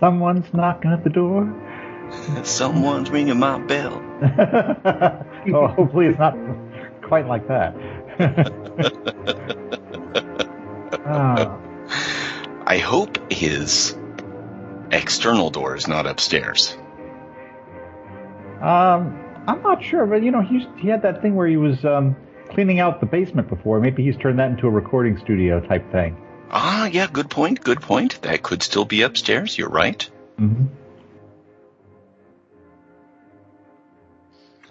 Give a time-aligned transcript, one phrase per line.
[0.00, 1.54] Someone's knocking at the door.
[2.42, 4.02] Someone's ringing my bell.
[5.54, 6.34] oh, hopefully it's not
[7.02, 7.74] quite like that.
[11.12, 11.58] Ah,
[12.66, 13.96] I hope his
[14.92, 16.76] external door is not upstairs.
[18.60, 21.84] um, I'm not sure, but you know, he's, he had that thing where he was
[21.84, 22.14] um,
[22.50, 23.80] cleaning out the basement before.
[23.80, 26.16] Maybe he's turned that into a recording studio type thing.
[26.82, 28.22] Ah, yeah, good point, good point.
[28.22, 30.02] That could still be upstairs, you're right.
[30.38, 30.64] hmm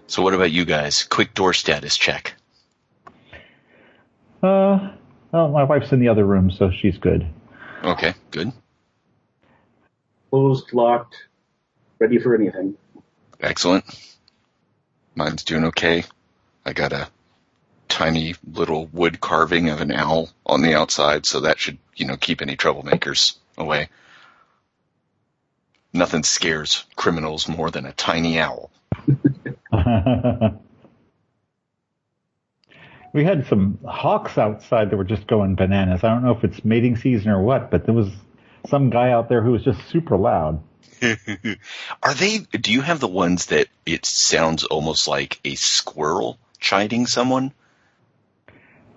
[0.08, 1.04] So what about you guys?
[1.04, 2.34] Quick door status check.
[4.42, 4.90] Uh,
[5.32, 7.28] well, my wife's in the other room, so she's good.
[7.84, 8.54] Okay, good.
[10.32, 11.16] Closed, locked,
[12.00, 12.76] ready for anything.
[13.40, 13.86] Excellent.
[15.14, 16.04] Mine's doing okay.
[16.66, 17.08] I got a
[18.00, 22.16] tiny little wood carving of an owl on the outside, so that should, you know,
[22.16, 23.90] keep any troublemakers away.
[25.92, 28.72] Nothing scares criminals more than a tiny owl.
[33.12, 36.06] we had some hawks outside that were just going bananas.
[36.06, 38.08] I don't know if it's mating season or what, but there was
[38.70, 40.64] some guy out there who was just super loud.
[42.02, 47.06] Are they, do you have the ones that it sounds almost like a squirrel chiding
[47.06, 47.52] someone?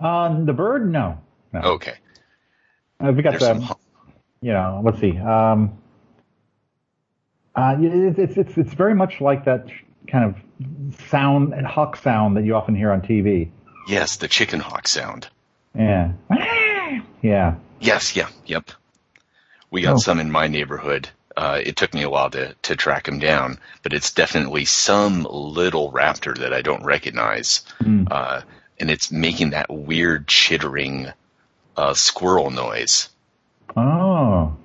[0.03, 1.17] Um, the bird, no,
[1.53, 1.59] no.
[1.61, 1.93] Okay.
[2.99, 3.77] Uh, we got There's the, some,
[4.41, 5.17] you know, let's see.
[5.17, 5.77] Um,
[7.55, 9.67] uh, it, it's it's it's very much like that
[10.07, 13.49] kind of sound, and hawk sound that you often hear on TV.
[13.87, 15.27] yes, the chicken hawk sound.
[15.75, 16.13] Yeah,
[17.21, 17.55] yeah.
[17.79, 18.69] Yes, yeah, yep.
[19.71, 19.97] We got Oh.
[19.97, 21.09] some in my neighborhood.
[21.35, 25.23] Uh, it took me a while to, to track him down, but it's definitely some
[25.29, 27.63] little raptor that I don't recognize.
[27.81, 28.07] Mm.
[28.11, 28.41] Uh,
[28.79, 31.07] and it's making that weird chittering,
[31.77, 33.09] uh, squirrel noise.
[33.75, 34.55] Oh,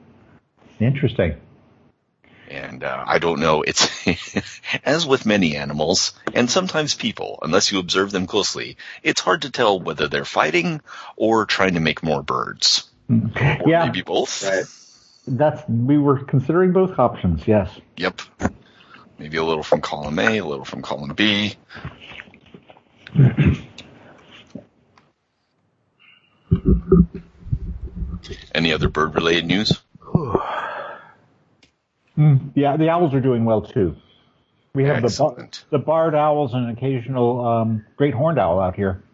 [0.80, 1.36] interesting.
[2.50, 3.88] And, uh, I don't know, it's,
[4.84, 9.50] as with many animals, and sometimes people, unless you observe them closely, it's hard to
[9.50, 10.80] tell whether they're fighting
[11.16, 12.88] or trying to make more birds.
[13.10, 13.16] Or
[13.66, 14.44] Yeah, maybe both.
[14.46, 14.64] Right.
[15.26, 17.46] that's we were considering both options.
[17.46, 17.70] Yes.
[17.98, 18.22] Yep.
[19.19, 21.54] Maybe a little from column A, a little from column B.
[28.54, 29.81] Any other bird related news?
[32.16, 33.94] Mm, yeah, the owls are doing well too.
[34.75, 35.64] We have the Excellent.
[35.70, 39.04] the barred owls and an occasional um, great horned owl out here.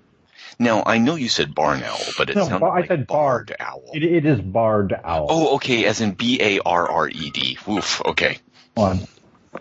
[0.59, 3.49] Now, I know you said barn owl, but it No, sounded I like said barred
[3.49, 3.57] barred.
[3.61, 3.83] owl.
[3.93, 5.27] It, it is barred owl.
[5.29, 7.59] Oh, okay, as in B A R R E D.
[7.67, 8.39] Woof, okay.
[8.75, 9.01] One.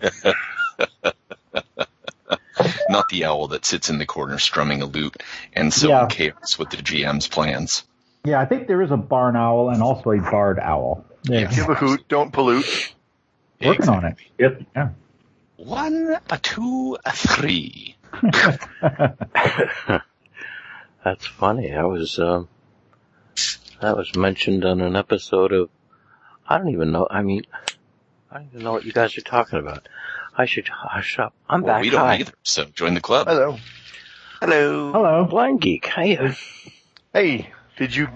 [2.88, 5.22] Not the owl that sits in the corner strumming a lute
[5.52, 6.06] and so Yeah.
[6.08, 7.84] chaos with the GM's plans.
[8.24, 11.04] Yeah, I think there is a barn owl and also a barred owl.
[11.24, 12.94] Yeah, Give a hoot, don't pollute.
[13.64, 14.16] working on it.
[14.38, 14.62] Yep.
[14.74, 14.88] Yeah.
[15.56, 17.96] One, a two, a three.
[21.04, 21.70] That's funny.
[21.70, 22.48] That was um,
[23.80, 25.68] that was mentioned on an episode of.
[26.48, 27.06] I don't even know.
[27.10, 27.42] I mean,
[28.30, 29.88] I don't even know what you guys are talking about.
[30.36, 31.34] I should hush up.
[31.48, 31.82] I'm Well, back.
[31.82, 32.16] we don't Hi.
[32.18, 33.26] either, so join the club.
[33.28, 33.56] Hello.
[34.40, 34.92] Hello.
[34.92, 35.24] Hello.
[35.24, 35.86] Blind geek.
[35.86, 36.18] Hey.
[37.12, 38.08] Hey, did you,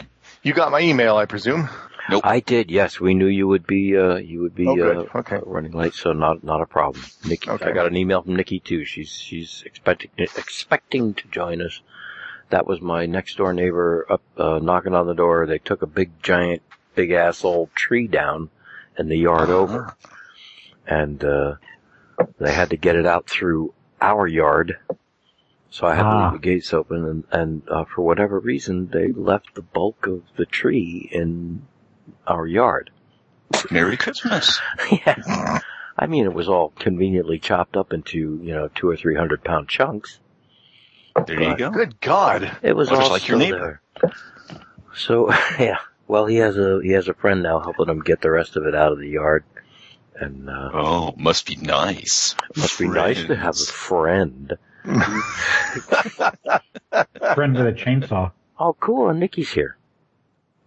[0.42, 1.68] you got my email, I presume?
[2.10, 2.22] Nope.
[2.24, 2.70] I did.
[2.70, 3.94] Yes, we knew you would be.
[3.96, 4.96] Uh, you would be Oh, good.
[5.14, 5.36] uh, Okay.
[5.36, 7.04] uh, running late, so not not a problem.
[7.26, 7.66] Nikki, Okay.
[7.66, 8.86] I got an email from Nikki too.
[8.86, 11.82] She's she's expecting expecting to join us.
[12.48, 15.44] That was my next door neighbor up uh, knocking on the door.
[15.47, 16.62] They took a big giant,
[16.94, 18.48] big ass old tree down
[18.98, 19.94] in the yard over,
[20.86, 21.56] and uh,
[22.38, 24.78] they had to get it out through our yard.
[25.70, 26.22] So I had to Ah.
[26.24, 30.22] leave the gates open, and, and uh, for whatever reason, they left the bulk of
[30.36, 31.66] the tree in
[32.26, 32.91] our yard.
[33.70, 34.60] Merry Christmas.
[34.92, 35.59] yeah.
[35.98, 39.42] I mean, it was all conveniently chopped up into, you know, two or three hundred
[39.44, 40.21] pound chunks.
[41.26, 41.71] There you go.
[41.71, 42.56] Good God.
[42.62, 43.82] It was Well, all like your neighbor.
[44.00, 44.12] there.
[44.94, 45.78] So, yeah.
[46.06, 48.64] Well, he has a, he has a friend now helping him get the rest of
[48.64, 49.44] it out of the yard.
[50.20, 52.34] And, uh, Oh, must be nice.
[52.56, 54.53] must be nice to have a friend.
[54.84, 55.06] Friend
[57.56, 58.32] with a chainsaw.
[58.59, 59.09] Oh, cool.
[59.10, 59.76] And Nikki's here.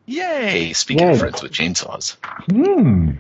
[0.06, 0.72] Yay!
[0.74, 1.14] Speaking Yay.
[1.14, 2.16] of friends with chainsaws.
[2.52, 3.12] Hmm.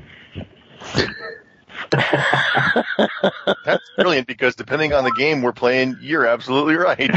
[3.66, 7.00] That's brilliant because depending on the game we're playing, you're absolutely right.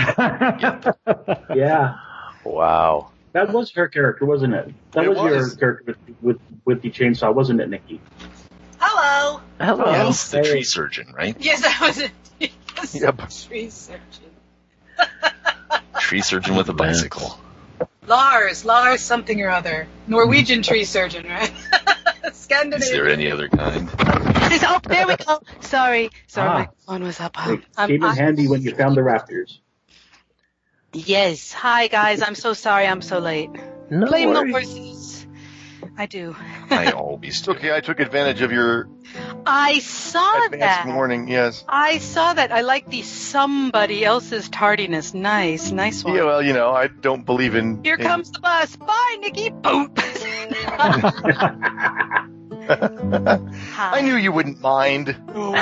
[1.55, 1.97] Yeah,
[2.45, 3.11] Wow.
[3.33, 4.73] that was her character, wasn't it?
[4.93, 8.01] That It was, your character with, with with the chainsaw, wasn't it, Nikki?
[8.79, 9.41] Hello.
[9.61, 9.91] Hello.
[9.91, 11.37] Yes, the tree surgeon, right?
[11.39, 12.11] Yes, that was it.
[12.77, 13.31] Yes, Yep.
[13.49, 14.01] Tree surgeon.
[16.01, 17.39] Tree surgeon with a bicycle.
[18.07, 19.87] Lars, Lars something or other.
[20.09, 21.53] Norwegian tree surgeon, right?
[22.25, 22.47] Is
[22.91, 23.89] there any other kind?
[23.89, 25.41] It's- oh, there we go.
[25.61, 26.11] Sorry.
[26.27, 26.59] Sorry, Ah.
[26.59, 27.37] my phone was up.
[27.47, 29.59] It Um, came in I- handy when you found the raptors.
[30.93, 31.53] Yes.
[31.53, 32.23] Hi, guys.
[32.23, 33.51] I'm so sorry I'm so late.
[33.91, 34.53] No Blame the worries.
[34.69, 35.14] horses.
[35.97, 36.35] I do.
[36.71, 37.53] I always It's do.
[37.53, 37.73] okay.
[37.75, 38.89] I took advantage of your
[39.47, 41.29] I saw that advanced warning.
[41.29, 41.65] Yes.
[41.69, 42.51] I saw that.
[42.51, 45.15] I like the somebody else's tardiness.
[45.15, 46.17] Nice, nice one.
[46.17, 46.25] Yeah.
[46.25, 47.85] Well, you know, I don't believe in.
[47.85, 48.75] Here in- comes the bus.
[48.77, 49.51] Bye, Nikki.
[49.51, 49.95] Boop.
[52.67, 55.17] I knew you wouldn't mind.
[55.29, 55.55] No,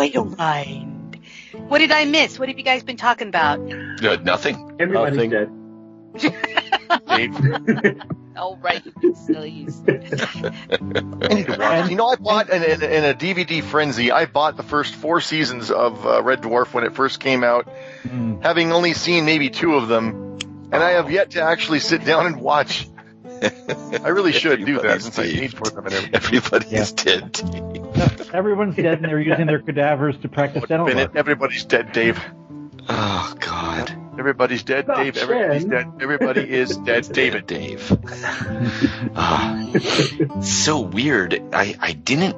[0.00, 1.20] I don't mind.
[1.68, 2.38] What did I miss?
[2.38, 3.58] What have you guys been talking about?
[3.60, 4.76] Uh, nothing.
[4.78, 5.30] Everybody's Nothing.
[5.30, 6.62] dead.
[7.08, 8.02] Dave.
[8.38, 8.82] Oh, right.
[9.24, 9.80] Sillies.
[9.88, 11.88] I need to watch.
[11.88, 14.12] You know, I bought in, in, in a DVD frenzy.
[14.12, 17.66] I bought the first four seasons of uh, Red Dwarf when it first came out,
[18.02, 18.42] Hmm.
[18.42, 20.36] having only seen maybe two of them,
[20.70, 22.86] and I have yet to actually sit down and watch.
[23.42, 25.38] I really should do that Everybody's since I Dave.
[25.40, 26.14] paid for them and everything.
[26.14, 26.80] Everybody Yeah.
[26.82, 27.40] is dead.
[28.34, 32.20] Everyone's dead and they're using their cadavers to practice dental everybody's dead, Dave.
[32.88, 33.92] Oh God.
[34.18, 35.16] Everybody's dead, Stop, Dave.
[35.16, 35.92] Everybody's dead.
[36.00, 37.46] Everybody is dead, David.
[37.46, 37.92] Dave.
[39.18, 39.72] Ah,
[40.42, 41.42] so weird.
[41.52, 42.36] I, I didn't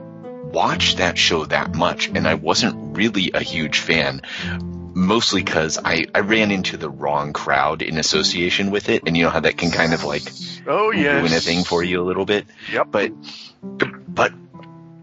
[0.52, 4.22] watch that show that much, and I wasn't really a huge fan.
[4.94, 9.24] Mostly because I, I ran into the wrong crowd in association with it, and you
[9.24, 10.22] know how that can kind of like
[10.66, 11.20] Oh yes.
[11.20, 12.46] ruin a thing for you a little bit.
[12.72, 12.86] Yep.
[12.90, 13.12] But
[13.62, 14.32] but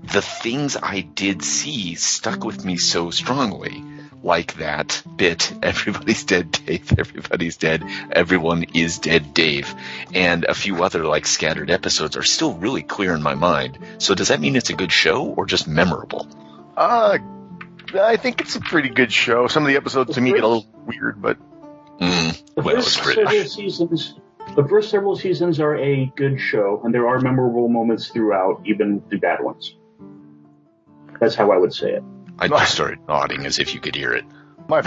[0.04, 3.84] the things I did see stuck with me so strongly.
[4.26, 9.74] Like that bit, everybody's dead, Dave, everybody's dead, everyone is dead, Dave.
[10.16, 13.78] And a few other like scattered episodes are still really clear in my mind.
[14.00, 16.28] So does that mean it's a good show or just memorable?
[16.76, 17.20] Uh,
[17.94, 19.48] I think it's a pretty good show.
[19.48, 21.38] Some of the episodes to me get a little weird, but
[22.00, 23.24] Mm, The well, first it's British.
[23.32, 24.16] several seasons,
[24.56, 29.02] the first several seasons are a good show, and there are memorable moments throughout, even
[29.10, 29.78] the bad ones.
[31.20, 32.04] That's how I would say it.
[32.40, 34.26] I just started nodding as if you could hear it.
[34.68, 34.82] my,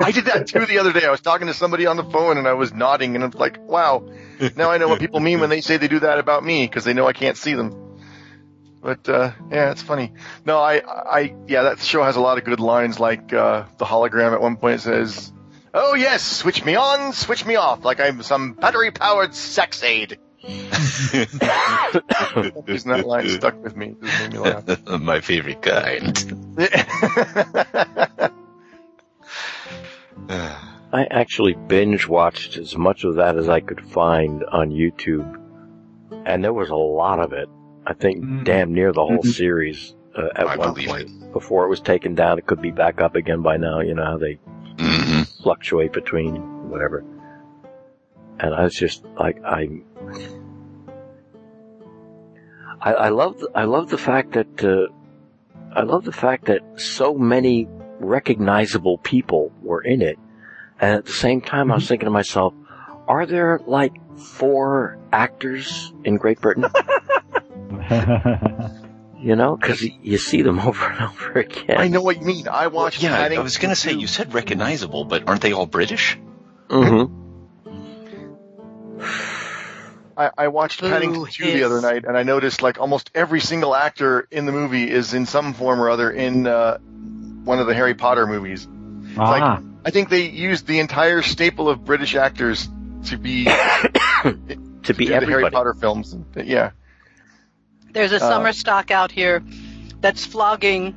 [0.00, 1.04] I did that too the other day.
[1.04, 3.58] I was talking to somebody on the phone and I was nodding and I'm like,
[3.60, 4.08] wow,
[4.56, 6.84] now I know what people mean when they say they do that about me because
[6.84, 7.82] they know I can't see them.
[8.82, 10.12] But, uh, yeah, it's funny.
[10.44, 13.84] No, I, I, yeah, that show has a lot of good lines like, uh, the
[13.84, 15.32] hologram at one point says,
[15.74, 20.18] Oh yes, switch me on, switch me off, like I'm some battery powered sex aid.
[22.66, 23.94] Isn't that line stuck with me?
[24.00, 24.64] It made me laugh.
[25.00, 26.16] My favorite kind.
[30.28, 35.40] I actually binge watched as much of that as I could find on YouTube,
[36.24, 37.48] and there was a lot of it.
[37.86, 38.44] I think Mm.
[38.44, 39.34] damn near the whole Mhm.
[39.34, 41.32] series uh, at I one believe point.
[41.32, 43.80] Before it was taken down, it could be back up again by now.
[43.80, 44.38] You know how they
[44.78, 46.36] hmm fluctuate between
[46.70, 47.04] whatever.
[48.38, 49.68] And I was just like, I,
[52.80, 54.92] I, I love, I love the fact that, uh,
[55.72, 57.68] I love the fact that so many
[57.98, 60.18] recognizable people were in it.
[60.80, 62.54] And at the same time, I was thinking to myself,
[63.08, 66.66] are there like four actors in Great Britain?
[69.18, 71.78] you know, cause you see them over and over again.
[71.78, 72.48] I know what you mean.
[72.48, 73.02] I watched.
[73.02, 76.18] Yeah, I Paddington was gonna say, you said recognizable, but aren't they all British?
[76.68, 77.22] Mm-hmm.
[80.16, 83.40] I, I watched Blue Paddington 2 the other night, and I noticed like almost every
[83.40, 87.66] single actor in the movie is in some form or other in uh, one of
[87.66, 88.66] the Harry Potter movies.
[89.18, 92.68] ah, I think they used the entire staple of British actors
[93.06, 93.44] to be
[94.24, 94.34] To
[94.82, 95.50] do be the Harry.
[95.50, 96.16] Potter films.
[96.34, 96.70] Yeah,
[97.92, 99.42] There's a Uh, summer stock out here
[100.00, 100.94] that's flogging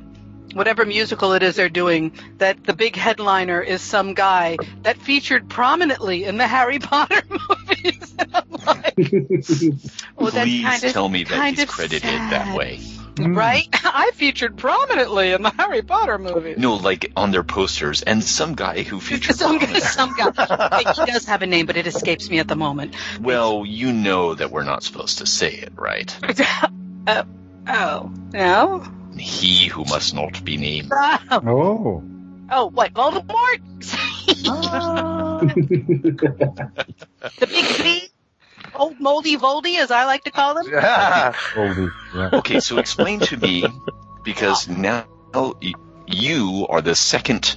[0.54, 2.12] whatever musical it is they're doing.
[2.38, 7.99] That the big headliner is some guy that featured prominently in the Harry Potter movies.
[8.20, 8.96] And I'm like,
[10.16, 12.32] well, that's Please kind of tell me that kind he's credited sad.
[12.32, 12.80] that way.
[13.18, 13.66] right?
[13.84, 16.56] I featured prominently in the Harry Potter movies.
[16.58, 19.80] No, like on their posters, and some guy who featured some guy, prominently.
[19.88, 20.82] some guy.
[21.06, 22.94] He does have a name, but it escapes me at the moment.
[23.20, 26.16] Well, you know that we're not supposed to say it, right?
[27.06, 27.24] uh,
[27.68, 28.84] oh no.
[29.18, 30.90] He who must not be named.
[30.92, 32.02] Oh, oh,
[32.52, 33.60] Oh, what Voldemort?
[37.38, 38.08] the big B,
[38.74, 40.66] old moldy Voldy, as I like to call them.
[40.70, 41.34] Yeah.
[42.14, 43.64] Okay, so explain to me,
[44.24, 45.06] because now
[46.06, 47.56] you are the second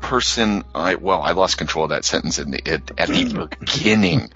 [0.00, 0.64] person.
[0.74, 4.30] I well, I lost control of that sentence in the, at, at the beginning.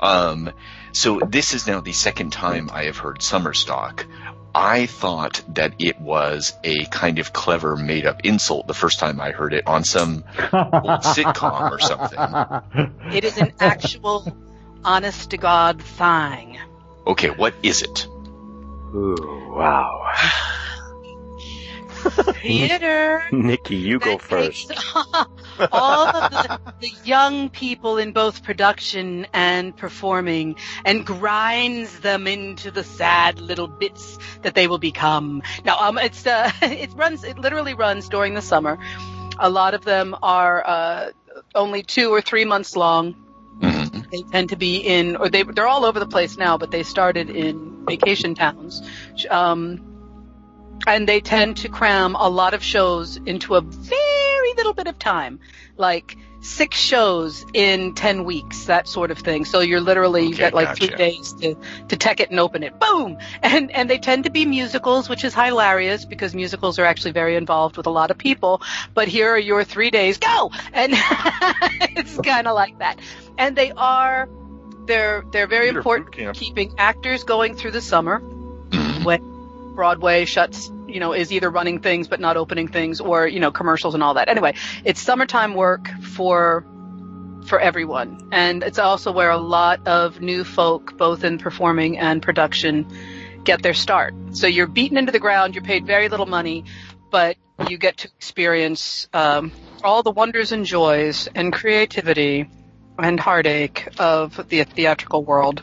[0.00, 0.50] Um,
[0.92, 4.04] so this is now the second time I have heard Summerstock.
[4.52, 9.20] I thought that it was a kind of clever made up insult the first time
[9.20, 12.88] I heard it on some old sitcom or something.
[13.14, 14.36] It is an actual,
[14.84, 16.58] honest to God thing.
[17.06, 18.06] Okay, what is it?
[18.94, 20.12] Ooh, wow.
[22.00, 23.22] Theater.
[23.30, 24.72] Nikki, you go first.
[25.72, 32.70] all of the, the young people in both production and performing and grinds them into
[32.70, 35.42] the sad little bits that they will become.
[35.64, 38.78] Now, um, it's, uh, it runs, it literally runs during the summer.
[39.38, 41.10] A lot of them are, uh,
[41.54, 43.14] only two or three months long.
[43.92, 44.10] Mhm.
[44.10, 46.82] They tend to be in, or they, they're all over the place now, but they
[46.82, 48.82] started in vacation towns.
[49.28, 49.86] Um,
[50.86, 54.98] and they tend to cram a lot of shows into a very little bit of
[54.98, 55.40] time,
[55.76, 59.44] like six shows in 10 weeks, that sort of thing.
[59.44, 60.86] So you're literally, Okay, get like gotcha.
[60.86, 61.56] three days to,
[61.88, 62.78] to tech it and open it.
[62.80, 63.18] Boom!
[63.42, 67.36] And, and they tend to be musicals, which is hilarious because musicals are actually very
[67.36, 68.62] involved with a lot of people.
[68.94, 70.50] But here are your three days, go!
[70.72, 72.98] And it's kind of like that.
[73.38, 74.28] And they are,
[74.86, 78.18] they're, they're very Peter important keeping actors going through the summer
[79.02, 79.20] when
[79.74, 83.50] Broadway shuts, you know, is either running things but not opening things or, you know,
[83.50, 84.28] commercials and all that.
[84.28, 84.54] Anyway,
[84.84, 86.64] it's summertime work for
[87.46, 88.28] for everyone.
[88.32, 92.86] And it's also where a lot of new folk, both in performing and production,
[93.44, 94.14] get their start.
[94.32, 96.64] So you're beaten into the ground, you're paid very little money,
[97.10, 97.36] but
[97.68, 102.48] you get to experience um, all the wonders and joys and creativity
[102.98, 105.62] and heartache of the theatrical world.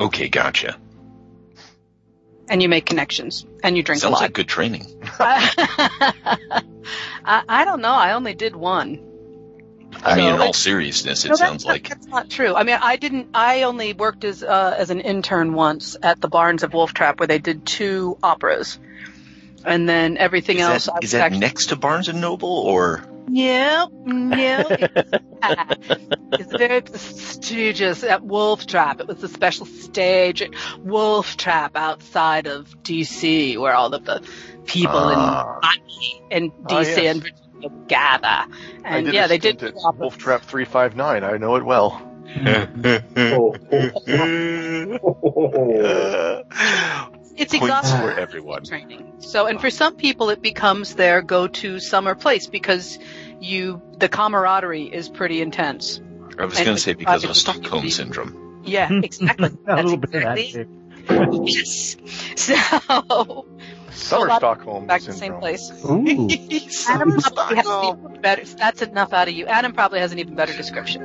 [0.00, 0.76] Okay, gotcha.
[2.50, 4.20] And you make connections and you drink a Sounds lot.
[4.22, 4.86] like good training.
[5.18, 6.62] I,
[7.24, 7.92] I don't know.
[7.92, 9.04] I only did one.
[10.02, 12.54] I mean, in all seriousness, it No, sounds not- like that's not true.
[12.54, 13.28] I mean, I didn't.
[13.34, 17.18] I only worked as uh, as an intern once at the Barns of Wolf Trap,
[17.20, 18.78] where they did two operas,
[19.64, 20.86] and then everything is else.
[20.86, 23.04] that, I is that actually, next to Barnes and Noble or?
[23.30, 24.64] Yeah, yeah.
[26.32, 29.00] it's very prestigious at Wolf Trap.
[29.00, 30.50] It was a special stage at
[30.80, 34.22] Wolf Trap outside of D.C., where all of the
[34.64, 35.60] people Ah.
[36.30, 37.02] in in Ah, D.C.
[37.02, 37.14] yes.
[37.14, 38.52] and Virginia gather.
[38.84, 39.62] And yeah, they did.
[39.62, 39.74] at.
[39.98, 41.22] Wolf Trap 359.
[41.24, 42.02] I know it well.
[47.38, 48.00] It's Points exhausting.
[48.00, 48.64] for everyone.
[48.64, 49.12] training.
[49.20, 52.98] So, and for some people, it becomes their go-to summer place because
[53.40, 56.00] you, the camaraderie is pretty intense.
[56.38, 58.62] I was going to say because of it's Stockholm probably- syndrome.
[58.64, 59.46] Yeah, exactly.
[59.48, 61.44] a That's little bit of that.
[61.46, 61.96] Yes.
[62.36, 63.46] So,
[63.90, 65.42] Summer lot- Stockholm back to the syndrome.
[65.42, 65.84] same place.
[65.84, 66.28] Ooh.
[66.88, 68.44] Adam probably has even better.
[68.44, 69.46] That's enough out of you.
[69.46, 71.02] Adam probably has an even better description.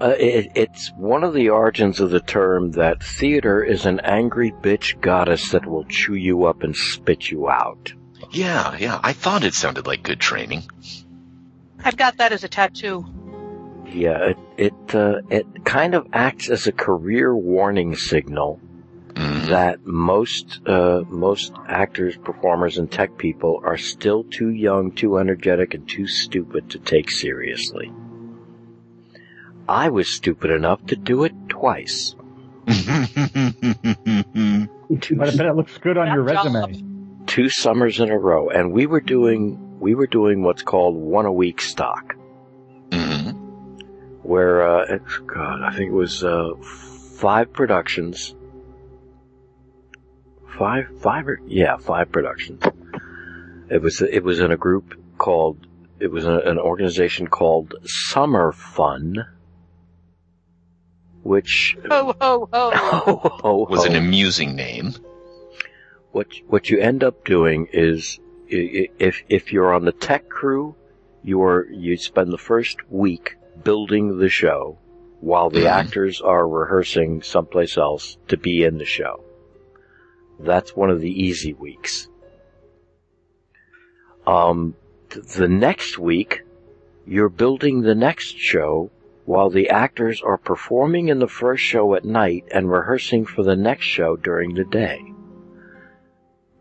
[0.00, 4.50] Uh, it, it's one of the origins of the term that theater is an angry
[4.50, 7.92] bitch goddess that will chew you up and spit you out.
[8.32, 8.98] Yeah, yeah.
[9.02, 10.64] I thought it sounded like good training.
[11.84, 13.06] I've got that as a tattoo.
[13.86, 18.60] Yeah, it it uh, it kind of acts as a career warning signal
[19.14, 19.46] Mhm.
[19.46, 25.74] that most uh, most actors, performers, and tech people are still too young, too energetic,
[25.74, 27.92] and too stupid to take seriously.
[29.68, 32.14] I was stupid enough to do it twice.
[32.66, 32.68] Two,
[35.16, 36.82] But I bet it looks good on your resume.
[37.26, 41.26] two summers in a row, and we were doing we were doing what's called one
[41.26, 42.14] a week stock,
[42.90, 43.34] Mhm.
[44.22, 46.50] where uh, God, I think it was uh,
[47.18, 48.34] five productions,
[50.58, 52.62] five five or yeah five productions.
[53.70, 55.66] It was it was in a group called
[56.00, 59.24] it was a, an organization called Summer Fun,
[61.24, 63.66] which Ho ho ho!
[63.68, 64.94] Was an amusing name.
[66.12, 68.20] what what you end up doing is
[68.52, 70.76] i- i- if if you're on the tech crew,
[71.24, 74.78] you are you spend the first week building the show
[75.20, 75.70] while the Mhm.
[75.80, 79.24] actors are rehearsing someplace else to be in the show.
[80.38, 82.08] That's one of the easy weeks.
[84.26, 84.74] Um,
[85.10, 86.42] th- the next week,
[87.06, 88.90] you're building the next show
[89.24, 93.56] while the actors are performing in the first show at night and rehearsing for the
[93.56, 95.00] next show during the day.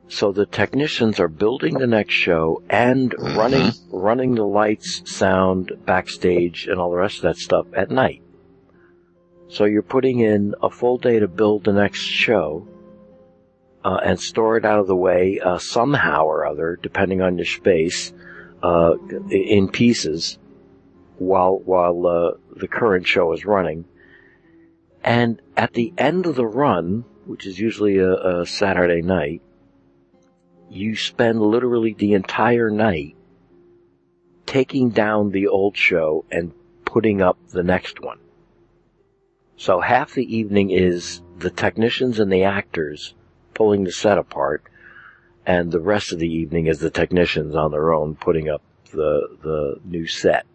[0.08, 6.68] So the technicians are building the next show and running running the lights, sound, backstage,
[6.68, 8.22] and all the rest of that stuff at night.
[9.48, 12.68] So you're putting in a full day to build the next show
[13.84, 17.46] uh, and store it out of the way uh, somehow or other, depending on your
[17.46, 18.14] space,
[18.62, 18.94] uh,
[19.30, 20.38] in pieces,
[21.18, 23.86] while while uh, the current show is running.
[25.04, 29.42] And at the end of the run, which is usually a, a Saturday night,
[30.70, 33.16] you spend literally the entire night
[34.46, 36.54] taking down the old show and
[36.86, 38.20] putting up the next one.
[39.56, 43.14] So half the evening is the technicians and the actors
[43.54, 44.64] pulling the set apart,
[45.46, 49.38] and the rest of the evening is the technicians on their own putting up the
[49.42, 50.46] the new set.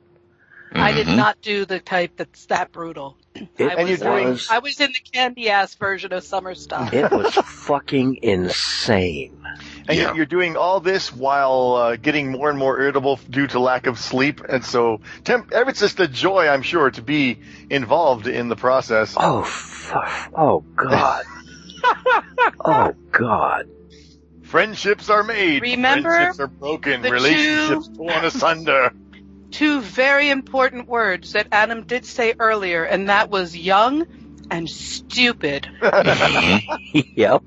[0.73, 1.17] I did Mhm.
[1.17, 3.17] not do the type that's that brutal.
[3.35, 6.93] It I was, you're was, I was in the candy ass version of summer stuff.
[6.93, 9.41] it was fucking insane.
[9.89, 10.09] And Yeah.
[10.09, 13.87] you're, you're doing all this while uh, getting more and more irritable due to lack
[13.87, 17.39] of sleep, and so temp- it's just a joy, I'm sure, to be
[17.71, 19.15] involved in the process.
[19.17, 20.31] Oh, fuck.
[20.37, 21.25] oh god.
[22.65, 23.69] oh god.
[24.43, 25.63] Friendships are made.
[25.63, 27.03] Remember Friendships are broken.
[27.03, 28.93] the Relationships torn asunder.
[29.51, 34.07] Two very important words that Adam did say earlier, and that was young
[34.51, 35.69] and stupid.
[35.83, 36.63] Mhm.
[37.17, 37.43] yep.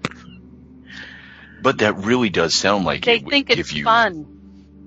[1.62, 4.26] But that really does sound like They it would think give it's you fun.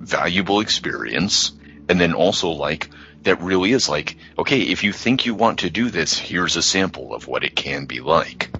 [0.00, 1.52] valuable experience,
[1.88, 2.90] and then also like
[3.22, 6.62] that really is like, okay, if you think you want to do this, here's a
[6.62, 8.50] sample of what it can be like.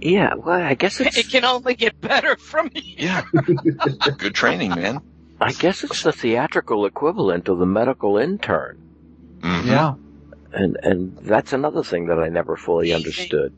[0.00, 2.94] Yeah, well, I guess It can only get better from here.
[2.98, 3.24] Yeah,
[4.18, 5.00] good training, man.
[5.40, 8.76] I guess it's the theatrical equivalent of the medical intern.
[9.42, 9.66] Mhm.
[9.66, 9.94] Yeah.
[10.52, 13.52] And and that's another thing that I never fully understood.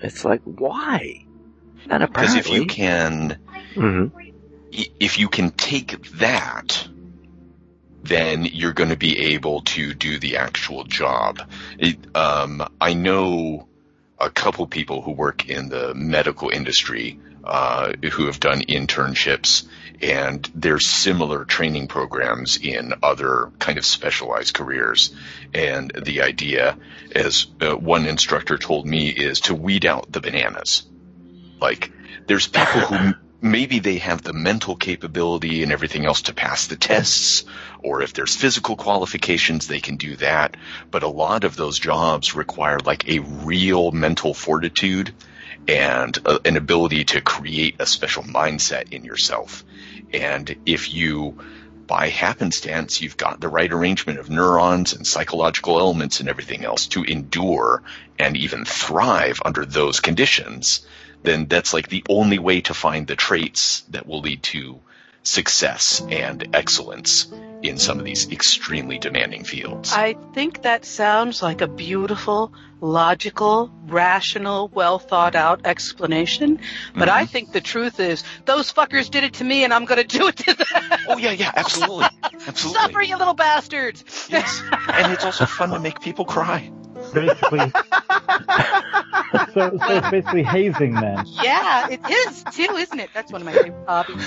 [0.00, 1.24] It's like why?
[1.90, 3.36] And Because if you can,
[3.74, 4.10] Mhm.
[4.72, 6.88] i- if you can take that,
[8.02, 11.40] then you're going to be able to do the actual job.
[11.78, 13.66] It, um, I know
[14.18, 19.64] a couple people who work in the medical industry uh, who have done internships,
[20.00, 25.14] and there's similar training programs in other kind of specialized careers.
[25.52, 26.76] And the idea,
[27.14, 30.82] as uh, one instructor told me, is to weed out the bananas.
[31.60, 31.92] Like,
[32.26, 36.76] there's people who maybe they have the mental capability and everything else to pass the
[36.76, 37.44] tests,
[37.82, 40.56] or if there's physical qualifications, they can do that.
[40.90, 45.12] But a lot of those jobs require like a real mental fortitude
[45.68, 49.64] and uh, an ability to create a special mindset in yourself.
[50.14, 51.38] And if you,
[51.86, 56.86] by happenstance, you've got the right arrangement of neurons and psychological elements and everything else
[56.88, 57.82] to endure
[58.18, 60.86] and even thrive under those conditions,
[61.22, 64.80] then that's like the only way to find the traits that will lead to
[65.24, 69.92] success and excellence in some of these extremely demanding fields.
[69.92, 72.52] I think that sounds like a beautiful,
[72.84, 76.60] logical, rational, well thought out explanation.
[76.94, 77.32] But I mm-hmm.
[77.32, 80.36] think the truth is, those fuckers did it to me and I'm gonna do it
[80.36, 80.98] to them.
[81.08, 82.06] oh yeah, yeah, absolutely,
[82.46, 82.80] absolutely.
[82.80, 84.28] Suffer, you little bastards!
[84.30, 86.70] Yes, and it's also fun to make people cry.
[87.12, 87.58] Basically.
[89.52, 91.24] so, so it's basically hazing then.
[91.26, 93.10] yeah, it is too, isn't it?
[93.14, 94.26] That's one of my favorite hobbies.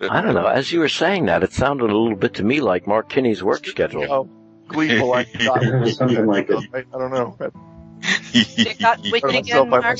[0.00, 0.46] I don't know.
[0.46, 3.42] As you were saying that, it sounded a little bit to me like Mark Kinney's
[3.42, 4.30] work schedule.
[4.68, 5.12] Gleeful.
[5.14, 6.64] I, thought- Something like it.
[6.72, 7.36] I, I don't know.
[8.32, 9.98] It got I wicked myself, again, Mark.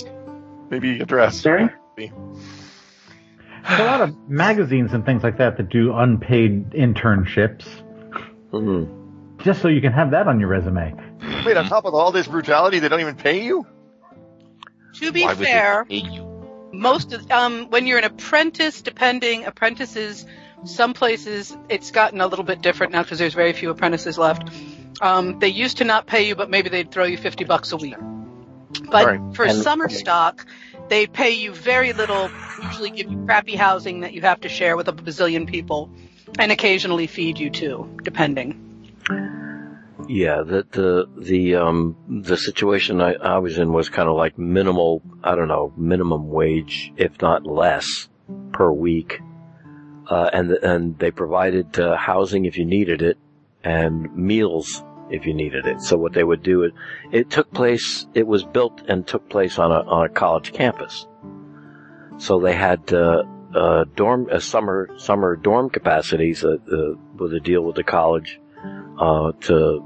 [0.71, 1.41] maybe address.
[1.41, 1.69] Sorry?
[1.97, 7.67] There's a lot of magazines and things like that that do unpaid internships,
[8.53, 9.39] Mhm.
[9.43, 10.95] just so you can have that on your resume.
[11.45, 13.67] Wait, on top of all this brutality, they don't even pay you?
[15.01, 16.71] To be Why would they fair, pay you?
[16.73, 20.25] most of um when you're an apprentice depending apprentices
[20.64, 24.49] some places it's gotten a little bit different now because there's very few apprentices left
[25.01, 27.77] um they used to not pay you but maybe they'd throw you 50 bucks a
[27.77, 27.97] week
[28.90, 29.21] but Right.
[29.35, 30.47] for And- summer stock
[30.88, 32.31] they pay you very little
[32.62, 35.90] usually give you crappy housing that you have to share with a bazillion people
[36.38, 38.64] and occasionally feed you too depending
[40.09, 44.38] Yeah, the the the um the situation I, I was in was kind of like
[44.38, 45.03] minimal.
[45.23, 48.09] I don't know, minimum wage, if not less,
[48.53, 49.21] per week.
[50.09, 53.18] Uh, and and they provided uh, housing if you needed it,
[53.62, 55.83] and meals if you needed it.
[55.83, 56.73] So what they would do it
[57.12, 58.07] it took place.
[58.14, 61.07] It was built and took place on a on a college campus.
[62.16, 67.40] So they had uh, uh, dorm uh, summer summer dorm capacities uh, uh, with a
[67.40, 68.40] deal with the college
[68.99, 69.85] uh, to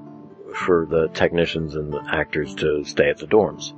[0.54, 3.72] for the technicians and the actors to stay at the dorms.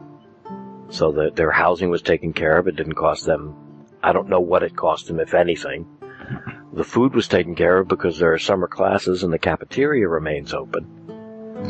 [0.90, 2.68] so that their housing was taken care of.
[2.68, 3.54] It didn't cost them.
[4.02, 5.86] I don't know what it cost them, if anything.
[6.74, 10.52] The food was taken care of because there are summer classes and the cafeteria remains
[10.52, 11.04] open.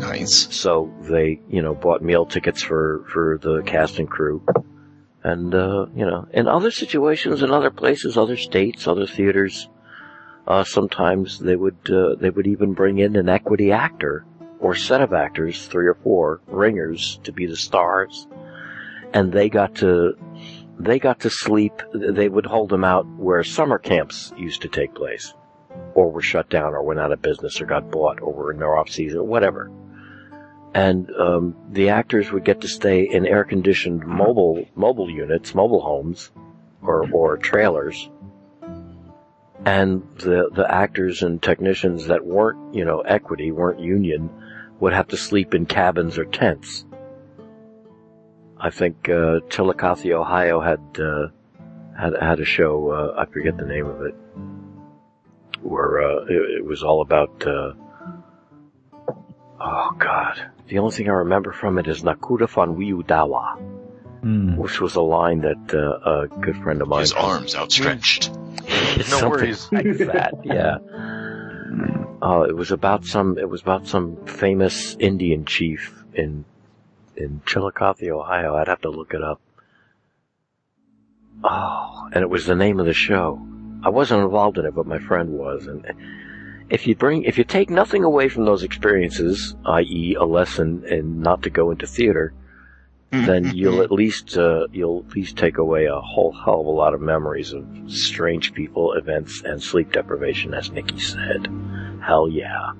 [0.00, 0.48] Nice.
[0.54, 4.42] So they, you know, bought meal tickets for, for the cast and crew.
[5.22, 9.68] And, uh, you know, in other situations, in other places, other states, other theaters,
[10.48, 14.24] uh, sometimes they would, uh, they would even bring in an equity actor
[14.58, 18.26] or set of actors, three or four ringers to be the stars.
[19.12, 20.16] And they got to,
[20.78, 24.94] they got to sleep, they would hold them out where summer camps used to take
[24.94, 25.34] place.
[25.94, 28.58] Or were shut down or went out of business or got bought or were in
[28.58, 29.70] their off season or whatever
[30.74, 36.32] and um, the actors would get to stay in air-conditioned mobile mobile units, mobile homes,
[36.82, 38.10] or or trailers.
[39.64, 44.28] And the the actors and technicians that weren't you know equity, weren't union,
[44.80, 46.84] would have to sleep in cabins or tents.
[48.64, 51.28] I think uh, Chillicothe, Ohio, had uh,
[51.98, 52.90] had had a show.
[52.90, 54.14] Uh, I forget the name of it,
[55.60, 57.46] where uh, it, it was all about.
[57.46, 57.74] Uh,
[59.60, 62.74] oh God, the only thing I remember from it is Nakuda von
[63.04, 63.58] Dawa,
[64.22, 64.56] Hmm.
[64.56, 67.00] which was a line that uh, a good friend of mine.
[67.00, 68.30] His arms outstretched.
[69.10, 69.68] No worries.
[69.72, 70.32] like that.
[70.44, 70.78] Yeah.
[72.22, 73.36] Uh, it was about some.
[73.38, 76.44] It was about some famous Indian chief in
[77.16, 78.54] in Chillicothe, Ohio.
[78.56, 79.40] I'd have to look it up.
[81.42, 83.44] Oh, and it was the name of the show.
[83.82, 85.66] I wasn't involved in it, but my friend was.
[85.66, 85.84] And
[86.70, 91.20] if you bring, if you take nothing away from those experiences, i.e., a lesson in
[91.20, 92.32] not to go into theater,
[93.22, 96.70] then you'll at least uh, you'll at least take away a whole hell of a
[96.70, 101.48] lot of memories of strange people, events, and sleep deprivation, as Nikki said.
[102.04, 102.72] Hell yeah.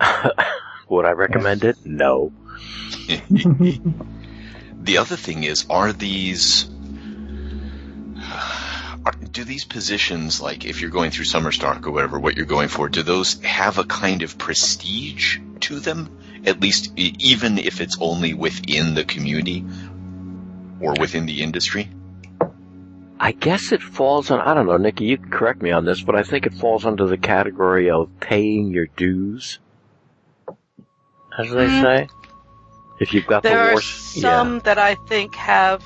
[0.94, 1.76] Would I recommend it?
[1.84, 2.32] No.
[4.84, 6.68] The other thing is, are these
[9.06, 12.44] are, do these positions like if you're going through summer stock or whatever, what you're
[12.44, 16.18] going for, do those have a kind of prestige to them?
[16.44, 19.64] At least, even if it's only within the community
[20.80, 21.88] or within the industry.
[23.18, 26.02] I guess it falls on, I don't know, Nikki, you can correct me on this,
[26.02, 29.60] but I think it falls under the category of paying your dues.
[31.38, 31.82] As they Mm.
[31.82, 32.08] say.
[33.00, 35.82] If you've got the worst, There the are war, some that I think have,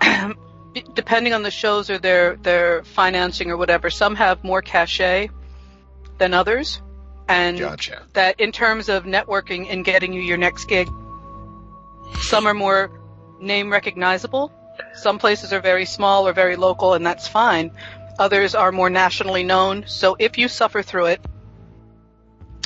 [0.94, 5.30] depending on the shows or their their financing or whatever, some have more cachet
[6.18, 6.82] than others,
[7.28, 8.02] and Gotcha.
[8.12, 10.88] that in terms of networking and getting you your next gig,
[12.20, 12.90] some are more
[13.40, 14.52] name recognizable.
[14.94, 17.70] Some places are very small or very local, and that's fine.
[18.18, 19.84] Others are more nationally known.
[19.86, 21.20] So if you suffer through it,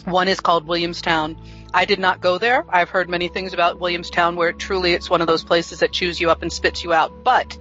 [0.05, 1.37] one is called Williamstown.
[1.73, 2.65] I did not go there.
[2.69, 6.21] I've heard many things about Williamstown where truly it's one of those places that chews
[6.21, 7.25] you up and spits you out.
[7.25, 7.57] But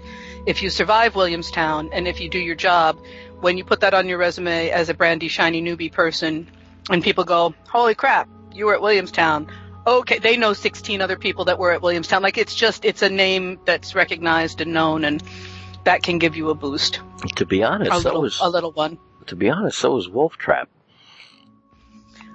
[0.45, 2.99] if you survive Williamstown and if you do your job,
[3.39, 6.49] when you put that on your resume as a brandy shiny newbie person
[6.89, 9.47] and people go, holy crap, you were at Williamstown.
[9.85, 12.21] Okay, they know 16 other people that were at Williamstown.
[12.23, 15.23] Like it's just, it's a name that's recognized and known and
[15.83, 16.99] that can give you a boost.
[17.35, 18.97] to be honest, A so little, was, a little one.
[19.27, 20.67] to be honest, so was Wolf Trap.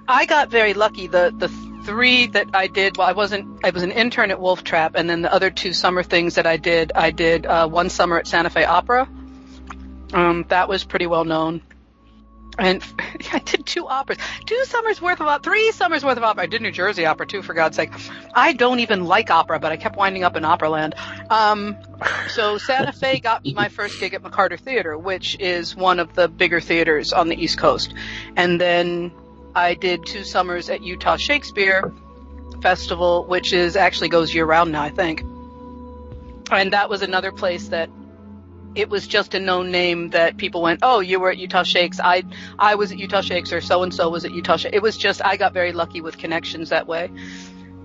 [0.07, 1.07] I got very lucky.
[1.07, 1.47] The the
[1.85, 3.63] three that I did, well, I wasn't.
[3.63, 6.47] I was an intern at Wolf Trap, and then the other two summer things that
[6.47, 9.07] I did, I did uh, one summer at Santa Fe Opera.
[10.13, 11.61] Um, that was pretty well known.
[12.57, 12.81] And
[13.33, 16.43] I did two operas, two summers worth of opera, three summers worth of opera.
[16.43, 17.91] I did New Jersey opera too, for God's sake.
[18.33, 20.93] I don't even like opera, but I kept winding up in Operaland.
[21.29, 21.75] Um,
[22.29, 26.13] so Santa Fe got me my first gig at McCarter Theater, which is one of
[26.13, 27.93] the bigger theaters on the East Coast.
[28.37, 29.11] And then
[29.55, 31.93] I did two summers at Utah Shakespeare
[32.61, 35.21] Festival, which is actually goes year round now, I think.
[36.51, 37.89] And that was another place that
[38.75, 41.99] it was just a known name that people went, "Oh, you were at Utah Shakes.
[41.99, 42.23] I
[42.59, 44.97] I was at Utah Shakes, or so and so was at Utah Shakes." It was
[44.97, 47.09] just I got very lucky with connections that way,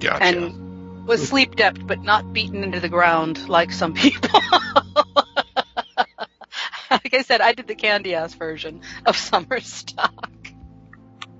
[0.01, 0.23] Gotcha.
[0.23, 4.41] and was sleep deprived, but not beaten into the ground like some people.
[6.91, 10.30] like I said, I did the candy ass version of summer stock.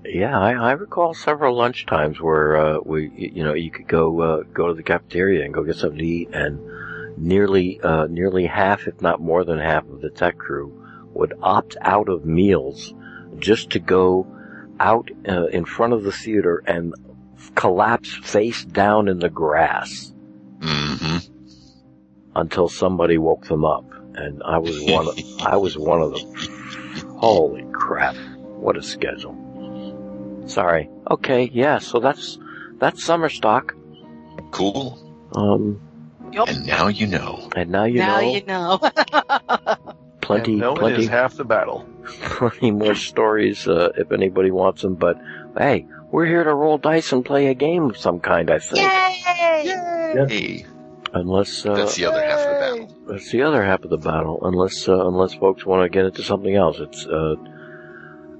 [0.03, 4.19] Yeah, I, I recall several lunch times where uh, we, you know, you could go
[4.21, 8.47] uh, go to the cafeteria and go get something to eat, and nearly uh, nearly
[8.47, 10.77] half, if not more than half, of the tech crew
[11.13, 12.93] would opt out of meals
[13.37, 14.25] just to go
[14.79, 16.95] out uh, in front of the theater and
[17.55, 20.13] collapse face down in the grass
[20.61, 21.17] hmm
[22.35, 23.85] until somebody woke them up.
[24.15, 25.07] And I was one.
[25.07, 27.17] Of, I was one of them.
[27.17, 28.15] Holy crap!
[28.15, 29.40] What a schedule.
[30.47, 30.89] Sorry.
[31.09, 31.49] Okay.
[31.53, 31.79] Yeah.
[31.79, 32.37] So that's
[32.79, 33.75] that's summer stock.
[34.51, 34.97] Cool.
[35.35, 35.79] Um,
[36.33, 37.49] And now you know.
[37.55, 39.85] and now you now know Now you know.
[40.21, 41.85] plenty, and knowing plenty, is half the battle.
[42.21, 44.95] plenty more stories uh, if anybody wants them.
[44.95, 45.17] But
[45.57, 48.49] hey, we're here to roll dice and play a game of some kind.
[48.49, 50.25] I think, Yay!
[50.27, 50.65] Hey,
[51.13, 53.05] unless uh, that's the other half of the battle.
[53.07, 56.23] That's the other half of the battle, unless uh, unless folks want to get into
[56.23, 56.77] something else.
[56.79, 57.35] It's uh,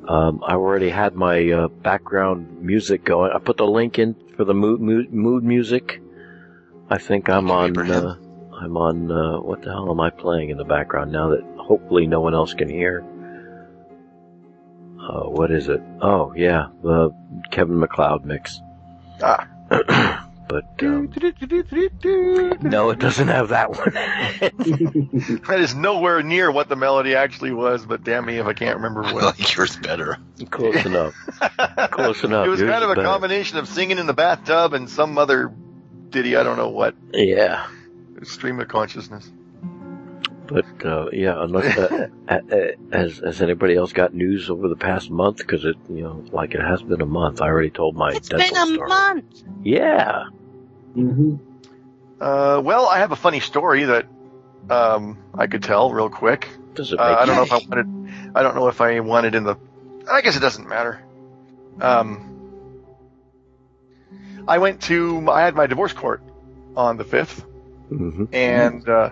[0.07, 3.31] um, I already had my uh, background music going.
[3.31, 6.01] I put the link in for the mood mood, mood music.
[6.89, 7.77] I think I'm on.
[7.77, 8.15] Uh,
[8.59, 9.11] I'm on.
[9.11, 12.33] Uh, what the hell am I playing in the background now that hopefully no one
[12.33, 13.05] else can hear?
[14.99, 15.81] Uh, what is it?
[16.01, 17.15] Oh yeah, the
[17.51, 18.59] Kevin MacLeod mix.
[19.21, 19.47] Ah.
[20.51, 21.09] but um,
[22.61, 23.93] no, it doesn't have that one.
[25.47, 28.75] That is nowhere near what the melody actually was, but damn me if I can't
[28.77, 29.23] remember what.
[29.23, 30.17] like yours better.
[30.49, 31.13] Close enough.
[31.91, 32.47] Close enough.
[32.47, 33.07] It was Yours kind of a better.
[33.07, 35.53] combination of singing in the bathtub and some other
[36.09, 37.65] ditty, I don't know what, Yeah,
[38.23, 39.31] stream of consciousness.
[40.47, 42.07] but uh, yeah, unless uh,
[42.91, 45.37] has has anybody else got news over the past month?
[45.37, 47.41] Because it you know like it has been a month.
[47.41, 48.89] I already told my It's dental been a story.
[48.89, 49.43] month.
[49.63, 50.23] Yeah.
[50.93, 51.35] Hmm
[52.19, 54.05] Uh, well, I have a funny story that
[54.69, 56.47] um, I could tell real quick.
[56.75, 58.35] Does it Uh, I don't know if I wanted.
[58.35, 59.55] I don't know if I wanted in the.
[60.09, 60.99] I guess it doesn't matter.
[61.81, 62.27] Um,
[64.47, 65.29] I went to.
[65.29, 66.21] I had my divorce court
[66.75, 67.43] on the fifth,
[67.91, 68.27] Mhm.
[68.33, 69.09] and uh,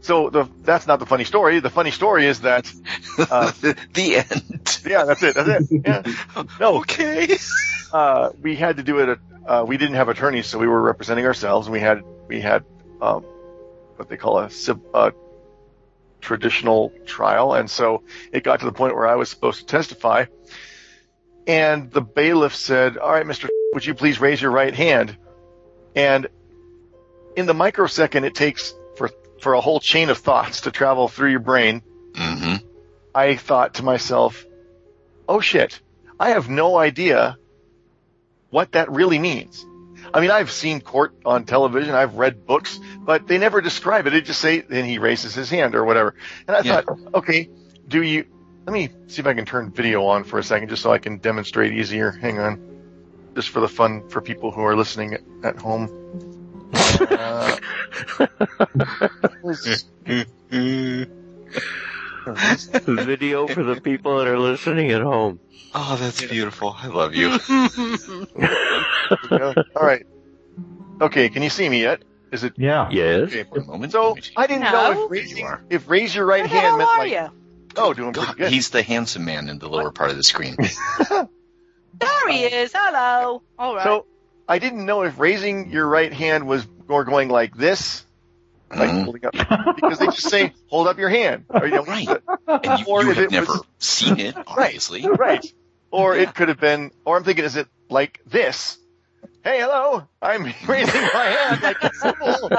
[0.00, 1.60] so the that's not the funny story.
[1.60, 2.72] The funny story is that.
[3.18, 3.52] Uh,
[3.94, 4.80] the end.
[4.86, 5.34] yeah, that's it.
[5.34, 5.82] That's it.
[5.84, 6.02] Yeah.
[6.60, 7.36] No, Okay.
[7.92, 9.18] uh, we had to do it.
[9.46, 11.66] Uh, we didn't have attorneys, so we were representing ourselves.
[11.66, 12.64] And we had we had
[13.00, 13.22] um,
[13.96, 15.12] what they call a civ- uh,
[16.20, 20.26] traditional trial, and so it got to the point where I was supposed to testify,
[21.46, 25.16] and the bailiff said, "All right, Mister, would you please raise your right hand?"
[25.94, 26.26] And
[27.36, 31.30] in the microsecond it takes for for a whole chain of thoughts to travel through
[31.30, 31.82] your brain,
[32.16, 32.56] hmm
[33.14, 34.44] I thought to myself,
[35.28, 35.80] oh shit,
[36.20, 37.38] I have no idea
[38.56, 39.66] what that really means.
[40.14, 44.10] I mean, I've seen court on television, I've read books, but they never describe it.
[44.10, 46.14] They just say, then he raises his hand or whatever.
[46.48, 46.80] And I Yeah.
[46.80, 47.50] thought, okay,
[47.86, 48.24] do you,
[48.64, 50.96] let me see if I can turn video on for a second just so I
[50.96, 52.12] can demonstrate easier.
[52.12, 52.58] Hang on.
[53.34, 55.90] Just for the fun for people who are listening at, at home.
[56.98, 57.56] Uh,
[59.42, 59.84] was-
[62.86, 65.40] Video for the people that are listening at home.
[65.78, 66.74] Oh, that's beautiful.
[66.76, 67.38] I love you.
[69.30, 69.52] Yeah.
[69.76, 70.04] All right.
[71.00, 72.02] Okay, can you see me yet?
[72.32, 72.88] Is it Yeah.
[72.90, 73.28] Yes.
[73.28, 73.44] okay?
[73.44, 73.92] For a moment.
[73.92, 75.04] So I didn't know No.
[75.04, 75.62] if raising, There you are.
[75.70, 77.30] if raise your right Where the hand hell meant are like you?
[77.76, 78.50] oh doing pretty God, good.
[78.52, 80.56] he's the handsome man in the lower part of the screen.
[81.98, 82.72] There he is.
[82.74, 83.42] Hello.
[83.58, 83.84] All right.
[83.84, 84.06] So
[84.48, 88.04] I didn't know if raising your right hand was or going like this,
[88.70, 89.04] like Mhm.
[89.04, 89.32] holding up,
[89.76, 92.08] because they just say hold up your hand, or, you know, Right.
[92.48, 95.06] And you, Or you if have it never was- seen it, obviously.
[95.08, 95.44] right.
[95.90, 98.78] Or it could have been, or I'm thinking, is it like this?
[99.44, 102.50] Hey, hello, I'm raising my hand like a symbol.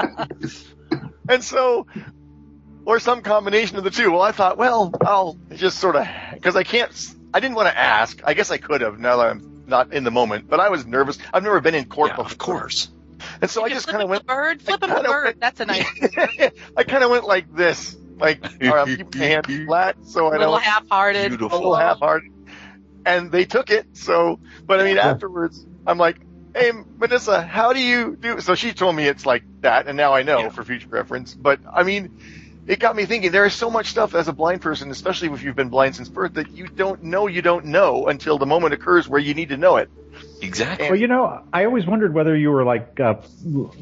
[1.28, 1.86] and so,
[2.86, 4.10] or some combination of the two.
[4.10, 6.90] Well, I thought, well, I'll just sort of, because I can't,
[7.34, 8.20] I didn't want to ask.
[8.24, 10.86] I guess I could have now that I'm not in the moment, but I was
[10.86, 11.18] nervous.
[11.32, 12.32] I've never been in court Yeah, before.
[12.32, 12.88] of course.
[13.42, 14.62] And so I just kind of went, bird.
[14.62, 15.24] Flip him a bird.
[15.24, 15.84] went- That's a nice
[16.76, 17.94] I kind of went like this.
[18.16, 21.26] Like, all right, I'm keeping my hand flat so I don't Little half-hearted.
[21.26, 21.58] a Beautiful.
[21.58, 22.32] little half-hearted.
[23.08, 23.96] And they took it.
[23.96, 26.20] So, but I mean, afterwards, I'm like,
[26.54, 30.12] "Hey, Vanessa, how do you do?" So she told me it's like that, and now
[30.12, 30.48] I know Yeah.
[30.50, 31.34] for future reference.
[31.34, 32.10] But I mean,
[32.66, 33.30] it got me thinking.
[33.32, 36.10] There is so much stuff as a blind person, especially if you've been blind since
[36.10, 39.48] birth, that you don't know you don't know until the moment occurs where you need
[39.48, 39.88] to know it.
[40.42, 40.88] Exactly.
[40.90, 43.14] Well, you know, I always wondered whether you were like uh,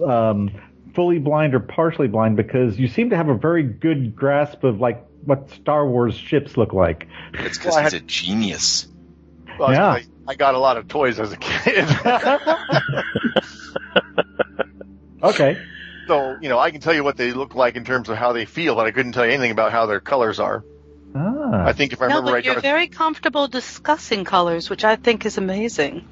[0.05, 0.51] um,
[0.95, 4.81] fully blind or partially blind because you seem to have a very good grasp of
[4.81, 7.09] like what Star Wars ships look like.
[7.35, 8.87] It's because Well, I he's had- a genius.
[9.59, 9.87] Well, Yeah.
[9.88, 11.87] I, I got a lot of toys as a kid.
[15.23, 15.59] Okay.
[16.07, 18.33] So, you know, I can tell you what they look like in terms of how
[18.33, 20.62] they feel, but I couldn't tell you anything about how their colors are.
[21.16, 21.64] Ah.
[21.66, 24.85] I think if I No, remember but right, you're Darth- very comfortable discussing colors, which
[24.85, 26.07] I think is amazing.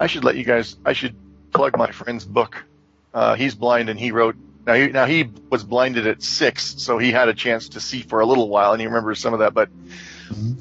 [0.00, 1.14] I should let you guys, I should
[1.52, 2.64] plug my friend's book.
[3.12, 6.96] Uh, he's blind and he wrote, now he, now he was blinded at six, so
[6.98, 9.40] he had a chance to see for a little while and he remembers some of
[9.40, 9.68] that, but,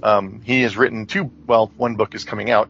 [0.03, 2.69] um, he has written two, well, one book is coming out.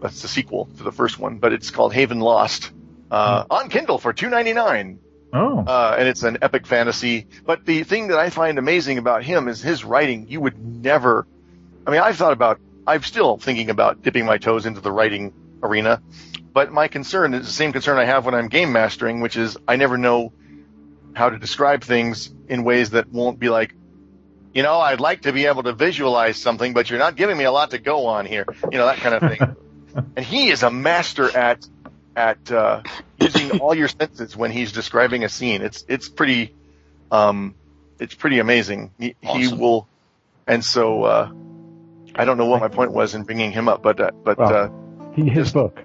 [0.00, 2.70] That's the sequel to the first one, but it's called Haven Lost,
[3.10, 5.00] uh, on Kindle for two ninety nine.
[5.32, 5.64] oh.
[5.66, 7.26] uh, and it's an epic fantasy.
[7.44, 10.28] But the thing that I find amazing about him is his writing.
[10.28, 11.26] You would never.
[11.86, 12.60] I mean, I've thought about.
[12.86, 16.00] I'm still thinking about dipping my toes into the writing arena,
[16.52, 19.56] But my concern is the same concern I have when I'm game mastering, which is
[19.66, 20.32] I never know
[21.14, 23.74] how to describe things in ways that won't be like,
[24.54, 27.44] you know, I'd like to be able to visualize something, but you're not giving me
[27.44, 28.44] a lot to go on here.
[28.70, 29.56] You know, that kind of thing.
[30.16, 31.66] and he is a master at
[32.16, 32.82] at uh,
[33.20, 35.62] using all your senses when he's describing a scene.
[35.62, 36.54] It's it's pretty
[37.10, 37.54] um,
[37.98, 38.92] it's pretty amazing.
[38.98, 39.86] He, he will,
[40.46, 41.32] and so uh,
[42.14, 44.54] I don't know what my point was in bringing him up, but uh, but Well-
[44.54, 45.80] uh, He- His book.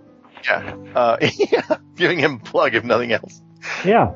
[0.46, 3.42] yeah, uh, yeah, giving him plug if nothing else.
[3.86, 4.14] Yeah.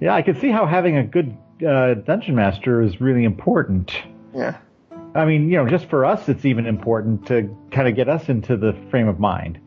[0.00, 3.92] Yeah, I can see how having a good uh, dungeon master is really important.
[4.34, 4.58] Yeah,
[5.14, 8.28] I mean, you know, just for us, it's even important to kind of get us
[8.28, 9.58] into the frame of mind.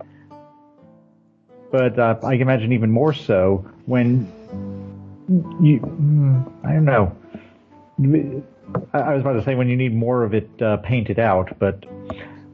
[1.71, 4.31] But uh, I can imagine even more so when
[5.61, 7.15] you, mm, I don't know.
[8.93, 11.57] I, I was about to say when you need more of it uh, painted out,
[11.59, 11.85] but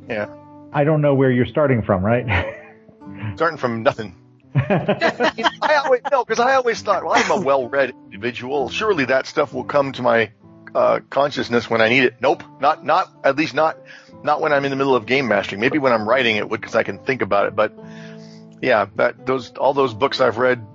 [0.07, 0.27] yeah.
[0.73, 2.25] I don't know where you're starting from, right?
[3.35, 4.15] Starting from nothing.
[4.57, 8.69] I always no, because I always thought, well, I'm a well-read individual.
[8.69, 10.31] Surely that stuff will come to my
[10.73, 12.15] uh, consciousness when I need it.
[12.21, 13.77] Nope, not not at least not
[14.23, 15.61] not when I'm in the middle of game mastering.
[15.61, 17.55] Maybe when I'm writing it would, because I can think about it.
[17.55, 17.73] But
[18.61, 20.65] yeah, that those all those books I've read,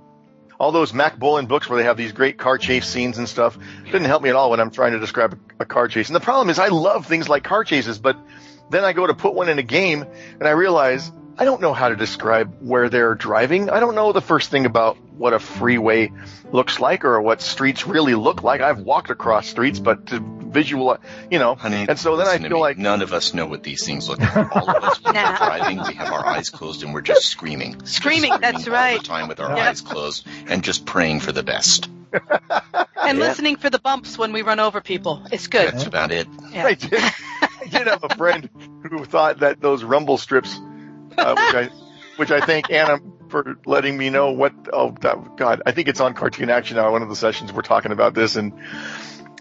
[0.59, 4.05] all those Mac books where they have these great car chase scenes and stuff, didn't
[4.05, 6.07] help me at all when I'm trying to describe a, a car chase.
[6.07, 8.17] And the problem is, I love things like car chases, but
[8.69, 10.05] then I go to put one in a game
[10.39, 13.69] and I realize I don't know how to describe where they're driving.
[13.69, 16.11] I don't know the first thing about what a freeway
[16.51, 18.61] looks like or what streets really look like.
[18.61, 20.99] I've walked across streets, but to visualize,
[21.31, 22.59] you know, Honey, and so then I feel me.
[22.59, 24.55] like none of us know what these things look like.
[24.55, 27.79] All of us, when we're driving, we have our eyes closed and we're just screaming.
[27.79, 28.99] Just Screaming, that's all right.
[29.01, 29.69] the time with our Yeah.
[29.69, 31.89] eyes closed and just praying for the best.
[33.05, 33.25] And Yeah.
[33.25, 35.25] listening for the bumps when we run over people.
[35.31, 35.73] It's good.
[35.73, 36.25] That's about it.
[36.51, 36.67] Yeah.
[36.67, 38.49] I did, I did have a friend
[38.89, 40.57] who thought that those rumble strips,
[41.17, 41.69] uh, which I,
[42.17, 42.99] which I thank Anna
[43.29, 44.53] for letting me know what.
[44.71, 46.91] Oh that, God, I think it's on Cartoon Action now.
[46.91, 48.53] One of the sessions we're talking about this, and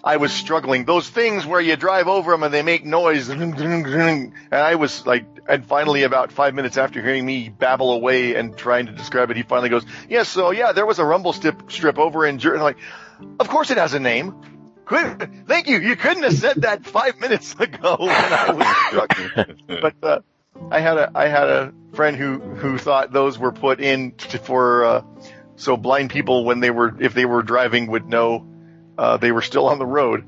[0.05, 0.85] I was struggling.
[0.85, 5.27] Those things where you drive over them and they make noise, and I was like,
[5.49, 9.37] and finally, about five minutes after hearing me babble away and trying to describe it,
[9.37, 12.55] he finally goes, "Yes, so yeah, there was a rumble strip strip over in Jer-"
[12.55, 12.79] and like,
[13.39, 14.35] of course it has a name."
[15.47, 15.79] Thank you.
[15.79, 19.59] You couldn't have said that five minutes ago when I was struggling.
[19.81, 20.19] but uh,
[20.71, 24.39] I had a I had a friend who who thought those were put in to,
[24.39, 25.05] for uh,
[25.57, 28.47] so blind people when they were if they were driving would know
[28.99, 30.25] uh, they were still on the road.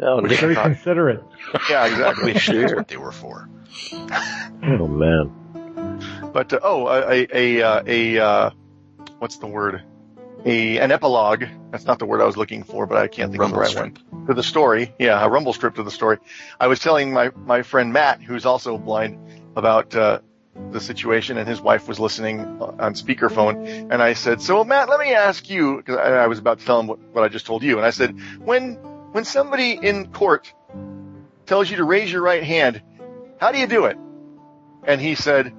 [0.00, 0.62] Oh, Wish Very dear.
[0.64, 1.22] considerate.
[1.70, 2.32] Yeah, exactly.
[2.32, 3.48] Wish that's what they were for.
[3.92, 6.30] oh man.
[6.32, 8.50] But uh, oh, a a a, uh, a uh,
[9.18, 9.82] what's the word?
[10.44, 11.44] A an epilogue.
[11.70, 13.78] That's not the word I was looking for, but I can't think Rumble of the
[13.80, 14.10] right strip.
[14.10, 14.26] one.
[14.26, 16.18] To the story, yeah, a rumble strip to the story.
[16.58, 19.18] I was telling my my friend Matt, who's also blind,
[19.56, 20.20] about uh,
[20.70, 25.00] the situation, and his wife was listening on speakerphone, and I said, "So Matt, let
[25.00, 27.46] me ask you," because I, I was about to tell him what, what I just
[27.46, 28.74] told you, and I said, "When
[29.12, 30.52] when somebody in court
[31.46, 32.82] tells you to raise your right hand,
[33.40, 33.96] how do you do it?"
[34.84, 35.52] And he said,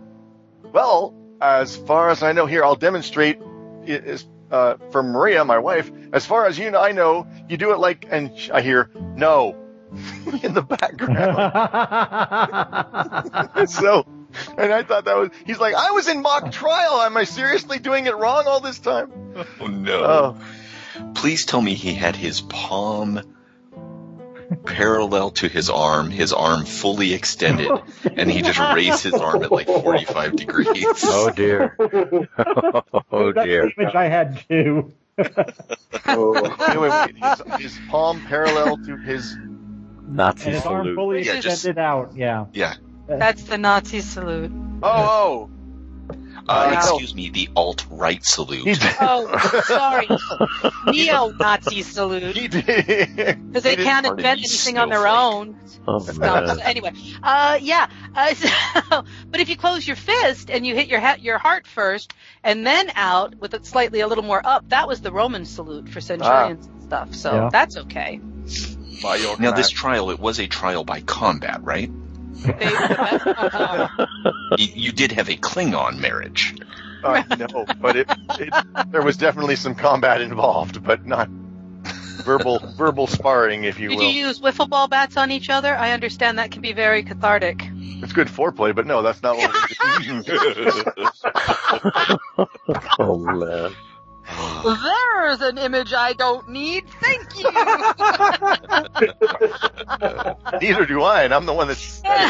[0.74, 3.40] well, as far as I know here, I'll demonstrate
[3.86, 5.92] it is, uh, for Maria, my wife.
[6.14, 9.58] As far as you know, I know, you do it like, and I hear, no,
[10.44, 11.20] in the background.
[13.70, 14.06] so,
[14.58, 17.02] and I thought that was, he's like, I was in mock trial.
[17.02, 19.12] Am I seriously doing it wrong all this time?
[19.60, 20.04] Oh no.
[20.04, 20.38] Oh,
[21.16, 23.22] Please tell me he had his palm
[24.66, 27.70] parallel to his arm, his arm fully extended,
[28.16, 30.86] and he just raised his arm at like 45 degrees.
[31.06, 31.76] Oh dear.
[33.12, 33.72] Oh That's dear.
[33.76, 34.92] the image I had too.
[36.08, 36.34] Oh.
[36.34, 37.16] wait, wait, wait.
[37.60, 39.36] His, his palm parallel to his,
[40.08, 40.96] Nazi And his arm salute.
[40.96, 42.16] fully Yeah, just- extended out.
[42.16, 42.46] Yeah.
[42.54, 42.74] Yeah.
[43.10, 44.52] Uh, That's the Nazi salute.
[44.82, 45.50] Oh, oh,
[46.48, 46.78] Uh, Wow.
[46.80, 48.78] excuse me, the alt-right oh, salute.
[49.00, 50.08] Oh, sorry.
[50.94, 52.52] Neo-Nazi salute.
[52.52, 55.58] Because they can't invent anything on their own.
[55.88, 56.60] Oh So, man.
[56.62, 57.88] anyway, uh, yeah.
[58.16, 61.68] Uh, so, but if you close your fist and you hit your ha- your heart
[61.68, 62.14] first
[62.44, 65.90] and then out with it slightly a little more up, that was the Roman salute
[65.90, 67.16] for centurions and stuff.
[67.16, 67.50] So Yeah.
[67.52, 68.20] that's okay.
[69.02, 71.90] By your Now, this trial, it was a trial by combat, right?
[72.44, 72.70] They,
[74.58, 76.56] You, you did have a Klingon marriage.
[77.04, 78.08] Uh, no, but it,
[78.40, 78.54] it,
[78.92, 81.28] there was definitely some combat involved, but not
[82.24, 84.12] verbal verbal sparring, if you did will.
[84.12, 85.76] you use wiffle ball bats on each other?
[85.76, 87.68] I understand that can be very cathartic.
[87.74, 90.38] It's good foreplay, but no, that's not what we did.
[93.00, 93.74] Oh man.
[94.64, 96.84] There's an image I don't need.
[97.02, 97.50] Thank you.
[100.62, 102.02] Neither do I, and I'm the one that's.
[102.06, 102.30] Uh,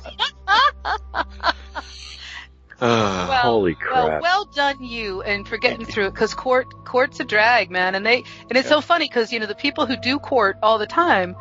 [2.80, 4.22] Well, Holy Well, crap.
[4.22, 6.10] well done you, and for getting through it.
[6.14, 9.46] Because court, court's a drag, man, and they, and it's so funny because you know
[9.46, 11.34] the people who do court all the time,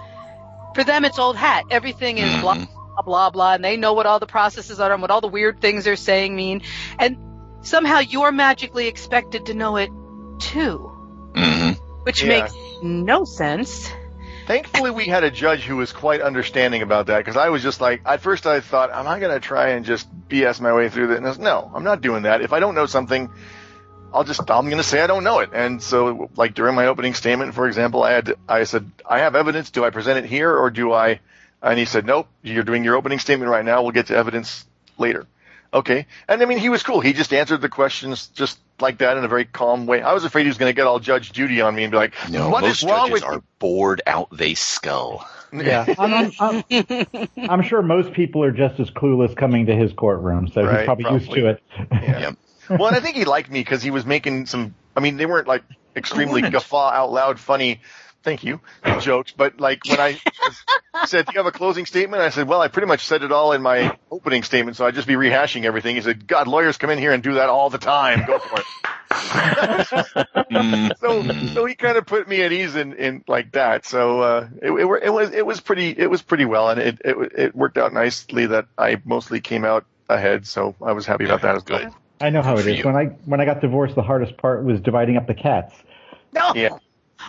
[0.74, 1.66] for them it's old hat.
[1.70, 2.68] Everything is blah Mhm.
[2.74, 5.28] blah blah blah, and they know what all the processes are and what all the
[5.28, 6.64] weird things they're saying mean,
[6.98, 7.18] and
[7.62, 9.90] somehow you're magically expected to know it
[10.40, 10.78] too,
[11.36, 11.72] hmm
[12.04, 12.30] which Yeah.
[12.30, 13.92] makes no sense.
[14.46, 17.82] Thankfully, we had a judge who was quite understanding about that because I was just
[17.82, 20.88] like, at first I thought, am I going to try and just BS my way
[20.88, 21.18] through this?
[21.18, 22.42] And I was, no, I'm not doing that.
[22.42, 23.30] If I don't know something,
[24.14, 25.50] I'll just, I'm going to say I don't know it.
[25.52, 29.36] And so, like during my opening statement, for example, I had, I said, I have
[29.36, 29.70] evidence.
[29.70, 31.20] Do I present it here or do I?
[31.62, 33.82] And he said, nope, you're doing your opening statement right now.
[33.82, 34.66] We'll get to evidence
[34.98, 35.26] later.
[35.74, 36.06] Okay.
[36.28, 37.00] And I mean, he was cool.
[37.00, 40.02] He just answered the questions just like that in a very calm way.
[40.02, 41.98] I was afraid he was going to get all Judge Judy on me and be
[41.98, 45.28] like, No, what most is wrong judges with are bored out they skull.
[45.54, 49.94] Yeah, I'm, I'm, I'm, I'm sure most people are just as clueless coming to his
[49.94, 51.64] courtroom, so Right, he's probably, used to it.
[51.92, 52.20] Yeah.
[52.20, 52.36] Yep.
[52.80, 54.76] well, and I think he liked me because he was making some.
[54.96, 55.64] I mean, they weren't like
[55.96, 57.82] extremely guffaw out loud funny.
[58.24, 58.60] Thank you,
[59.02, 59.32] jokes.
[59.36, 60.20] But like when I
[61.06, 63.32] said, "Do you have a closing statement?" I said, "Well, I pretty much said it
[63.32, 66.78] all in my opening statement, so I'd just be rehashing everything." He said, "God, lawyers
[66.78, 68.26] come in here and do that all the time.
[68.26, 68.66] Go for it."
[71.00, 73.86] So, so he kind of put me at ease in, in like that.
[73.86, 77.02] So uh, it, it, it was it was pretty it was pretty well, and it,
[77.04, 80.48] it it worked out nicely that I mostly came out ahead.
[80.48, 81.84] So I was happy about that as well.
[81.86, 81.94] Good.
[82.20, 82.78] I know how Good it for is.
[82.80, 82.86] you.
[82.86, 85.74] When I when I got divorced, the hardest part was dividing up the cats.
[86.34, 86.78] No, Yeah.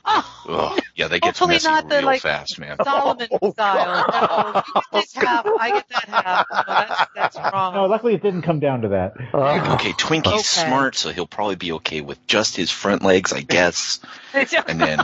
[0.04, 2.76] Oh, Ugh, yeah, they get Hopefully messy not the, real like- fast, man.
[2.82, 4.04] Solomon Oh, style.
[4.08, 6.46] No, you get this half, I get that half.
[6.50, 7.74] No, that's that's wrong.
[7.74, 9.14] No, luckily it didn't come down to that.
[9.32, 10.42] Uh, okay, Twinkie's Okay.
[10.68, 14.00] smart, so he'll probably be okay with just his front legs, I guess.
[14.34, 14.98] And then,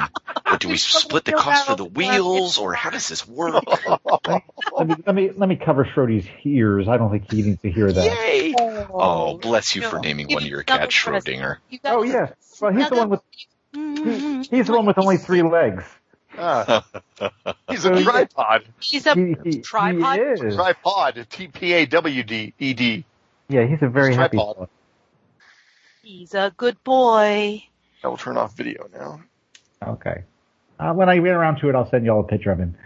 [0.46, 3.64] what, do we split the cost for the wheels, or how does this work?
[4.76, 6.88] Let me let me let me cover Schrody's ears.
[6.88, 8.04] I don't think he needs to hear that.
[8.04, 8.54] Yay!
[8.60, 11.24] Oh, oh bless you for naming You one of your cats press.
[11.24, 11.56] Schrodinger.
[11.84, 12.30] Oh yeah.
[12.60, 13.20] Well, he's the one with
[13.74, 14.48] Mhm.
[14.50, 15.84] he's the one with only three legs.
[16.38, 16.84] Ah.
[17.68, 18.64] He's a tripod.
[18.80, 20.16] He's a He, he, tripod.
[20.16, 20.54] He is.
[20.56, 21.26] Tripod.
[21.30, 23.04] T P A W D E D.
[23.48, 24.36] Yeah, he's a very He's happy.
[24.36, 24.54] tripod.
[24.56, 24.68] fellow.
[26.02, 27.62] He's a good boy.
[28.02, 29.20] I will turn off video now.
[29.86, 30.24] Okay.
[30.78, 32.76] Uh, when I get around to it, I'll send you all a picture of him.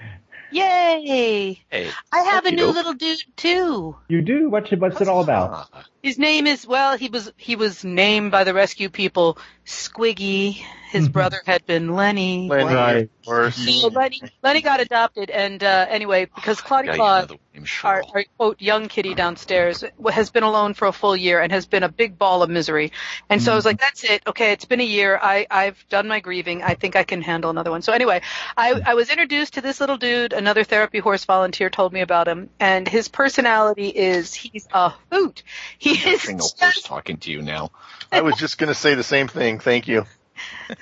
[0.50, 1.60] Yay!
[1.68, 2.74] Hey, I have a new Okey-doke.
[2.74, 3.96] little dude too.
[4.08, 4.48] You do?
[4.48, 5.68] What's it, what's it all about?
[5.72, 9.36] Ah, His name is well, he was he was named by the rescue people
[9.66, 10.64] Squiggy.
[10.90, 11.12] His Mhm.
[11.12, 12.48] brother had been Lenny.
[12.48, 12.96] Lenny, Right.
[13.04, 13.56] of course.
[13.56, 17.58] So Lenny, Lenny got adopted, and uh, anyway, because Claudia yeah, you Claus, know the
[17.58, 21.52] name our, our quote young kitty downstairs has been alone for a full year and
[21.52, 22.92] has been a big ball of misery.
[23.28, 24.22] And so I was like, that's it.
[24.26, 25.18] Okay, it's been a year.
[25.20, 26.62] I I've done my grieving.
[26.62, 27.82] I think I can handle another one.
[27.82, 28.22] So anyway,
[28.56, 30.32] I I was introduced to this little dude.
[30.32, 35.42] Another therapy horse volunteer told me about him, and his personality is he's a hoot.
[35.76, 37.70] He is Hearing a horse talking to you now.
[38.10, 39.58] I was just going to say the same thing.
[39.58, 40.06] Thank you.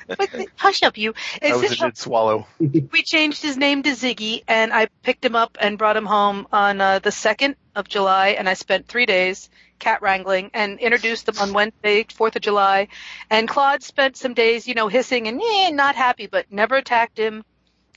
[0.09, 1.15] but hush up, you.
[1.41, 2.47] That It's was a good swallow.
[2.59, 6.47] we changed his name to Ziggy, and I picked him up and brought him home
[6.53, 9.49] on uh, the second of July, and I spent three days
[9.79, 12.89] cat wrangling and introduced him on Wednesday, Fourth of July,
[13.31, 17.19] and Claude spent some days, you know, hissing and eh, not happy, but never attacked
[17.19, 17.45] him,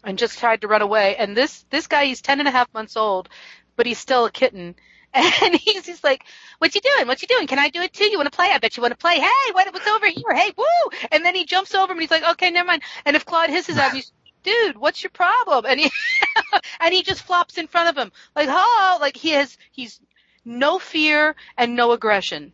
[0.03, 1.15] and just tried to run away.
[1.15, 3.29] And this this guy, he's ten and a half months old,
[3.75, 4.75] but he's still a kitten.
[5.41, 6.23] And he's just like,
[6.59, 7.07] "What you doing?
[7.07, 7.47] What you doing?
[7.47, 8.05] Can I do it too?
[8.05, 8.49] You want to play?
[8.51, 9.19] I bet you want to play.
[9.19, 10.33] Hey, what, what's over here?
[10.33, 10.65] Hey, woo!"
[11.11, 13.49] And then he jumps over him and he's like, "Okay, never mind." And if Claude
[13.49, 14.11] hisses at him, he's,
[14.43, 15.91] "Dude, what's your problem?" And he
[16.79, 19.99] and he just flops in front of him like, "Oh!" Like he has he's
[20.45, 22.53] no fear and no aggression.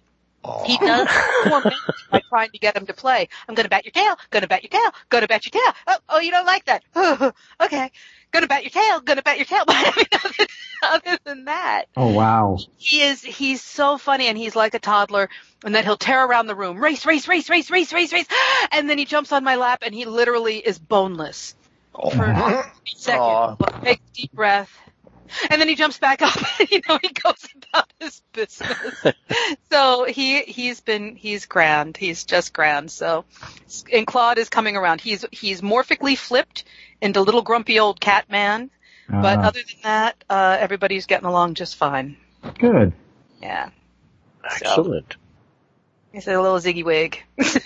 [0.63, 1.07] He does
[1.43, 1.75] torment
[2.11, 3.27] by trying to get him to play.
[3.47, 5.73] I'm gonna bat your tail, gonna bat your tail, gonna bat your tail.
[5.87, 6.83] Oh, oh, you don't like that?
[7.61, 7.91] okay,
[8.35, 9.63] gonna bat your tail, gonna bat your tail.
[9.67, 10.47] But I mean, other,
[11.11, 12.57] other than that, Oh wow.
[12.77, 15.29] he is he's so funny and he's like a toddler
[15.65, 18.27] and then he'll tear around the room race race race race race race race
[18.71, 21.55] and then he jumps on my lap and he literally is boneless
[21.95, 23.55] Oh, for a second Aw.
[23.83, 24.71] takes a deep breath
[25.49, 26.35] and then he jumps back up
[26.71, 29.03] you know he goes about his business
[29.71, 33.25] so he he's been he's grand he's just grand so
[33.91, 36.63] and claude is coming around he's he's morphically flipped
[37.01, 38.69] into little grumpy old cat man
[39.09, 42.17] but Uh, other than that uh everybody's getting along just fine
[42.59, 42.93] good.
[43.41, 43.69] yeah
[44.43, 45.15] Excellent.
[46.13, 47.21] He's a little Ziggy Wig.
[47.41, 47.59] okay.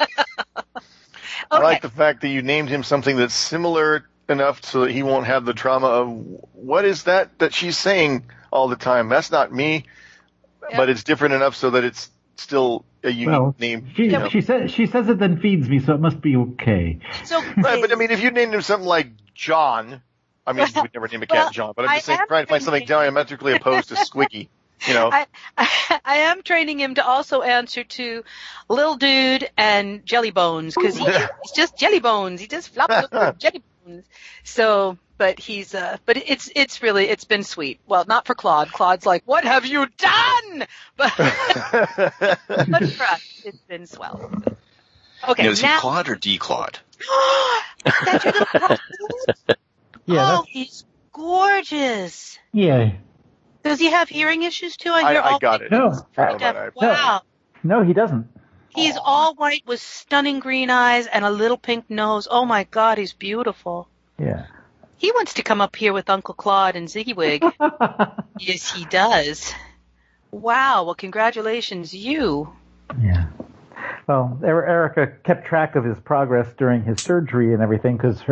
[1.50, 5.02] I like the fact that you named him something that's similar enough so that he
[5.02, 6.08] won't have the trauma of
[6.52, 9.08] what is that that she's saying all the time.
[9.08, 9.84] That's not me,
[10.70, 10.76] Yeah.
[10.76, 13.88] but it's different enough so that it's still a unique Well, name.
[13.94, 14.28] She you know.
[14.28, 16.98] she says she says it then feeds me, so it must be okay.
[17.24, 20.02] so, Right, but I mean, if you named him something like John,
[20.46, 22.26] I mean, you would never name a cat Well, John, but I'm just I saying,
[22.28, 24.48] trying to find something diametrically opposed to Squiggy.
[24.88, 25.26] You know, I,
[25.58, 28.24] I, I am training him to also answer to
[28.70, 31.04] Lil Dude and Jelly Bones because he,
[31.42, 32.40] he's just Jelly Bones.
[32.40, 34.04] He just flops over Jelly Bones.
[34.44, 37.80] So, but he's uh, but it's it's really it's been sweet.
[37.86, 38.72] Well, not for Claude.
[38.72, 40.66] Claude's like, what have you done?
[40.96, 44.30] But but for us, it's been swell.
[45.28, 46.78] Okay, Now, is he Claude or D-Claude?
[47.84, 48.78] that's your little Claude?
[50.06, 52.38] Yeah, oh, he's gorgeous.
[52.52, 52.92] Yeah.
[53.62, 54.90] Does he have hearing issues too?
[54.90, 55.70] I I, hear I all got it.
[55.70, 55.92] No.
[56.14, 56.76] Sorry about that.
[56.76, 57.22] Wow.
[57.62, 58.26] No, he doesn't.
[58.74, 62.28] He's all white with stunning green eyes and a little pink nose.
[62.30, 63.88] Oh my god, he's beautiful.
[64.18, 64.46] Yeah.
[64.96, 67.42] He wants to come up here with Uncle Claude and Ziggy Wig.
[68.38, 69.52] yes, he does.
[70.30, 72.52] Wow, well congratulations, you.
[73.02, 73.26] Yeah.
[74.06, 78.22] Well, Er- Erica kept track of his progress during his surgery and everything because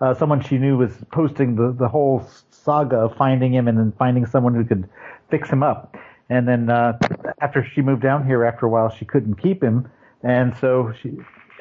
[0.00, 3.92] uh, someone she knew was posting the, the whole saga of finding him and then
[3.98, 4.88] finding someone who could
[5.30, 5.96] fix him up.
[6.28, 6.98] And then uh,
[7.40, 9.88] after she moved down here, after a while, she couldn't keep him,
[10.22, 11.12] and so she,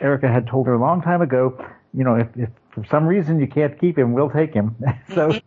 [0.02, 1.64] Erica had told her a long time ago,
[1.94, 4.76] you know, if, if for some reason you can't keep him, we'll take him.
[5.14, 5.40] so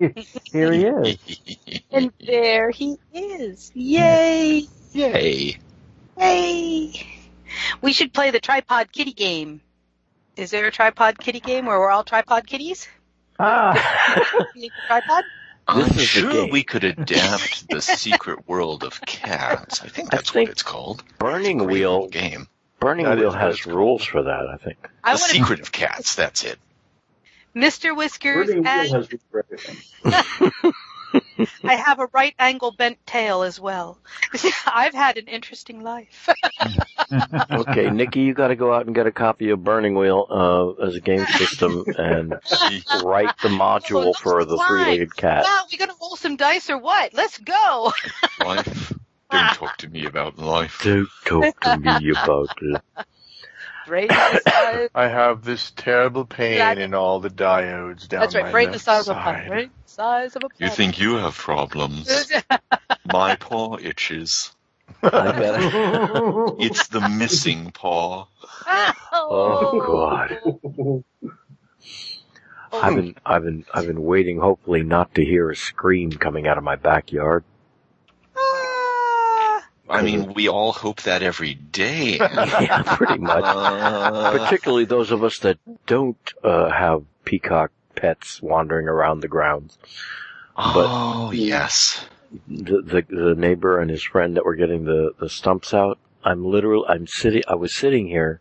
[0.45, 1.19] here he is.
[1.91, 3.73] And there he is.
[3.75, 4.67] Yay!
[4.93, 5.59] Yay.
[6.19, 7.07] Yay!
[7.81, 9.63] We should play the tripod kitty game.
[10.37, 12.87] Is there a tripod kitty game where we're all tripod kitties?
[13.39, 13.73] Ah,
[14.87, 15.25] tripod?
[15.69, 19.83] I'm This is the sure we could adapt the secret world of cats.
[19.83, 21.05] I think I that's think what it's called.
[21.19, 22.49] Burning Great Wheel, game.
[22.81, 24.47] Burning That Wheel has rules for that.
[24.49, 24.79] I think.
[25.05, 26.15] I The secret of cats.
[26.15, 26.59] That's it.
[27.55, 27.95] Mr.
[27.95, 30.73] Whiskers Burning Wheel has room for everything.
[31.65, 33.99] I have a right angle bent tail as well.
[34.67, 36.29] I've had an interesting life.
[37.51, 40.85] Okay, Nikki, you got to go out and get a copy of Burning Wheel uh,
[40.85, 42.35] as a game system and
[43.03, 45.45] write the module for the three-legged cat.
[45.45, 47.15] Wow, we gonna roll some dice or what?
[47.15, 47.93] Let's go.
[48.45, 48.93] Life.
[49.31, 50.81] Don't talk to me about life.
[50.85, 52.83] Don't talk to me about it.
[53.89, 54.91] Raise the.
[54.95, 58.45] I have this terrible pain That- in all the diodes down That's right.
[58.47, 59.43] my Rate the left size of a side.
[59.45, 59.51] pun.
[59.51, 62.33] Rate the size of a You think you have problems.
[63.13, 64.53] My paw itches.
[65.03, 68.27] I gotta, It's the missing paw.
[69.13, 71.03] oh God,
[72.73, 76.59] I've been, I've been, I've been waiting, hopefully not to hear a scream coming out
[76.59, 77.45] of my backyard.
[79.91, 82.17] I mean, we all hope that every day.
[82.19, 83.45] yeah, pretty much.
[83.45, 89.79] Uh, Particularly those of us that don't uh, have peacock pets wandering around the grounds.
[90.57, 92.07] oh, yes.
[92.47, 95.99] the, the the neighbor and his friend that were getting the the stumps out.
[96.25, 98.41] I'm literally I'm sitting I was sitting here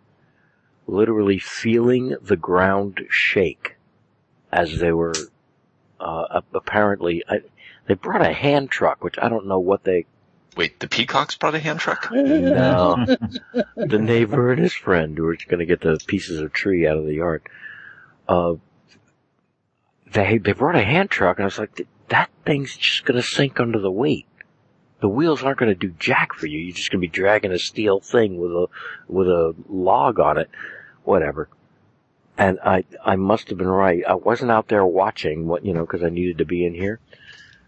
[0.87, 3.75] literally feeling the ground shake
[4.51, 5.13] as they were
[5.99, 7.41] uh apparently I,
[7.87, 10.05] they brought a hand truck which I don't know what they
[10.57, 12.09] Wait, the peacocks brought a hand truck?
[12.11, 13.05] no
[13.75, 16.97] the neighbor and his friend who were going to get the pieces of tree out
[16.97, 17.43] of the yard
[18.27, 18.55] uh
[20.11, 23.27] they they brought a hand truck and I was like that thing's just going to
[23.27, 24.25] sink under the weight
[24.99, 26.59] the wheels aren't going to do jack for you.
[26.59, 28.67] You're just going to be dragging a steel thing with a
[29.07, 30.49] with a log on it,
[31.03, 31.49] whatever.
[32.37, 34.03] And I I must have been right.
[34.07, 36.99] I wasn't out there watching what you know because I needed to be in here,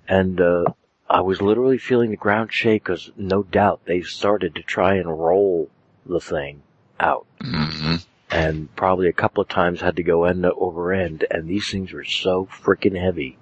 [0.07, 0.65] and uh,
[1.09, 5.19] I was literally feeling the ground shake because no doubt they started to try and
[5.19, 5.69] roll
[6.05, 6.61] the thing
[6.99, 7.95] out, hmm
[8.31, 11.25] and probably a couple of times had to go end over end.
[11.31, 13.39] And these things were so freaking heavy.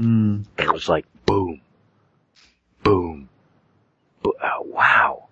[0.00, 0.46] Mm.
[0.58, 1.60] It was like boom,
[2.82, 3.28] boom,
[4.22, 5.28] bo- uh, wow.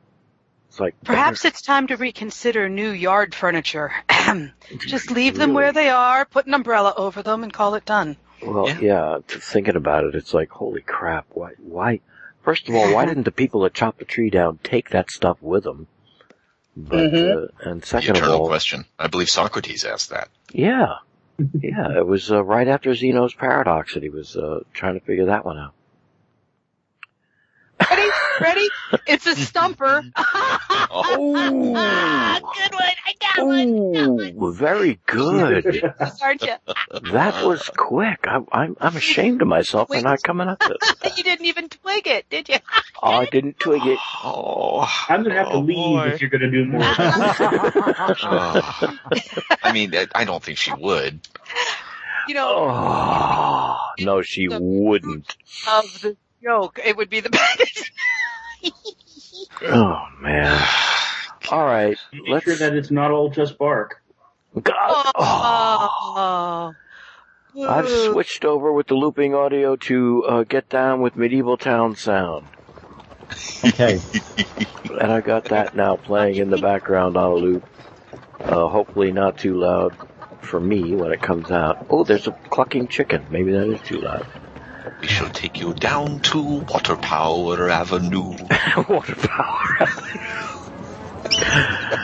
[0.68, 3.92] It's like Perhaps it's time to reconsider new yard furniture.
[4.78, 8.16] Just leave them where they are, put an umbrella over them, and call it done.
[8.44, 8.80] Well, Yeah.
[8.80, 9.18] yeah.
[9.26, 11.26] t- thinking about it, it's like holy crap.
[11.30, 11.52] Why?
[11.58, 12.00] Why?
[12.42, 15.38] First of all, why didn't the people that chopped the tree down take that stuff
[15.40, 15.86] with them?
[16.76, 18.86] But uh, and The second of eternal all, question.
[18.98, 20.28] I believe Socrates asked that.
[20.52, 20.94] yeah,
[21.60, 21.98] yeah.
[21.98, 25.44] It was uh, right after Zeno's paradox that he was uh, trying to figure that
[25.44, 25.74] one out.
[27.90, 28.08] Ready?
[28.40, 28.68] Ready?
[29.06, 30.02] It's a stumper.
[30.94, 31.32] Oh,
[32.56, 32.82] Good one.
[33.06, 33.68] I got one.
[33.68, 35.90] Ooh, very good.
[36.22, 36.54] Aren't you?
[37.12, 38.20] That was quick.
[38.26, 41.16] I, I'm I'm ashamed of myself for not coming up with it.
[41.18, 42.56] You didn't even twig it, did you?
[43.02, 43.98] Oh, I didn't twig it.
[44.22, 44.86] oh.
[45.08, 46.08] I'm gonna have to Oh, leave boy.
[46.14, 46.82] if you're gonna do more.
[46.82, 46.96] of.
[48.22, 48.98] Oh.
[49.62, 51.20] I mean, I- I don't think she would.
[52.28, 55.36] You know, Oh, no, she wouldn't.
[55.68, 57.90] of the joke, it would be the best.
[59.64, 60.60] Oh man.
[61.50, 62.44] All right, Make let's.
[62.44, 64.02] sure that it's not all just bark.
[64.60, 65.12] God.
[65.14, 66.74] Oh.
[67.54, 67.68] Oh.
[67.68, 72.46] I've switched over with the looping audio to uh, get down with medieval town sound.
[73.64, 74.00] Okay.
[74.90, 77.64] And I got that now playing in the background on a loop.
[78.40, 79.94] Uh, hopefully not too loud
[80.40, 81.86] for me when it comes out.
[81.90, 83.24] Oh, there's a clucking chicken.
[83.30, 84.26] Maybe that is too loud.
[85.00, 88.36] We shall take you down to Water Power Avenue.
[88.88, 89.88] Water power.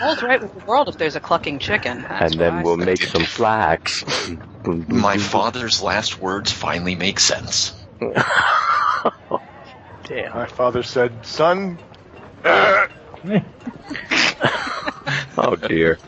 [0.02, 2.04] All's right with the world if there's a clucking chicken.
[2.08, 4.04] That's and then we'll make some flax.
[4.64, 7.74] My father's last words finally make sense.
[10.04, 10.34] Damn.
[10.34, 11.78] My father said, "Son,
[15.36, 15.98] Oh dear.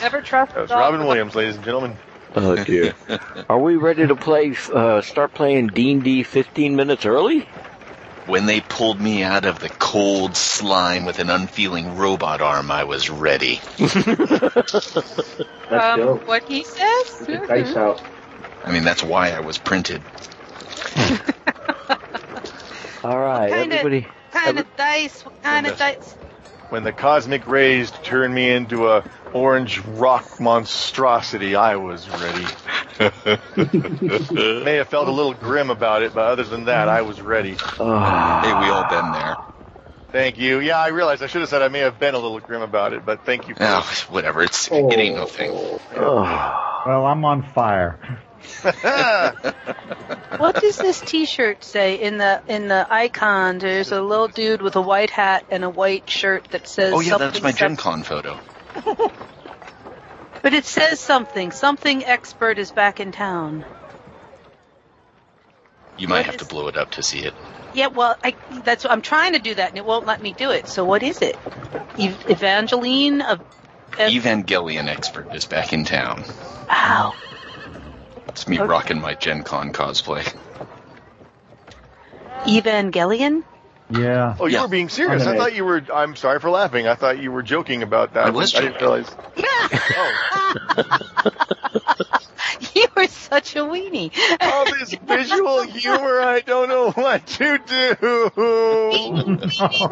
[0.00, 1.96] Never trust that was Robin Williams, ladies and gentlemen."
[2.34, 2.94] Oh dear.
[3.48, 4.54] Are we ready to play?
[4.72, 7.48] Uh, start playing D and D 15 minutes early?
[8.26, 12.84] When they pulled me out of the cold slime with an unfeeling robot arm, I
[12.84, 13.60] was ready.
[13.78, 13.94] Let's
[15.70, 16.22] um, go.
[16.26, 17.26] what he says?
[17.26, 18.02] Get the dice out.
[18.64, 20.02] I mean, that's why I was printed.
[23.02, 24.06] All right, Kinda- everybody.
[24.32, 25.24] kind of dice?
[25.24, 25.96] What kind of Goodness.
[25.96, 26.14] dice?
[26.70, 29.02] When the cosmic rays turned me into a
[29.32, 32.46] orange rock monstrosity, I was ready.
[34.64, 37.56] May have felt a little grim about it, but other than that, I was ready.
[37.78, 39.36] Oh, Hey, we all been there.
[40.10, 40.60] Thank you.
[40.60, 42.94] Yeah, I realized I should have said I may have been a little grim about
[42.94, 43.54] it, but thank you.
[43.54, 44.42] For Oh, whatever.
[44.42, 44.90] It's it oh.
[44.92, 45.50] ain't no thing.
[45.52, 46.82] oh.
[46.86, 48.22] Well, I'm on fire.
[50.38, 53.58] What does this T-shirt say in the in the icon?
[53.58, 56.92] There's a little dude with a white hat and a white shirt that says.
[56.94, 58.38] Oh yeah, that's my Gen Con photo.
[60.42, 61.52] But it says something.
[61.52, 63.66] Something expert is back in town.
[65.96, 67.34] You might What have to blow it up to see it.
[67.72, 70.50] Yeah, well, I, that's I'm trying to do that, and it won't let me do
[70.52, 70.68] it.
[70.68, 71.38] So what is it?
[71.98, 73.42] Ev- Evangeline of.
[73.96, 76.24] Ev- Evangelion expert is back in town.
[76.68, 77.16] Wow.
[78.28, 78.66] It's me Okay.
[78.66, 80.26] rocking my Gen Con cosplay.
[82.46, 83.42] Evangelion.
[83.90, 84.36] Yeah.
[84.38, 84.62] Oh, you Yeah.
[84.62, 85.26] were being serious.
[85.26, 85.82] I thought you were.
[85.92, 86.86] I'm sorry for laughing.
[86.86, 88.26] I thought you were joking about that.
[88.26, 89.08] I was I didn't realize.
[89.40, 90.14] Oh,
[92.74, 94.12] you were such a weenie.
[94.42, 96.20] all this visual humor.
[96.20, 97.94] I don't know what to do.
[97.94, 99.50] weenie,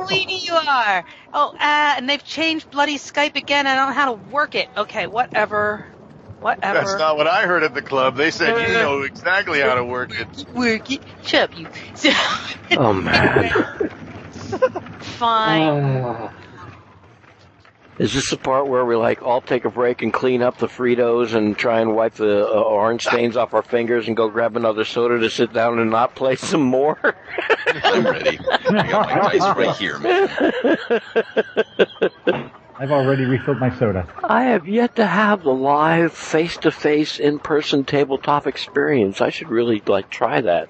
[0.09, 1.05] weenie you are.
[1.33, 3.67] Oh, uh, and they've changed bloody Skype again.
[3.67, 4.69] I don't know how to work it.
[4.77, 5.87] Okay, whatever.
[6.41, 6.79] Whatever.
[6.79, 8.17] That's not what I heard at the club.
[8.17, 10.29] They said you know exactly how to work it.
[10.55, 11.03] work it.
[11.25, 11.67] Shut up, you.
[12.79, 13.51] oh man.
[15.01, 16.03] Fine.
[16.05, 16.33] Ah,
[17.99, 20.67] Is this the part where we like all take a break and clean up the
[20.67, 24.57] Fritos and try and wipe the uh, orange stains off our fingers and go grab
[24.57, 26.99] another soda to sit down and not play some more?
[27.67, 28.39] I'm ready.
[28.69, 30.29] I got my dice right here, man.
[32.79, 34.07] I've already refilled my soda.
[34.23, 39.21] I have yet to have the live, face-to-face, in-person tabletop experience.
[39.21, 40.69] I should really like try that.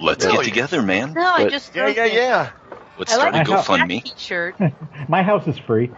[0.00, 0.38] Let's Really?
[0.38, 1.14] get together, man.
[1.14, 1.74] No, I just.
[1.74, 2.50] Yeah, yeah, yeah.
[2.98, 4.04] Let's I start like a GoFundMe.
[4.04, 4.56] T-shirt.
[5.08, 5.90] My house is free.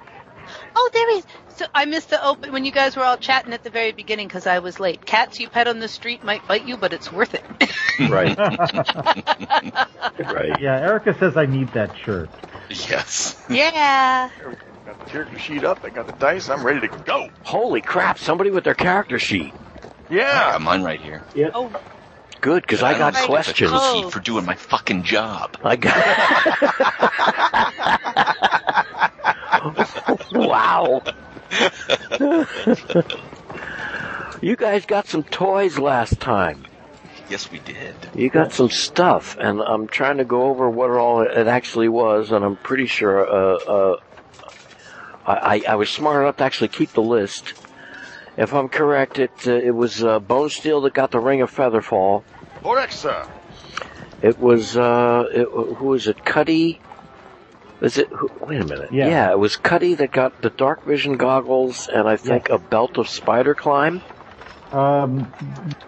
[0.77, 1.25] Oh, there is.
[1.57, 4.27] So I missed the open when you guys were all chatting at the very beginning
[4.27, 5.07] because I was late.
[5.07, 7.45] Cats you pet on the street might bite you, but it's worth it.
[8.11, 8.37] Right.
[10.19, 10.61] right.
[10.61, 12.29] Yeah, Erica says I need that shirt.
[12.71, 13.37] Yes.
[13.49, 14.31] yeah.
[14.87, 15.79] Got the character sheet up.
[15.85, 16.49] I got the dice.
[16.49, 17.29] I'm ready to go.
[17.43, 18.19] Holy crap!
[18.19, 19.55] Somebody with their character sheet.
[20.11, 20.53] I Yeah.
[20.53, 21.25] got mine right here.
[21.55, 21.73] Oh,
[22.41, 23.83] Good, because I got don't the questions.
[23.83, 25.57] Sheet for doing my fucking job.
[25.65, 25.95] I got.
[30.33, 31.03] wow.
[34.43, 36.67] you guys got some toys last time.
[37.29, 37.95] Yes, we did.
[38.14, 42.31] You got some stuff, and I'm trying to go over what all it actually was,
[42.33, 43.97] and I'm pretty sure uh, uh,
[45.27, 47.55] I, I- I was smart enough to actually keep the list.
[48.37, 52.25] If I'm correct, it uh, it was uh, Bonesteele that got the Ring of Featherfall.
[52.62, 53.27] Correct, sir.
[54.22, 56.25] It was uh, it, who was it?
[56.25, 56.81] Cuddy.
[57.81, 58.09] Is it?
[58.09, 58.93] Who, wait a minute.
[58.93, 59.31] Yeah.
[59.31, 63.09] it was Cuddy that got the dark vision goggles, and I think a belt of
[63.09, 64.03] spider climb.
[64.75, 65.33] Um,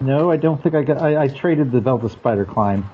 [0.00, 0.98] no, I don't think I got.
[0.98, 2.88] I, I traded the Velvet Spider Climb.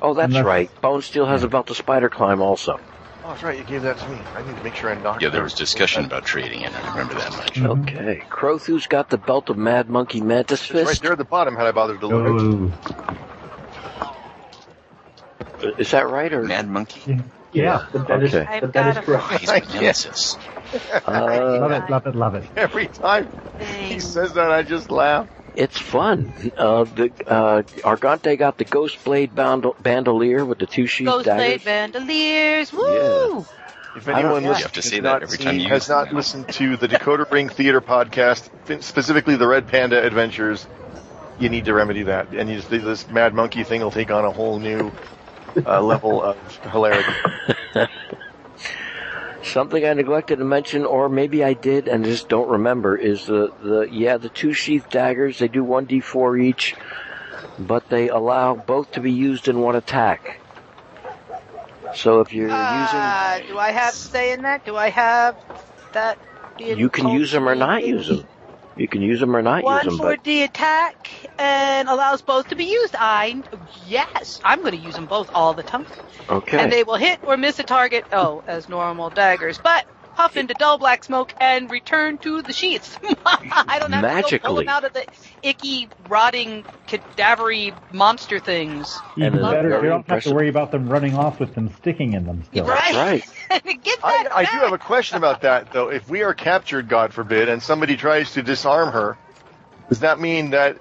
[0.00, 0.70] Oh, that's Unless- right.
[0.82, 2.78] Bonesteele has a belt of spider climb also.
[3.24, 3.56] Oh, that's right.
[3.58, 4.18] You gave that to me.
[4.34, 5.22] I need to make sure I knock.
[5.22, 6.74] Yeah, there was discussion about trading it.
[6.74, 7.54] I remember that much.
[7.54, 7.82] Mhm.
[7.88, 8.22] Okay.
[8.28, 11.02] Crothu's got the belt of Mad Monkey Mantis It's right Fist.
[11.02, 11.56] there at the bottom.
[11.56, 12.72] Had I bothered to look.
[15.62, 16.30] Oh, Is that right?
[16.34, 17.00] Or Mad Monkey?
[17.06, 17.20] yeah.
[17.54, 18.60] But that is, Okay.
[18.60, 19.24] but that is I've correct.
[19.30, 20.36] Oh, he's my nemesis.
[21.06, 22.50] Love uh, it, love it, love it.
[22.56, 25.28] Every time he says that, I just laugh.
[25.54, 26.32] it's fun.
[26.56, 31.26] Uh, the uh, Argante got the Ghost Blade band- bandolier with the two sheath Ghost
[31.26, 31.62] daggers.
[31.62, 32.72] Blade Bandoliers.
[32.72, 33.46] Woo!
[33.96, 36.12] If anyone you listens to has say that not every time seen- you has not
[36.12, 40.66] listened to the Decoder Ring Theater podcast, specifically the Red Panda Adventures,
[41.38, 42.28] you need to remedy that.
[42.34, 44.90] And you just, this Mad Monkey thing will take on a whole new
[45.66, 46.36] uh, level of
[46.70, 47.12] hilarity.
[49.42, 53.52] Something I neglected to mention, or maybe I did and just don't remember, is the,
[53.62, 55.38] the yeah the two sheath daggers.
[55.38, 56.74] They do one d4 each,
[57.58, 60.40] but they allow both to be used in one attack.
[61.94, 64.64] So if you're Uh, do I have say in that?
[64.64, 65.36] Do I have
[65.92, 66.18] that?
[66.58, 68.26] you can use them or not use them.
[68.76, 69.98] You can use them or not use them.
[69.98, 72.96] One for the attack and allows both to be used.
[72.98, 73.42] I
[73.86, 75.86] yes, I'm going to use them both all the time,
[76.28, 76.58] okay.
[76.58, 78.04] and they will hit or miss a target.
[78.12, 79.84] Oh, as normal daggers, but
[80.14, 82.98] puff into dull black smoke and return to the sheets.
[83.26, 85.04] I don't have to go pull them out of the
[85.42, 88.98] icky, rotting, cadavery monster things.
[89.16, 91.70] Even And better, very you don't have to worry about them running off with them
[91.80, 92.66] sticking in them still.
[92.66, 93.24] That's right.
[93.64, 95.90] Get I, that I do have a question about that, though.
[95.90, 99.16] If we are captured, God forbid, and somebody tries to disarm her,
[99.88, 100.78] does that mean that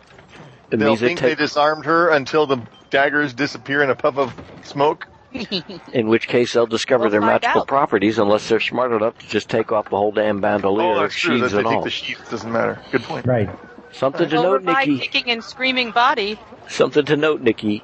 [0.70, 2.58] they'll means it think they disarmed her until the
[2.90, 5.08] daggers disappear in a puff of smoke?
[5.94, 7.68] in which case they'll discover We'll their magical out.
[7.68, 11.16] properties unless they're smart enough to just take off the whole damn bandolier, oh, that's
[11.16, 11.40] true.
[11.40, 11.84] That sheaths they and take all.
[11.84, 12.80] the sheath doesn't matter.
[12.92, 13.26] Good point.
[13.26, 13.50] Right.
[13.92, 15.00] Something to Over note, my Nikki.
[15.08, 16.40] kicking and screaming body.
[16.68, 17.84] Something to note, Nikki.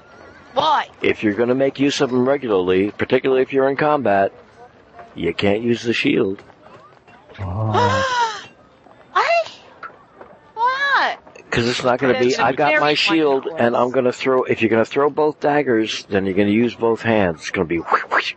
[0.53, 0.87] Why?
[1.01, 4.31] If you're going to make use of them regularly, particularly if you're in combat,
[5.15, 6.41] you can't use the shield
[7.39, 8.45] Oh,
[9.15, 9.45] I?
[11.49, 11.55] What?
[11.55, 12.27] because it's not going to be.
[12.27, 13.61] It's a I got my shield, balance.
[13.61, 14.43] and I'm going to throw.
[14.43, 17.41] If you're going to throw both daggers, then you're going to use both hands.
[17.41, 17.77] It's going to be.
[17.79, 18.35] whoosh, whoosh.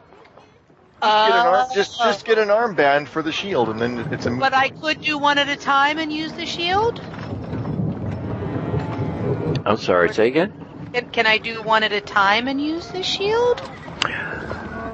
[1.00, 4.24] Get an arm, Uh, just just get an armband for the shield, and then it's
[4.26, 4.30] a.
[4.30, 7.00] But I could do one at a time and use the shield?
[9.66, 10.12] I'm sorry.
[10.14, 10.52] Say again.
[10.94, 13.60] Can, can I do one at a time and use the shield?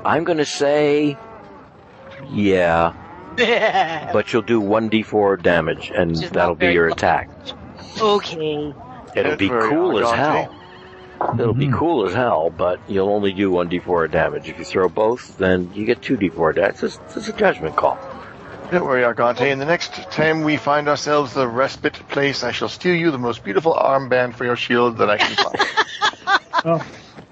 [0.04, 1.16] I'm going to say,
[2.30, 2.94] yeah,
[4.12, 6.98] but you'll do one d4 damage, and Which that'll be your much.
[6.98, 7.28] attack.
[8.00, 8.72] Okay.
[9.14, 10.52] It'll be cool as elegant.
[10.52, 10.54] hell.
[11.38, 11.74] It'll be Mhm.
[11.78, 14.48] cool as hell, but you'll only do one d4 damage.
[14.48, 16.82] If you throw both, then you get two d4 damage.
[16.82, 17.98] It's, it's a judgment call.
[18.70, 19.50] Don't worry, Argante.
[19.50, 23.18] In the next time we find ourselves a respite place, I shall steal you the
[23.18, 26.40] most beautiful armband for your shield that I can find.
[26.64, 26.82] well,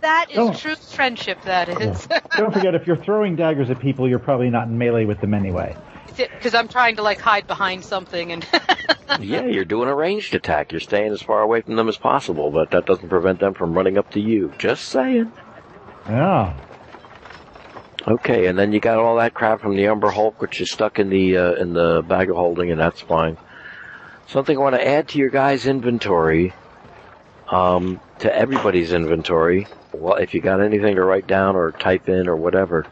[0.01, 0.53] That is Oh.
[0.55, 2.07] true friendship, that is.
[2.37, 5.35] don't forget, if you're throwing daggers at people, you're probably not in melee with them
[5.35, 5.77] anyway.
[6.17, 8.47] Because I'm trying to like hide behind something and.
[9.21, 10.73] Yeah, you're doing a ranged attack.
[10.73, 13.73] You're staying as far away from them as possible, but that doesn't prevent them from
[13.73, 14.53] running up to you.
[14.59, 15.33] Just saying.
[16.09, 16.59] Yeah.
[18.07, 20.99] Okay, and then you got all that crap from the Umber Hulk, which is stuck
[20.99, 23.37] in the uh, in the bag of holding, and that's fine.
[24.29, 26.53] Something I want to add to your guys' inventory,
[27.49, 29.67] um, to everybody's inventory.
[29.93, 32.87] Well, if you got anything to write down or type in or whatever,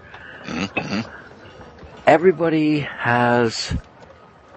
[2.06, 3.74] everybody has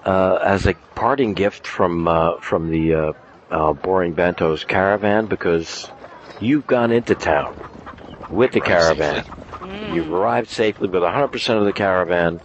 [0.05, 3.13] uh, as a parting gift from uh, from the uh,
[3.49, 5.89] uh, Boring Banto's caravan because
[6.39, 7.55] you've gone into town
[8.29, 9.25] with the caravan.
[9.93, 12.41] You've arrived safely with 100% of the caravan.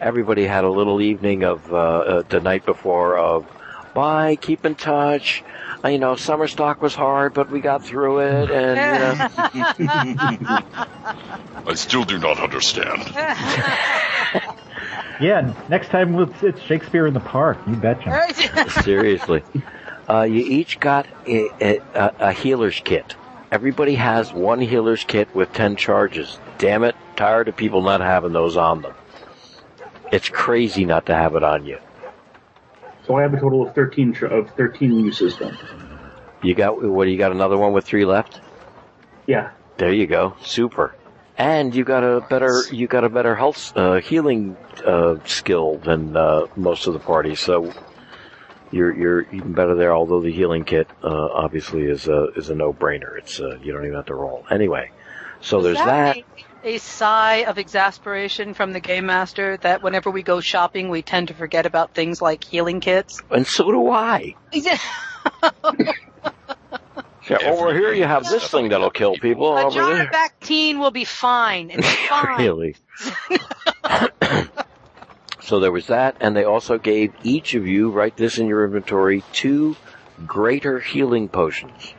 [0.00, 3.46] Everybody had a little evening of uh, uh, the night before of
[3.94, 5.42] bye, keep in touch.
[5.84, 9.28] You know, summer stock was hard, but we got through it, and
[9.78, 10.58] you know,
[11.66, 13.02] I still do not understand.
[15.20, 17.58] Yeah, next time it's, it's Shakespeare in the Park.
[17.66, 18.70] You betcha.
[18.82, 19.42] Seriously.
[20.08, 23.16] Uh, you each got a, a, a a healer's kit.
[23.52, 26.38] Everybody has one healer's kit with 10 charges.
[26.56, 28.94] Damn it, tired of people not having those on them.
[30.10, 31.78] It's crazy not to have it on you.
[33.10, 35.58] So I have a total of 13 tr- of 13 uses then.
[36.44, 38.40] You got, what, you got another one with three left?
[39.26, 39.50] Yeah.
[39.78, 40.36] There you go.
[40.44, 40.94] Super.
[41.36, 44.56] And you got a better, you got a better health, uh, healing,
[44.86, 47.34] uh, skill than, uh, most of the party.
[47.34, 47.72] So
[48.70, 52.54] you're, you're even better there, although the healing kit, uh, obviously is a, is a
[52.54, 53.18] no-brainer.
[53.18, 54.46] It's, uh, you don't even have to roll.
[54.52, 54.92] Anyway.
[55.40, 56.14] So there's Does that.
[56.14, 61.00] make A sigh of exasperation from the game master that whenever we go shopping, we
[61.00, 63.22] tend to forget about things like healing kits.
[63.30, 64.34] And so do I.
[64.52, 64.78] Yeah,
[67.46, 69.56] over here you have this thing that'll kill people.
[69.56, 70.10] A Over jar there.
[70.10, 71.70] Bactine will be fine.
[71.70, 72.38] It's fine.
[72.38, 72.76] really?
[75.40, 78.66] so there was that, and they also gave each of you, write this in your
[78.66, 79.76] inventory, two
[80.26, 81.94] greater healing potions.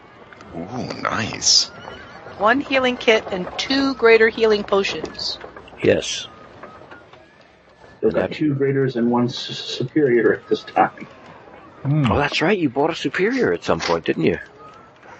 [0.56, 1.72] Ooh, nice.
[2.42, 5.38] One healing kit and two greater healing potions.
[5.84, 6.28] Yes.
[8.04, 11.08] I've got two graders and one s- superior at this time.
[11.84, 12.12] Hmm.
[12.12, 12.58] Oh, that's right.
[12.58, 14.40] You bought a superior at some point, didn't you?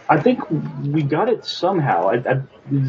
[0.10, 2.10] I think we got it somehow.
[2.10, 2.34] I, I,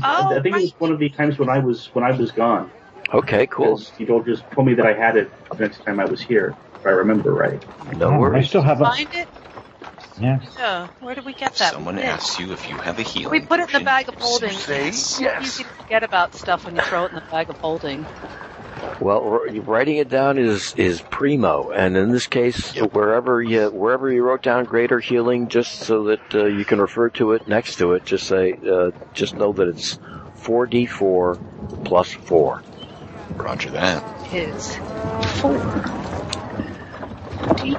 [0.02, 2.70] I think it was one of the times when I was when I was gone.
[3.12, 3.76] Okay, cool.
[3.76, 6.22] Because You told just told me that I had it the next time I was
[6.22, 7.60] here, if I remember right.
[7.98, 9.28] No Oh, I still have a Find it?
[10.22, 10.38] Yeah.
[10.56, 10.86] Yeah.
[11.00, 11.72] Where did we get that?
[11.72, 12.08] someone We did.
[12.10, 14.50] asks you if you have a healing We put it in the bag of holding.
[14.52, 15.42] Say yes.
[15.42, 18.06] easy to forget about stuff when you throw it in the bag of holding.
[19.00, 22.94] Well, writing it down is is primo, and in this case, Yep.
[22.94, 27.08] wherever you wherever you wrote down greater healing, just so that uh, you can refer
[27.10, 29.98] to it next to it, just say uh, just know that it's
[30.34, 31.36] four d four
[31.84, 32.62] plus four.
[33.36, 34.02] Roger that.
[34.32, 34.76] Is
[35.40, 35.58] four.
[37.56, 37.74] D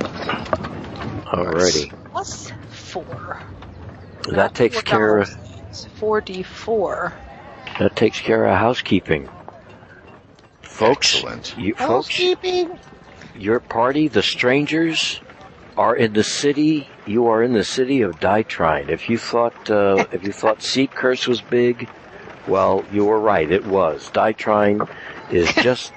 [1.33, 3.41] Alrighty, plus four.
[4.31, 5.29] that takes care of
[5.95, 7.11] Four D four.
[7.79, 9.27] that takes care of housekeeping,
[10.61, 11.15] folks.
[11.15, 11.57] Excellent.
[11.57, 12.19] You folks,
[13.35, 15.19] your party, the strangers,
[15.75, 16.87] are in the city.
[17.07, 18.89] You are in the city of Dietrine.
[18.89, 21.89] If you thought uh, if you thought Seat Curse was big,
[22.47, 23.51] well, you were right.
[23.51, 24.11] It was.
[24.11, 24.87] Dietrine
[25.31, 25.91] is just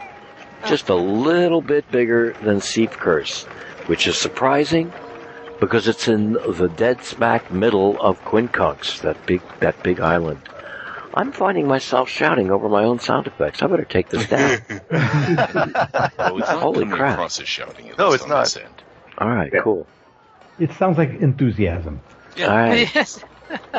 [0.67, 3.45] just a little bit bigger than Seat Curse,
[3.89, 4.91] which is surprising
[5.61, 10.41] because it's in the dead smack middle of Quincunx, that big that big island.
[11.15, 13.63] I'm finding myself shouting over my own sound effects.
[13.63, 14.59] I better take this down.
[14.91, 17.15] Well, it's not Holy crap.
[17.15, 17.91] across as shouting.
[17.99, 18.45] No, it's not.
[18.45, 18.83] this end.
[19.19, 19.87] All right, cool.
[20.59, 22.01] It sounds like enthusiasm.
[22.37, 22.47] Yeah.
[22.49, 22.91] All right.
[22.95, 23.25] Yes.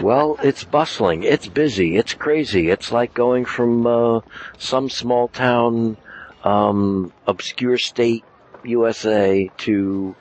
[0.02, 1.24] Well, it's bustling.
[1.24, 1.98] It's busy.
[1.98, 2.70] It's crazy.
[2.70, 4.22] It's like going from uh,
[4.58, 5.98] some small town,
[6.46, 8.24] um, obscure state,
[8.64, 10.16] USA, to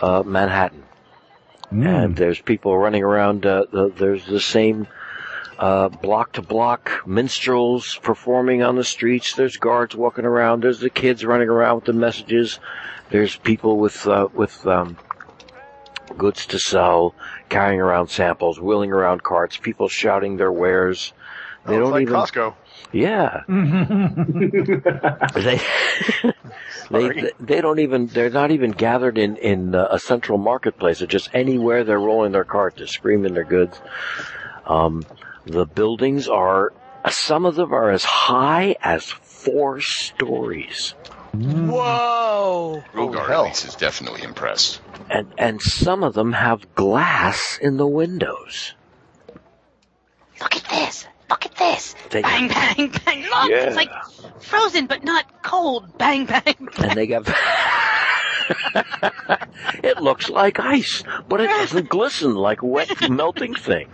[0.00, 0.84] uh, Manhattan.
[1.72, 2.04] Mm.
[2.04, 3.46] And there's people running around.
[3.46, 4.86] Uh, the, there's the same
[5.58, 9.34] uh, block to block minstrels performing on the streets.
[9.34, 10.62] There's guards walking around.
[10.62, 12.58] There's the kids running around with the messages.
[13.10, 14.96] There's people with uh, with um,
[16.18, 17.14] goods to sell,
[17.48, 19.56] carrying around samples, wheeling around carts.
[19.56, 21.12] People shouting their wares.
[21.66, 22.14] They Oh, it's don't like even.
[22.14, 22.54] Costco.
[22.92, 23.44] Yeah,
[25.34, 25.60] they
[26.90, 30.98] they they don't even they're not even gathered in in uh, a central marketplace.
[30.98, 33.80] They're just anywhere they're rolling their cart, they're screaming their goods.
[34.66, 35.04] Um,
[35.46, 36.72] the buildings are
[37.10, 40.94] some of them are as high as four stories,
[41.32, 42.84] Whoa.
[42.92, 43.46] Rhogar hell.
[43.46, 44.80] at is definitely impressed.
[45.10, 48.74] and and some of them have glass in the windows.
[50.40, 51.06] Look at this.
[51.32, 51.94] Look at this.
[52.10, 53.22] They, Bang, bang, bang.
[53.22, 53.64] Look, Yeah.
[53.68, 53.90] it's like
[54.40, 55.96] frozen but not cold.
[55.96, 56.56] Bang, bang, bang.
[56.78, 57.26] and they got.
[59.82, 63.88] it looks like ice, but it doesn't glisten like a wet melting thing.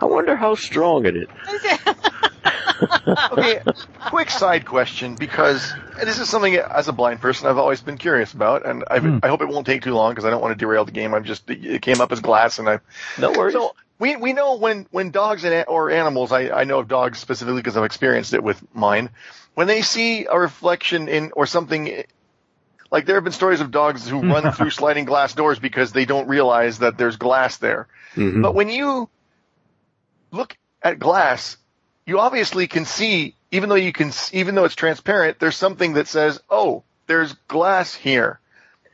[0.00, 1.26] I wonder how strong it is.
[3.32, 3.60] okay,
[4.06, 5.72] quick side question because
[6.02, 9.18] this is something as a blind person I've always been curious about, and I, Hmm.
[9.22, 11.12] I hope it won't take too long because I don't want to derail the game.
[11.12, 12.78] I'm just it came up as glass, and I
[13.18, 13.54] No worries.
[13.54, 17.18] so we we know when when dogs and or animals I I know of dogs
[17.18, 19.10] specifically because I've experienced it with mine
[19.54, 22.04] when they see a reflection in or something.
[22.90, 26.04] Like there have been stories of dogs who run through sliding glass doors because they
[26.04, 27.88] don't realize that there's glass there.
[28.14, 28.42] Mhm.
[28.42, 29.08] But when you
[30.30, 31.56] look at glass,
[32.06, 36.06] you obviously can see, even though you can, even though it's transparent, there's something that
[36.08, 38.40] says, "Oh, there's glass here."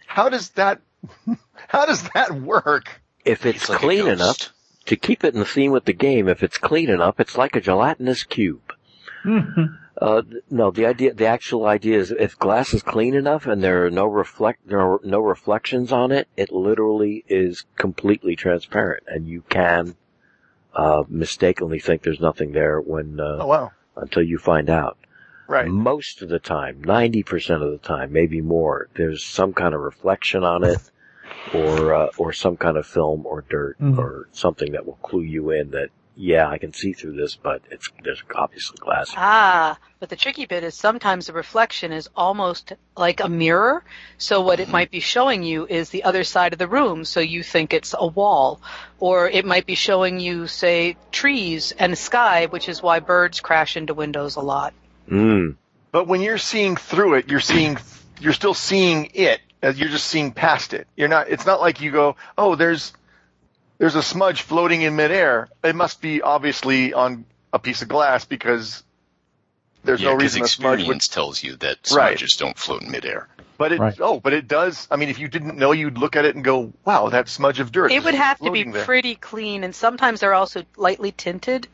[0.07, 0.80] How does that,
[1.68, 3.01] how does that work?
[3.24, 4.51] if it's, like clean enough
[4.91, 7.55] to keep it in the theme with the game, if it's clean enough, it's like
[7.55, 8.74] a gelatinous cube.
[9.97, 13.86] Uh, no, the idea, the actual idea is if glass is clean enough and there
[13.86, 19.28] are no reflect, there are no reflections on it, it literally is completely transparent and
[19.28, 19.95] you can,
[20.74, 24.99] uh, mistakenly think there's nothing there when, Oh uh, wow, until you find out.
[25.47, 25.68] right.
[25.68, 30.43] Most of the time, 90% of the time, maybe more, there's some kind of reflection
[30.43, 30.91] on it
[31.55, 33.99] or, uh, or some kind of film or dirt Mhm.
[33.99, 37.62] or something that will clue you in that, yeah, I can see through this, but
[37.70, 39.12] it's, there's obviously glass.
[39.16, 43.82] Ah, but the tricky bit is sometimes the reflection is almost like a mirror.
[44.18, 47.05] So what it might be showing you is the other side of the room.
[47.07, 48.61] So you think it's a wall.
[48.99, 53.76] Or it might be showing you, say, trees and sky, which is why birds crash
[53.78, 54.74] into windows a lot.
[55.09, 55.57] Mm.
[55.91, 57.78] But when you're seeing through it, you're seeing,
[58.20, 59.41] you're still seeing it.
[59.62, 60.86] As you're just seeing past it.
[60.96, 61.28] You're not.
[61.28, 62.92] It's not like you go, "Oh, there's,
[63.78, 68.24] there's a smudge floating in midair." It must be obviously on a piece of glass
[68.24, 68.82] because
[69.84, 72.11] there's yeah, no 'cause reason a smudge would experience tells you that Right.
[72.18, 73.28] smudges don't float in midair.
[73.58, 73.94] But it Right.
[74.00, 74.88] oh, but it does.
[74.90, 77.61] I mean, if you didn't know, you'd look at it and go, "Wow, that smudge
[77.61, 81.12] of dirt." It would have to be there." pretty clean and sometimes they're also lightly
[81.12, 81.68] tinted.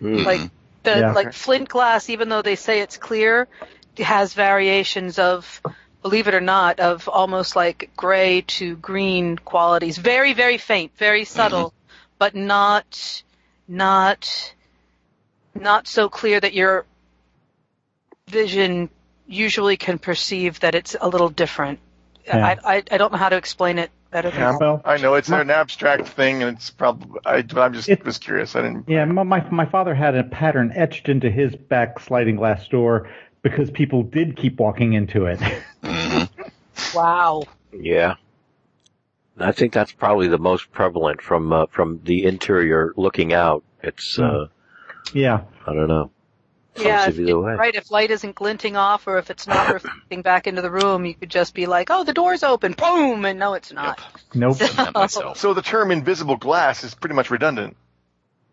[0.00, 0.24] Mm.
[0.24, 0.50] Like
[0.84, 1.12] the Yeah.
[1.12, 3.48] like flint glass, even though they say it's clear,
[3.98, 5.60] has variations of,
[6.02, 9.96] believe it or not, of almost like gray to green qualities.
[9.96, 11.96] Very, very faint, very subtle, mm-hmm.
[12.18, 13.22] but not,
[13.68, 14.54] not,
[15.54, 16.84] not so clear that your
[18.28, 18.90] vision
[19.26, 21.78] usually can perceive that it's a little different.
[22.26, 22.46] Yeah.
[22.46, 25.14] I, I I don't know how to explain it Better than Yeah, Well, I know
[25.14, 27.18] it's my- an abstract thing, and it's probably.
[27.24, 28.54] I, but I'm just It- was curious.
[28.54, 28.86] I didn't.
[28.86, 33.08] Yeah, my, my my father had a pattern etched into his back sliding glass door
[33.42, 35.38] because people did keep walking into it.
[35.82, 36.28] Mhm.
[36.94, 37.42] Wow.
[37.72, 38.14] Yeah.
[39.38, 43.64] I think that's probably the most prevalent from uh, from the interior looking out.
[43.82, 44.46] It's uh,
[45.12, 45.42] yeah.
[45.66, 46.10] I don't know.
[46.74, 47.74] Yeah, if, right.
[47.74, 51.12] If light isn't glinting off, or if it's not reflecting back into the room, you
[51.14, 54.00] could just be like, "Oh, the door's open," boom, and no, it's not.
[54.34, 54.58] Nope.
[54.58, 55.34] Done that.
[55.36, 57.76] So the term invisible glass is pretty much redundant.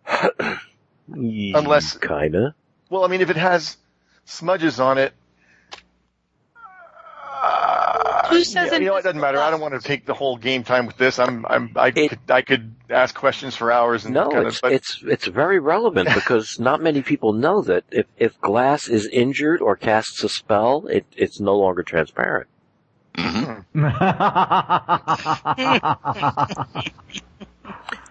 [1.07, 2.55] Unless- kinda.
[2.89, 3.77] Well, I mean, if it has
[4.29, 5.13] smudges on it.
[7.41, 9.39] Uh, Who says yeah, you know, it doesn't matter.
[9.39, 11.19] I don't want to take the whole game time with this.
[11.19, 14.57] I'm, I'm, I It- could, I could ask questions for hours and No, kind it's
[14.57, 18.87] of, but it's it's very relevant because not many people know that if if glass
[18.87, 22.47] is injured or casts a spell, it it's no longer transparent.
[23.15, 23.65] Mhm.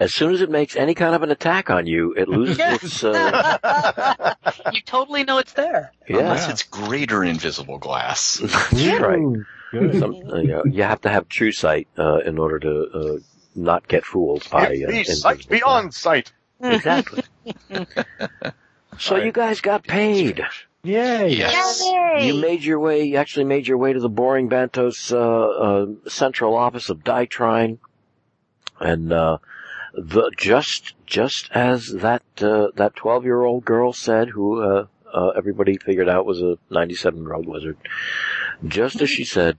[0.00, 3.04] As soon as it makes any kind of an attack on you, it loses its.
[3.04, 4.34] Uh,
[4.72, 5.92] you totally know it's there.
[6.08, 8.38] Unless it's greater invisible glass.
[8.42, 9.44] that's right.
[9.72, 13.18] Some, uh, you, know, you have to have true sight uh, in order to uh,
[13.54, 14.68] not get fooled by.
[14.72, 16.32] It Uh, be sight invisible beyond sight.
[16.60, 17.22] Exactly.
[18.98, 20.42] so you guys got paid.
[20.84, 21.30] Yay.
[21.34, 21.84] Yes.
[22.24, 25.86] You made your way, you actually made your way to the Boring Banto's uh, uh,
[26.06, 27.78] central office of Dietrine,
[28.80, 29.38] and uh,
[29.94, 35.28] the just just as that uh, that twelve year old girl said, who uh, uh,
[35.30, 37.76] everybody figured out was a ninety seven year old wizard,
[38.66, 39.58] just as she said,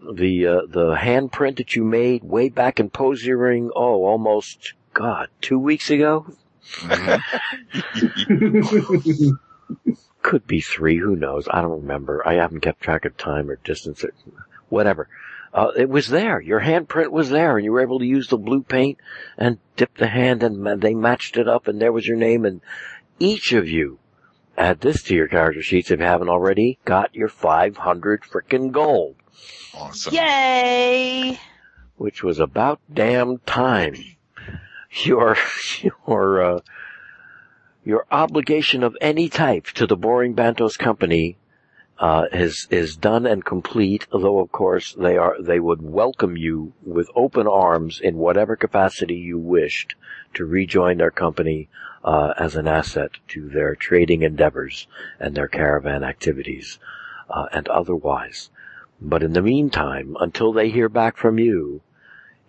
[0.00, 5.58] the uh, the handprint that you made way back in Posiering, oh, almost God, two
[5.58, 6.26] weeks ago,
[6.80, 7.20] Mhm.
[10.22, 10.98] could be three.
[10.98, 11.46] Who knows?
[11.50, 12.26] I don't remember.
[12.26, 14.12] I haven't kept track of time or distance or
[14.68, 15.08] whatever.
[15.56, 16.38] Uh, it was there.
[16.38, 18.98] Your handprint was there, and you were able to use the blue paint
[19.38, 22.44] and dip the hand, and they matched it up, and there was your name.
[22.44, 22.60] And
[23.18, 23.98] each of you,
[24.58, 29.16] add this to your character sheets if you haven't already, got your 500 frickin' gold,
[29.74, 30.12] Awesome.
[30.12, 31.40] Yay!
[31.96, 33.96] which was about damn time.
[35.04, 35.38] Your
[35.82, 36.60] your uh,
[37.82, 41.38] your obligation of any type to the Boring Banto's Company
[41.98, 44.06] uh, is is done and complete.
[44.10, 49.16] Though of course they are they would welcome you with open arms in whatever capacity
[49.16, 49.94] you wished
[50.34, 51.68] to rejoin their company
[52.04, 54.86] uh, as an asset to their trading endeavors
[55.18, 56.78] and their caravan activities
[57.30, 58.50] uh, and otherwise.
[59.00, 61.82] But in the meantime, until they hear back from you,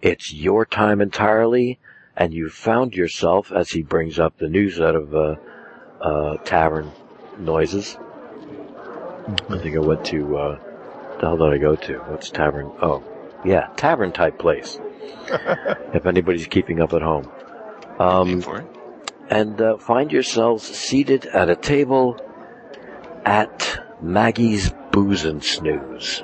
[0.02, 1.80] it's your time entirely,
[2.16, 5.36] and you've found yourself, as he brings up the news out of uh,
[6.00, 6.92] uh, tavern
[7.40, 7.98] noises.
[9.28, 10.60] I think I went to, uh,
[11.20, 11.98] the hell did I go to?
[12.00, 12.72] What's tavern?
[12.82, 13.04] Oh,
[13.44, 14.80] yeah, tavern type place.
[15.94, 17.30] if anybody's keeping up at home.
[18.00, 18.44] Um,
[19.30, 22.18] and uh, find yourselves seated at a table
[23.26, 26.20] at Maggie's Booze and Snooze,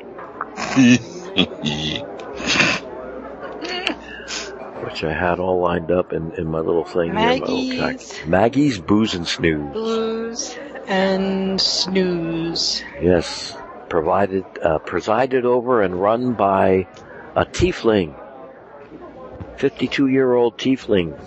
[4.83, 7.39] which I had all lined up in, in my little thing here.
[7.39, 7.77] Maggie's.
[7.77, 8.27] track.
[8.27, 9.73] Maggie's Booze and Snooze.
[9.73, 10.55] Blues
[10.87, 12.83] and snooze.
[13.01, 13.55] Yes,
[13.89, 16.87] provided, uh, presided over and run by
[17.35, 18.15] a tiefling,
[19.57, 21.17] fifty-two-year-old tiefling,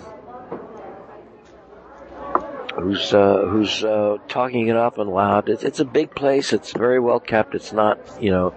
[2.75, 5.49] who's uh, who's uh, talking it up and loud.
[5.49, 6.53] It's, it's a big place.
[6.53, 7.55] It's very well kept.
[7.55, 8.53] It's not, you know,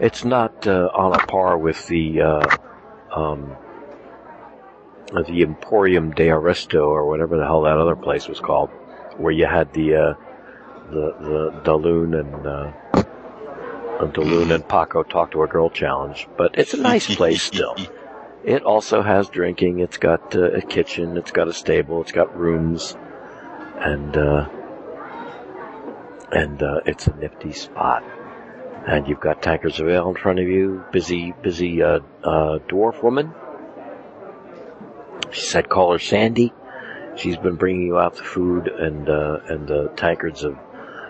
[0.00, 2.56] it's not uh, on a par with the uh,
[3.14, 3.56] um,
[5.12, 8.70] the Emporium de Aristo or whatever the hell that other place was called,
[9.16, 10.14] where you had the uh,
[10.90, 12.72] the the Daloon and uh,
[14.06, 16.28] Daloon and Paco talk to a girl challenge.
[16.36, 17.76] But it's a nice place still.
[18.44, 19.80] It also has drinking.
[19.80, 21.16] It's got uh, a kitchen.
[21.16, 22.00] It's got a stable.
[22.02, 22.96] It's got rooms,
[23.78, 24.48] and uh,
[26.32, 28.04] and uh, it's a nifty spot.
[28.86, 30.84] And you've got tankards of ale in front of you.
[30.92, 33.34] Busy, busy uh, uh, dwarf woman.
[35.32, 36.52] She said, "Call her Sandy."
[37.16, 40.56] She's been bringing you out the food and uh, and the tankards of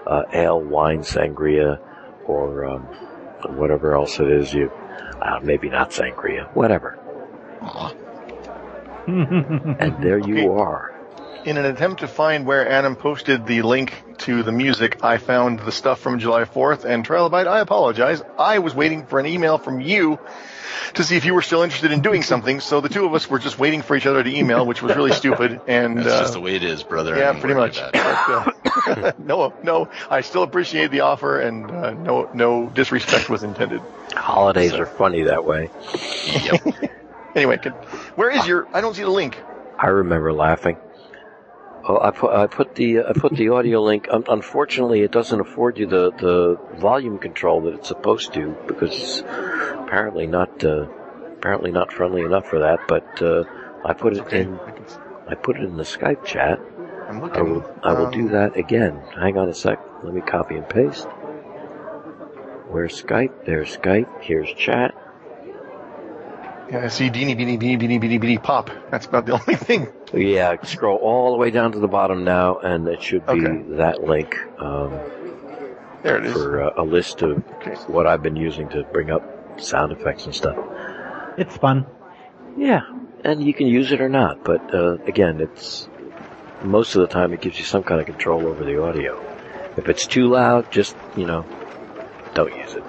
[0.07, 1.79] uh, ale, wine, sangria,
[2.27, 2.83] or um,
[3.57, 4.53] whatever else it is.
[4.53, 4.71] You
[5.21, 6.99] uh, maybe not sangria, whatever.
[9.07, 10.49] and there you Okay.
[10.53, 10.93] are.
[11.45, 15.61] In an attempt to find where Adam posted the link to the music, I found
[15.61, 18.23] the stuff from July 4th, and Trilobite, I apologize.
[18.39, 20.19] I was waiting for an email from you
[20.95, 23.29] to see if you were still interested in doing something, so the two of us
[23.29, 26.21] were just waiting for each other to email, which was really stupid, and, That's uh,
[26.21, 27.15] just the way it is, brother.
[27.15, 27.81] I yeah, pretty much.
[27.81, 27.93] with.
[28.87, 33.43] But, uh, no, no, I still appreciate the offer, and uh, no, no disrespect was
[33.43, 33.81] intended.
[34.15, 35.71] Holidays are funny that way.
[36.45, 36.91] Yep.
[37.37, 37.73] Anyway, can,
[38.15, 38.67] where is your?
[38.73, 39.37] I don't see the link.
[39.79, 40.79] I remember laughing.
[41.89, 44.09] Oh, I put I put the I put the audio link.
[44.11, 48.93] Un- unfortunately, it doesn't afford you the, the volume control that it's supposed to because
[48.93, 50.87] it's apparently not uh,
[51.37, 52.81] apparently not friendly enough for that.
[52.89, 53.45] But uh,
[53.85, 56.59] I put it Okay, in I I put it in the Skype chat.
[57.09, 57.45] I'm I looking.
[57.45, 59.01] will I will Um, do that again.
[59.15, 59.79] Hang on a sec.
[60.03, 61.07] Let me copy and paste.
[62.69, 63.45] Where's Skype?
[63.45, 64.23] There's Skype.
[64.23, 64.95] Here's chat.
[66.71, 68.71] Yeah, I see Beanie Beanie Beanie Beanie Beanie Beanie Pop.
[68.91, 69.89] That's about the only thing.
[70.13, 73.63] Yeah, scroll all the way down to the bottom now, and it should be Okay.
[73.77, 74.91] that link um,
[76.03, 76.33] There it is.
[76.33, 77.75] for uh, a list of Okay.
[77.87, 80.57] what I've been using to bring up sound effects and stuff.
[81.39, 81.87] It's fun.
[82.57, 82.81] Yeah,
[83.25, 85.89] and you can use it or not, but uh, again, it's
[86.63, 89.23] most of the time it gives you some kind of control over the audio.
[89.77, 91.45] If it's too loud, just you know,
[92.35, 92.83] don't use it.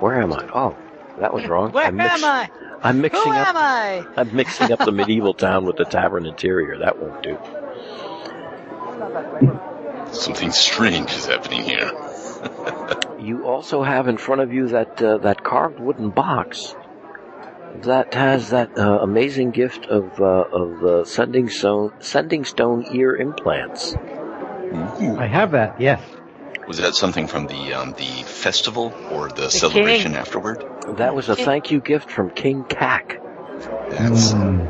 [0.00, 0.48] Where am I?
[0.54, 0.76] Oh,
[1.20, 1.72] that was wrong.
[1.72, 2.50] Where I mixed- am I?
[2.82, 3.48] I'm Who mixing up.
[3.48, 4.06] am I?
[4.16, 6.78] I'm mixing up the medieval town with the tavern interior.
[6.78, 7.36] That won't do.
[10.12, 11.90] Something strange is happening here.
[13.18, 16.76] You also have in front of you that uh, that carved wooden box
[17.82, 23.16] that has that uh, amazing gift of uh, of uh, sending stone sending stone ear
[23.16, 23.94] implants.
[23.96, 25.80] I have that.
[25.80, 26.00] Yes.
[26.68, 30.20] Was that something from the um, the festival or the, celebration king.
[30.20, 30.64] afterward?
[30.98, 33.20] That was a thank you gift from King Kak.
[33.90, 34.66] That's Mm.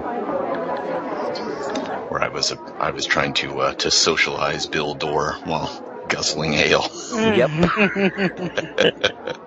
[2.08, 2.54] where I was.
[2.78, 6.86] I was trying to uh, to socialize Bill Dorr while guzzling ale.
[7.12, 7.50] Yep.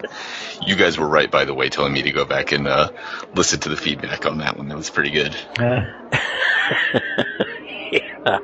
[0.68, 2.92] You guys were right, by the way, telling me to go back and uh,
[3.34, 4.68] listen to the feedback on that one.
[4.68, 5.36] That was pretty good.
[5.58, 5.86] Uh,
[7.92, 8.40] yeah.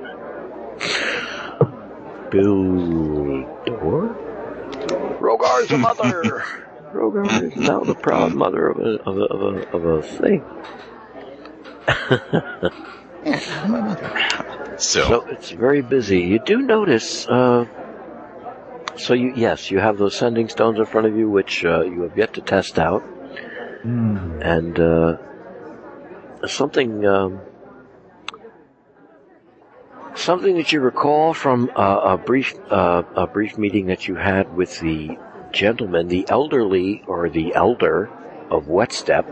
[2.32, 3.57] Bill
[3.90, 5.18] Dor?
[5.20, 6.44] Rhogar's a mother.
[6.94, 10.44] Rhogar is now the proud mother of a of a of a, of a thing.
[14.78, 16.22] So, So it's very busy.
[16.22, 17.28] You do notice.
[17.28, 17.66] Uh,
[18.96, 22.04] so you yes, you have those sending stones in front of you, which uh, you
[22.04, 23.04] have yet to test out,
[23.84, 24.40] mm.
[24.42, 27.42] and uh, something um,
[30.18, 34.56] something that you recall from uh, a brief uh, a brief meeting that you had
[34.56, 35.18] with the
[35.52, 38.10] gentleman, the elderly or the elder
[38.50, 39.26] of Wetstep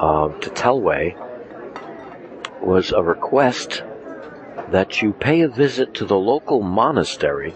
[0.00, 1.16] um, to Telway,
[2.62, 3.82] was a request
[4.70, 7.54] that you pay a visit to the local monastery.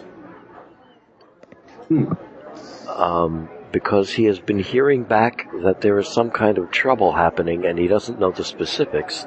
[2.89, 7.67] Um, because he has been hearing back that there is some kind of trouble happening
[7.67, 9.27] and he doesn't know the specifics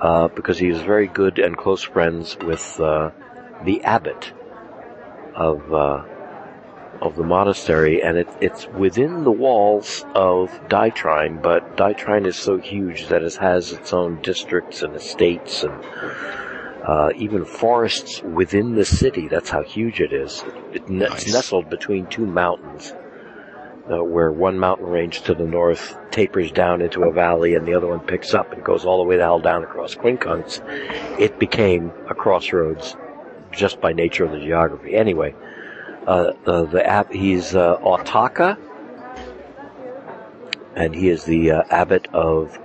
[0.00, 3.10] uh, because he is very good and close friends with uh,
[3.64, 4.32] the abbot
[5.34, 6.04] of uh,
[7.00, 12.58] of the monastery, and it, it's within the walls of Dietrine, but Dietrine is so
[12.58, 15.74] huge that it has its own districts and estates and
[16.84, 19.28] uh, even forests within the city.
[19.28, 20.42] That's how huge it is.
[20.72, 21.32] It, It's Nice.
[21.32, 22.94] nestled between two mountains,
[23.90, 27.74] uh, where one mountain range to the north tapers down into a valley, and the
[27.74, 30.60] other one picks up and goes all the way the hell down across Quincunx.
[31.18, 32.96] It became a crossroads
[33.52, 34.94] just by nature of the geography.
[34.94, 35.34] Anyway,
[36.06, 38.58] uh, uh, the abb- he's uh, Autaka,
[40.76, 42.58] and he is the uh, abbot of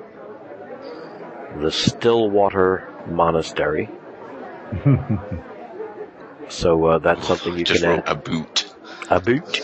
[1.57, 3.89] the Stillwater Monastery.
[6.49, 8.71] So uh, that's something you just can wrote a boot.
[9.09, 9.63] Abbot.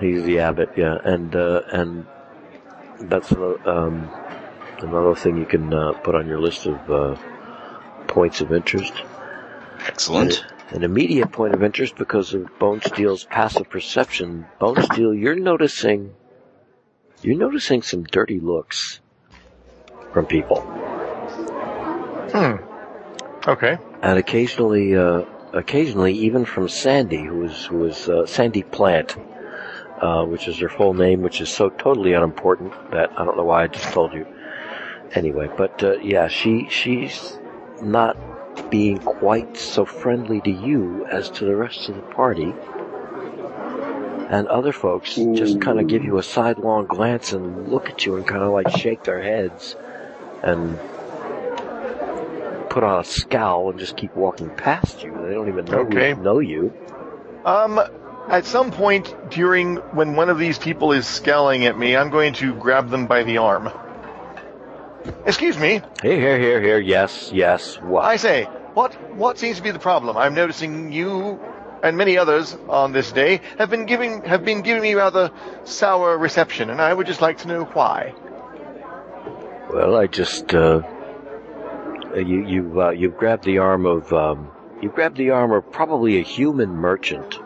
[0.00, 2.06] He's the abbot, yeah, and uh, and
[3.00, 4.10] that's another, um,
[4.80, 7.16] another thing you can uh, put on your list of uh,
[8.06, 8.92] points of interest.
[9.86, 10.44] Excellent.
[10.70, 14.46] An immediate point of interest because of Bonesteele's passive perception.
[14.60, 16.14] Bonesteele, you're noticing,
[17.22, 19.00] you're noticing some dirty looks
[20.12, 20.60] from people,
[22.32, 22.56] Hmm.
[23.48, 23.78] Okay.
[24.02, 25.22] and occasionally, uh,
[25.52, 29.16] occasionally even from Sandy, who is who is uh, Sandy Plant,
[30.04, 33.44] uh, which is her full name, which is so totally unimportant that I don't know
[33.44, 34.26] why I just told you.
[35.14, 37.38] Anyway, but uh, yeah, she she's
[37.80, 42.54] not being quite so friendly to you as to the rest of the party.
[44.28, 48.16] And other folks just kind of give you a sidelong glance and look at you
[48.16, 49.74] and kind of like shake their heads
[50.42, 50.78] and
[52.68, 55.12] put on a scowl and just keep walking past you.
[55.12, 56.12] They don't even know Okay.
[56.14, 56.74] know you.
[57.44, 57.80] Um,
[58.28, 62.34] at some point during when one of these people is scowling at me, I'm going
[62.34, 63.70] to grab them by the arm.
[65.26, 65.82] Excuse me.
[66.02, 66.80] Here, here, here, here.
[66.80, 67.76] Yes, yes.
[67.76, 68.04] What?
[68.04, 68.44] I say,
[68.74, 70.16] what what seems to be the problem?
[70.16, 71.40] I'm noticing you
[71.82, 75.30] and many others on this day have been giving have been giving me rather
[75.64, 78.14] sour reception, and I would just like to know why.
[79.70, 80.80] Well, I just uh,
[82.16, 86.18] you you uh, you've grabbed the arm of um, you grabbed the arm of probably
[86.18, 87.38] a human merchant,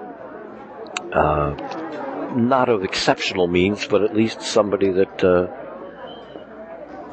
[1.12, 5.46] uh, not of exceptional means, but at least somebody that uh,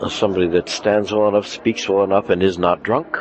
[0.09, 3.17] somebody that stands well enough, speaks well enough, and is not drunk.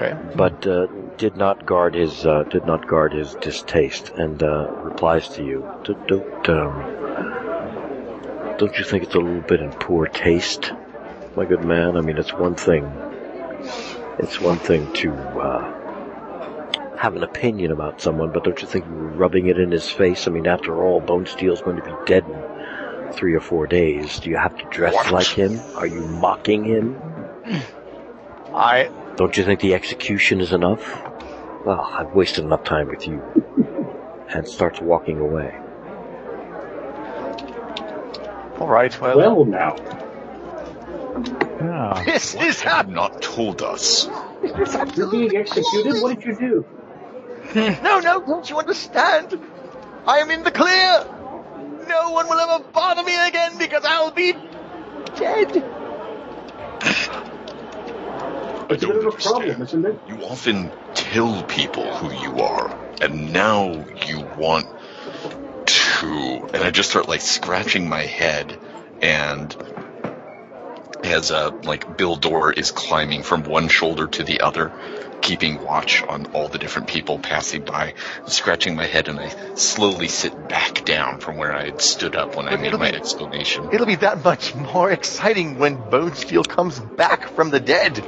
[0.00, 0.16] Okay.
[0.36, 0.86] but uh,
[1.16, 5.68] did not guard his uh, did not guard his distaste and uh, replies to you.
[5.82, 10.72] Don't don't, um, don't you think it's a little bit in poor taste,
[11.34, 11.96] my good man?
[11.96, 12.84] I mean, it's one thing.
[14.20, 15.77] It's one thing to uh,
[16.98, 20.26] have an opinion about someone, but don't you think rubbing it in his face?
[20.26, 24.18] I mean, after all, Bonesteele's going to be dead in three or four days.
[24.20, 25.10] Do you have to dress What?
[25.12, 25.60] like him?
[25.76, 27.00] Are you mocking him?
[28.52, 30.82] I Don't you think the execution is enough?
[31.64, 33.22] Well, I've wasted enough time with you.
[34.30, 35.54] And starts walking away.
[38.60, 38.98] all right.
[39.00, 39.76] Well, Well, now.
[41.60, 42.96] Ah, this What is have happening.
[42.96, 44.08] not told us?
[44.96, 46.02] You're being executed?
[46.02, 46.66] What did you do?
[47.82, 49.40] No, no, don't you understand?
[50.06, 51.04] I am in the clear.
[51.88, 54.32] No one will ever bother me again because I'll be
[55.16, 55.64] dead.
[58.70, 59.34] It's a don't bit of a understand.
[59.34, 60.00] problem, isn't it?
[60.08, 64.66] You often tell people who you are, and now you want
[65.66, 66.48] to.
[66.52, 68.58] And I just start like scratching my head,
[69.00, 69.56] and
[71.04, 74.72] as uh, like Bill Dorr is climbing from one shoulder to the other,
[75.20, 77.94] keeping watch on all the different people passing by,
[78.26, 82.36] scratching my head, and I slowly sit back down from where I had stood up
[82.36, 83.68] when I made it'll my be- explanation.
[83.72, 88.04] It'll be that much more exciting when Bonesteele comes back from the dead.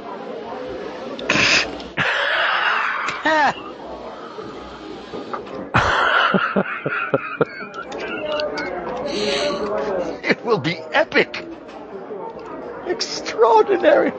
[10.23, 11.50] It will be epic.
[12.91, 14.11] Extraordinary.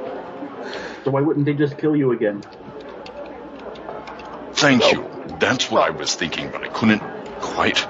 [1.05, 2.43] So why wouldn't they just kill you again?
[4.55, 5.09] Thank you.
[5.39, 7.03] That's what I was thinking, but I couldn't
[7.41, 7.87] quite.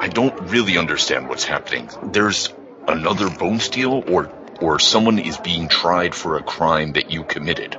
[0.00, 1.90] I don't really understand what's happening.
[2.02, 2.52] There's
[2.86, 4.30] another Bonesteele, or
[4.60, 7.76] or someone is being tried for a crime that you committed.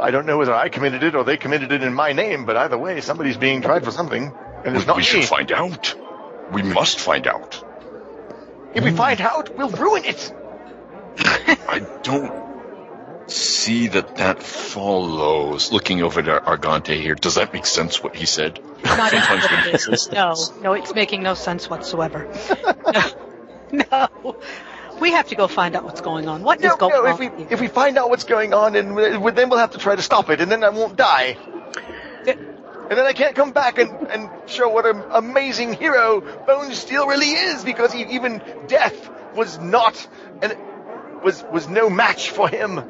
[0.00, 2.56] I don't know whether I committed it or they committed it in my name, but
[2.56, 4.32] either way, somebody's being tried for something.
[4.64, 5.06] And it's We, not we me.
[5.06, 5.94] should find out.
[6.52, 7.62] We must find out.
[8.74, 10.32] if we find out, we'll ruin it.
[11.18, 12.32] I don't
[13.30, 15.72] see that that follows.
[15.72, 18.02] Looking over at Argante here, does that make sense?
[18.02, 18.58] What he said?
[18.84, 22.26] Not Sometimes when even he says No, no, it's making no sense whatsoever.
[22.92, 23.02] no,
[23.90, 24.36] no.
[25.00, 26.42] We have to go find out what's going on.
[26.42, 27.12] What is No, going no, on?
[27.12, 29.78] if we if we find out what's going on, and we- then we'll have to
[29.78, 31.36] try to stop it, and then I won't die.
[32.90, 37.30] And then I can't come back and, and show what an amazing hero Bonesteele really
[37.30, 40.08] is, because he, even death was not
[40.42, 40.56] and
[41.22, 42.80] was was no match for him.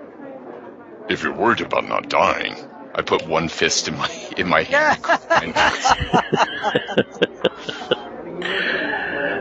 [1.09, 2.55] If you're worried about not dying,
[2.94, 5.57] I put one fist in my in my hand.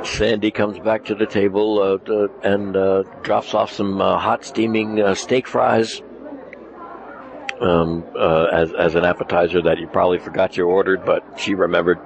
[0.05, 4.45] Sandy comes back to the table uh, uh, and uh, drops off some uh, hot
[4.45, 6.01] steaming uh, steak fries
[7.61, 11.99] um, uh, as as an appetizer that you probably forgot you ordered, but she remembered.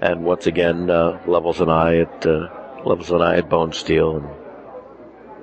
[0.00, 2.48] And once again, uh, levels an eye at uh,
[2.84, 4.43] levels an eye at Bonesteele and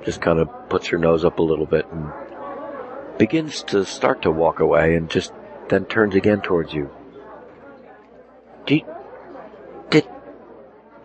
[0.03, 2.11] just kind of puts her nose up a little bit and
[3.17, 5.31] begins to start to walk away and just
[5.69, 6.89] then turns again towards you.
[8.65, 8.85] Do you,
[9.89, 10.07] did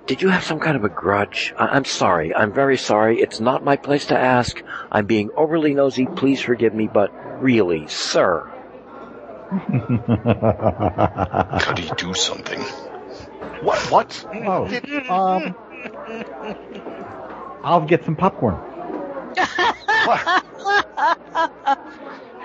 [0.07, 1.55] did you have some kind of a grudge?
[1.59, 2.35] I- I'm sorry.
[2.35, 3.21] I'm very sorry.
[3.21, 4.63] It's not my place to ask.
[4.91, 6.07] I'm being overly nosy.
[6.07, 7.11] Please forgive me, but
[7.43, 8.51] really, sir.
[11.61, 12.61] Could he do something?
[13.63, 13.79] What?
[13.91, 14.27] What?
[14.47, 14.67] oh,
[15.09, 15.55] um,
[17.63, 18.59] I'll get some popcorn.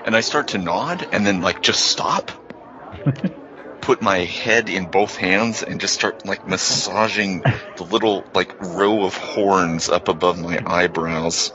[0.03, 2.31] And I start to nod and then like just stop.
[3.81, 7.43] Put my head in both hands and just start like massaging
[7.77, 11.51] the little like row of horns up above my eyebrows.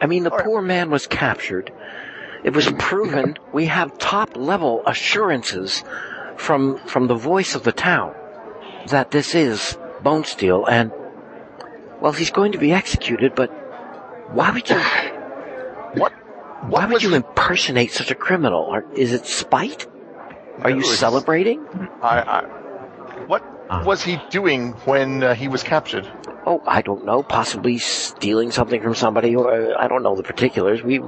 [0.00, 1.72] I mean, the poor man was captured.
[2.42, 3.36] It was proven.
[3.52, 5.82] We have top level assurances
[6.36, 8.14] from from the voice of the town
[8.88, 10.92] that this is Bonesteele, and
[12.00, 13.34] well, he's going to be executed.
[13.34, 13.63] But
[14.32, 14.80] why would you?
[15.94, 16.12] What?
[16.68, 18.66] Why would you impersonate such a criminal?
[18.66, 19.86] Are, is it spite?
[20.62, 21.64] Are you it's- celebrating?
[22.02, 22.44] I, I,
[23.26, 23.82] what Ah.
[23.84, 26.10] was he doing when uh, he was captured?
[26.46, 27.22] Oh, I don't know.
[27.22, 30.82] Possibly stealing something from somebody, or uh, I don't know the particulars.
[30.82, 31.00] We.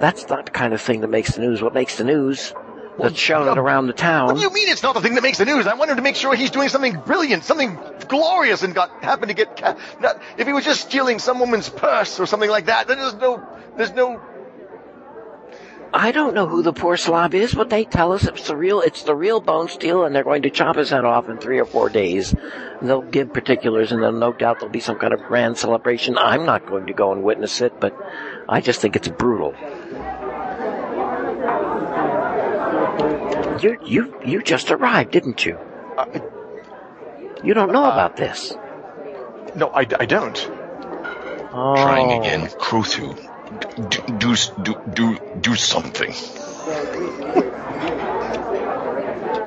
[0.00, 1.62] That's not the kind of thing that makes the news.
[1.62, 2.52] What makes the news
[2.98, 4.26] that's shouted around the town.
[4.26, 5.66] What do you mean it's not the thing that makes the news?
[5.66, 7.78] I wanted to make sure he's doing something brilliant, something
[8.08, 9.56] glorious, and got happened to get.
[9.56, 12.98] Ca- not, if he was just stealing some woman's purse or something like that, then
[12.98, 13.46] there's no,
[13.76, 14.20] there's no.
[15.94, 18.80] I don't know who the poor slob is, but they tell us it's the real,
[18.80, 21.64] it's the real Bonesteele, and they're going to chop his head off in three or
[21.64, 22.34] four days.
[22.82, 26.18] They'll give particulars, and then no doubt there'll be some kind of grand celebration.
[26.18, 27.96] I'm not going to go and witness it, but
[28.48, 29.54] I just think it's brutal.
[33.62, 35.58] You, you, you just arrived, didn't you?
[35.96, 36.06] Uh,
[37.44, 38.54] You don't know about this.
[39.54, 40.38] no, I, I don't.
[41.52, 41.74] Oh.
[41.76, 42.46] Trying again.
[42.58, 43.14] Crothu.
[43.90, 46.12] Do, do, do, do, do something.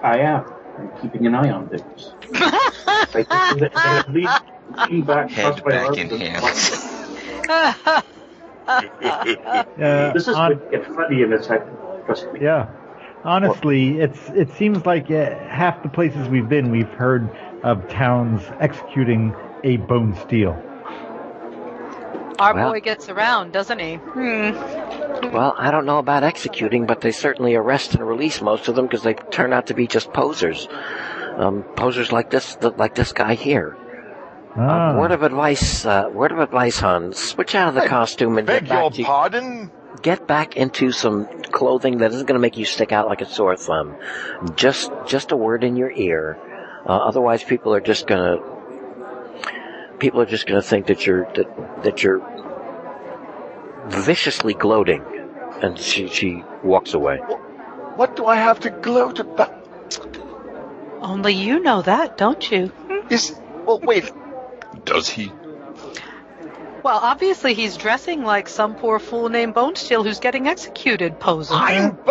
[0.02, 0.46] I am.
[0.78, 2.14] I'm keeping an eye on things.
[2.34, 6.72] I think that- that at lean back, Head back in and- hands.
[8.68, 11.76] Uh, This is on- going to get funny in a second.
[12.06, 12.40] Trust me.
[12.42, 12.68] Yeah.
[13.24, 17.30] Honestly, it's it seems like uh, half the places we've been, we've heard
[17.64, 20.66] of towns executing a Bonesteele.
[22.40, 23.96] Our Well- boy gets around, doesn't he?
[23.96, 25.34] Hmm.
[25.34, 28.86] Well, I don't know about executing, but they certainly arrest and release most of them
[28.86, 30.70] because they turn out to be just posers.
[31.36, 33.76] Um, posers like this, like this guy here.
[34.56, 34.92] Ah.
[34.96, 37.18] Uh, word of advice, uh, word of advice, Hans.
[37.18, 39.72] Switch out of the Hey, costume and Beg get back, your to, pardon.
[40.02, 43.26] Get back into some clothing that isn't going to make you stick out like a
[43.26, 43.96] sore thumb.
[44.56, 46.38] Just, just a word in your ear.
[46.86, 51.26] Uh, otherwise, people are just going to, people are just going to think that you're
[51.34, 52.22] that, that you're
[53.88, 55.04] viciously gloating.
[55.62, 57.18] And she she walks away.
[57.18, 60.00] What do I have to gloat about?
[61.02, 62.72] Only you know that, don't you?
[63.10, 64.12] Is well, wait.
[64.86, 65.32] Does he?
[66.84, 71.58] Well, obviously he's dressing like some poor fool named Bonesteele who's getting executed, posing.
[71.58, 71.98] I'm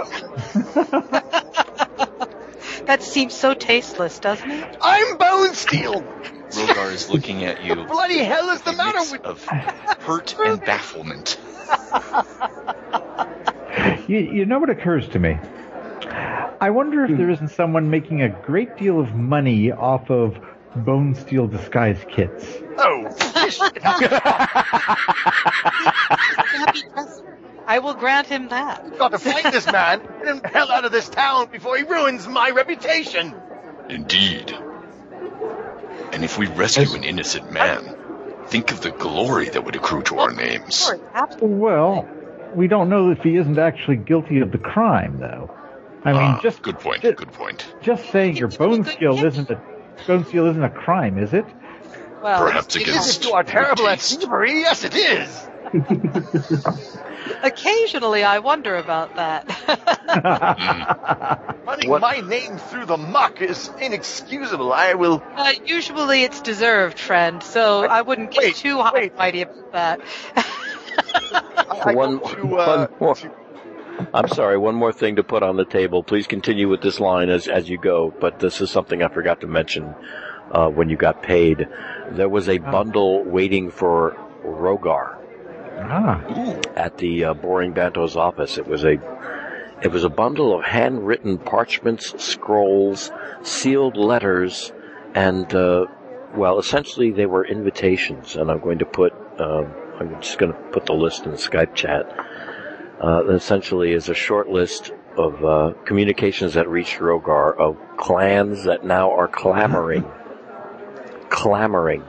[2.86, 4.76] That seems so tasteless, doesn't it?
[4.80, 6.02] I'm Bone Steel.
[6.52, 7.74] Rhogar is looking at you.
[7.88, 9.24] Bloody hell is the matter mix with?
[9.26, 11.38] of hurt and bafflement.
[14.08, 15.38] You, you know what occurs to me?
[16.60, 20.38] I wonder if there isn't someone making a great deal of money off of
[20.74, 22.62] Bonesteele disguise kits.
[22.78, 23.58] Oh, fish.
[27.66, 28.98] I will grant him that.
[28.98, 30.00] got to find this man.
[30.00, 33.34] Get him the hell out of this town before he ruins my reputation.
[33.90, 34.52] Indeed.
[36.12, 37.96] And if we rescue an innocent man,
[38.46, 40.90] think of the glory that would accrue to our names.
[41.40, 42.08] Well,
[42.54, 45.54] we don't know if he isn't actually guilty of the crime, though.
[46.04, 47.02] I mean, Ah, just good point.
[47.02, 47.66] ju- Good point.
[47.82, 49.60] just saying your Bonesteele isn't a
[50.06, 51.44] Bonesteele isn't a crime, is it?
[52.22, 55.48] Well, Perhaps it against- is- you are terrible at thievery, yes, it is.
[57.42, 59.46] occasionally I wonder about that.
[61.66, 64.72] Running What- my name through the muck is inexcusable.
[64.72, 65.22] I will.
[65.36, 69.10] uh, usually it's deserved, friend, so I wouldn't get Wait, too high wait.
[69.10, 70.00] and mighty about that.
[70.36, 73.14] I, I One- go to, uh, one more.
[73.16, 73.30] to-
[74.14, 76.04] I'm sorry, one more thing to put on the table.
[76.04, 79.40] Please continue with this line as, as you go, but this is something I forgot
[79.40, 79.92] to mention
[80.50, 81.68] uh, when you got paid.
[82.10, 85.18] There was a bundle waiting for Rhogar
[85.80, 86.20] Ah,
[86.76, 88.58] at the uh, Boring Banto's office.
[88.58, 88.98] It was a
[89.82, 93.12] it was a bundle of handwritten parchments, scrolls,
[93.42, 94.72] sealed letters,
[95.14, 95.86] and uh,
[96.34, 98.36] well, essentially they were invitations.
[98.36, 101.36] And I'm going to put um, I'm just going to put the list in the
[101.36, 102.12] Skype chat.
[103.02, 108.84] Uh, essentially is a short list of uh, communications that reached Rhogar of clans that
[108.84, 110.04] now are clamoring,
[111.30, 112.04] clamoring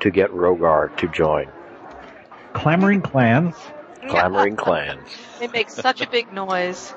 [0.00, 1.48] to get Rhogar to join.
[2.54, 3.54] clamoring clans.
[4.08, 5.08] Clamoring clans.
[5.38, 6.92] They make such a big noise.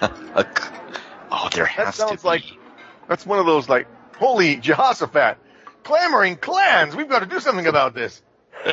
[1.36, 2.28] Oh, there has to sounds be.
[2.28, 2.44] like-
[3.08, 5.36] That's one of those like, holy Jehoshaphat,
[5.82, 6.94] clamoring clans.
[6.94, 8.22] We've got to do something about this.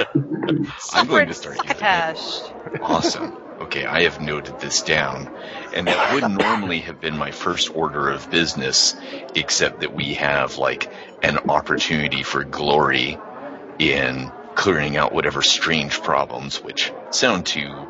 [0.94, 1.78] I'm going to start using it.
[1.80, 2.41] Succotash.
[2.82, 3.41] Awesome.
[3.62, 5.30] Okay, I have noted this down.
[5.76, 8.96] And that would normally have been my first order of business,
[9.36, 13.20] except that we have like an opportunity for glory
[13.78, 17.88] in clearing out whatever strange problems, which sound to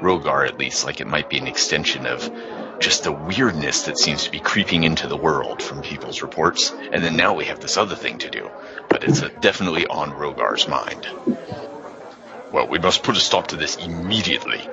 [0.00, 2.32] Rhogar at least like it might be an extension of
[2.80, 6.72] just the weirdness that seems to be creeping into the world from people's reports.
[6.90, 8.50] And then now we have this other thing to do.
[8.88, 11.06] But it's definitely on Rhogar's mind.
[12.50, 14.66] Well, we must put a stop to this immediately.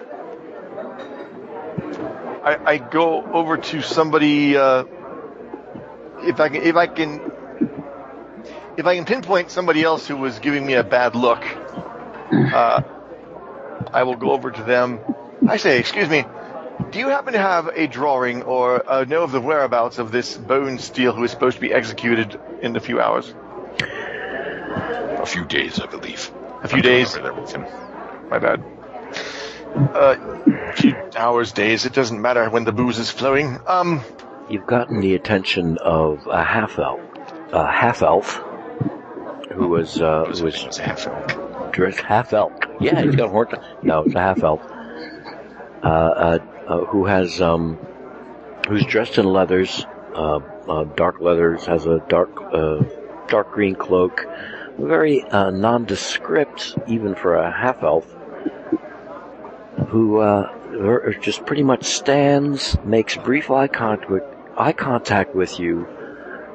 [2.43, 4.85] I, I go over to somebody uh,
[6.21, 7.21] if I can if I can
[8.77, 11.43] if I can pinpoint somebody else who was giving me a bad look.
[12.31, 12.81] Uh,
[13.91, 14.99] I will go over to them.
[15.47, 16.25] I say, excuse me,
[16.91, 20.37] do you happen to have a drawing or uh, know of the whereabouts of this
[20.37, 23.33] Bonesteele who is supposed to be executed in a few hours?
[23.79, 26.31] A few days, I believe.
[26.63, 27.13] A few I'm days?
[27.13, 27.65] there with him.
[28.29, 28.63] My bad.
[29.75, 31.85] Uh, few hours, days.
[31.85, 33.59] It doesn't matter when the booze is flowing.
[33.67, 34.01] Um,
[34.49, 36.99] You've gotten the attention of a half elf,
[37.53, 38.41] a half elf,
[39.53, 41.71] who was uh, who was was half elk.
[41.71, 42.51] dressed half elf.
[42.79, 43.47] Yeah, he's got a horn.
[43.83, 44.61] No, it's a half elf.
[45.83, 47.77] Uh, uh, uh, who has um,
[48.67, 49.85] who's dressed in leathers,
[50.15, 52.83] uh, uh, dark leathers, has a dark uh,
[53.27, 54.25] dark green cloak,
[54.79, 58.15] very uh, nondescript even for a half elf.
[59.89, 64.23] Who uh, er- just pretty much stands, makes brief eye contact,
[64.57, 65.87] eye contact with you,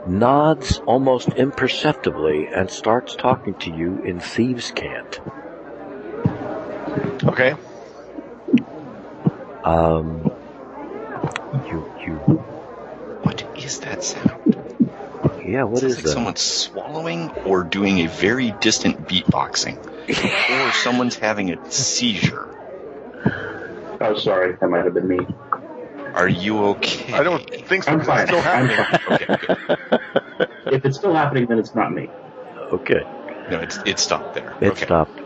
[0.07, 5.20] nods almost imperceptibly, and starts talking to you in thieves' cant.
[7.24, 7.55] okay.
[9.65, 10.31] Um,
[11.66, 12.16] you, you,
[13.23, 14.57] What is that sound?
[15.43, 16.11] yeah, what Sounds is like that?
[16.11, 19.78] Someone's swallowing or doing a very distant beatboxing.
[20.69, 22.51] or someone's having a seizure.
[24.01, 25.18] Oh, sorry, that might have been me.
[26.14, 27.12] Are you okay?
[27.14, 27.92] I don't think so.
[27.92, 28.20] I'm 'cause fine.
[28.20, 29.01] It's still I'm fine.
[29.09, 30.74] Okay, good.
[30.74, 32.09] If it's still happening, then it's not me.
[32.72, 33.02] Okay,
[33.51, 34.55] No, it's it stopped there.
[34.60, 34.86] it okay.
[34.86, 35.20] stopped.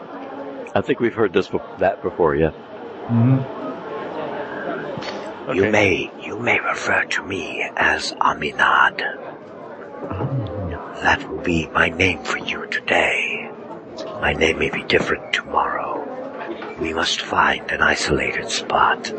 [0.74, 2.50] I think we've heard this bef- that before, yeah.
[2.50, 3.38] hmm
[5.54, 8.98] You may, you may refer to me as Aminad.
[11.02, 13.48] That will be my name for you today.
[14.20, 16.07] My name may be different tomorrow.
[16.80, 19.12] We must find an isolated spot.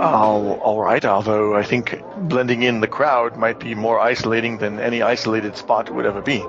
[0.00, 1.04] Oh, all right.
[1.04, 5.92] Although I think blending in the crowd might be more isolating than any isolated spot
[5.92, 6.44] would ever be.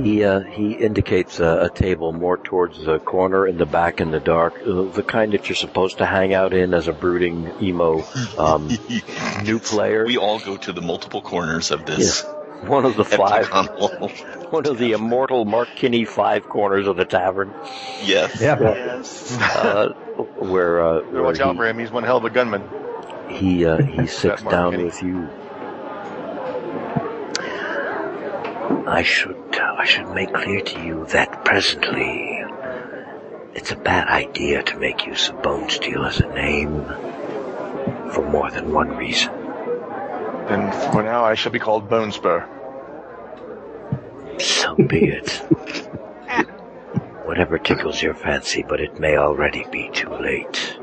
[0.00, 4.10] He uh, he indicates a, a table more towards the corner in the back in
[4.10, 7.50] the dark, uh, the kind that you're supposed to hang out in as a brooding
[7.60, 8.04] emo
[8.38, 8.68] um,
[9.44, 10.04] new player.
[10.06, 12.24] We all go to the multiple corners of this
[12.66, 13.48] One of the five,
[14.50, 17.52] one of the immortal Mark Kinney five corners of the tavern,
[18.02, 18.38] Yes.
[18.40, 18.54] Yeah.
[19.40, 19.88] uh,
[20.38, 21.78] where, uh, where watch out for him.
[21.78, 22.62] He's one hell of a gunman.
[23.30, 24.84] he uh, he sits down Kinney.
[24.84, 25.26] with you.
[28.86, 32.44] I should I should make clear to you that presently
[33.54, 36.84] it's a bad idea to make use of Bonesteele as a name
[38.12, 39.32] for more than one reason.
[40.50, 42.44] And for now, I shall be called Bonespur.
[44.40, 45.30] So be it.
[47.24, 50.76] Whatever tickles your fancy, but it may already be too late.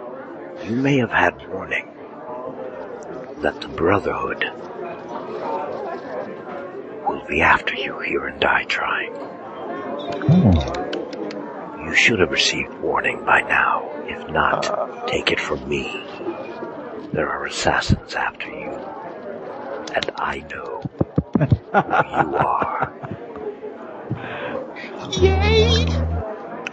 [0.63, 1.89] You may have had warning
[3.41, 4.45] that the Brotherhood
[7.07, 9.15] will be after you here in Dietrine.
[10.27, 11.85] Hmm.
[11.85, 13.89] You should have received warning by now.
[14.05, 15.05] If not, uh.
[15.07, 16.03] take it from me.
[17.11, 18.96] There are assassins after you.
[19.93, 20.81] And I know
[21.37, 22.93] who you are.
[25.21, 25.85] Yay!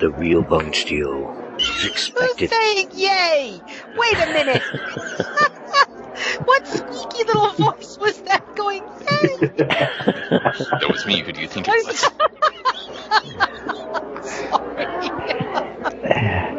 [0.01, 3.61] The real Bonesteele is Who's saying yay?
[3.97, 4.63] Wait a minute.
[6.45, 9.49] what squeaky little voice was that going yay?
[9.57, 11.21] That was me.
[11.21, 12.11] Who do you think it was?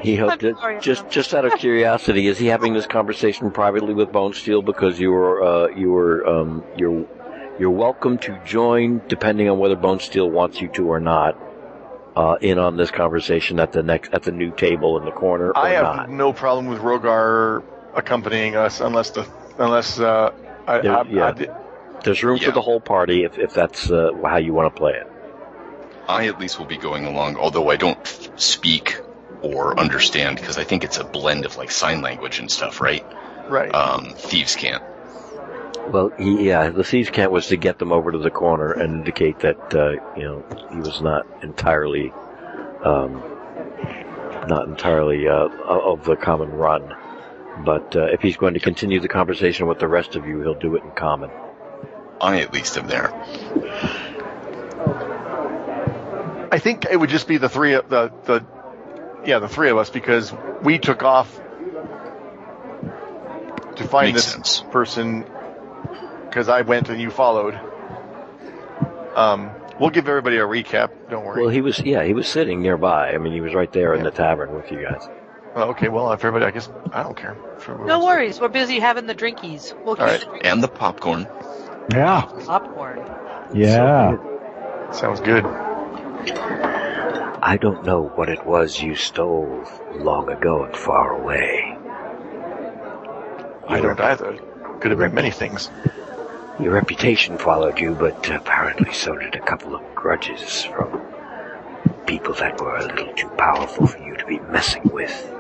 [0.06, 3.52] He hoped I'm that sorry, just just out of curiosity, is he having this conversation
[3.52, 7.06] privately with Bonesteele because you were uh, you were um, you're
[7.60, 11.38] you're welcome to join depending on whether Bonesteele wants you to or not.
[12.16, 15.50] Uh, in on this conversation at the next at the new table in the corner
[15.50, 16.10] or I have not.
[16.10, 17.62] no problem with Rhogar
[17.94, 19.28] accompanying us, unless the
[19.58, 20.32] unless uh,
[20.66, 21.26] I, There- I, yeah.
[21.38, 22.46] I, There's room Yeah.
[22.46, 25.08] for the whole party if if that's uh, how you want to play it.
[26.08, 28.98] I at least will be going along, although I don't speak
[29.46, 33.06] or understand because I think it's a blend of like sign language and stuff, right?
[33.48, 33.74] right.
[33.74, 34.84] Um, thieves' cant.
[35.92, 38.96] Well, he, yeah, the thieves' cant was to get them over to the corner and
[38.96, 42.12] indicate that uh, you know he was not entirely,
[42.84, 43.22] um,
[44.48, 46.96] not entirely uh, of the common run.
[47.64, 50.60] But uh, if he's going to continue the conversation with the rest of you, he'll
[50.60, 51.30] do it in common.
[52.20, 53.14] I at least am there.
[56.52, 58.46] I think it would just be the three of the the
[59.26, 60.34] yeah the three of us because
[60.64, 61.40] we took off
[63.76, 64.62] to find Makes this sense.
[64.72, 65.26] person
[66.30, 67.60] because I went and you followed.
[69.16, 70.92] Um, we'll give everybody a recap.
[71.10, 71.42] Don't worry.
[71.42, 73.12] Well, he was, yeah, he was sitting nearby.
[73.14, 75.08] I mean, he was right there in the tavern with you guys.
[75.56, 75.88] Well, okay.
[75.88, 77.36] Well, if everybody, I guess I don't care.
[77.68, 79.74] No wants to- worries, we're busy having the drinkies.
[79.86, 80.20] We'll keep All right.
[80.20, 81.28] the drinkies And the popcorn.
[81.94, 82.22] Yeah.
[82.46, 83.00] popcorn.
[83.54, 84.18] Yeah.
[84.92, 85.46] Sounds good.
[87.48, 89.64] I don't know what it was you stole
[89.94, 91.78] long ago and far away,
[93.68, 94.40] I don't either.
[94.80, 95.70] Could have been many things.
[96.60, 101.00] Your reputation followed you, but apparently so did a couple of grudges from
[102.08, 105.32] people that were a little too powerful for you to be messing with.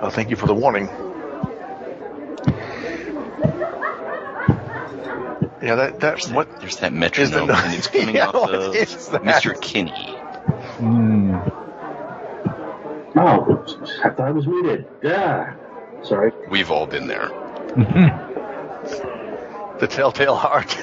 [0.00, 0.88] Well, thank you for the warning.
[5.66, 8.74] Yeah, that that's what There's that metronome, it- and it's coming Yeah, off what of
[8.76, 9.22] is that?
[9.22, 9.60] Mr.
[9.60, 10.14] Kinney.
[10.78, 11.36] Hmm.
[13.18, 13.74] Oh, oops.
[14.04, 14.86] I thought I was muted.
[15.02, 15.54] Yeah.
[16.02, 16.30] Sorry.
[16.50, 17.28] We've all been there.
[19.80, 20.76] the telltale heart.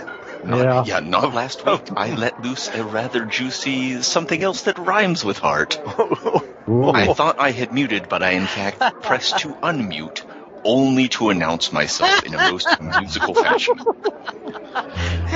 [0.43, 0.83] Not, Yeah.
[0.85, 1.81] yeah, not last week.
[1.95, 5.79] I let loose a rather juicy something else that rhymes with heart.
[5.85, 10.23] I thought I had muted, but I in fact pressed to unmute
[10.65, 12.67] only to announce myself in a most
[12.99, 13.75] musical fashion.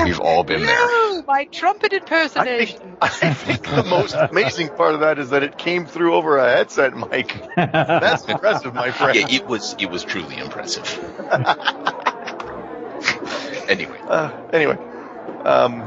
[0.04, 0.76] We've all been there.
[0.78, 2.46] No, my trumpet I impersonation.
[2.46, 6.38] think, I think the most amazing part of that is that it came through over
[6.38, 7.36] a headset mic.
[7.56, 9.16] That's impressive, my friend.
[9.18, 10.88] Yeah, it was it was truly impressive.
[13.68, 14.78] anyway, Uh, anyway,
[15.46, 15.84] um,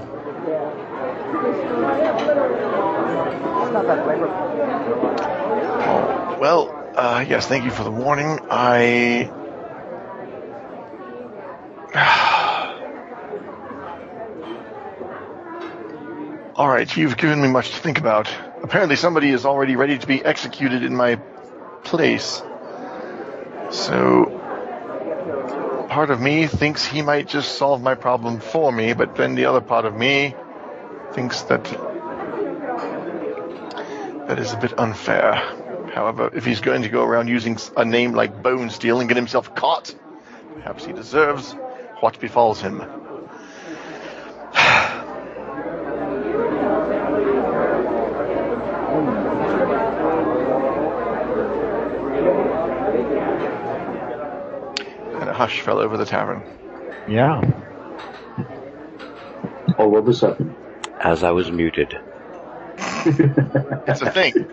[5.83, 8.41] oh, well, uh, yes, thank you for the warning.
[8.51, 9.31] I.
[16.57, 18.29] All right, you've given me much to think about.
[18.63, 21.17] Apparently, somebody is already ready to be executed in my
[21.85, 22.43] place.
[23.71, 24.27] So,
[25.89, 29.47] part of me thinks he might just solve my problem for me, but then the
[29.47, 30.35] other part of me
[31.13, 31.65] thinks that
[34.29, 35.60] that is a bit unfair.
[35.95, 39.55] However, if he's going to go around using a name like Bonesteele and get himself
[39.55, 39.95] caught,
[40.55, 41.53] perhaps he deserves
[42.01, 42.83] what befalls him.
[55.21, 56.43] And a hush fell over the tavern.
[57.09, 57.41] yeah.
[59.79, 60.55] All of a sudden.
[61.01, 61.93] As I was muted,
[63.07, 64.47] It's a thing.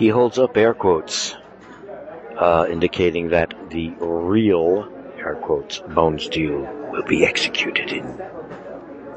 [0.00, 1.36] He holds up air quotes,
[2.38, 8.18] uh, indicating that the real, air quotes, Bonesteele will be executed in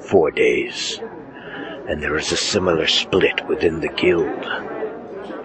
[0.01, 0.99] four days.
[1.87, 4.43] And there is a similar split within the guild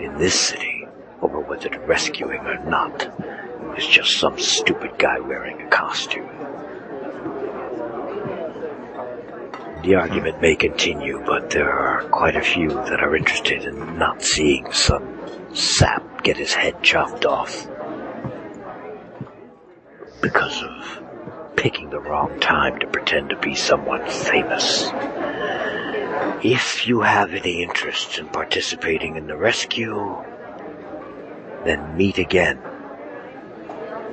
[0.01, 0.89] in this city
[1.23, 3.05] over whether to rescue him or not.
[3.05, 6.38] It was just some stupid guy wearing a costume.
[9.83, 14.21] The argument may continue, but there are quite a few that are interested in not
[14.23, 15.21] seeing some
[15.55, 17.69] sap get his head chopped off
[20.21, 21.03] because of
[21.57, 24.91] picking the wrong time to pretend to be someone famous.
[26.43, 30.25] If you have any interest in participating in the rescue,
[31.65, 32.59] then meet again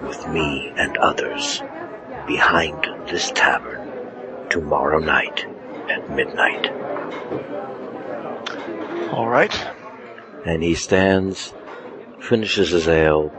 [0.03, 1.63] with me and others
[2.27, 3.91] behind this tavern
[4.49, 5.45] tomorrow night
[5.89, 6.71] at midnight.
[9.11, 9.53] All right.
[10.45, 11.53] And he stands,
[12.19, 13.31] finishes his ale,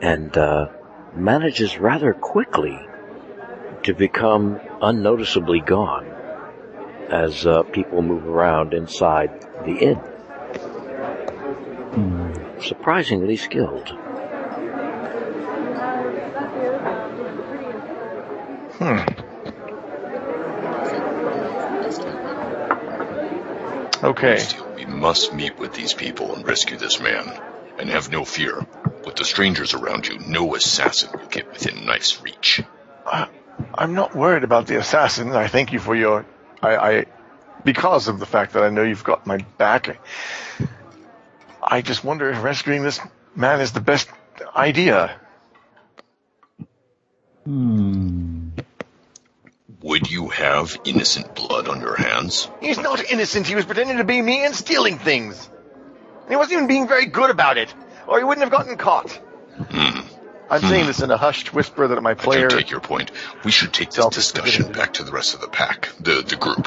[0.00, 0.68] and uh,
[1.14, 2.78] manages rather quickly
[3.84, 6.06] to become unnoticeably gone
[7.10, 10.00] as uh, people move around inside the inn.
[12.60, 13.88] Surprisingly skilled.
[18.78, 19.23] Hmm.
[24.04, 24.46] Okay.
[24.76, 27.40] we must meet with these people and rescue this man.
[27.78, 28.66] And have no fear.
[29.04, 32.62] With the strangers around you, no assassin will get within knife's reach.
[33.74, 35.32] I'm not worried about the assassin.
[35.32, 36.24] I thank you for your.
[36.62, 37.06] I, I
[37.64, 39.88] because of the fact that I know you've got my back.
[39.88, 39.98] I,
[41.62, 43.00] I just wonder if rescuing this
[43.34, 44.08] man is the best
[44.54, 45.18] idea.
[47.44, 48.43] Hmm.
[49.84, 52.48] Would you have innocent blood on your hands?
[52.62, 53.46] He's not innocent.
[53.46, 55.50] He was pretending to be me and stealing things.
[56.26, 57.74] He wasn't even being very good about it,
[58.08, 59.10] or he wouldn't have gotten caught.
[59.12, 60.00] Hmm.
[60.48, 62.48] I'm saying this in a hushed whisper that my I player.
[62.48, 63.10] do take your point.
[63.44, 66.66] We should take this discussion back to the rest of the pack, the the group.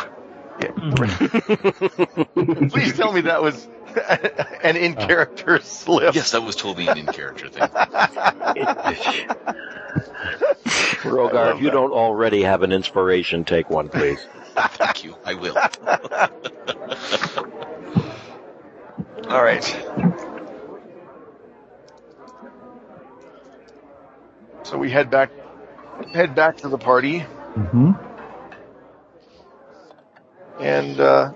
[2.71, 3.67] Please tell me that was
[4.63, 6.15] an in character slip.
[6.15, 7.69] Yes, that was totally an in character thing.
[11.03, 14.19] Rhogar, if you don't already have an inspiration, take one, please.
[14.55, 15.15] Thank you.
[15.25, 15.55] I will.
[19.29, 19.63] All right.
[24.63, 25.31] So we head back,
[26.13, 27.91] head back to the party, hmm
[30.59, 31.31] and uh,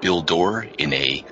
[0.00, 1.24] Bill Dorr in a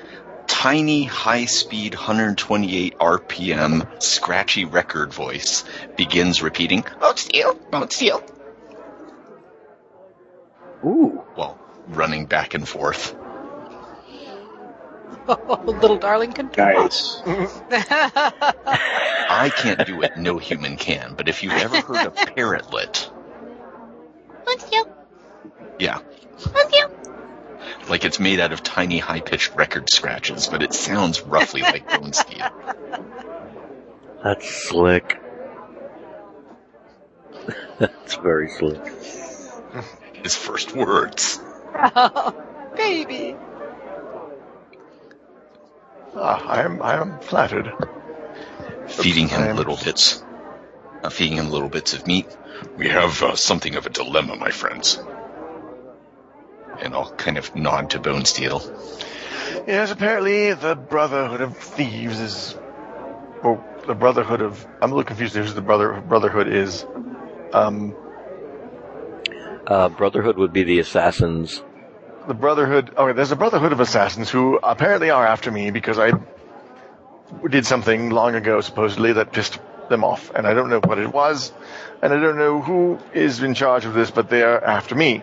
[0.47, 5.65] tiny, high-speed, 128 RPM, scratchy record voice
[5.97, 8.23] begins repeating, "Bonesteele, bone steel,"
[10.85, 11.23] Ooh.
[11.35, 13.15] while running back and forth.
[15.29, 17.21] Oh, Little darling can do Nice.
[17.27, 23.11] I can't do it, no human can, but if you've ever heard of parrotlet,
[25.79, 25.99] yeah,
[27.89, 33.05] like it's made out of tiny, high-pitched record scratches, but it sounds roughly like Bonesteele.
[34.23, 35.21] That's slick.
[37.79, 38.85] That's very slick.
[40.23, 41.41] His first words.
[41.75, 42.43] Oh,
[42.77, 43.37] Baby.
[46.15, 47.71] Ah, I am, I am flattered.
[48.89, 50.25] feeding him I'm- little bits,
[51.03, 52.27] uh, feeding him little bits of meat.
[52.79, 54.99] We have uh, something of a dilemma, my friends.
[56.83, 58.63] And I'll kind of nod to Bonesteele.
[59.67, 62.59] Yes, apparently the Brotherhood of Thieves is,
[63.43, 64.67] or the Brotherhood of.
[64.83, 65.35] I'm a little confused.
[65.35, 66.87] Who's the brother Brotherhood is?
[67.53, 67.95] Um,
[69.67, 71.63] Uh, Brotherhood would be the assassins.
[72.29, 72.93] the Brotherhood.
[72.97, 76.13] Okay, there's a Brotherhood of Assassins who apparently are after me because I
[77.49, 79.59] did something long ago, supposedly, that pissed
[79.89, 81.53] them off, and I don't know what it was,
[82.03, 85.23] and I don't know who is in charge of this, but they are after me.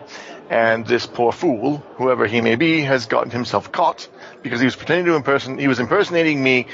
[0.50, 4.06] And this poor fool, whoever he may be, has gotten himself caught
[4.42, 5.58] because he was pretending to imperson.
[5.58, 6.66] He was impersonating me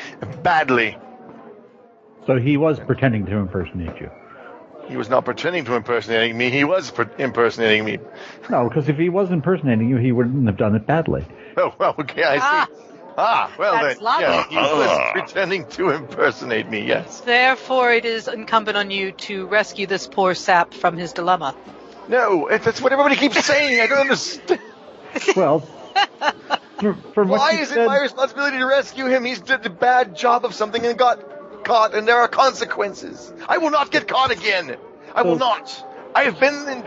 [0.42, 0.98] badly.
[2.26, 4.10] So he was pretending to impersonate you.
[4.88, 6.50] He was not pretending to impersonating me.
[6.50, 7.98] He was per- impersonating me.
[8.50, 11.24] No, because if he was impersonating you, he wouldn't have done it badly.
[11.56, 12.66] Oh, well, okay, I Ah.
[12.68, 12.74] see.
[13.18, 14.28] Ah, well That's then, logic.
[14.28, 15.12] yeah, he was Ah.
[15.12, 16.86] pretending to impersonate me.
[16.86, 17.20] Yes.
[17.20, 21.54] Therefore, it is incumbent on you to rescue this poor sap from his dilemma.
[22.10, 23.80] No, that's what everybody keeps saying.
[23.80, 24.60] I don't understand.
[25.36, 25.60] Well,
[27.14, 29.24] from Why is it my responsibility to rescue him?
[29.24, 33.32] He's did a bad job of something and got caught, and there are consequences.
[33.48, 34.76] I will not get caught again.
[35.14, 35.86] I will not.
[36.12, 36.84] I have been in.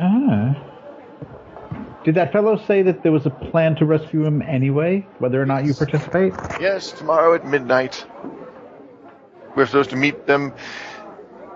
[0.00, 0.64] Ah.
[2.04, 5.46] Did that fellow say that there was a plan to rescue him anyway, whether or
[5.46, 6.32] not you participate?
[6.58, 8.06] Yes, tomorrow at midnight.
[9.54, 10.54] We're supposed to meet them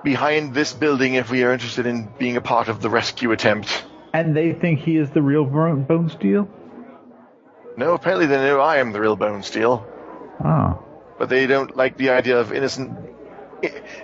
[0.05, 3.85] behind this building if we are interested in being a part of the rescue attempt.
[4.13, 6.49] And they think he is the real Bonesteele?
[7.77, 9.83] No, apparently they know I am the real Bonesteele,
[10.45, 10.83] Oh.
[11.19, 12.99] but they don't like the idea of innocent,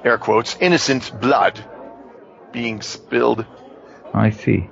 [0.05, 1.63] air quotes, innocent blood
[2.53, 3.45] being spilled.
[4.15, 4.71] I see.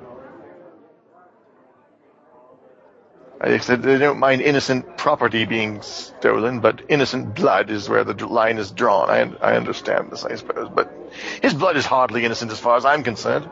[3.40, 8.04] Uh, I said they don't mind innocent property being stolen, but innocent blood is where
[8.04, 9.10] the line is drawn.
[9.10, 10.92] I, I understand this, I suppose, but
[11.42, 13.48] his blood is hardly innocent as far as I'm concerned.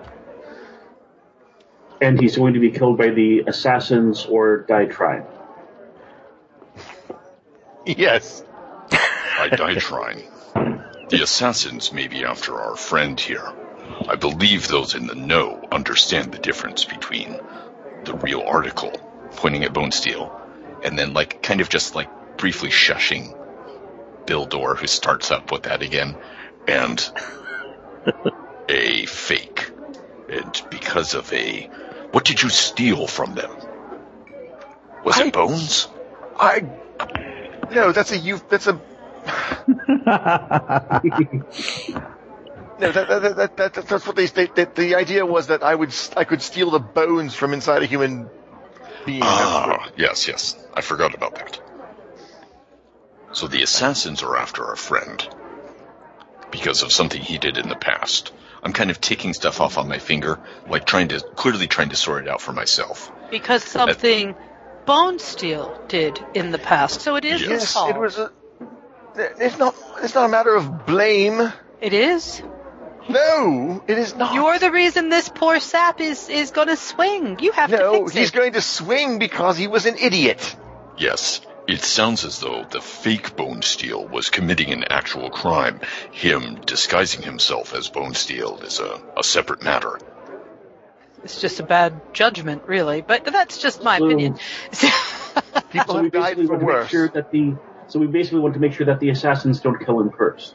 [2.00, 5.24] And he's going to be killed by the assassins or die trying.
[7.86, 8.44] Yes.
[9.38, 10.24] I die trying.
[11.08, 13.52] The assassins may be after our friend here.
[14.08, 17.38] I believe those in the know understand the difference between
[18.04, 18.92] the real article,
[19.36, 20.30] pointing at Bonesteele,
[20.84, 23.36] and then like kind of just like briefly shushing
[24.26, 26.16] Bill Dorr, who starts up with that again,
[26.66, 27.10] and
[28.68, 29.70] a fake.
[30.28, 31.66] And because of a
[32.12, 33.50] what did you steal from them?
[35.04, 35.88] Was I- it bones?
[36.38, 36.64] I.
[37.72, 38.40] No, that's a you.
[38.48, 38.80] That's a.
[42.76, 44.56] No, that, that, that, that, that- that's what they state.
[44.56, 47.86] That the idea was that I would, I could steal the bones from inside a
[47.86, 48.28] human
[49.04, 49.22] being.
[49.22, 50.56] Ah, yes, yes.
[50.74, 51.60] I forgot about that.
[53.32, 55.26] So the assassins are after our friend.
[56.50, 58.32] Because of something he did in the past.
[58.62, 61.96] I'm kind of taking stuff off on my finger, like trying to, clearly trying to
[61.96, 63.10] sort it out for myself.
[63.30, 64.34] Because something
[64.86, 67.00] Bonesteele did in the past.
[67.00, 67.90] So it is Yes, his yes, fault.
[67.90, 68.30] it was a.
[69.16, 69.74] It's not.
[70.02, 71.52] It's not a matter of blame.
[71.80, 72.42] It is.
[73.08, 74.34] No, it is not.
[74.34, 77.38] You're the reason this poor sap is, is gonna swing.
[77.40, 80.56] You have to no, he's going to swing because he was an idiot.
[80.96, 85.80] Yes, it sounds as though the fake Bonesteele was committing an actual crime.
[86.12, 89.98] Him disguising himself as Bonesteele is a, a separate matter.
[91.22, 93.00] It's just a bad judgment, really.
[93.02, 94.38] But that's just my So- opinion.
[95.70, 96.90] People So have died for want make worse.
[96.90, 97.56] sure that the
[97.88, 100.54] so we basically want to make sure that the assassins don't kill him first.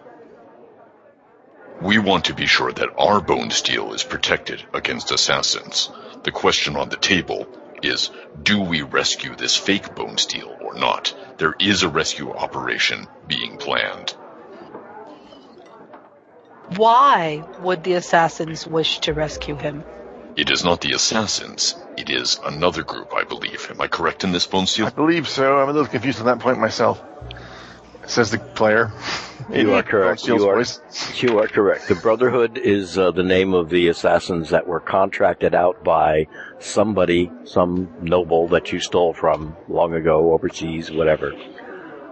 [1.81, 5.89] We want to be sure that our Bonesteele is protected against assassins.
[6.23, 7.47] The question on the table
[7.81, 8.11] is,
[8.43, 11.15] do we rescue this fake Bonesteele or not?
[11.37, 14.11] There is a rescue operation being planned.
[16.75, 19.85] Why would the assassins wish to rescue him?
[20.35, 21.75] It is not the assassins.
[21.97, 23.67] It is another group, I believe.
[23.71, 25.59] Am I correct in this, I believe so.
[25.59, 27.01] I'm a little confused on that point myself.
[28.09, 28.91] Says the player.
[29.51, 30.27] You are correct.
[30.27, 30.63] You are,
[31.15, 31.87] you are correct.
[31.87, 36.27] The Brotherhood is uh, the name of the assassins that were contracted out by
[36.59, 41.33] somebody, some noble that you stole from long ago, overseas, whatever.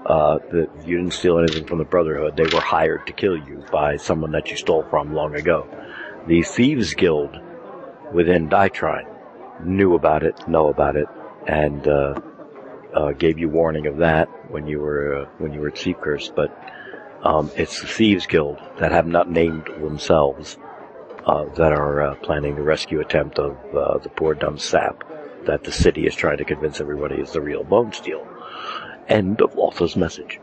[0.07, 2.38] Uh, the, you didn't steal anything from the Brotherhood.
[2.38, 5.68] They were hired to kill you by someone that you stole from long ago.
[6.26, 7.38] The Thieves Guild
[8.14, 9.06] within Dietrine
[9.64, 11.07] knew about it, know about it,
[11.45, 12.19] and uh,
[12.98, 16.32] uh, gave you warning of that when you were uh, when you were at Seekers.
[16.36, 16.49] But
[17.22, 20.57] um, it's the Thieves Guild that have not named themselves
[21.26, 25.03] uh, that are uh, planning the rescue attempt of uh, the poor dumb sap
[25.45, 28.26] that the city is trying to convince everybody is the real Bonesteele.
[29.07, 30.40] End of Walther's message.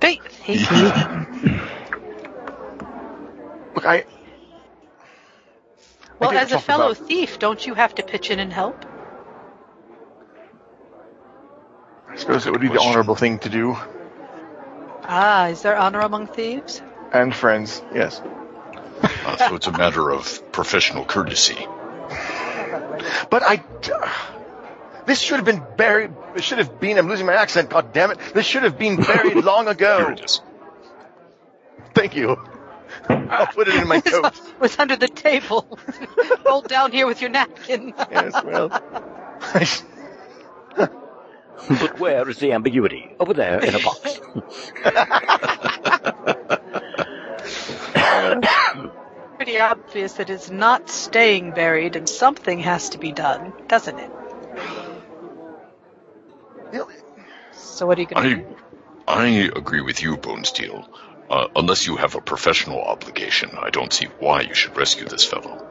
[0.00, 0.54] They, they
[3.74, 4.04] Look, I.
[6.20, 8.84] well, I as a fellow about- thief, don't you have to pitch in and help?
[12.07, 13.76] I suppose it would be the honorable thing to do.
[15.04, 16.82] Ah, is there honor among thieves?
[17.12, 18.20] And friends, yes.
[19.02, 21.56] Uh, so it's a matter of professional courtesy.
[23.30, 23.62] But I.
[25.06, 26.10] This should have been buried.
[26.34, 26.98] This should have been.
[26.98, 27.70] I'm losing my accent.
[27.70, 28.18] God damn it!
[28.34, 30.08] This should have been buried long Here ago.
[30.10, 30.42] it is.
[31.94, 32.36] Thank you.
[33.08, 34.26] I'll put it in my coat.
[34.26, 35.78] It was under the table.
[36.44, 37.94] Roll down here with your napkin.
[38.10, 38.70] Yes, well.
[41.68, 43.10] but where is the ambiguity?
[43.18, 44.20] Over there in a box.
[49.36, 54.10] Pretty obvious that it's not staying buried and something has to be done, doesn't it?
[57.52, 58.56] So what are you going to do?
[59.06, 60.84] I agree with you, Bonesteele.
[61.30, 65.24] Uh, unless you have a professional obligation, I don't see why you should rescue this
[65.24, 65.64] fellow.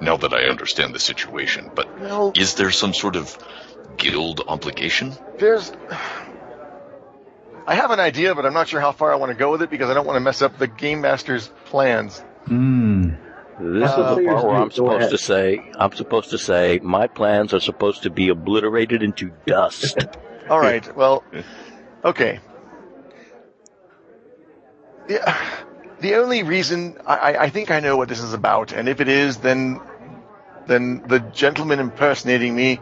[0.00, 3.36] Now that I understand the situation, but Well, is there some sort of
[3.96, 5.12] guild obligation?
[5.38, 5.72] there's.
[7.66, 9.62] I have an idea, but I'm not sure how far I want to go with
[9.62, 12.18] it because I don't want to mess up the game master's plans.
[12.46, 13.10] Hmm.
[13.58, 14.82] This is Uh, the part where I'm please do.
[14.82, 19.02] Go supposed to say, I'm supposed to say, my plans are supposed to be obliterated
[19.02, 19.96] into dust.
[20.50, 20.94] All right.
[20.94, 21.24] Well,
[22.04, 22.40] okay.
[25.08, 25.38] Yeah.
[26.00, 29.00] The only reason I, I- I think I know what this is about, and if
[29.00, 29.80] it is, then
[30.66, 32.80] then the gentleman impersonating me.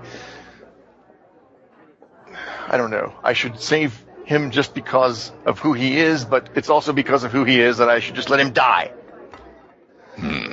[2.73, 3.13] I don't know.
[3.23, 7.31] I should save him just because of who he is, but it's also because of
[7.33, 8.93] who he is that I should just let him die.
[10.17, 10.53] Hmm.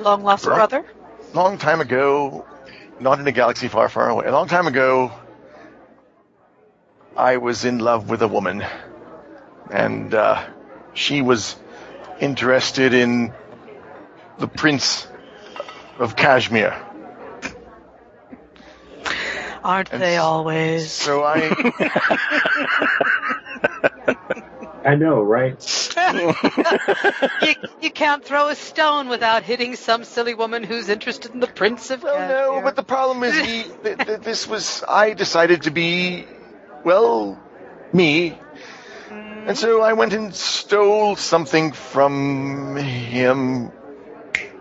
[0.00, 0.56] Long lost Right.
[0.56, 0.84] brother?
[1.34, 2.46] long time ago,
[2.98, 5.12] not in a galaxy far, far away, a long time ago,
[7.16, 8.64] I was in love with a woman.
[9.70, 10.44] And uh,
[10.94, 11.56] she was
[12.20, 13.32] interested in
[14.38, 15.06] the Prince
[15.98, 16.74] of Kashmir.
[19.66, 20.92] Aren't And they s- always?
[20.92, 21.50] So I,
[24.84, 25.58] I know, right?
[27.42, 31.48] you, you can't throw a stone without hitting some silly woman who's interested in the
[31.48, 32.62] Prince of well, no, Kashmir.
[32.62, 36.26] but the problem is he, th- th- this was, I decided to be,
[36.84, 37.36] well,
[37.92, 38.30] me.
[38.30, 39.48] Mm-hmm.
[39.48, 43.72] And so I went and stole something from him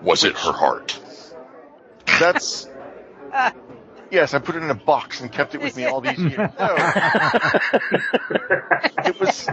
[0.01, 0.99] Was it her heart?
[2.19, 2.67] That's.
[4.11, 6.51] Yes, I put it in a box and kept it with me all these years.
[6.59, 6.75] No.
[9.05, 9.49] it was.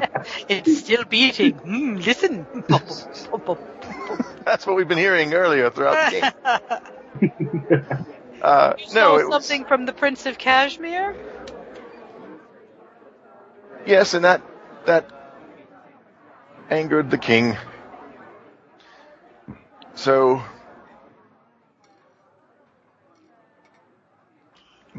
[0.48, 1.54] It's still beating.
[1.54, 2.46] Mm, listen.
[4.44, 6.20] That's what we've been hearing earlier throughout the
[7.20, 7.32] game.
[8.42, 11.14] Uh, You no, stole it was, something from the Prince of Kashmir?
[13.86, 14.42] yes, and that
[14.86, 15.08] that
[16.68, 17.56] angered the king.
[19.94, 20.42] So,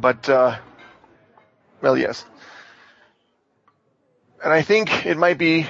[0.03, 0.57] but uh,
[1.81, 2.25] well, yes,
[4.43, 5.65] and I think it might be.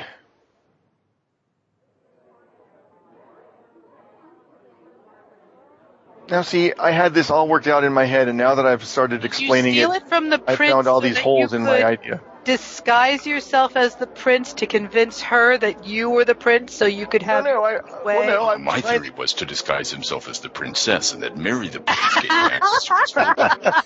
[6.30, 8.84] Now, see, I had this all worked out in my head, and now that I've
[8.84, 12.20] started explaining it, it, from the I found all so these holes in my idea.
[12.44, 17.08] Disguise yourself as the prince to convince her that you were the prince, so you
[17.08, 17.44] could No, have.
[17.46, 18.18] no, I, way.
[18.28, 21.70] well, no, My trying- theory was to disguise himself as the princess and then marry
[21.70, 23.74] the prince, get access to his.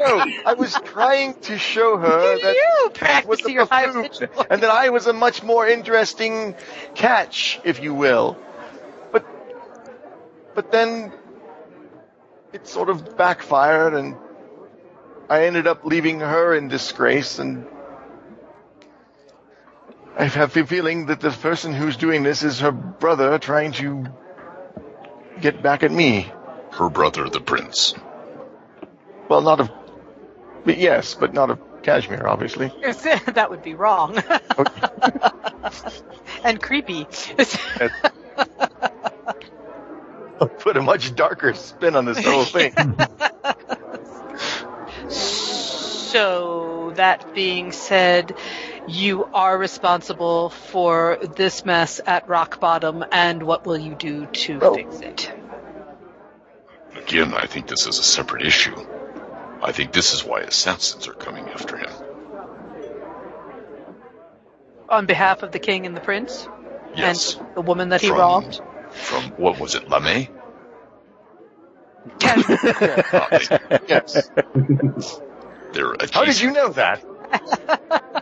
[0.00, 3.86] No, I was trying to show her that you I was practice a your high
[3.86, 6.54] buffoon, pitched and that I was a much more interesting
[6.94, 8.36] catch, if you will.
[9.12, 9.24] But,
[10.54, 11.12] but then
[12.52, 14.16] it sort of backfired, and
[15.28, 17.38] I ended up leaving her in disgrace.
[17.38, 17.66] And
[20.16, 24.06] I have the feeling that the person who's doing this is her brother, trying to
[25.40, 26.30] get back at me.
[26.72, 27.94] Her brother, the prince.
[29.28, 29.70] Well, not of,
[30.64, 32.72] but yes, but not of Kashmir, obviously.
[33.26, 34.18] that would be wrong.
[36.44, 37.06] and creepy.
[40.58, 42.74] Put a much darker spin on this whole thing.
[45.08, 48.36] so, that being said,
[48.88, 54.58] you are responsible for this mess at rock bottom, and what will you do to
[54.62, 54.74] Oh.
[54.74, 55.32] fix it?
[56.96, 58.74] Again, I think this is a separate issue.
[59.62, 61.90] I think this is why assassins are coming after him.
[64.88, 66.48] On behalf of the king and the prince,
[66.96, 67.36] Yes.
[67.36, 68.60] and the woman that he From- robbed?
[68.90, 70.28] From, what was it, Lamé?
[72.20, 74.30] yes.
[75.72, 77.04] They're How did you know that?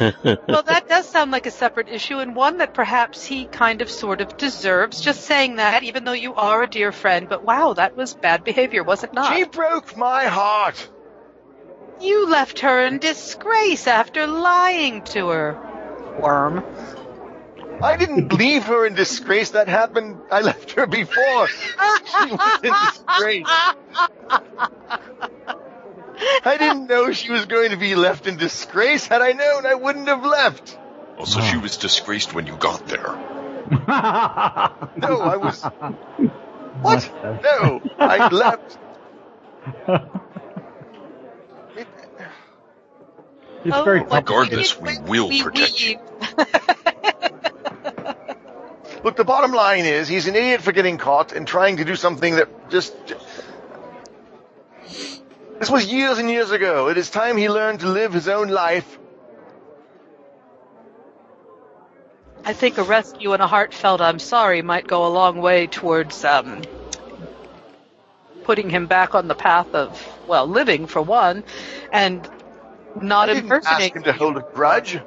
[0.00, 3.90] well, that does sound like a separate issue and one that perhaps he kind of
[3.90, 5.00] sort of deserves.
[5.00, 8.44] Just saying that, even though you are a dear friend, but wow, that was bad
[8.44, 9.36] behavior, was it not?
[9.36, 10.88] She broke my heart.
[12.00, 15.58] You left her in disgrace after lying to her.
[16.20, 16.64] Worm.
[17.82, 19.50] I didn't leave her in disgrace.
[19.50, 20.20] That happened.
[20.30, 21.48] I left her before.
[21.48, 23.46] She was in disgrace.
[26.44, 29.06] I didn't know she was going to be left in disgrace.
[29.06, 30.78] Had I known, I wouldn't have left.
[31.18, 33.16] Oh, so she was disgraced when you got there.
[34.96, 35.62] No, I was.
[36.82, 37.10] What?
[37.42, 38.78] No, I left.
[41.76, 41.88] It-
[43.64, 44.82] It's Oh, very what did you Regardless, do?
[44.84, 45.98] we will protect you.
[49.02, 51.96] Look, the bottom line is he's an idiot for getting caught and trying to do
[51.96, 52.94] something that just.
[55.58, 56.88] This was years and years ago.
[56.88, 58.98] It is time he learned to live his own life.
[62.44, 66.24] I think a rescue and a heartfelt I'm sorry might go a long way towards
[66.24, 66.62] um,
[68.42, 71.42] putting him back on the path of, well, living for one,
[71.90, 72.28] and
[73.00, 75.00] not I didn't ask him to hold a grudge,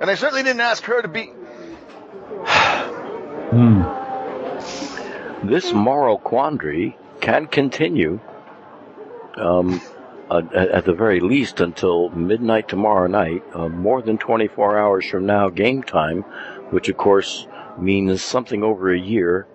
[0.00, 1.26] and I certainly didn't ask her to be.
[3.50, 3.82] Hmm.
[5.46, 8.20] This moral quandary can continue,
[9.36, 9.80] um,
[10.30, 15.06] uh, at at the very least until midnight tomorrow night, uh, more than 24 hours
[15.06, 16.22] from now, game time,
[16.70, 17.46] which of course
[17.78, 19.46] means something over a year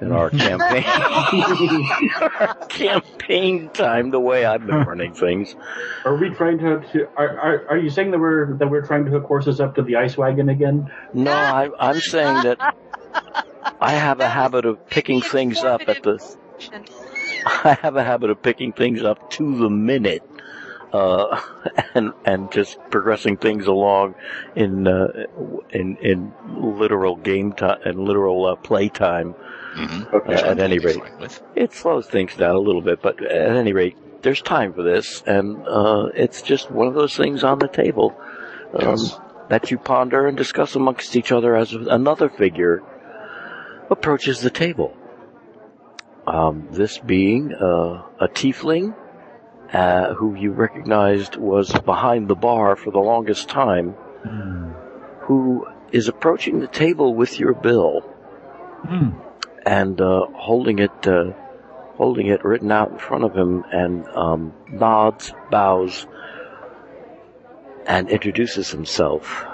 [0.00, 0.84] in our campaign.
[0.86, 5.54] our campaign time, the way I've been running things.
[6.04, 6.80] Are we trying to?
[6.92, 9.74] to are, are are you saying that we're that we're trying to hook horses up
[9.74, 10.90] to the ice wagon again?
[11.12, 12.58] No, I, I'm saying that
[13.80, 16.36] I have a habit of picking things up at the.
[17.46, 20.22] I have a habit of picking things up to the minute,
[20.92, 21.40] uh,
[21.94, 24.14] and and just progressing things along
[24.56, 25.26] in uh,
[25.70, 29.34] in in literal game time and literal uh, play time.
[29.74, 30.14] Mm-hmm.
[30.16, 30.34] Okay.
[30.34, 30.98] Uh, at any rate,
[31.54, 35.22] it slows things down a little bit, but at any rate, there's time for this,
[35.26, 38.18] and uh, it's just one of those things on the table
[38.74, 39.18] um, Yes.
[39.50, 42.82] that you ponder and discuss amongst each other as another figure
[43.90, 44.96] approaches the table.
[46.28, 48.94] Um, this being uh, a tiefling
[49.72, 53.94] uh, who you recognized was behind the bar for the longest time,
[54.26, 54.72] Hmm.
[55.22, 58.00] who is approaching the table with your bill
[58.86, 59.10] Hmm.
[59.64, 61.32] and uh, holding it, uh,
[61.96, 66.06] holding it written out in front of him, and um, nods, bows,
[67.86, 69.46] and introduces himself.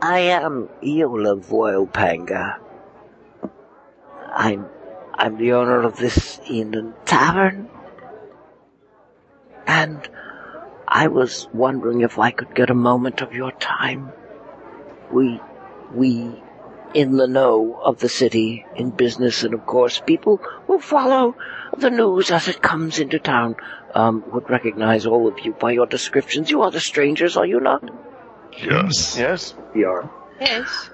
[0.00, 2.58] I am Eola Voilpanga.
[4.32, 4.66] I'm
[5.20, 7.68] I'm the owner of this inn and tavern,
[9.66, 10.08] and
[10.88, 14.12] I was wondering if I could get a moment of your time.
[15.12, 15.38] We
[15.94, 16.42] we
[16.94, 21.36] in the know of the city, in business, and of course people who follow
[21.76, 23.56] the news as it comes into town
[23.94, 26.50] um, would recognize all of you by your descriptions.
[26.50, 27.84] You are the strangers, are you not?
[28.56, 29.18] Yes.
[29.18, 29.54] Yes.
[29.74, 30.10] We are.
[30.40, 30.88] Yes.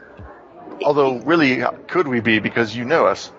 [0.85, 3.31] Although, really, could we be because you know us?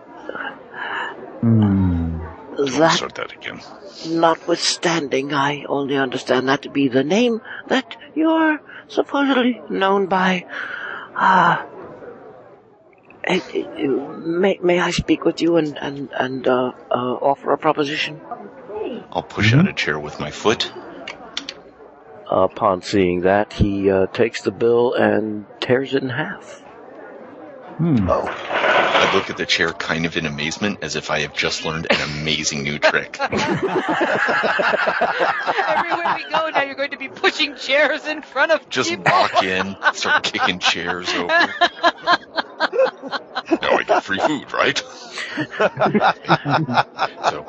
[1.42, 2.20] Hmm.
[2.58, 3.62] That Start that again.
[4.08, 10.46] notwithstanding, I only understand that to be the name that you're supposedly known by.
[11.16, 11.66] Ah.
[13.24, 13.40] eh,
[13.86, 18.20] may, may I speak with you and, and, and uh, uh, offer a proposition?
[19.12, 20.72] I'll push out a chair with my foot.
[22.30, 26.64] Upon seeing that, he uh, takes the bill and tears it in half.
[27.78, 28.10] Hmm.
[28.10, 31.64] Oh, I look at the chair kind of in amazement as if I have just
[31.64, 33.18] learned an amazing new trick.
[33.22, 33.46] Everywhere
[36.16, 39.06] we go now, you're going to be pushing chairs in front of Just people.
[39.12, 41.28] walk in, start kicking chairs over.
[41.28, 41.34] No,
[43.78, 44.78] I get free food, right?
[47.30, 47.44] so,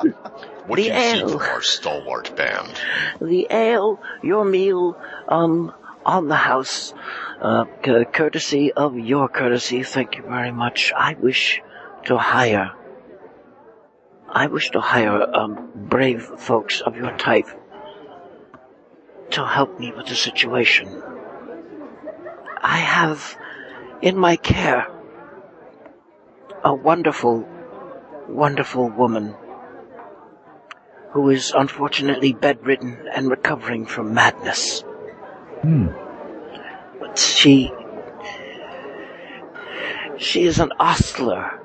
[0.67, 1.29] what do The you see ale.
[1.29, 2.69] from our stalwart band?
[3.19, 4.95] the ale, your meal,
[5.27, 5.73] um,
[6.05, 6.93] on the house,
[7.41, 9.83] uh, courtesy of your courtesy.
[9.83, 10.91] Thank you very much.
[10.95, 11.61] I wish
[12.05, 12.71] to hire,
[14.27, 17.47] I wish to hire, um, brave folks of your type
[19.31, 21.03] to help me with the situation.
[22.61, 23.37] I have
[24.01, 24.87] in my care
[26.63, 27.47] a wonderful,
[28.27, 29.35] wonderful woman
[31.11, 34.83] who is unfortunately bedridden and recovering from madness.
[35.61, 35.87] Hmm.
[36.99, 37.71] But she,
[40.17, 41.59] she is an ostler,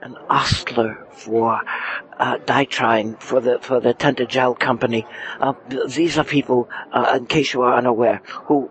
[0.00, 1.60] an ostler for
[2.18, 5.06] uh, Dietrine, for the for the Tentagel company.
[5.40, 5.54] Uh,
[5.88, 8.70] these are people, uh, in case you are unaware, who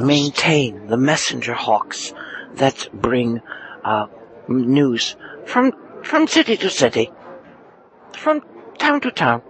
[0.00, 2.14] maintain the messenger hawks
[2.54, 3.40] that bring
[3.84, 4.06] uh,
[4.48, 7.10] news from from city to city,
[8.12, 8.42] from
[8.78, 9.42] town to town,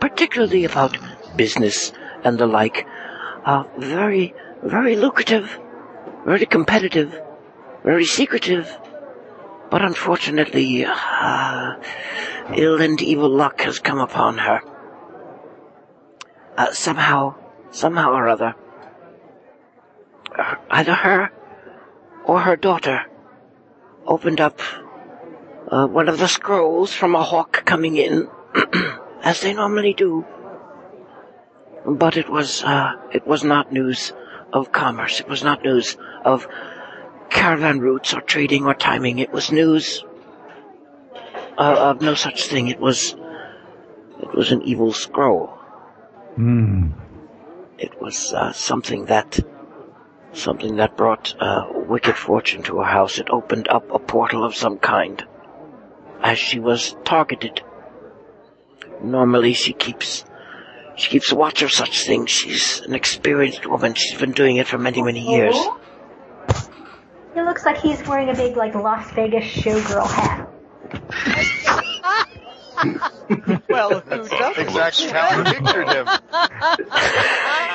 [0.00, 0.96] particularly about
[1.36, 1.92] business
[2.22, 2.86] and the like.
[3.44, 5.58] are very, very lucrative,
[6.24, 7.20] very competitive,
[7.84, 8.78] very secretive,
[9.70, 11.74] but unfortunately, uh,
[12.54, 14.60] ill and evil luck has come upon her.
[16.56, 17.34] Uh, somehow,
[17.70, 18.54] somehow or other,
[20.70, 21.30] either her
[22.24, 23.02] or her daughter
[24.06, 24.60] opened up
[25.70, 28.28] uh, one of the scrolls from a hawk coming in,
[29.22, 30.24] as they normally do.
[31.86, 34.12] But it was, uh, it was not news
[34.52, 35.20] of commerce.
[35.20, 36.46] It was not news of
[37.30, 39.18] caravan routes or trading or timing.
[39.18, 40.04] It was news
[41.58, 42.68] uh, of no such thing.
[42.68, 43.14] It was,
[44.20, 45.48] it was an evil scroll.
[46.36, 46.92] Hmm.
[47.78, 49.40] It was uh, something that
[50.32, 53.18] something that brought uh, wicked fortune to her house.
[53.18, 55.24] It opened up a portal of some kind
[56.22, 57.62] as she was targeted.
[59.02, 60.24] Normally, she keeps
[60.96, 62.30] she keeps watch of such things.
[62.30, 63.94] She's an experienced woman.
[63.94, 65.56] She's been doing it for many, many years.
[67.36, 70.50] It looks like he's wearing a big, like, Las Vegas showgirl hat.
[73.68, 74.62] Well, who doesn't?
[74.62, 76.06] Exactly how I pictured him.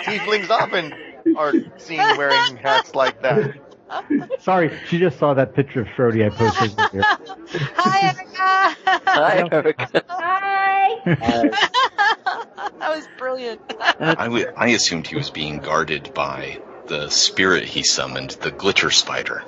[0.03, 0.93] Tieflings often
[1.35, 3.55] are seen wearing hats like that.
[4.39, 7.03] Sorry, she just saw that picture of Frody I posted earlier.
[7.75, 8.77] Hi, Erica.
[9.05, 9.75] Hi, Eric.
[10.09, 10.99] Hi!
[12.79, 13.61] that was brilliant.
[13.99, 19.43] I I assumed he was being guarded by the spirit he summoned, the glitter spider.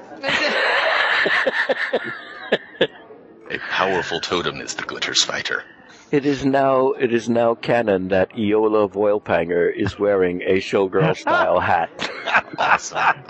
[3.50, 5.64] A powerful totem is the glitter spider.
[6.12, 11.62] It is now it is now canon that Iola Voilpanger is wearing a showgirl style
[11.62, 11.90] hat.
[12.58, 13.24] Awesome.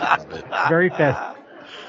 [0.67, 1.37] Very fast.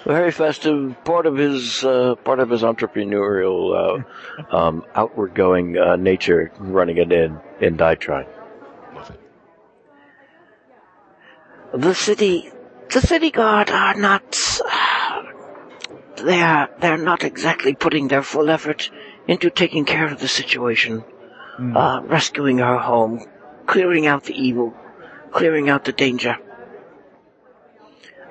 [0.05, 0.95] Very festive.
[1.05, 4.05] Part of his uh, part of his entrepreneurial
[4.53, 8.27] uh, um, outward going uh, nature running it in in Dietrine.
[8.95, 9.21] Love it.
[11.81, 12.53] The city
[12.91, 14.37] the city guard are not
[16.17, 18.91] they're they're not exactly putting their full effort
[19.29, 21.05] into taking care of the situation,
[21.57, 21.77] Hmm.
[21.77, 23.25] uh, rescuing her home,
[23.67, 24.75] clearing out the evil,
[25.31, 26.37] clearing out the danger.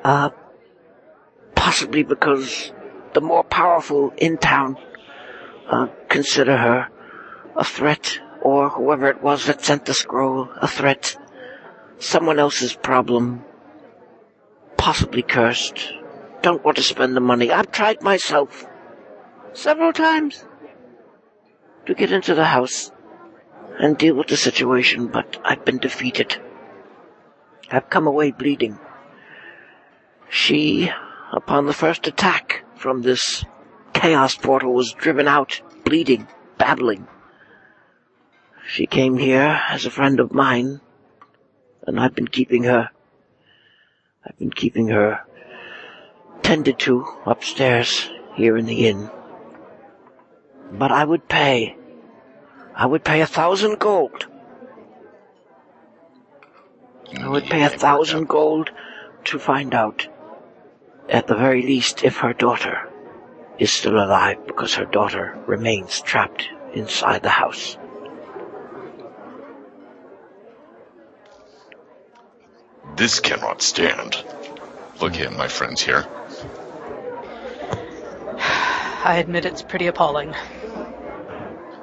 [0.04, 0.32] Uh,
[1.56, 2.72] possibly because
[3.14, 4.76] the more powerful in town
[5.70, 6.88] uh, consider her
[7.56, 11.16] a threat, or whoever it was that sent the scroll a threat,
[12.00, 13.46] someone else's problem,
[14.78, 15.94] possibly cursed.
[16.42, 17.52] Don't want to spend the money.
[17.52, 18.66] I've tried myself
[19.54, 20.44] several times
[21.86, 22.92] to get into the house
[23.80, 26.38] and deal with the situation, but I've been defeated.
[27.72, 28.80] I've come away bleeding.
[30.30, 30.92] She,
[31.32, 33.46] upon the first attack from this
[33.94, 36.28] chaos portal, was driven out, bleeding,
[36.58, 37.08] babbling.
[38.68, 40.82] She came here as a friend of mine,
[41.88, 42.90] and I've been keeping her.
[44.26, 45.22] I've been keeping her
[46.44, 49.10] tended to upstairs here in the inn.
[50.72, 51.76] But I would pay.
[52.74, 54.28] I would pay a thousand gold.
[57.20, 58.72] I would pay a thousand gold
[59.26, 60.08] to find out,
[61.10, 62.90] at the very least, if her daughter
[63.60, 67.78] is still alive, because her daughter remains trapped inside the house.
[72.96, 74.24] This cannot stand.
[75.02, 76.06] Look here, my friends here.
[79.04, 80.34] I admit it's pretty appalling.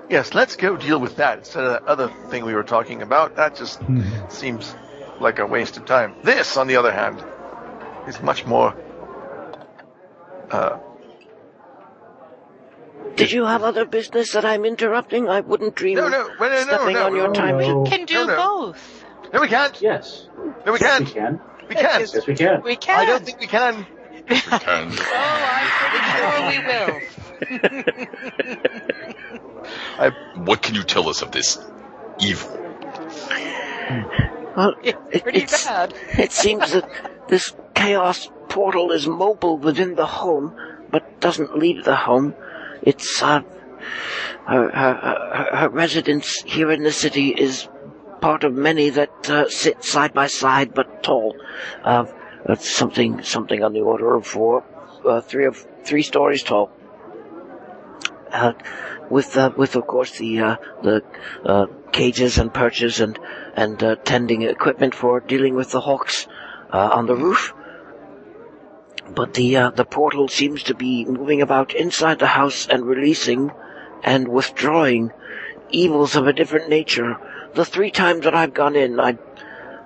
[0.09, 3.37] Yes, let's go deal with that instead of that other thing we were talking about.
[3.37, 3.81] That just
[4.29, 4.75] seems
[5.21, 6.15] like a waste of time.
[6.23, 7.23] This, on the other hand,
[8.07, 8.75] is much more
[10.51, 10.79] Uh,
[13.17, 15.29] Did you have other business that I'm interrupting?
[15.29, 17.59] I wouldn't dream no, of no, well, no, no, stepping no, on your no, time.
[17.59, 17.85] no.
[17.85, 18.37] Can do No, no.
[18.37, 19.05] both.
[19.35, 19.79] no, we can't.
[19.83, 20.27] Yes.
[20.65, 21.05] No, we can't.
[21.05, 21.39] we can.
[21.69, 22.01] We can't.
[22.01, 22.63] Yes, we can.
[22.63, 22.99] We can.
[22.99, 23.85] I don't think we can.
[24.27, 24.93] Can.
[25.11, 26.97] Oh, I'm pretty sure we will.
[30.37, 31.59] What can you tell us of this
[32.21, 32.51] evil?
[34.57, 35.95] Well, It's it- pretty it's- bad.
[36.19, 36.89] It seems that
[37.29, 40.55] this chaos portal is mobile within the home,
[40.91, 42.35] but doesn't leave the home.
[42.83, 43.43] It's, uh,
[44.47, 47.69] her, her, her, her residence here in the city is
[48.21, 51.37] part of many that uh, sit side by side but tall.
[51.85, 52.07] Uh,
[52.49, 54.65] it's something, something on the order of four,
[55.05, 56.71] uh, three of three stories tall.
[58.33, 58.53] Uh,
[59.11, 61.03] with, uh, with of course the, uh, the,
[61.45, 63.19] uh, cages and perches and,
[63.55, 66.27] and, uh, tending equipment for dealing with the hawks,
[66.71, 67.55] uh, on the roof.
[69.15, 73.51] But the, uh, the portal seems to be moving about inside the house and releasing
[74.03, 75.13] and withdrawing
[75.71, 77.17] evils of a different nature.
[77.55, 79.17] The three times that I've gone in, I,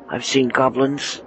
[0.08, 1.22] I've seen goblins.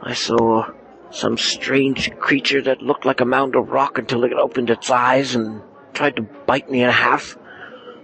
[0.00, 0.72] I saw
[1.10, 5.34] some strange creature that looked like a mound of rock until it opened its eyes
[5.34, 5.62] and
[5.92, 7.36] tried to bite me in half.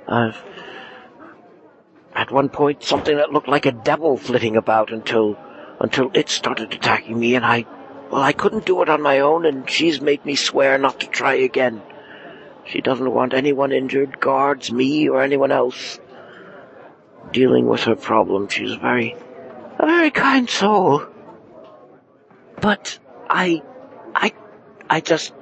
[0.07, 0.33] Uh,
[2.15, 5.39] at one point, something that looked like a devil flitting about until,
[5.81, 7.67] until it started attacking me and I,
[8.11, 11.07] well, I couldn't do it on my own and she's made me swear not to
[11.07, 11.83] try again.
[12.67, 15.99] She doesn't want anyone injured, guards, me, or anyone else.
[17.33, 19.17] Dealing with her problem, she's very,
[19.79, 21.07] a very kind soul.
[22.61, 22.99] But
[23.29, 23.63] I,
[24.15, 24.33] I,
[24.91, 25.33] I just,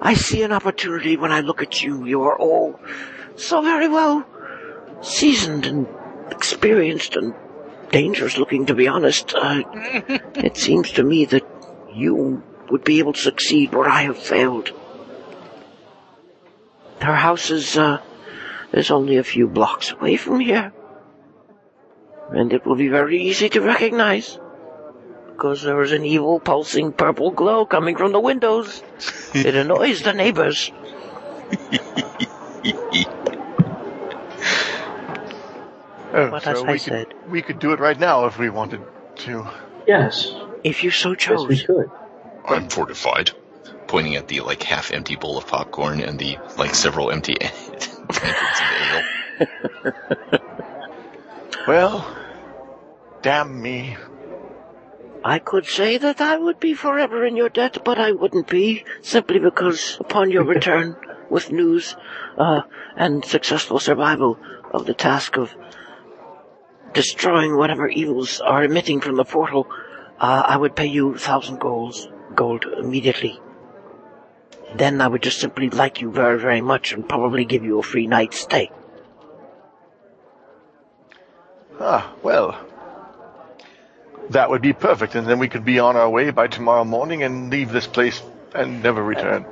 [0.00, 2.04] I see an opportunity when I look at you.
[2.04, 2.78] You are all
[3.36, 4.26] so very well
[5.02, 5.86] seasoned and
[6.30, 7.34] experienced and
[7.90, 9.34] dangerous looking, to be honest.
[9.34, 9.62] Uh,
[10.34, 11.44] it seems to me that
[11.92, 14.72] you would be able to succeed where I have failed.
[17.00, 18.02] Her house is, uh,
[18.72, 20.72] is only a few blocks away from here.
[22.30, 24.38] And it will be very easy to recognize.
[25.36, 28.82] Because there is an evil pulsing purple glow coming from the windows.
[29.34, 30.72] It annoys the neighbors.
[36.12, 38.38] Oh, But so as we I could, said- we could do it right now if
[38.38, 38.80] we wanted
[39.16, 39.46] to.
[39.86, 40.34] Yes.
[40.64, 41.90] If you so Yes, we could.
[42.46, 43.30] I'm fortified.
[43.86, 48.60] Pointing at the like half empty bowl of popcorn and the like several empty tankards
[48.60, 49.50] of
[50.32, 50.40] ale.
[51.68, 52.16] Well,
[53.22, 53.96] damn me.
[55.26, 58.84] I could say that I would be forever in your debt, but I wouldn't be,
[59.02, 60.94] simply because upon your return
[61.30, 61.96] with news,
[62.38, 62.60] uh,
[62.94, 64.38] and successful survival
[64.72, 65.52] of the task of
[66.92, 69.66] destroying whatever evils are emitting from the portal,
[70.20, 73.40] uh, I would pay you a thousand golds, gold immediately.
[74.76, 77.82] Then I would just simply like you very, very much and probably give you a
[77.82, 78.70] free night's stay.
[81.80, 82.75] Ah, well.
[84.30, 87.22] That would be perfect, and then we could be on our way by tomorrow morning
[87.22, 88.22] and leave this place
[88.54, 89.46] and never return.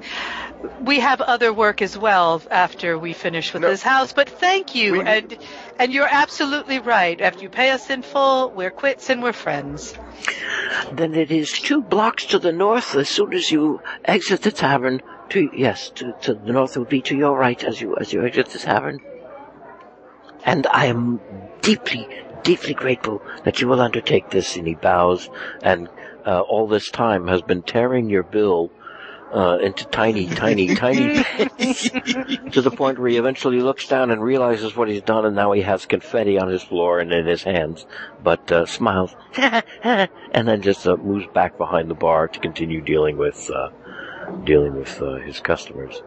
[0.83, 3.69] We have other work as well after we finish with No.
[3.69, 4.93] this house, but thank you.
[4.95, 5.39] We- and
[5.79, 7.21] and you're absolutely right.
[7.21, 9.95] After you pay us in full, we're quits and we're friends.
[10.93, 15.03] Then it is two blocks to the north as soon as you exit the tavern.
[15.31, 18.25] To yes, to, to the north would be to your right as you as you
[18.25, 19.01] exit the tavern.
[20.45, 21.21] And I am
[21.61, 22.09] deeply,
[22.45, 24.57] deeply grateful that you will undertake this.
[24.57, 25.29] And he bows,
[25.63, 25.89] and
[26.25, 28.71] uh, all this time has been tearing your bill
[29.35, 31.91] uh, into tiny, tiny, tiny bits,
[32.53, 35.51] to the point where he eventually looks down and realizes what he's done, and now
[35.53, 37.85] he has confetti on his floor and in his hands,
[38.23, 43.17] but uh, smiles, and then just uh, moves back behind the bar to continue dealing
[43.17, 43.71] with uh,
[44.45, 46.03] dealing with uh, his customers.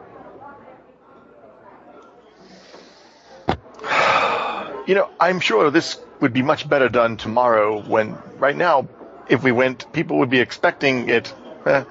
[4.87, 8.87] You know, I'm sure this would be much better done tomorrow when, right now,
[9.29, 11.33] if we went, people would be expecting it.
[11.65, 11.83] Eh,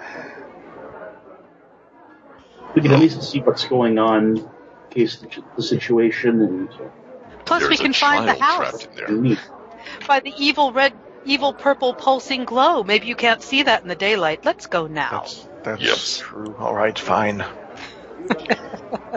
[2.74, 4.50] We can at least see what's going on, in
[4.90, 6.68] case the, the situation and
[7.46, 9.06] Plus, we There's a can find the house trapped in there.
[9.06, 9.38] and meet.
[10.08, 10.92] by the evil red,
[11.24, 12.82] evil purple pulsing glow.
[12.82, 14.44] Maybe you can't see that in the daylight.
[14.44, 15.10] Let's go now.
[15.10, 16.18] that's that's Yes.
[16.18, 16.54] true.
[16.58, 17.44] All right, fine.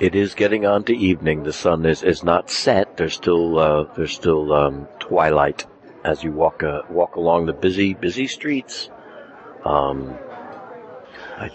[0.02, 1.44] It is getting on to evening.
[1.44, 2.98] The sun is, is not set.
[2.98, 5.66] There's still uh, there's still um, twilight
[6.04, 8.90] as you walk uh, walk along the busy busy streets.
[9.66, 10.18] Um,
[11.38, 11.52] I,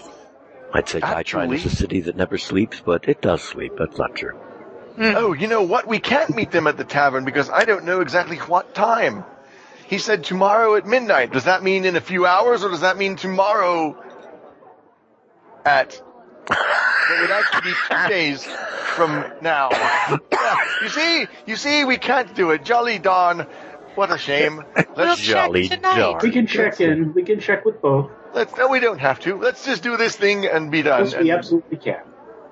[0.73, 3.73] I'd say Dietrine is a city that never sleeps, but it does sleep.
[3.79, 4.39] That's not true.
[4.99, 5.89] Oh, you know what?
[5.89, 9.25] We can't meet them at the tavern because I don't know exactly what time.
[9.87, 11.33] He said tomorrow at midnight.
[11.33, 14.01] Does that mean in a few hours or does that mean tomorrow?
[15.65, 16.01] at
[16.49, 18.45] that would actually be two days
[18.95, 19.69] from now.
[19.73, 22.65] Yeah, you see, you see, we can't do it.
[22.65, 23.47] Jolly Don,
[23.95, 24.57] what a shame.
[24.57, 25.97] We'll Let's check Jolly tonight.
[25.97, 26.21] darn.
[26.23, 27.13] We can check in.
[27.15, 28.11] We can check with both.
[28.35, 28.57] let's.
[28.57, 29.37] No, we don't have to.
[29.37, 31.05] Let's just do this thing and be done.
[31.05, 32.01] Yes, we absolutely can.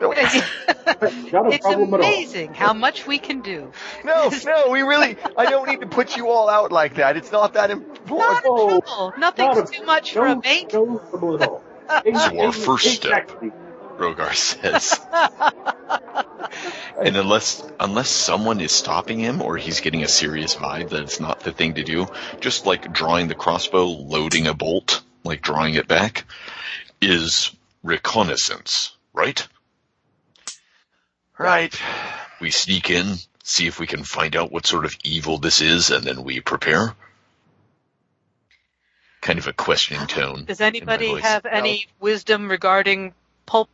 [0.01, 2.07] no, Not a it's problem at all.
[2.07, 3.73] amazing how much we can do.
[4.05, 5.17] no, no, we really.
[5.37, 7.17] I don't need to put you all out like that.
[7.17, 8.45] It's not that important.
[8.45, 9.13] a Oh, trouble.
[9.19, 10.73] Nothing's not a- too much for a mate.
[10.73, 11.63] No trouble at all.
[11.93, 13.25] So our first step.
[13.29, 13.53] Exactly.
[14.03, 15.01] Rhogar says.
[17.01, 21.21] and unless unless someone is stopping him or he's getting a serious vibe that it's
[21.21, 22.07] not the thing to do,
[22.41, 26.25] just like drawing the crossbow, loading a bolt, like drawing it back,
[27.01, 27.55] is
[27.85, 29.47] reconnaissance, right?
[31.39, 31.81] Right.
[32.41, 33.15] We sneak in,
[33.45, 36.41] see if we can find out what sort of evil this is, and then we
[36.41, 36.95] prepare.
[39.21, 40.45] Kind of a questioning tone.
[40.45, 43.15] Does anybody have any wisdom regarding
[43.47, 43.69] pulp,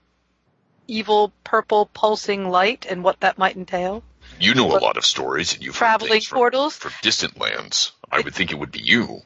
[0.89, 4.03] evil purple pulsing light and what that might entail?
[4.41, 6.77] You know a lot of stories, and you've heard Traveling things from, portals?
[6.77, 7.93] from distant lands.
[8.11, 9.21] I would think it would be you.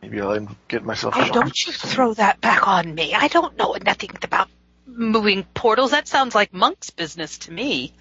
[0.00, 1.14] Maybe I'll get myself.
[1.16, 1.32] Oh, shot.
[1.34, 3.14] don't you throw that back on me.
[3.14, 4.48] I don't know nothing about
[4.86, 5.92] moving portals.
[5.92, 7.92] That sounds like monk's business to me.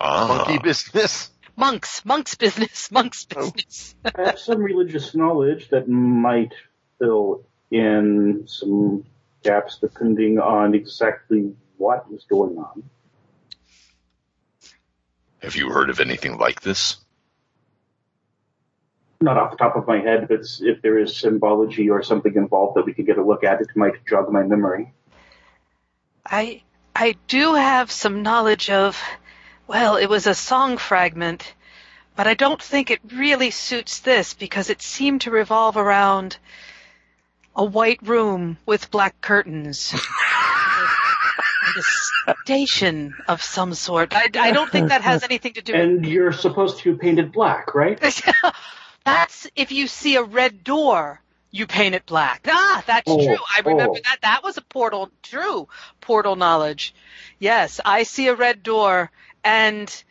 [0.00, 1.30] Ah, Monkey business.
[1.56, 3.50] Monks, monk's business, monk's Oh.
[3.52, 3.94] business.
[4.04, 6.52] I have some religious knowledge that might
[6.98, 9.04] fill in some
[9.44, 11.54] gaps depending on exactly
[11.84, 12.82] what is going on.
[15.42, 16.96] have you heard of anything like this?
[19.20, 22.76] Not off the top of my head, but if there is symbology or something involved
[22.76, 24.92] that we could get a look at, it might jog my memory.
[26.24, 26.62] I
[26.96, 28.98] I do have some knowledge of
[29.66, 31.54] well, it was a song fragment,
[32.16, 36.38] but I don't think it really suits this because it seemed to revolve around
[37.54, 39.94] a white room with black curtains.
[41.64, 41.84] and
[42.28, 44.14] a station of some sort.
[44.14, 47.18] I, I don't think that has anything to do with And you're supposed to paint
[47.18, 47.98] it black, right?
[49.04, 51.20] That's if you see a red door,
[51.50, 52.46] you paint it black.
[52.48, 53.36] Ah, that's Oh, true.
[53.54, 54.00] I remember oh.
[54.02, 54.18] that.
[54.22, 55.68] That was a portal, true
[56.00, 56.94] portal knowledge.
[57.38, 59.10] Yes, I see a red door
[59.44, 60.04] and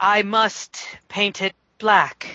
[0.00, 2.26] I must paint it black.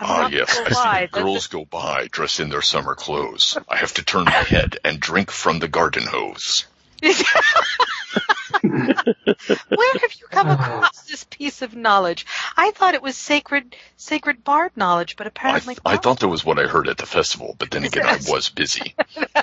[0.00, 3.58] Ah, not yes, I see the girls go by dressed in their summer clothes.
[3.68, 6.66] I have to turn my head and drink from the garden hose.
[8.62, 12.26] Where have you come across this piece of knowledge?
[12.56, 16.28] I thought it was sacred, sacred bard knowledge, but I, apparently th- I thought that
[16.28, 18.94] was what I heard at the festival, but then again, I was busy.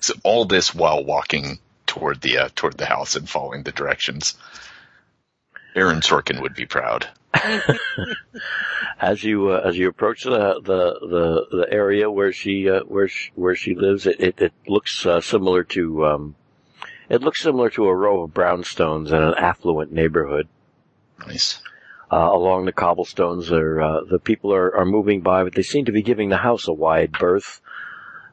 [0.00, 4.36] so all this while walking toward the uh, toward the house and following the directions.
[5.74, 7.08] Aaron Sorkin would be proud.
[9.00, 13.08] As you uh, as you approach the the the, the area where she uh, where
[13.08, 16.36] she, where she lives, it it, it looks uh, similar to um,
[17.08, 20.48] it looks similar to a row of brownstones in an affluent neighborhood.
[21.26, 21.60] Nice.
[22.10, 25.84] Uh, along the cobblestones, are, uh, the people are, are moving by, but they seem
[25.84, 27.60] to be giving the house a wide berth,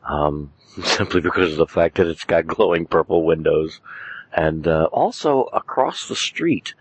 [0.08, 0.52] um,
[0.84, 3.80] simply because of the fact that it's got glowing purple windows.
[4.34, 6.74] And uh, also across the street,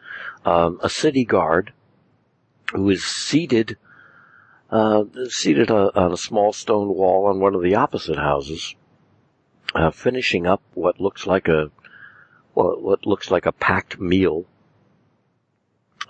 [0.44, 1.72] um, a city guard
[2.72, 3.76] who is seated
[4.70, 8.76] uh, seated uh, on a small stone wall on one of the opposite houses,
[9.74, 11.70] uh, finishing up what looks like a
[12.54, 14.46] well, what looks like a packed meal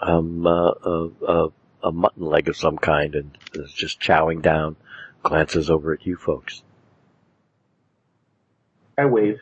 [0.00, 1.48] um, uh, uh, uh,
[1.82, 4.76] a mutton leg of some kind and is just chowing down,
[5.22, 6.62] glances over at you folks.
[8.96, 9.40] I wave.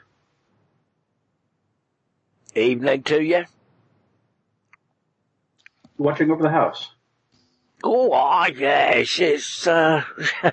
[2.54, 3.44] Evening to you.
[5.98, 6.92] Watching over the house.
[7.84, 10.04] Oh, I yes, it's, uh,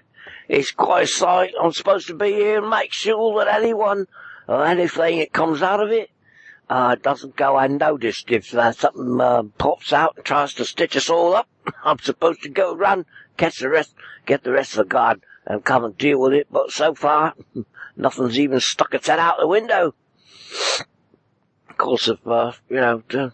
[0.50, 1.54] it's quite a sight.
[1.62, 4.08] I'm supposed to be here and make sure that anyone
[4.48, 6.10] or anything that comes out of it,
[6.70, 8.32] uh, doesn't go unnoticed.
[8.32, 11.48] If uh, something, uh, pops out and tries to stitch us all up,
[11.84, 13.06] I'm supposed to go run,
[13.38, 13.94] catch the rest,
[14.26, 16.48] get the rest of the guard and come and deal with it.
[16.52, 17.34] But so far,
[17.96, 19.94] nothing's even stuck its head out the window.
[21.68, 23.34] Of course, if, uh, you know, to,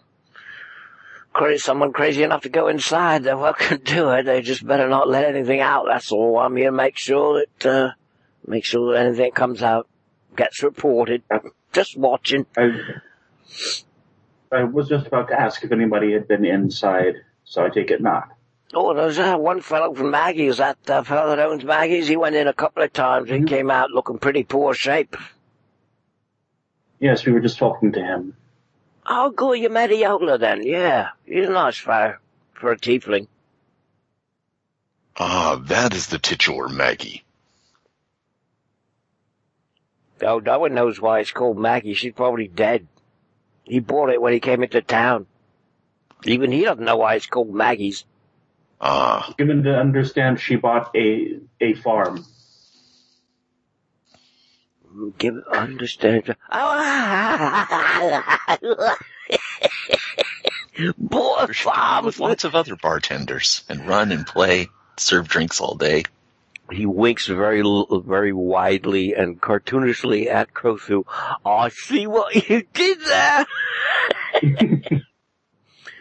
[1.32, 4.24] crazy, someone crazy enough to go inside, they're welcome to do it.
[4.24, 5.86] They just better not let anything out.
[5.86, 6.38] That's all.
[6.38, 7.90] I'm here to make sure that, uh,
[8.46, 9.88] make sure that anything comes out
[10.36, 11.22] gets reported.
[11.72, 12.44] Just watching.
[12.54, 12.70] I,
[14.52, 17.14] I was just about to ask if anybody had been inside,
[17.44, 18.28] so I take it not.
[18.74, 22.08] Oh, there's uh, one fellow from Maggie's, that uh, fellow that owns Maggie's.
[22.08, 23.30] He went in a couple of times.
[23.30, 25.16] He came out looking pretty poor shape.
[27.00, 28.36] Yes, we were just talking to him.
[29.06, 30.64] Oh, good, you met Eola then.
[30.64, 32.16] Yeah, he's a nice fellow
[32.54, 33.26] for a tiefling.
[35.16, 37.24] Ah, that is the titular Maggie.
[40.22, 41.94] Oh, no one knows why it's called Maggie.
[41.94, 42.86] She's probably dead.
[43.64, 45.26] He bought it when he came into town.
[46.24, 48.04] Even he doesn't know why it's called Maggie's.
[48.80, 52.24] Ah, Given to understand, she bought a a farm.
[55.18, 56.36] Give understand.
[60.98, 65.28] Boy, or she could be with lots of other bartenders and run and play, serve
[65.28, 66.04] drinks all day.
[66.70, 71.04] He winks very, very widely and cartoonishly at Crothu.
[71.44, 73.46] I see what you did there.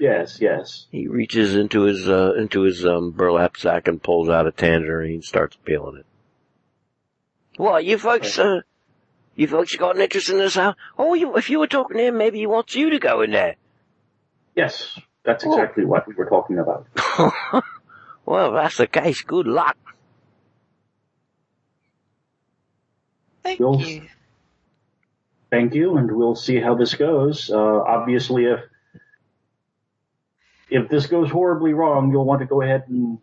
[0.01, 0.87] Yes, yes.
[0.89, 5.21] He reaches into his uh, into his um, burlap sack and pulls out a tangerine,
[5.21, 6.05] starts peeling it.
[7.57, 8.39] What you folks?
[8.39, 8.61] Uh,
[9.35, 10.75] you folks got an interest in this house?
[10.97, 13.31] Oh, you, if you were talking to him, maybe he wants you to go in
[13.31, 13.55] there.
[14.55, 16.87] Yes, that's exactly what we were talking about.
[18.25, 19.21] well, if that's the case.
[19.21, 19.77] Good luck.
[23.43, 24.07] Thank We'll- you.
[25.49, 27.49] Thank you, and we'll see how this goes.
[27.51, 28.61] Uh, obviously, if
[30.69, 33.17] if this goes horribly wrong, you'll want to go ahead and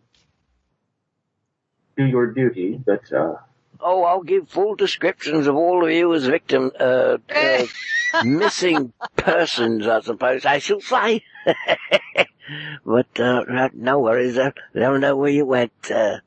[1.97, 2.79] do your duty.
[2.85, 3.37] But uh,
[3.81, 7.65] Oh, I'll give full descriptions of all of you as victim, uh, uh
[8.25, 11.23] missing persons, I suppose I shall say.
[12.85, 16.17] but, uh, no worries, They don't know where you went, uh,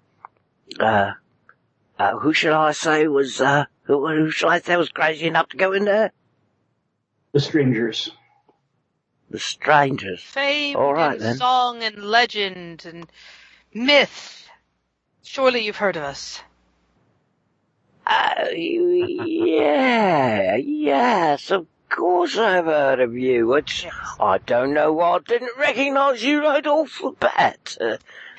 [0.80, 1.12] uh,
[1.98, 5.50] uh, who shall I say was, uh, who, who shall I say was crazy enough
[5.50, 6.12] to go in there?
[7.32, 8.10] the strangers.
[9.30, 10.22] The strangers.
[10.22, 11.36] Fame All right, and then.
[11.36, 13.06] song and legend and
[13.72, 14.46] myth.
[15.22, 16.42] Surely you've heard of us.
[18.12, 23.46] Uh, yeah, yes, of course I've heard of you.
[23.46, 23.86] Which
[24.20, 27.76] I don't know why I didn't recognise you right off the bat.
[27.80, 27.96] Uh,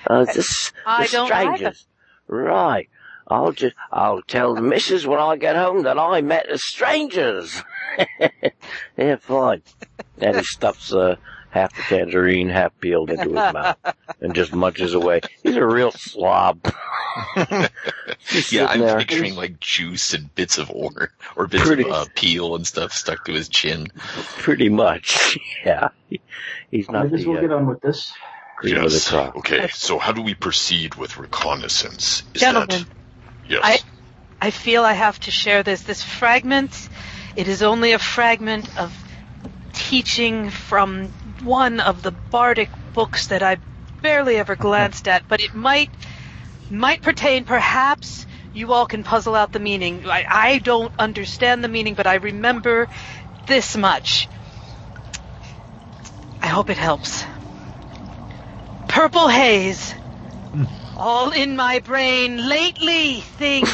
[0.08, 1.88] the, I the don't strangers.
[2.28, 2.90] Right.
[3.28, 7.64] I'll just, I'll tell the missus when I get home that I met the strangers.
[8.98, 9.64] yeah, fine.
[10.20, 11.16] He stuffs, uh,
[11.54, 13.78] half the tangerine, half peeled into his mouth
[14.20, 15.22] and just munches away.
[15.44, 16.60] He's a real slob.
[17.36, 17.68] Yeah,
[18.42, 18.98] sitting I'm there.
[18.98, 22.92] picturing like juice and bits of ore or bits Pretty- of uh, peel and stuff
[22.92, 23.88] stuck to his chin.
[24.38, 25.90] Pretty much, yeah.
[26.72, 28.12] He's not Might as the well get uh, on with this.
[28.58, 29.14] cream of the Yes.
[29.14, 32.24] Okay, so how do we proceed with reconnaissance?
[32.34, 32.86] Is Gentlemen, that
[33.48, 33.62] yes?
[33.64, 33.80] I
[34.48, 35.84] I feel I have to share this.
[35.84, 36.90] This fragment,
[37.36, 38.92] it is only a fragment of
[39.74, 41.12] teaching from
[41.44, 43.58] one of the bardic books that I
[44.02, 45.90] barely ever glanced at, but it might
[46.70, 50.08] might pertain perhaps you all can puzzle out the meaning.
[50.08, 52.88] I, I don't understand the meaning, but I remember
[53.48, 54.28] this much.
[56.42, 57.26] I hope it helps.
[58.88, 59.92] Purple haze.
[59.92, 60.66] Hmm.
[60.98, 63.70] All in my brain lately things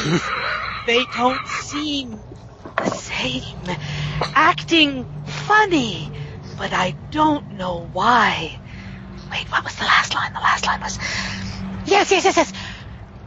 [0.86, 2.18] they don't seem
[2.76, 3.58] the same.
[4.34, 6.10] Acting funny,
[6.60, 8.60] but I don't know why.
[9.30, 10.30] Wait, what was the last line?
[10.34, 10.98] The last line was
[11.86, 12.52] Yes, yes, yes, yes.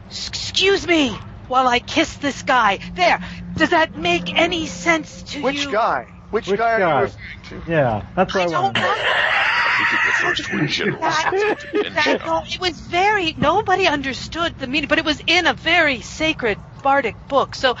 [0.08, 1.10] Excuse me
[1.48, 2.78] while I kiss this guy.
[2.94, 3.20] There.
[3.56, 5.66] Does that make any sense to Which you?
[5.66, 6.06] Which guy?
[6.30, 6.98] Which, Which guy, are guy?
[7.00, 7.70] you referring to?
[7.72, 8.86] Yeah, that's what I, I want don't to know.
[8.86, 8.94] know.
[8.96, 11.94] I think the first one general That- sense to mention.
[11.94, 16.00] That, no, it was very, nobody understood the meaning, but it was in a very
[16.02, 17.56] sacred bardic book.
[17.56, 17.74] So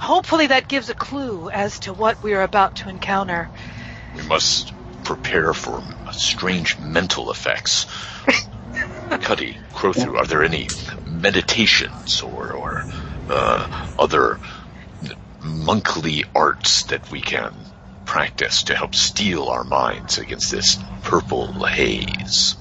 [0.00, 3.50] hopefully that gives a clue as to what we are about to encounter.
[4.16, 4.72] We must
[5.04, 5.82] prepare for
[6.12, 7.86] strange mental effects.
[9.20, 10.68] Cuddy, Crothu, are there any
[11.06, 12.86] meditations or, or
[13.28, 13.66] uh,
[13.98, 14.38] other
[15.42, 17.54] monkly arts that we can
[18.06, 22.56] practice to help steel our minds against this purple haze?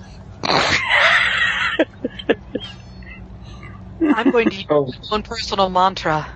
[4.12, 6.28] I'm going to use Oh, my own personal mantra.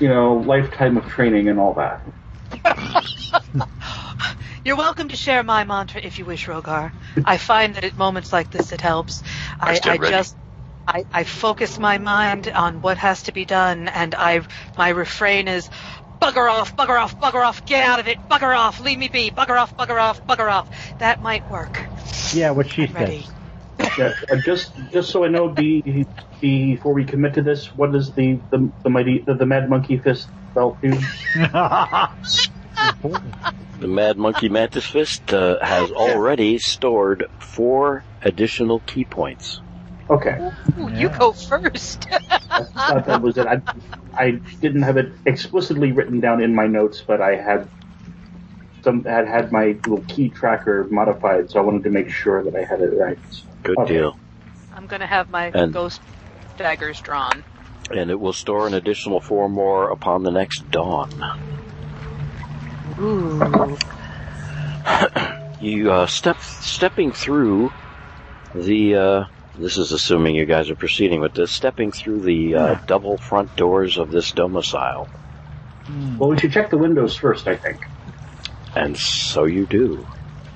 [0.00, 2.02] you know, lifetime of training and all that.
[4.68, 6.92] You're welcome to share my mantra if you wish, Rhogar.
[7.24, 9.22] I find that at moments like this it helps.
[9.58, 10.14] I I, stand I ready.
[10.14, 10.36] just
[10.86, 14.42] I, I focus my mind on what has to be done and I
[14.76, 15.70] my refrain is
[16.20, 19.30] bugger off, bugger off, bugger off, get out of it, bugger off, leave me be,
[19.30, 20.68] bugger off, bugger off, bugger off.
[20.98, 21.88] That might work.
[22.34, 23.24] Yeah, what she I'm said.
[23.96, 26.04] Yeah, uh, just just so I know, be,
[26.42, 29.96] before we commit to this, what does the the, the mighty the, the mad monkey
[29.96, 30.92] fist spell do?
[33.80, 39.60] The Mad Monkey Mantis Fist uh, has already stored four additional ki points.
[40.10, 42.08] Okay, Ooh, You go first.
[42.10, 43.46] I thought that was it.
[43.46, 43.60] I,
[44.14, 44.30] I
[44.60, 47.68] didn't have it explicitly written down in my notes, but I had
[48.82, 52.56] some had had my little ki tracker modified, so I wanted to make sure that
[52.56, 53.18] I had it right.
[53.62, 53.94] Good Okay.
[53.94, 54.18] deal.
[54.74, 56.00] I'm going to have my And- ghost
[56.56, 57.44] daggers drawn.
[57.90, 61.10] and it will store an additional four more upon the next dawn.
[62.98, 63.76] Ooh.
[65.60, 67.72] You uh, step stepping through
[68.54, 68.94] the.
[68.94, 69.24] Uh,
[69.58, 71.50] this is assuming you guys are proceeding with this.
[71.50, 75.08] Stepping through the uh, double front doors of this domicile,
[76.16, 77.84] Well, we should check the windows first, I think.
[78.76, 80.06] and so you do.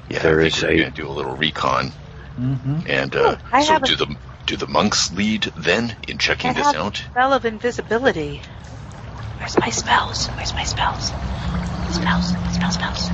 [0.08, 1.92] Yeah, There I is think we're a- gonna do a little recon.
[2.38, 2.80] Mm-hmm.
[2.86, 6.50] And uh, I so have a- do the do the monks lead then in checking
[6.50, 6.96] I this have out?
[7.10, 8.40] spell of invisibility.
[9.42, 10.26] Where's my spells?
[10.28, 11.06] Where's my spells?
[11.90, 13.10] Spells, spells, spells.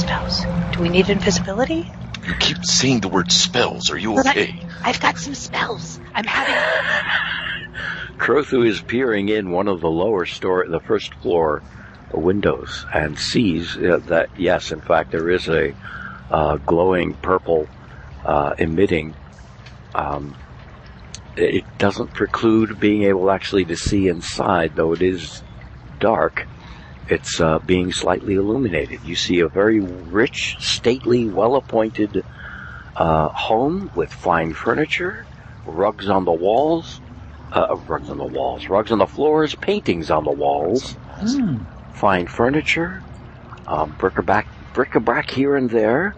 [0.00, 0.46] Spells.
[0.70, 1.90] Do we need invisibility?
[2.24, 3.90] You keep saying the word spells.
[3.90, 4.54] Are you But I- okay?
[4.84, 5.98] I've got some spells.
[6.14, 6.54] I'm having.
[8.18, 11.64] Crothu is peering in one of the lower store, the first floor
[12.12, 15.74] windows, and sees uh, that yes, in fact, there is a
[16.30, 17.66] uh, glowing purple
[18.24, 19.16] uh, emitting.
[19.92, 20.36] Um,
[21.36, 25.42] it doesn't preclude being able actually to see inside, though it is
[25.98, 26.46] dark.
[27.08, 29.00] It's uh, being slightly illuminated.
[29.04, 32.24] You see a very rich, stately, well-appointed
[32.96, 35.26] uh, home with fine furniture,
[35.66, 37.00] rugs on the walls,
[37.52, 40.96] uh, rugs on the walls, rugs on the floors, paintings on the walls,
[41.92, 43.02] fine furniture,
[43.66, 46.14] um, bric-a-brac, bric-a-brac here and there,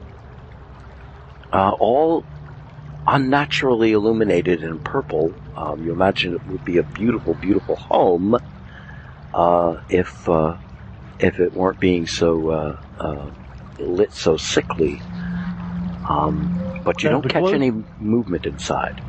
[1.53, 2.25] uh, all
[3.07, 5.33] unnaturally illuminated in purple.
[5.57, 8.37] Um, you imagine it would be a beautiful, beautiful home
[9.33, 10.57] uh, if uh,
[11.19, 13.31] if it weren't being so uh, uh,
[13.79, 15.01] lit so sickly.
[16.09, 19.01] Um, but you Does don't catch glow- any movement inside.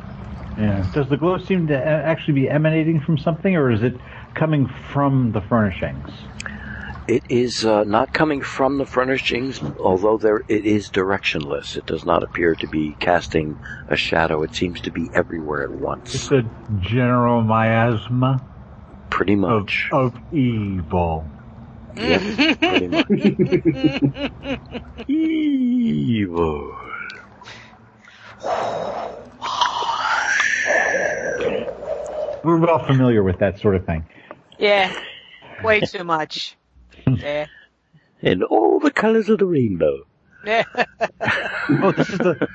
[0.56, 0.86] Yeah.
[0.94, 3.94] Does the glow seem to actually be emanating from something, or is it
[4.34, 6.08] coming from the furnishings?
[7.08, 11.76] It is uh, not coming from the furnishings, although there it is directionless.
[11.76, 13.56] It does not appear to be casting
[13.88, 14.42] a shadow.
[14.42, 16.14] It seems to be everywhere at once.
[16.16, 16.42] It's a
[16.80, 18.44] general miasma
[19.08, 19.88] Pretty of, much.
[19.92, 21.28] of evil.
[21.96, 23.08] Yes, pretty much.
[25.08, 26.76] Evil.
[32.44, 34.06] We're well familiar with that sort of thing.
[34.58, 34.92] Yeah.
[35.62, 36.56] Way too much.
[37.06, 37.46] Yeah.
[38.22, 40.06] And all the colors of the rainbow.
[40.44, 40.64] Yeah.
[41.68, 42.48] Oh, this is the.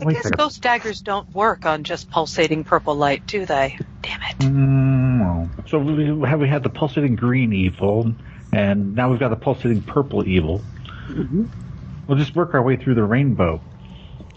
[0.00, 0.38] I guess second.
[0.38, 3.78] ghost daggers don't work on just pulsating purple light, do they?
[4.00, 4.38] Damn it.
[4.38, 8.14] Mm, so we have we had the pulsating green evil,
[8.52, 10.62] and now we've got the pulsating purple evil.
[12.08, 13.60] We'll just work our way through the rainbow.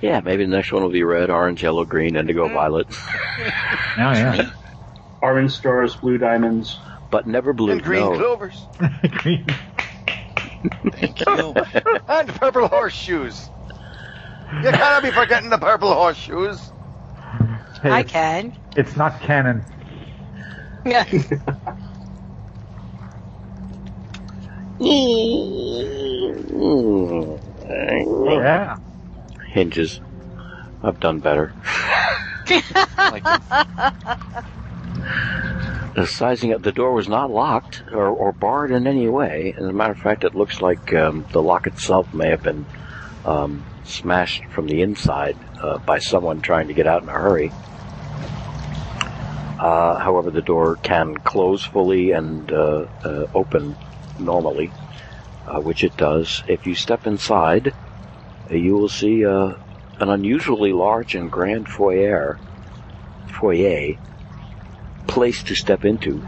[0.02, 2.88] Yeah, maybe the next one will be red, orange, yellow, green, indigo, violet,
[3.98, 4.52] Now, yeah.
[5.22, 6.78] Orange stars, blue diamonds.
[7.10, 7.72] But never blue.
[7.72, 8.18] And green no.
[8.18, 8.68] clovers.
[9.12, 9.46] Green.
[10.92, 11.54] Thank you.
[12.08, 13.50] And purple horseshoes.
[14.62, 16.72] You cannot be forgetting the purple horseshoes.
[17.82, 18.58] Hey, I it's, can.
[18.76, 19.64] it's not canon.
[20.86, 21.06] Yeah.
[28.30, 28.78] Yeah.
[29.48, 30.02] Hinges.
[30.82, 31.54] I've done better.
[32.98, 33.32] Like, The
[36.08, 39.54] sizing of the door was not locked or, or barred in any way.
[39.58, 42.66] As a matter of fact, it looks like um, the lock itself may have been
[43.26, 47.52] um, smashed from the inside uh, by someone trying to get out in a hurry.
[49.60, 53.76] Uh, however, the door can close fully and uh, uh, open
[54.18, 54.72] normally,
[55.48, 56.44] uh, which it does.
[56.48, 57.74] If you step inside,
[58.50, 59.56] you will see uh,
[60.00, 62.40] an unusually large and grand foyer.
[63.28, 63.98] Foyer
[65.10, 66.24] place to step into.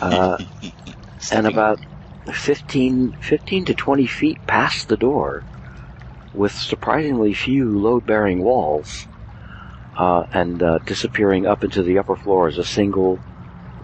[0.00, 0.38] Uh,
[1.32, 1.78] and about
[2.32, 5.44] 15, 15 to 20 feet past the door,
[6.32, 9.06] with surprisingly few load-bearing walls,
[9.96, 13.18] uh, and uh, disappearing up into the upper floor is a single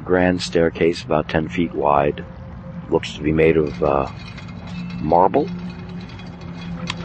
[0.05, 2.25] grand staircase about 10 feet wide.
[2.89, 4.11] Looks to be made of uh,
[5.01, 5.49] marble.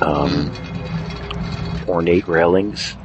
[0.01, 0.51] Um,
[1.87, 2.95] ornate railings.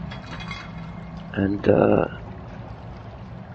[1.33, 2.20] And uh,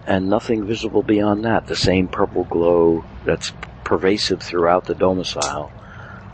[0.07, 1.67] and nothing visible beyond that.
[1.67, 3.53] The same purple glow that's
[3.83, 5.71] pervasive throughout the domicile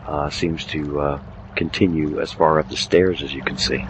[0.06, 1.20] uh, seems to uh,
[1.56, 3.86] continue as far up the stairs as you can see.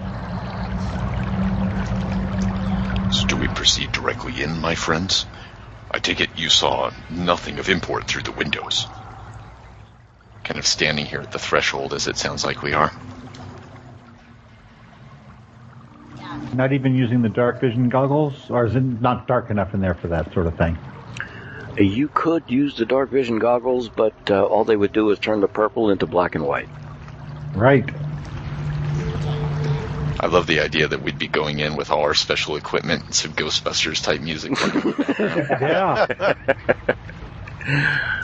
[3.09, 5.25] So do we proceed directly in, my friends?
[5.91, 8.87] I take it you saw nothing of import through the windows.
[10.43, 12.91] kind of standing here at the threshold as it sounds like we are.
[16.53, 19.93] Not even using the dark vision goggles, or is it not dark enough in there
[19.93, 20.77] for that sort of thing?
[21.77, 25.19] Uh, You could use the dark vision goggles, but uh, all they would do is
[25.19, 26.67] turn the purple into black and white.
[27.55, 27.89] Right.
[30.19, 33.15] I love the idea that we'd be going in with all our special equipment and
[33.15, 34.51] some Ghostbusters type music.
[35.61, 36.33] Yeah.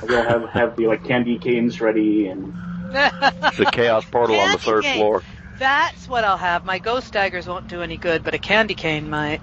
[0.02, 2.54] We'll have have the like candy canes ready and
[2.92, 4.96] the chaos portal on the third cane.
[4.96, 5.22] floor.
[5.60, 6.66] That's what I'll have.
[6.66, 9.42] My ghost daggers won't do any good, but a candy cane might.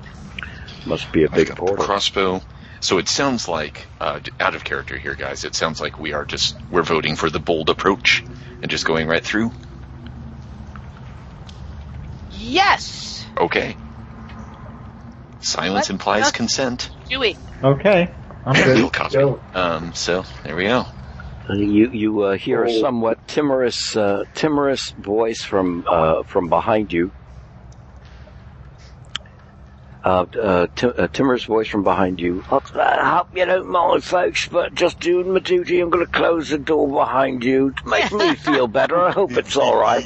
[0.87, 1.85] Must be a I've big got portal.
[1.85, 2.43] crossbow.
[2.81, 5.45] So it sounds like, uh, out of character here, guys.
[5.45, 8.23] It sounds like we are just we're voting for the bold approach
[8.61, 9.51] and just going right through.
[12.33, 13.27] Yes!
[13.37, 13.77] Okay.
[15.41, 15.95] Silence What?
[15.95, 16.91] implies Not- consent.
[17.09, 17.37] Dewey.
[17.63, 18.11] Okay.
[18.47, 18.93] I'm Real good.
[18.93, 19.15] copy.
[19.15, 19.41] go.
[19.55, 20.85] Um, so there we go.
[21.51, 22.81] You you uh, hear a Oh.
[22.81, 27.13] somewhat timorous uh, timorous voice from uh, from behind you.
[30.03, 32.45] Uh, uh, ti- a timorous voice from behind you.
[32.51, 35.81] I hope you don't mind, folks, but just doing my duty.
[35.81, 38.99] I'm going to close the door behind you to make me feel better.
[39.01, 40.05] I hope it's all right.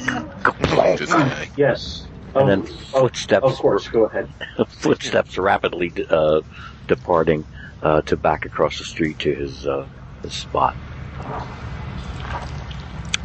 [1.57, 2.05] Yes.
[2.33, 3.45] And then footsteps.
[3.45, 4.29] Of course, go ahead.
[4.69, 6.41] footsteps rapidly uh,
[6.87, 7.43] departing
[7.83, 9.85] uh, to back across the street to his, uh,
[10.21, 10.77] his spot.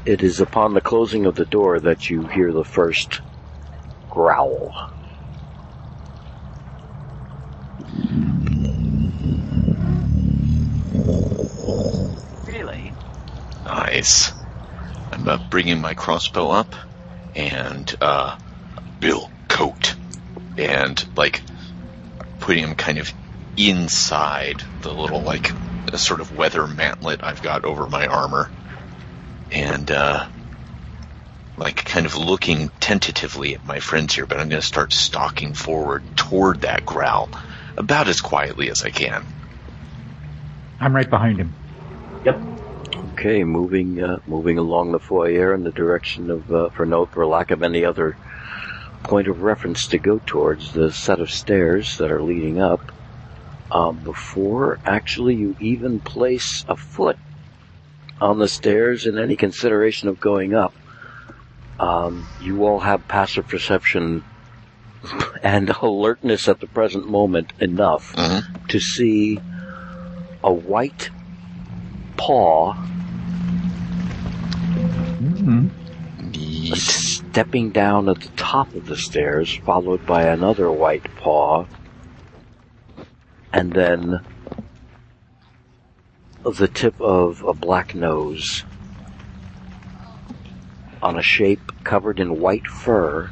[0.07, 3.23] It is upon the closing of the door that you hear the first
[4.11, 4.75] growl.
[12.47, 12.93] Really?
[13.65, 14.33] Nice.
[15.11, 16.75] I'm uh, bringing my crossbow up,
[17.35, 18.37] and uh,
[19.01, 19.95] Bill coat,
[20.59, 21.41] and like
[22.41, 23.11] putting him kind of
[23.57, 25.51] inside the little like
[25.93, 28.51] uh, sort of weather mantlet I've got over my armor,
[29.51, 30.27] and uh,
[31.57, 34.27] like kind of looking tentatively at my friends here.
[34.27, 37.29] But I'm going to start stalking forward toward that growl,
[37.77, 39.25] about as quietly as I can.
[40.81, 41.53] I'm right behind him.
[42.25, 42.41] Yep.
[43.13, 47.25] Okay, moving uh, moving along the foyer in the direction of, uh, for no for
[47.27, 48.17] lack of any other
[49.05, 52.93] point of reference to go towards, the set of stairs that are leading up.
[53.71, 57.19] Um, before actually you even place a foot
[58.21, 60.75] on the stairs in any consideration of going up,
[61.79, 64.25] um, you all have passive perception
[65.43, 68.43] and alertness at the present moment enough Mhm.
[68.69, 69.41] to see
[70.43, 71.11] a white
[72.17, 72.75] paw
[75.19, 75.69] hmm
[76.75, 81.67] stepping down at the top of the stairs, followed by another white paw,
[83.55, 84.21] and then
[86.43, 88.65] the tip of a black nose
[91.01, 93.31] on a shape covered in white fur.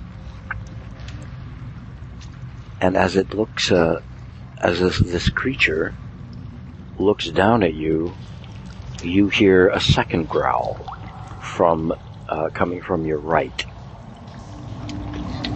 [2.80, 4.00] And as it looks, uh,
[4.58, 5.92] as this, this creature
[6.98, 8.14] looks down at you,
[9.02, 10.86] you hear a second growl
[11.42, 11.92] from
[12.28, 13.64] uh, coming from your right.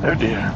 [0.02, 0.52] Oh dear.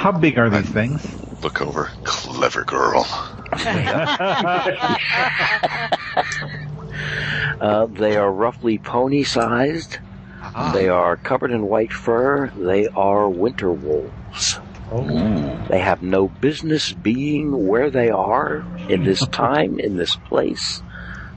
[0.00, 1.06] How big are these things?
[1.42, 1.90] Look over.
[2.04, 3.06] Clever girl.
[7.60, 9.98] Uh, they are roughly pony-sized.
[10.72, 12.50] They are covered in white fur.
[12.56, 14.58] They are winter wolves.
[14.90, 15.66] Oh.
[15.68, 20.82] They have no business being where they are in this time, in this place.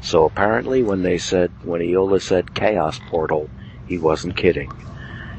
[0.01, 3.49] So apparently, when they said, when Eola said chaos portal,
[3.85, 4.71] he wasn't kidding.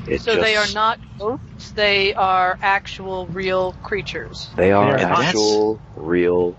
[0.06, 4.48] It So they are not ghosts, they are actual real creatures.
[4.56, 6.56] They are They actual, real,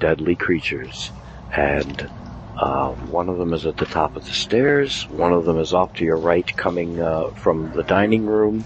[0.00, 1.10] deadly creatures.
[1.54, 2.08] And
[2.56, 5.08] uh, one of them is at the top of the stairs.
[5.08, 8.64] One of them is off to your right, coming uh, from the dining room.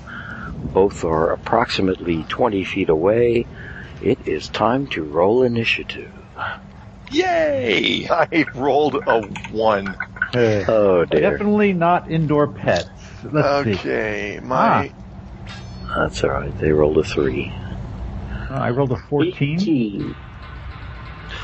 [0.72, 3.46] Both are approximately 20 feet away.
[4.00, 6.12] It is time to roll initiative.
[7.10, 8.08] Yay!
[8.10, 9.22] I rolled a
[9.52, 9.96] one.
[10.34, 11.20] Oh dear.
[11.32, 12.88] definitely not indoor pets.
[13.22, 13.74] Let's see.
[13.74, 14.92] Okay, my
[15.96, 16.56] That's alright.
[16.58, 17.52] They rolled a three.
[18.50, 19.32] Oh, I rolled a 14.
[19.60, 20.14] 18.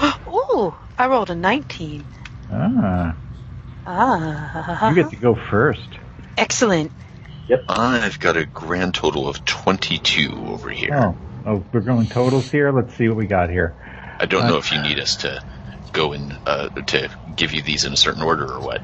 [0.28, 2.04] Ooh, I rolled a 19.
[2.50, 3.14] Ah,
[3.86, 4.88] Ah.
[4.90, 5.88] you get to go first.
[6.36, 6.92] Excellent.
[7.48, 7.64] Yep.
[7.68, 10.94] I've got a grand total of 22 over here.
[10.94, 11.16] Oh,
[11.46, 12.70] oh, we're going totals here.
[12.70, 13.74] Let's see what we got here.
[14.20, 15.42] I don't know if you need us to
[15.92, 18.82] go in, uh, to give you these in a certain order or what.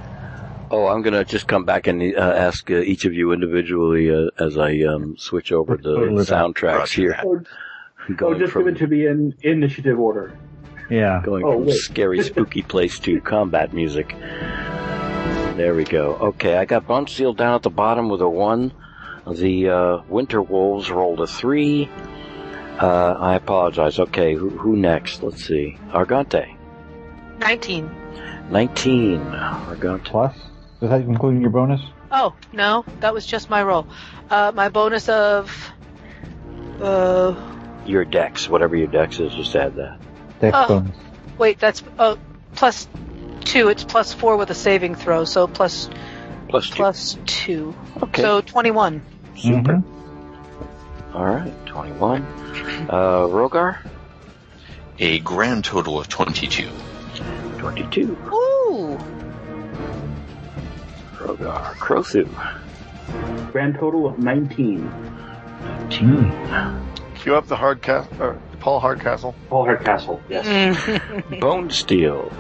[0.75, 4.31] Oh, I'm gonna just come back and uh, ask uh, each of you individually uh,
[4.45, 6.37] as I um, switch over the Total it up.
[6.57, 7.11] soundtracks Roger here.
[7.13, 7.25] that.
[7.25, 7.41] Oh,
[8.11, 10.37] oh, Going just from give it to me in initiative order.
[10.91, 11.23] Yeah.
[11.25, 11.77] going Oh, from wait.
[11.77, 14.17] scary, spooky place to combat music.
[15.57, 16.17] There we go.
[16.17, 18.73] Okay, I got Bonesteele down at the bottom with a one.
[19.31, 21.89] The uh, Winter Wolves rolled a three.
[22.81, 24.01] Uh, I apologize.
[24.01, 25.23] Okay, who, who next?
[25.23, 25.79] Let's see.
[25.91, 26.57] Argante.
[27.39, 27.89] 19.
[28.51, 29.21] 19.
[29.21, 30.05] Argante.
[30.05, 30.37] Plus?
[30.81, 31.81] Is that including your bonus?
[32.11, 33.87] Oh no, that was just my roll.
[34.31, 35.51] Uh, my bonus of
[36.81, 37.35] uh,
[37.87, 39.99] Your dex, whatever your dex is, just add that.
[40.41, 40.69] Dex Oh.
[40.69, 40.97] bonus.
[41.39, 42.17] wait, that's uh,
[42.55, 42.89] plus
[43.45, 43.69] two.
[43.69, 45.89] It's plus four with a saving throw, so plus
[46.49, 46.75] Plus two.
[46.77, 47.75] plus two.
[48.03, 48.23] Okay.
[48.23, 49.03] So twenty-one.
[49.37, 49.75] Super.
[49.75, 49.85] Mhm.
[51.15, 52.23] All right, 21.
[52.91, 53.79] Uh, Rhogar?
[54.99, 56.69] A grand total of 22.
[57.59, 58.19] 22.
[58.33, 58.99] Ooh.
[61.25, 61.75] Rhogar.
[61.77, 62.25] Crothu?
[63.53, 64.89] Grand total of 19.
[65.91, 66.33] 19.
[67.17, 69.35] Cue up the hard ca- or Paul Hardcastle.
[69.49, 70.47] Paul Hardcastle, yes.
[71.41, 72.33] Bonesteele.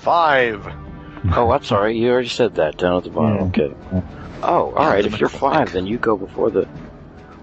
[0.00, 0.66] Five.
[1.34, 1.96] Oh, I'm sorry.
[1.98, 3.52] You already said that down at the bottom.
[3.56, 3.64] Yeah.
[3.66, 3.74] Okay.
[4.42, 5.06] Oh, all Yeah, right.
[5.06, 5.50] If you're microphone.
[5.52, 6.66] five, then you go before the.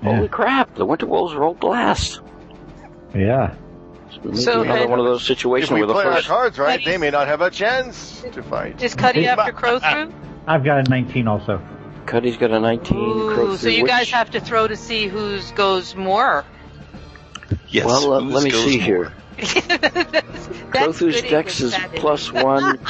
[0.03, 0.15] Yeah.
[0.15, 0.75] Holy crap!
[0.75, 2.21] The Winter Wolves rolled last.
[3.15, 3.55] Yeah.
[4.23, 6.27] Maybe So another one of those If situations we where the play our first.
[6.27, 8.81] cards right, they may not have a chance to fight.
[8.81, 10.11] Is Cuddy after Crothu?
[10.47, 11.61] I've got a 19 also.
[12.05, 12.97] Cuddy's got a 19.
[12.97, 13.01] Ooh,
[13.35, 16.43] Crothu, so you which- guys have to throw to see whose goes more.
[17.67, 17.85] Yes.
[17.85, 18.85] Well, uh, let me see more?
[18.85, 19.13] here.
[19.37, 22.77] Crothu's dex is plus one.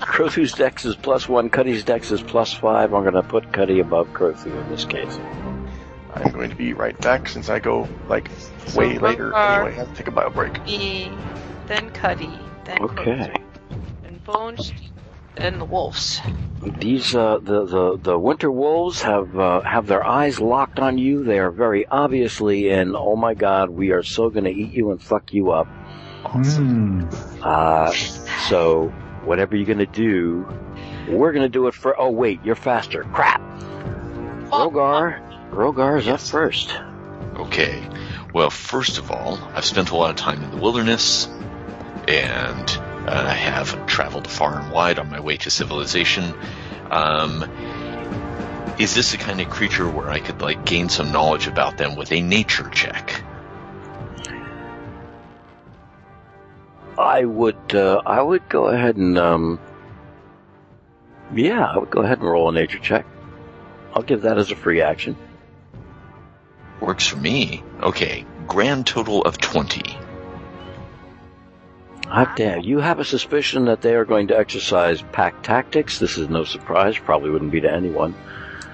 [0.00, 1.50] Crothu's dex is plus one.
[1.50, 2.94] Cuddy's dex is plus five.
[2.94, 5.18] I'm going to put Cuddy above Crothu in this case.
[6.14, 8.30] I'm going to be right back since I go like
[8.74, 9.72] way later Rhogar- anyway.
[9.72, 10.62] I have to take a bio break.
[10.64, 11.10] Me,
[11.66, 12.30] then Cuddy,
[12.64, 13.32] then Okay.
[14.04, 14.72] and Bones,
[15.38, 16.20] and the wolves.
[16.78, 21.24] These uh, the, the the winter wolves have uh, have their eyes locked on you.
[21.24, 22.94] They are very obviously in.
[22.96, 25.66] Oh my God, we are so going to eat you and fuck you up.
[26.24, 27.04] Hmm.
[27.42, 27.92] Uh,
[28.48, 28.88] so
[29.24, 30.46] whatever you're going to do,
[31.08, 31.98] we're going to do it for.
[31.98, 33.04] Oh wait, you're faster.
[33.04, 33.40] Crap.
[34.50, 36.74] Rhogar, Rhogar is up first.
[37.36, 37.86] Okay.
[38.34, 41.26] Well, first of all, I've spent a lot of time in the wilderness,
[42.06, 46.34] and uh, I have traveled far and wide on my way to civilization.
[46.90, 47.44] Um,
[48.78, 51.96] is this the kind of creature where I could like gain some knowledge about them
[51.96, 53.22] with a nature check?
[56.98, 59.60] I would uh, I would go ahead and um,
[61.34, 63.06] yeah, I would go ahead and roll a nature check.
[63.94, 65.16] I'll give that as a free action.
[66.80, 67.62] Works for me.
[67.80, 68.24] Okay.
[68.46, 69.96] Grand total of 20.
[72.08, 72.60] Hot damn.
[72.60, 75.98] You have a suspicion that they are going to exercise pack tactics.
[75.98, 76.96] This is no surprise.
[76.98, 78.14] Probably wouldn't be to anyone.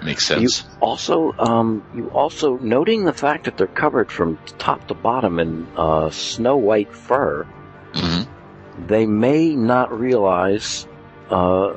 [0.04, 0.64] Makes sense.
[0.64, 5.40] You also, um, you also noting the fact that they're covered from top to bottom
[5.40, 7.44] in uh, snow white fur.
[7.94, 8.22] hmm
[8.86, 10.86] They may not realize
[11.30, 11.74] uh,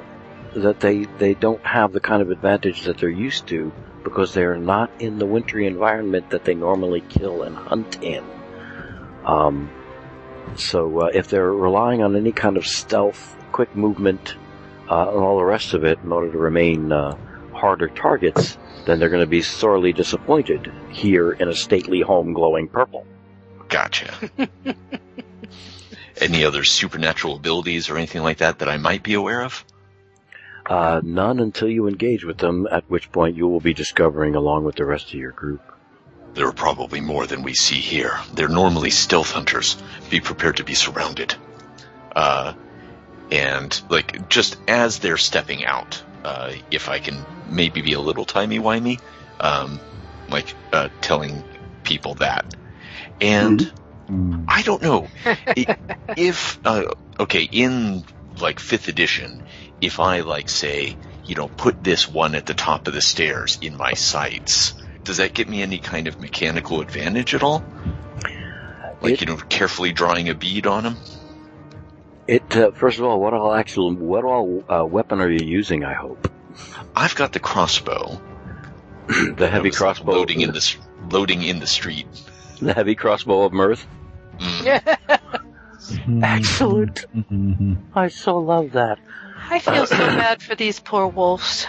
[0.55, 3.71] that they they don't have the kind of advantage that they're used to
[4.03, 8.23] because they are not in the wintry environment that they normally kill and hunt in.
[9.25, 9.69] Um,
[10.55, 14.35] so uh, if they're relying on any kind of stealth, quick movement,
[14.89, 17.15] uh, and all the rest of it in order to remain uh,
[17.53, 22.67] harder targets, then they're going to be sorely disappointed here in a stately home glowing
[22.67, 23.05] purple.
[23.67, 24.13] Gotcha.
[26.21, 29.63] Any other supernatural abilities or anything like that that I might be aware of?
[30.65, 34.63] Uh, none until you engage with them, at which point you will be discovering along
[34.63, 35.61] with the rest of your group.
[36.35, 38.17] There are probably more than we see here.
[38.33, 39.75] They're normally stealth hunters.
[40.09, 41.35] Be prepared to be surrounded.
[42.15, 42.53] Uh,
[43.31, 48.25] and like just as they're stepping out, uh, if I can maybe be a little
[48.25, 48.99] timey wimey,
[49.39, 49.79] um,
[50.29, 51.43] like uh, telling
[51.83, 52.55] people that.
[53.21, 53.71] And
[54.07, 54.45] Hmm.
[54.47, 55.09] I don't know
[56.15, 56.83] if uh,
[57.19, 58.03] okay in
[58.39, 59.43] like fifth edition,
[59.81, 63.57] if I like say you know put this one at the top of the stairs
[63.61, 64.73] in my sights,
[65.07, 67.63] does that get me any kind of mechanical advantage at all?
[69.01, 70.95] Like It- you know, carefully drawing a bead on him.
[72.27, 75.85] It uh, first of all, what all actual what all uh, weapon are you using?
[75.85, 76.29] I hope
[76.95, 78.19] I've got the crossbow.
[79.07, 80.75] the heavy was, crossbow, loading in the
[81.09, 82.05] loading in the street.
[82.61, 83.87] the heavy crossbow of mirth.
[84.39, 84.97] Mm.
[86.23, 87.05] Excellent.
[87.15, 87.77] Mhm.
[87.95, 88.99] I so love that.
[89.49, 91.65] I feel so bad for these poor wolves.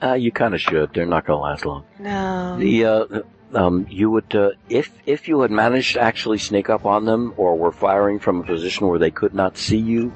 [0.00, 0.92] Uh, you kind of should.
[0.94, 1.84] They're not going to last long.
[1.98, 2.56] No.
[2.58, 3.06] The uh,
[3.54, 7.34] um, you would uh, if if you had managed to actually sneak up on them
[7.36, 10.12] or were firing from a position where they could not see you,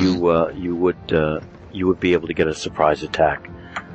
[0.00, 1.40] you uh, you would uh,
[1.72, 3.50] you would be able to get a surprise attack.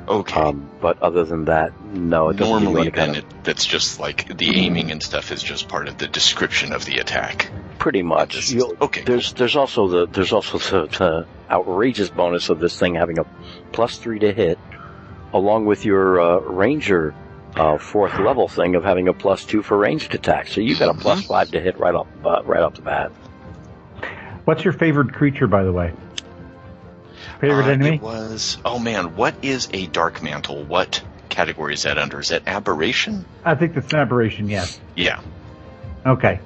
[0.06, 0.38] Okay.
[0.38, 3.64] Um, but other than that, no, it doesn't Normally, any kind then of- it, that's
[3.64, 7.50] just like the aiming and stuff is just part of the description of the attack.
[7.78, 8.50] pretty much.
[8.50, 12.96] You'll- okay, There's there's also the there's also the, the outrageous bonus of this thing
[12.96, 13.24] having a
[13.72, 14.58] plus three to hit,
[15.34, 17.14] along with your uh, ranger
[17.56, 20.48] uh, fourth level thing of having a plus two for ranged attack.
[20.48, 23.12] So you've got a plus five to hit right off uh, right off the bat.
[24.46, 25.92] What's your favorite creature, by the way?
[27.40, 27.96] Favorite Uh, enemy?
[27.96, 28.58] It was.
[28.64, 30.64] Oh man, what is a dark mantle?
[30.64, 32.20] What category is that under?
[32.20, 33.24] Is that aberration?
[33.44, 34.48] I think that's an aberration.
[34.48, 34.78] Yes.
[34.96, 35.20] Yeah.
[36.06, 36.40] Okay.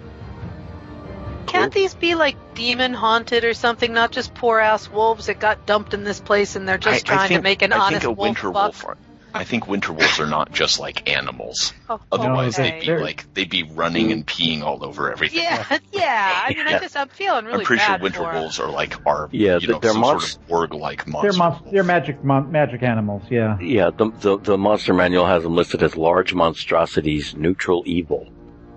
[1.49, 3.93] Can't these be like demon haunted or something?
[3.93, 7.15] Not just poor ass wolves that got dumped in this place and they're just I,
[7.15, 8.65] I trying think, to make an I honest think a wolf winter buck?
[8.65, 8.85] wolf.
[8.87, 8.97] Are,
[9.35, 11.75] I think winter wolves are not just like animals.
[11.91, 12.71] Oh, Otherwise, okay.
[12.71, 15.43] they'd be They're- like they'd be running and peeing all over everything.
[15.43, 16.43] Yeah, yeah.
[16.47, 16.77] I mean, Yeah.
[16.77, 18.41] I just I'm feeling really I'm pretty sure winter for 'em.
[18.41, 21.39] wolves are like are Yeah, you know, they're some monst- sort of org-like They're monster.
[21.39, 23.23] mon- they're magic mon- magic animals.
[23.29, 23.59] Yeah.
[23.61, 28.29] Yeah, the, the the monster manual has them listed as large monstrosities, neutral evil.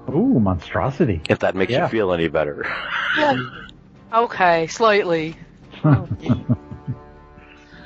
[0.10, 1.22] Ooh, monstrosity.
[1.30, 1.84] If that makes Yeah.
[1.84, 2.66] you feel any better.
[4.14, 5.36] Okay, slightly.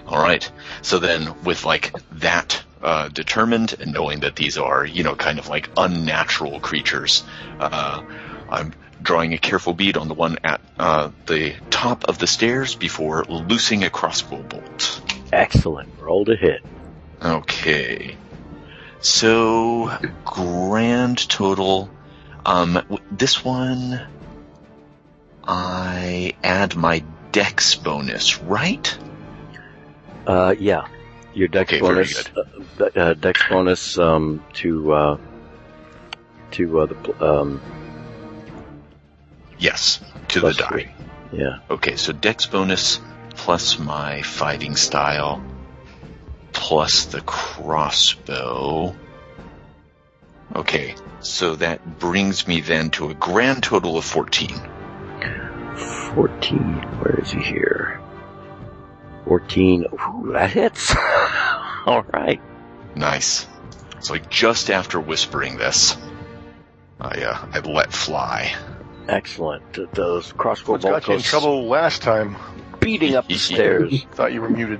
[0.07, 0.49] All right.
[0.81, 5.39] So then, with like that uh, determined, and knowing that these are, you know, kind
[5.39, 7.23] of like unnatural creatures,
[7.59, 8.01] uh,
[8.49, 12.75] I'm drawing a careful bead on the one at uh, the top of the stairs
[12.75, 15.01] before loosing a crossbow bolt.
[15.31, 15.89] Excellent.
[15.99, 16.61] Roll to hit.
[17.21, 18.15] Okay.
[18.99, 19.91] So
[20.23, 21.89] grand total.
[22.45, 23.99] Um, this one,
[25.43, 28.97] I add my dex bonus, right?
[30.27, 30.87] Uh, yeah.
[31.33, 32.29] Your dex Okay, very bonus,
[32.79, 35.17] uh, uh, dex bonus, um, to, uh,
[36.51, 37.61] to, uh, the, um,
[39.57, 39.99] Yes,
[40.29, 40.67] to the die.
[40.67, 40.87] three.
[41.31, 41.59] Yeah.
[41.69, 42.99] Okay, so dex bonus
[43.35, 45.43] plus my fighting style
[46.53, 48.95] plus the crossbow.
[50.53, 54.49] Okay, so that brings me then to a grand total of 14.
[56.13, 56.57] 14.
[56.99, 57.99] Where is he here?
[59.25, 59.85] 14.
[59.85, 60.95] Ooh, that hits.
[61.87, 62.41] Alright.
[62.95, 63.47] Nice.
[63.97, 65.97] It's like just after whispering this,
[66.99, 68.55] I uh, I let fly.
[69.07, 69.93] Excellent.
[69.93, 72.35] Those crossbow What got you in bolts trouble last time?
[72.79, 74.05] beating up the stairs.
[74.13, 74.79] Thought you were muted.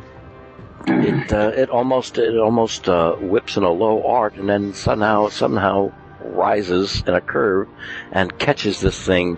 [0.87, 5.29] It uh, it almost it almost uh, whips in a low arc and then somehow
[5.29, 5.91] somehow
[6.21, 7.67] rises in a curve
[8.11, 9.37] and catches this thing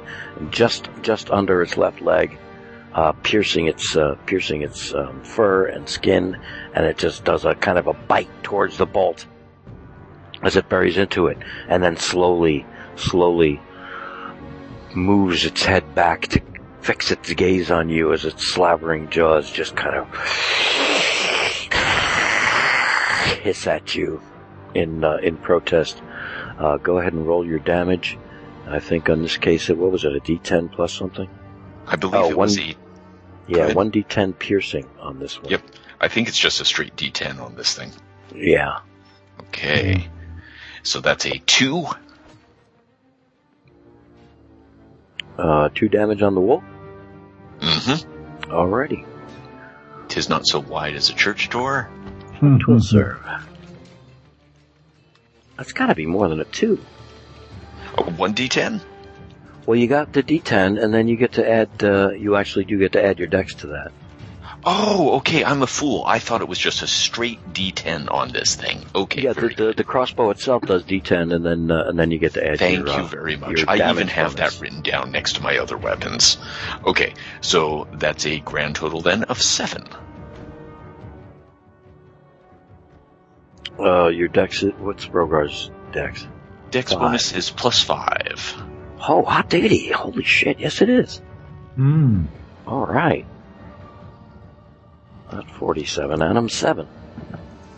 [0.49, 2.37] just just under its left leg,
[2.93, 6.37] uh, piercing its uh, piercing its um, fur and skin,
[6.73, 9.25] and it just does a kind of a bite towards the bolt
[10.43, 13.61] as it buries into it, and then slowly slowly
[14.95, 16.41] moves its head back to
[16.81, 20.07] fix its gaze on you as its slavering jaws just kind of
[23.27, 24.21] hiss at you
[24.73, 26.01] in uh, in protest.
[26.57, 28.17] Uh, go ahead and roll your damage.
[28.67, 30.15] I think on this case, it what was it?
[30.15, 31.29] A D10 plus something?
[31.85, 32.75] I believe Oh, it was one- a.
[33.49, 35.49] Yeah, one D10 piercing on this one.
[35.51, 35.61] Yep.
[36.01, 37.91] I think it's just a straight D10 on this thing.
[38.35, 38.79] Yeah.
[39.39, 40.09] Okay.
[40.83, 41.85] So that's a two.
[45.37, 46.63] Uh, two damage on the wolf.
[47.59, 48.51] Mm-hmm.
[48.51, 49.05] Alrighty.
[50.09, 51.89] Tis not so wide as a church door.
[52.39, 53.19] Twill serve.
[55.57, 56.79] That's got to be more than a two.
[57.97, 58.81] Oh, one D10.
[59.65, 61.69] Well, you got the D10, and then you get to add.
[61.83, 63.91] Uh, you actually do get to add your dex to that.
[64.63, 65.43] Oh, okay.
[65.43, 66.03] I'm a fool.
[66.05, 68.85] I thought it was just a straight D10 on this thing.
[68.93, 69.21] Okay.
[69.21, 72.33] yeah, the, the the crossbow itself does D10, and then uh, and then you get
[72.33, 72.59] to add.
[72.59, 73.57] Thank your, you uh, very much.
[73.59, 74.55] your I even damage have bonus.
[74.55, 76.37] that written down next to my other weapons.
[76.85, 79.87] Okay, so that's a grand total then of seven.
[83.79, 84.63] Uh, your dex.
[84.63, 86.27] What's Rhogar's dex?
[86.71, 86.99] Dex Five.
[87.01, 88.55] bonus is plus five.
[89.07, 89.89] Oh, hot diggity!
[89.91, 90.59] Holy shit!
[90.59, 91.21] Yes, it is.
[91.75, 92.25] Hmm.
[92.65, 93.25] All right.
[95.31, 96.87] Not forty-seven, and I'm seven.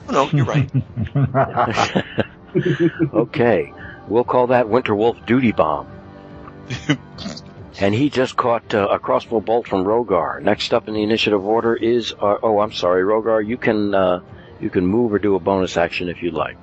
[0.07, 0.69] Oh, no, you're right.
[3.13, 3.73] okay,
[4.07, 5.87] we'll call that Winter Wolf duty bomb.
[7.79, 10.41] and he just caught uh, a crossbow bolt from Rhogar.
[10.41, 13.45] Next up in the initiative order is, uh, oh, I'm sorry, Rhogar.
[13.45, 14.21] You can uh,
[14.59, 16.57] you can move or do a bonus action if you'd like.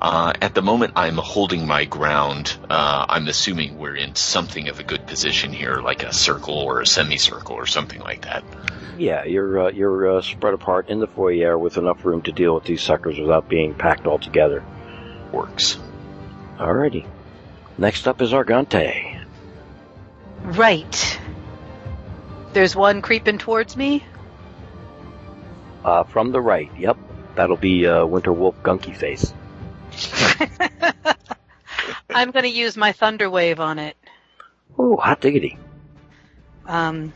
[0.00, 2.56] Uh, at the moment, I'm holding my ground.
[2.68, 6.80] Uh, I'm assuming we're in something of a good position here, like a circle or
[6.80, 8.44] a semicircle or something like that.
[8.98, 12.54] Yeah, you're uh, you're uh, spread apart in the foyer with enough room to deal
[12.54, 14.62] with these suckers without being packed all together.
[15.32, 15.78] Works.
[16.58, 17.06] Alrighty.
[17.78, 19.24] Next up is Argante.
[20.42, 21.20] Right.
[22.52, 24.04] There's one creeping towards me.
[25.82, 26.98] Uh, from the right, yep.
[27.34, 29.32] That'll be uh, Winter Wolf Gunky Face.
[32.10, 33.96] I'm going to use my Thunderwave on it.
[34.78, 35.58] Oh, hot diggity.
[36.66, 37.12] Um,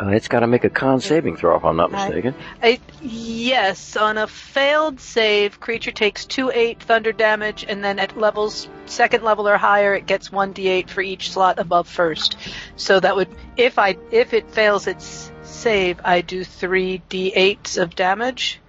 [0.00, 2.34] Uh, it's got to make a con saving throw, if I'm not I- mistaken.
[2.62, 8.16] I, yes, on a failed save, creature takes 2 8 thunder damage, and then at
[8.16, 12.36] levels, second level or higher, it gets 1d8 for each slot above first.
[12.76, 17.94] So that would, if I, if it fails its save, I do 3 d8s of
[17.94, 18.60] damage.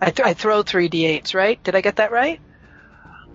[0.00, 1.62] I, th- I throw 3 d8s, right?
[1.62, 2.40] Did I get that right?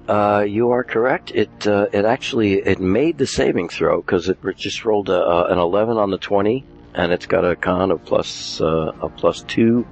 [0.07, 1.31] Uh, you are correct.
[1.31, 5.47] It uh, it actually it made the saving throw because it just rolled a, uh,
[5.49, 6.63] an 11 on the 20,
[6.93, 9.87] and it's got a con of plus uh, a plus two.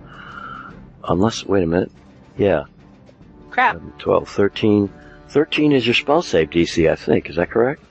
[1.04, 1.92] Unless wait a minute,
[2.38, 2.66] yeah,
[3.54, 3.80] Crap.
[4.00, 4.94] 12, 13.
[5.30, 7.30] 13 is your spell save DC, I think.
[7.30, 7.84] Is that correct?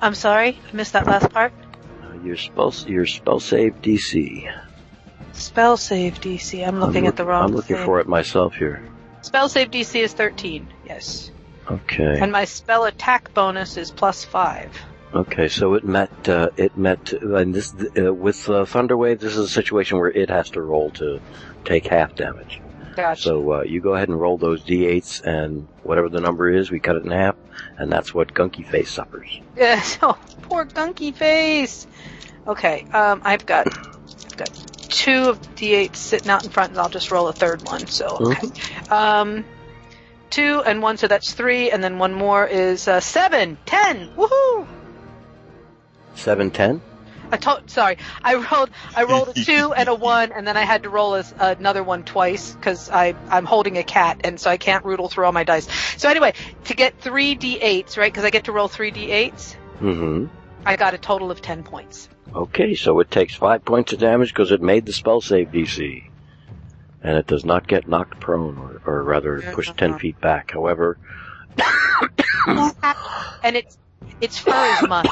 [0.00, 1.52] I'm sorry, I missed that last part.
[2.24, 4.52] Your spell your spell save DC.
[5.32, 6.66] Spell save DC.
[6.66, 7.84] I'm looking I'm at the wrong I'm looking thing.
[7.84, 8.82] for it myself here.
[9.22, 10.66] Spell save DC is 13.
[10.86, 11.30] Yes.
[11.70, 12.18] Okay.
[12.20, 14.70] And my spell attack bonus is plus 5.
[15.14, 19.20] Okay, so it met uh, it met and this uh, with uh, Thunderwave.
[19.20, 21.20] This is a situation where it has to roll to
[21.64, 22.60] take half damage.
[22.98, 23.22] Gotcha.
[23.22, 26.80] So uh, you go ahead and roll those d8s, and whatever the number is, we
[26.80, 27.36] cut it in half,
[27.76, 29.38] and that's what Gunky Face suffers.
[29.56, 31.86] Yeah, Oh, poor gunky face.
[32.44, 32.82] Okay.
[32.92, 34.50] Um, I've got I've got
[34.88, 37.86] two of d8 sitting out in front, and I'll just roll a third one.
[37.86, 38.48] So okay.
[38.90, 39.44] Um,
[40.30, 44.08] two and one, so that's three, and then one more is uh, seven, ten.
[44.16, 44.66] Woohoo!
[46.16, 46.80] Seven ten.
[47.30, 50.64] I told, sorry, I rolled, I rolled a two and a one, and then I
[50.64, 54.50] had to roll a, another one twice because I, I'm holding a cat, and so
[54.50, 55.68] I can't roodle through all my dice.
[55.98, 56.34] So anyway,
[56.64, 58.12] to get three d8s, right?
[58.12, 59.56] Because I get to roll three d8s.
[59.80, 60.26] Mm-hmm.
[60.64, 62.08] I got a total of ten points.
[62.34, 66.04] Okay, so it takes five points of damage because it made the spell save DC,
[67.02, 70.50] and it does not get knocked prone, or, or rather pushed ten feet back.
[70.50, 70.98] However,
[72.46, 73.78] and it's
[74.20, 75.08] it's fur is month.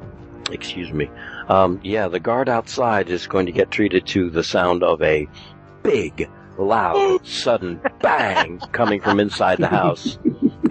[0.50, 1.10] excuse me.
[1.50, 5.26] Um, yeah, the guard outside is going to get treated to the sound of a
[5.82, 10.16] big, loud, sudden bang coming from inside the house,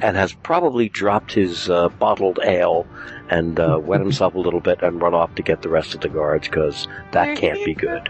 [0.01, 2.87] and has probably dropped his uh, bottled ale
[3.29, 5.99] and uh, wet himself a little bit and run off to get the rest of
[5.99, 8.09] the guards because that can't be good.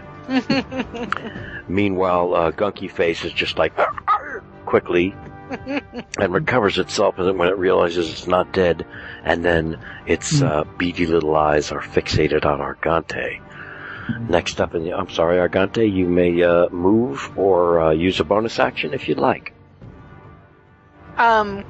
[1.68, 3.72] Meanwhile, uh, Gunky Face is just like
[4.64, 5.12] quickly
[6.18, 8.86] and recovers itself when it realizes it's not dead,
[9.24, 13.40] and then its uh, beady little eyes are fixated on Argante.
[14.28, 18.24] Next up in the, I'm sorry, Argante, you may uh, move or uh, use a
[18.24, 19.52] bonus action if you'd like.
[21.16, 21.64] Um,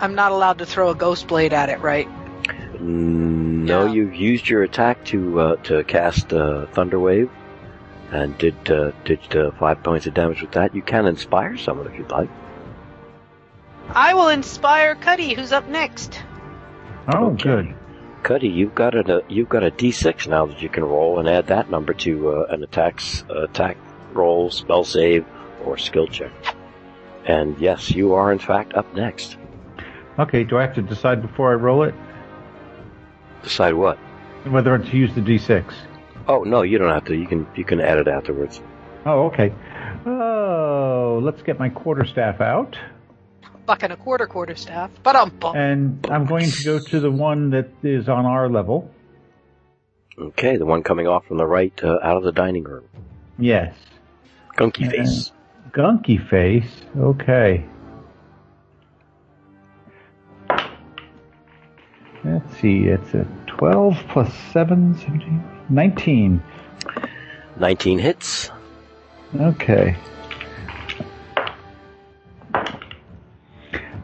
[0.00, 2.08] I'm not allowed to throw a ghost blade at it, right?
[2.80, 7.30] No, you've used your attack to uh, to cast uh, Thunderwave,
[8.12, 10.74] and did uh, did uh, five points of damage with that.
[10.74, 12.28] You can inspire someone if you'd like.
[13.90, 16.20] I will inspire Cuddy, who's up next.
[17.14, 17.74] Oh, good.
[18.22, 21.46] Cuddy, you've got a you've got a D6 now that you can roll and add
[21.48, 23.76] that number to uh, an attack's uh, attack
[24.12, 25.24] roll, spell save,
[25.64, 26.32] or skill check.
[27.24, 29.36] And yes, you are in fact up next.
[30.18, 31.94] Okay, do I have to decide before I roll it
[33.42, 33.96] Decide what?
[34.44, 35.72] whether to use the d6?
[36.28, 37.16] Oh no, you don't have to.
[37.16, 38.60] You can you can add it afterwards.
[39.04, 39.52] Oh, okay.
[40.04, 42.76] Oh, let's get my quarterstaff out.
[43.66, 44.90] Buck and a quarter quarterstaff.
[45.02, 48.90] But um, And I'm going to go to the one that is on our level.
[50.18, 52.88] Okay, the one coming off from the right uh, out of the dining room.
[53.38, 53.76] Yes.
[54.56, 55.30] Gunky face.
[55.70, 56.70] Gunky face.
[56.96, 57.66] Okay.
[62.24, 66.42] Let's see, it's a 12 plus 7, 17, 19.
[67.58, 68.50] 19 hits.
[69.34, 69.96] Okay.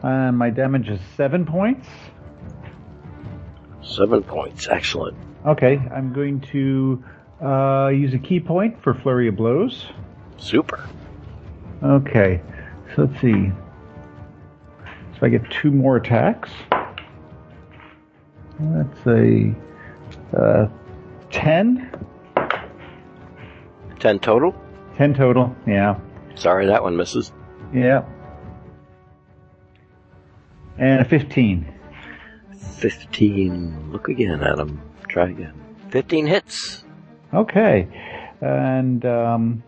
[0.01, 1.87] Uh, my damage is 7 points.
[3.83, 4.67] Seven points.
[4.67, 5.15] Excellent.
[5.45, 7.03] Okay, I'm going to
[7.43, 9.87] uh, use a ki point for Flurry of Blows.
[10.37, 10.89] Super.
[11.83, 12.41] Okay,
[12.95, 13.51] so let's see.
[15.19, 16.49] So I get two more attacks.
[18.59, 19.53] That's a
[20.35, 20.67] uh,
[21.43, 21.91] 10.
[23.99, 24.55] 10 total?
[24.95, 25.99] 10 total, yeah.
[26.35, 27.33] Sorry, that one misses.
[27.73, 28.05] Yeah.
[30.77, 31.67] And a 15.
[32.55, 33.91] 15.
[33.91, 34.81] Look again, at Adam.
[35.09, 35.53] Try again.
[35.89, 36.85] 15 hits.
[37.33, 37.89] Okay.
[38.39, 39.63] And, um.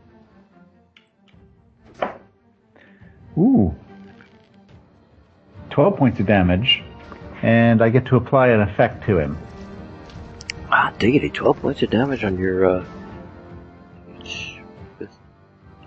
[3.37, 3.75] Ooh.
[5.71, 6.81] 12 points of damage.
[7.41, 9.37] And I get to apply an effect to him.
[10.99, 11.29] Diggity.
[11.29, 12.85] 12 points of damage on your, uh.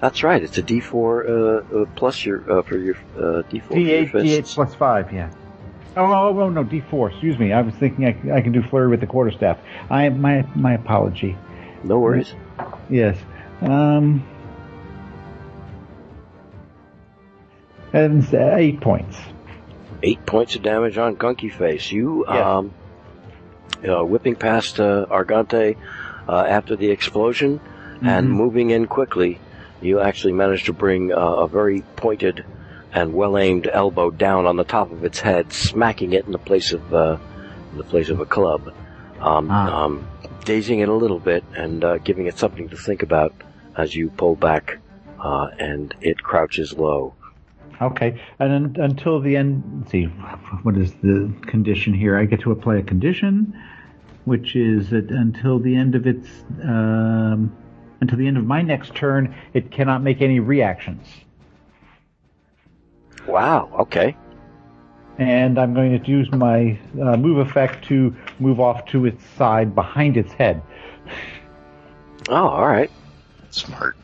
[0.01, 0.43] That's right.
[0.43, 1.33] It's a D4 uh,
[1.81, 5.31] uh, plus your uh, for your uh, D4 for your D8, D8 plus 5, yeah.
[5.97, 7.11] Oh, oh, oh, no, D4.
[7.11, 7.53] Excuse me.
[7.53, 9.59] I was thinking I, I can do flurry with the quarterstaff.
[9.91, 11.37] I my my apology.
[11.83, 12.33] No worries.
[12.89, 13.19] Yes.
[13.61, 14.25] Um.
[17.93, 19.17] And uh, eight points.
[20.05, 21.91] Eight points of damage on Gunky Face.
[21.91, 22.73] You, um,
[23.87, 25.77] uh, whipping past uh, Argante
[26.29, 27.61] uh, after the explosion
[28.03, 28.33] and Mhm.
[28.33, 29.39] moving in quickly,
[29.81, 32.45] you actually managed to bring uh, a very pointed
[32.95, 36.73] and well-aimed elbow down on the top of its head, smacking it in the place
[36.73, 37.17] of uh,
[37.73, 38.73] in the place of a club,
[39.21, 39.85] um, Ah.
[39.85, 40.07] um,
[40.45, 43.33] dazing it a little bit and uh, giving it something to think about
[43.77, 44.79] as you pull back,
[45.23, 47.13] uh, and it crouches low.
[47.81, 49.63] Okay, and un, until the end.
[49.79, 52.19] Let's see, what is the condition here?
[52.19, 53.57] I get to apply a condition,
[54.25, 56.29] which is that until the end of its
[56.63, 57.57] um,
[58.01, 61.07] until the end of my next turn, it cannot make any reactions.
[63.27, 63.71] Wow.
[63.81, 64.17] Okay.
[65.19, 69.75] And I'm going to use my uh, move effect to move off to its side
[69.75, 70.63] behind its head.
[72.29, 72.91] Oh, all right.
[73.51, 73.97] Smart.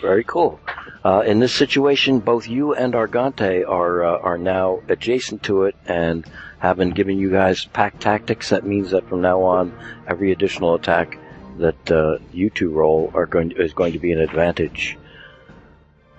[0.00, 0.58] Very cool.
[1.04, 5.74] Uh, in this situation, both you and Argante are uh, are now adjacent to it
[5.86, 6.24] and
[6.60, 8.50] have been giving you guys pack tactics.
[8.50, 11.18] That means that from now on, every additional attack
[11.58, 14.96] that uh, you two roll are going is going to be an advantage.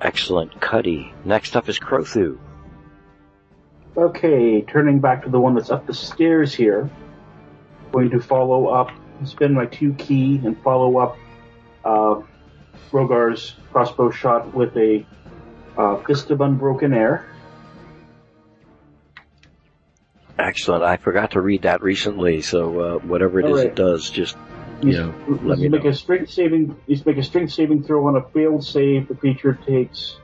[0.01, 1.13] Excellent, Cuddy.
[1.23, 2.37] Next up is Crothu.
[3.95, 6.89] Okay, turning back to the one that's up the stairs here.
[7.93, 8.91] Going to follow up,
[9.23, 11.17] spin my two ki and follow up
[11.85, 12.21] uh,
[12.93, 15.05] Rhogar's crossbow shot with a
[15.77, 17.25] uh, fist of unbroken air.
[20.37, 20.83] Excellent.
[20.83, 23.67] I forgot to read that recently, so uh, whatever it is Alright.
[23.67, 24.35] it does, just
[24.81, 25.13] you You know,
[25.43, 25.91] let me you make know.
[25.91, 26.75] a strength saving.
[26.87, 29.07] You make a strength saving throw on a failed save.
[29.07, 30.17] The creature takes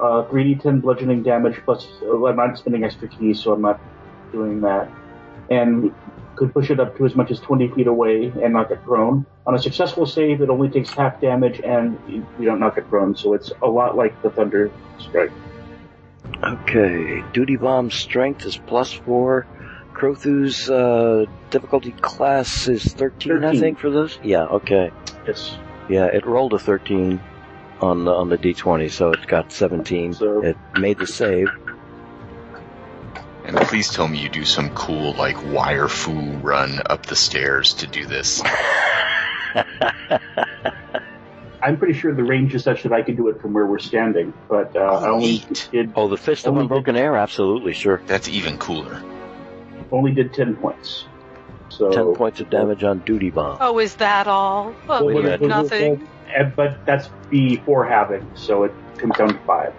[0.00, 1.86] uh, 3d10 bludgeoning damage plus.
[2.02, 3.80] Uh, I'm not spending extra keys, so I'm not
[4.32, 4.90] doing that.
[5.50, 5.94] And
[6.36, 9.24] could push it up to as much as 20 feet away and knock it prone.
[9.46, 12.88] On a successful save, it only takes half damage, and you you don't knock it
[12.88, 13.14] prone.
[13.16, 15.30] So it's a lot like the thunder strike.
[16.42, 19.46] Okay, duty bomb strength is plus four.
[19.92, 24.18] Crothu's uh, difficulty class is 13, I think, for this.
[24.24, 24.90] Yeah, okay.
[25.26, 25.56] Yes.
[25.88, 27.20] Yeah, it rolled a 13
[27.80, 30.14] on the, on the d20, so it's got 17.
[30.14, 31.48] So- It made the save.
[33.44, 37.74] And please tell me you do some cool, like, wire fu run up the stairs
[37.74, 38.42] to do this.
[41.62, 43.78] I'm pretty sure the range is such that I could do it from where we're
[43.78, 48.02] standing, but uh, I only did Oh, the fist of unbroken air, absolutely, sure.
[48.06, 49.02] That's even cooler.
[49.90, 51.06] only did 10 points.
[51.70, 53.58] So 10 points of damage on duty bomb.
[53.60, 54.74] Oh, is that all?
[54.88, 56.06] Oh, Wait a nothing.
[56.56, 59.72] But that's before having, so it comes down to five.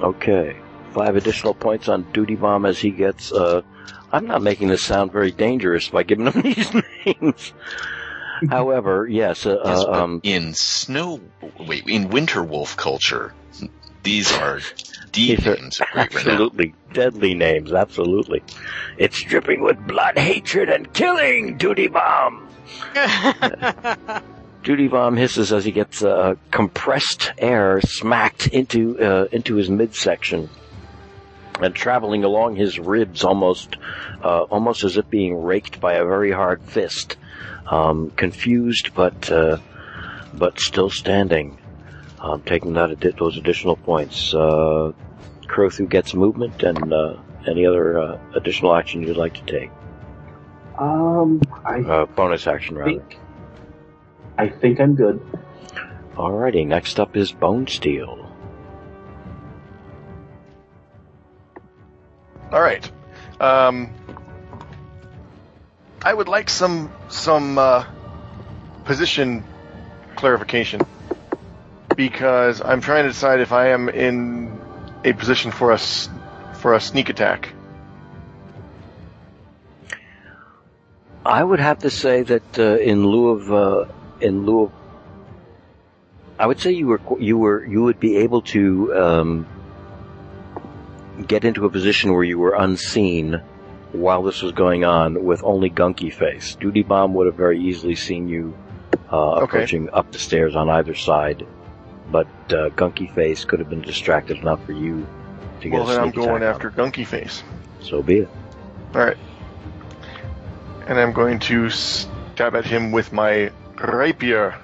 [0.00, 0.56] Okay.
[0.92, 3.62] Five additional points on duty bomb as he gets, uh,
[4.12, 6.70] I'm not making this sound very dangerous by giving him these
[7.06, 7.52] names.
[8.50, 11.20] However, yes, uh, Yes, uh, um, in snow,
[11.60, 13.32] wait, in winter wolf culture,
[14.02, 14.60] these are
[15.12, 16.08] deep These names renown.
[16.08, 18.42] absolutely deadly names, absolutely.
[18.98, 22.48] It's dripping with blood, hatred, and killing, duty bomb!
[24.62, 30.48] Duty bomb hisses as he gets uh, compressed air smacked into uh, into his midsection
[31.60, 33.76] and traveling along his ribs, almost
[34.22, 37.16] uh, almost as if being raked by a very hard fist.
[37.66, 39.58] Um, confused, but uh,
[40.34, 41.58] but still standing,
[42.20, 44.34] um, taking that addi- those additional points.
[44.34, 44.92] Uh,
[45.46, 47.16] Crothu gets movement and uh,
[47.46, 49.70] any other uh, additional action you'd like to take.
[50.78, 53.00] Um, I Uh, bonus action, rather.
[53.00, 53.18] think
[54.38, 55.20] I think I'm good.
[56.16, 58.21] Alrighty, next up is Bonesteele.
[62.52, 62.90] All right.
[63.40, 63.94] Um,
[66.02, 67.86] I would like some some uh,
[68.84, 69.42] position
[70.16, 70.82] clarification
[71.96, 74.60] because I'm trying to decide if I am in
[75.02, 76.10] a position for us
[76.60, 77.48] for a sneak attack.
[81.24, 84.72] I would have to say that uh, in lieu of uh, in lieu of,
[86.38, 89.46] I would say you were you were you would be able to um,
[91.26, 93.40] get into a position where you were unseen
[93.92, 96.54] while this was going on with only Gunky Face.
[96.56, 98.54] Duty Bomb would have very easily seen you
[99.12, 99.44] uh, Okay.
[99.44, 101.46] approaching up the stairs on either side,
[102.10, 105.06] but uh, Gunky Face could have been distracted enough for you
[105.60, 107.42] to get Well, then I'm going after Gunky Face.
[107.80, 108.28] So be it.
[108.94, 109.16] All right.
[110.86, 114.54] And I'm going to stab at him with my rapier.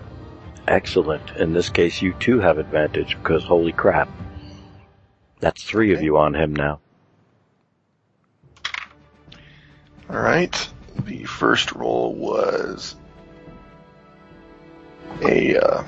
[0.66, 1.30] Excellent.
[1.36, 4.08] In this case, you too have advantage because holy crap.
[5.40, 6.80] That's three of you on him now.
[10.10, 10.68] All right.
[11.04, 12.96] The first roll was
[15.22, 15.84] a uh,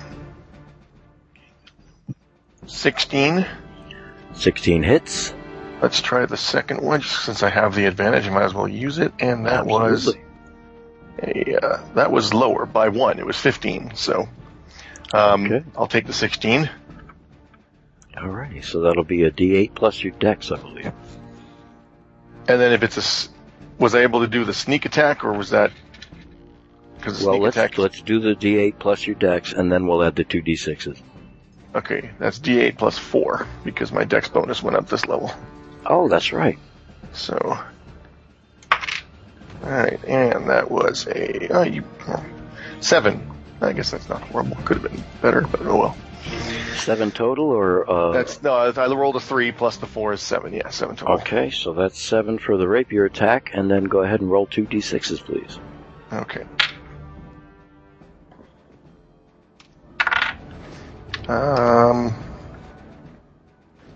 [2.67, 3.47] 16.
[4.35, 5.35] 16 hits.
[5.83, 7.01] Let's try the second one.
[7.01, 9.13] Just since I have the advantage, I might as well use it.
[9.19, 10.15] And that was
[11.23, 13.19] a uh, that was lower by one.
[13.19, 13.95] It was 15.
[13.95, 14.29] So
[15.13, 15.65] um, Okay.
[15.77, 16.71] I'll take the 16.
[18.17, 20.93] Alrighty, so that'll be a D8 plus your dex, I believe.
[22.49, 22.97] And then if it's
[23.29, 23.31] a,
[23.79, 25.71] was I able to do the sneak attack or was that?
[26.97, 27.79] Because Well, sneak let's attack.
[27.79, 31.01] let's do the D8 plus your dex, and then we'll add the two D6s.
[31.75, 35.31] Okay, that's D8 plus four because my dex bonus went up this level.
[35.87, 36.59] Oh, that's right.
[37.13, 37.37] So,
[38.73, 41.85] all right, and that was a oh, you,
[42.81, 43.31] seven.
[43.61, 44.57] I guess that's not horrible.
[44.65, 45.97] Could have been better, but oh well.
[46.77, 48.55] Seven total, or uh, That's no.
[48.55, 50.53] I rolled a three plus the four is seven.
[50.53, 51.17] Yeah, seven total.
[51.17, 51.51] okay.
[51.51, 55.25] So that's seven for the rapier attack, and then go ahead and roll two D6s,
[55.25, 55.59] please.
[56.13, 56.45] Okay.
[61.29, 62.15] Um.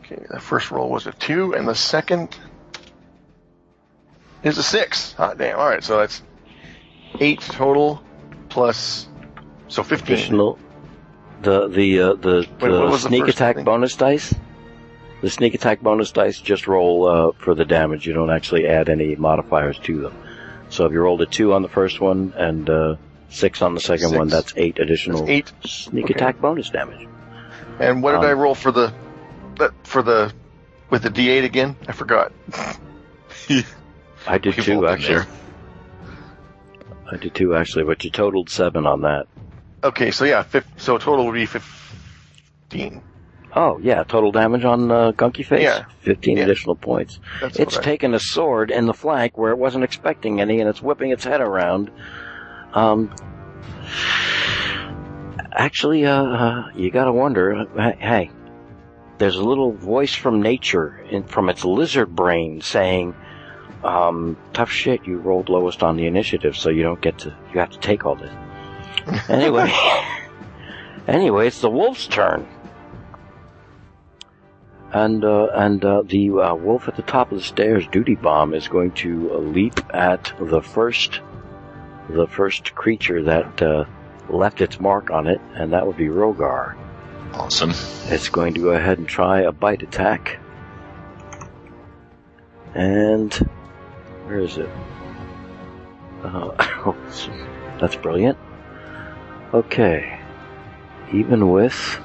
[0.04, 2.36] Okay, the first roll was a two, and the second
[4.42, 5.14] is a six.
[5.14, 5.58] Hot damn!
[5.58, 6.22] All right, so that's
[7.20, 8.02] eight total
[8.50, 9.08] plus
[9.68, 10.16] so fifteen.
[10.16, 10.58] Additional,
[11.44, 13.64] the the uh, the, Wait, the was the sneak attack thing?
[13.64, 14.34] bonus dice.
[15.20, 18.06] The sneak attack bonus dice just roll uh, for the damage.
[18.06, 20.14] You don't actually add any modifiers to them.
[20.68, 22.96] So if you rolled a two on the first one and uh,
[23.28, 24.18] six on the second Six.
[24.18, 25.52] one, that's eight additional That's eight.
[25.64, 26.14] sneak Okay.
[26.14, 27.06] attack bonus damage.
[27.78, 28.92] And what did Um, I roll for the
[29.84, 30.32] for the
[30.90, 31.76] with the D8 again?
[31.88, 32.32] I forgot.
[34.26, 35.24] I did two actually.
[37.10, 39.26] I did two actually, but you totaled seven on that.
[39.84, 43.02] Okay, so yeah, fif- so total would be fifteen.
[43.54, 45.62] Oh yeah, total damage on uh, Gunky Face.
[45.62, 45.84] Yeah.
[46.00, 46.44] Fifteen Yeah.
[46.44, 47.20] additional points.
[47.40, 50.80] That's It's taken a sword in the flank where it wasn't expecting any, and it's
[50.82, 51.90] whipping its head around.
[52.72, 53.14] Um,
[55.52, 57.54] actually, uh, uh, you gotta wonder.
[57.78, 58.30] uh, Hey,
[59.18, 63.14] there's a little voice from nature, in, from its lizard brain, saying,
[63.84, 65.06] um, "Tough shit.
[65.06, 67.34] You rolled lowest on the initiative, so you don't get to.
[67.52, 68.30] You have to take all this."
[69.28, 69.72] Anyway,
[71.08, 72.46] anyway, it's the wolf's turn.
[74.92, 78.54] And uh, and uh, the uh, wolf at the top of the stairs, duty bomb,
[78.54, 81.20] is going to uh, leap at the first,
[82.08, 83.84] the first creature that uh,
[84.28, 86.76] left its mark on it, and that would be Rhogar.
[87.32, 87.72] Awesome.
[88.12, 90.38] It's going to go ahead and try a bite attack.
[92.74, 93.34] And
[94.26, 94.70] where is it?
[96.22, 96.50] Uh,
[97.80, 98.38] that's brilliant.
[99.52, 100.18] Okay,
[101.12, 102.00] even with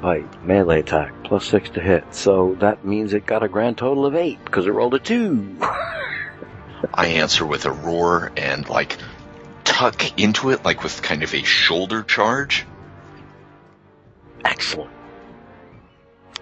[0.00, 4.06] bite melee attack plus six to hit, so that means it got a grand total
[4.06, 5.56] of eight because it rolled a two.
[6.94, 8.98] I answer with a roar and like
[9.64, 12.66] tuck into it like with kind of a shoulder charge.
[14.44, 14.90] Excellent.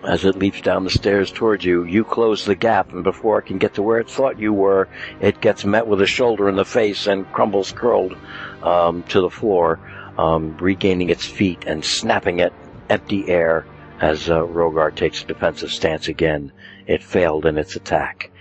[0.04, 3.46] As it leaps down the stairs towards you, you close the gap, and before it
[3.46, 4.88] can get to where it thought you were,
[5.20, 8.16] it gets met with a shoulder in the face and crumbles curled
[8.62, 9.78] um, to the floor,
[10.18, 12.52] um, regaining its feet and snapping at
[12.90, 13.64] empty air
[14.00, 16.52] as uh, Rhogar takes a defensive stance again.
[16.88, 18.32] It failed in its attack.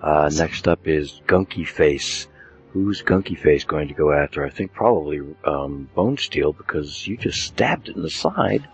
[0.00, 2.28] Uh, next up is Gunky Face.
[2.72, 4.44] Who's Gunky Face going to go after?
[4.44, 8.66] I think probably um, Bonesteele because you just stabbed it in the side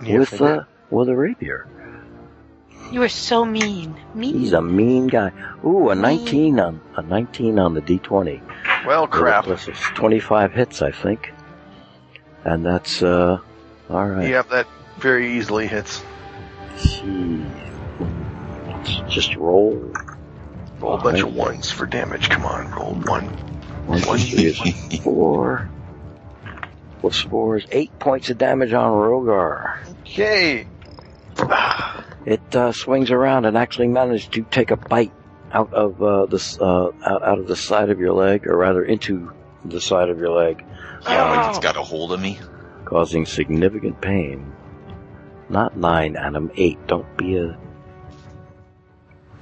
[0.00, 1.66] with uh, with a rapier.
[2.90, 3.98] You are so mean.
[4.14, 4.38] Mean.
[4.38, 5.32] He's a mean guy.
[5.64, 8.40] Ooh, a 19 on a 19 on the D20.
[8.86, 9.46] well, crap.
[9.46, 11.32] This is 25 hits, I think.
[12.44, 13.38] And that's uh,
[13.88, 14.28] all right.
[14.28, 14.66] Yep, that
[14.98, 16.02] very easily hits.
[16.78, 17.44] Gee.
[18.66, 19.92] Let's just roll.
[20.78, 22.28] Roll a bunch of ones for damage.
[22.28, 23.26] Come on, roll one.
[23.86, 25.70] One, two, three is four.
[27.00, 29.78] Plus four is eight points of damage on Rhogar.
[30.00, 30.66] Okay.
[32.26, 35.12] It uh, swings around and actually manages to take a bite
[35.52, 38.82] out of uh, the uh, out, out of the side of your leg, or rather
[38.84, 39.30] into
[39.64, 40.64] the side of your leg,
[41.04, 42.38] Yeah, like it's got a hold of me.
[42.84, 44.52] causing significant pain.
[45.48, 46.50] Not nine, Adam.
[46.56, 46.78] Eight.
[46.86, 47.58] Don't be a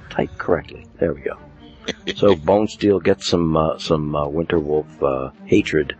[0.09, 0.85] type correctly.
[0.99, 1.37] There we go.
[2.15, 5.95] So Bonesteele gets some uh, some uh, Winter Wolf uh, hatred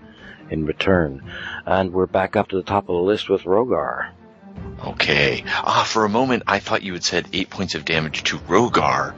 [0.49, 1.21] in return,
[1.65, 4.11] and we're back up to the top of the list with Rhogar.
[4.85, 5.43] Okay.
[5.47, 9.13] Ah, for a moment I thought you had said eight points of damage to Rhogar.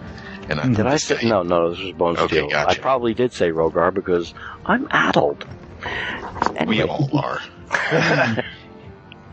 [0.50, 1.42] And I Did I say no?
[1.42, 2.50] No, this was Bone Okay, Steel.
[2.50, 2.70] gotcha.
[2.80, 4.34] I probably did say Rhogar because
[4.66, 5.46] I'm addled.
[6.68, 7.42] We all are.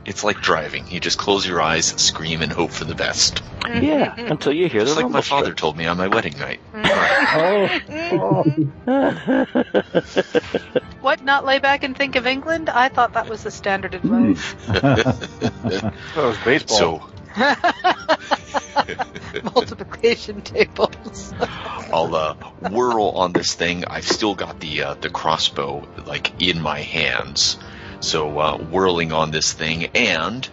[0.05, 0.89] It's like driving.
[0.89, 3.43] You just close your eyes, scream, and hope for the best.
[3.65, 6.37] Yeah, until you hear Just the like my rumble father told me on my wedding
[6.39, 6.61] night.
[6.75, 8.45] oh.
[11.01, 11.25] What?
[11.25, 12.71] Not lay back and think of England?
[12.71, 14.55] I thought that was the standard advice.
[14.67, 16.79] That was baseball.
[16.79, 17.09] So
[19.43, 21.33] Multiplication tables.
[21.93, 22.35] I'll uh,
[22.71, 23.85] whirl on this thing.
[23.87, 27.59] I've still got the uh, the crossbow like in my hands,
[28.03, 29.87] so uh, whirling on this thing.
[29.95, 30.47] And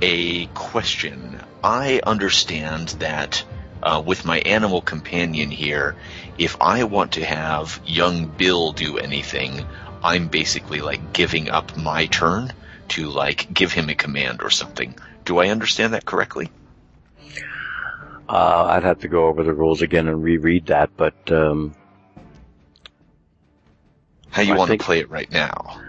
[0.00, 3.42] a question: I understand that
[3.82, 5.96] uh, with my animal companion here,
[6.38, 9.64] if I want to have young Bill do anything,
[10.02, 12.52] I'm basically like giving up my turn
[12.88, 14.94] to like give him a command or something.
[15.24, 16.50] Do I understand that correctly?
[18.28, 21.74] Uh, I'd have to go over the rules again and reread that, but um,
[24.30, 25.80] How you I want think- to play it right now?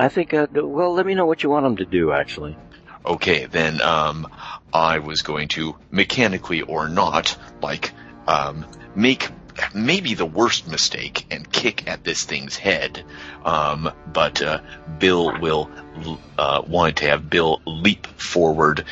[0.00, 0.34] I think.
[0.34, 2.12] Uh, well, let me know what you want them to do.
[2.12, 2.56] Actually,
[3.04, 4.28] Okay, then um,
[4.72, 7.92] I was going to mechanically or not, like,
[8.26, 9.28] um, make
[9.74, 13.02] maybe the worst mistake and kick at this thing's head.
[13.44, 14.60] Um, but uh,
[14.98, 15.70] Bill will
[16.36, 18.84] uh, want to have Bill leap forward,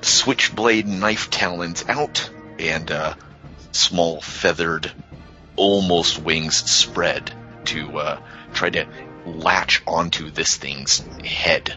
[0.00, 3.14] switchblade knife talons out, and uh,
[3.72, 4.90] small feathered,
[5.56, 7.30] almost wings spread
[7.66, 8.20] to uh,
[8.54, 8.86] try to
[9.36, 11.74] latch onto this thing's head.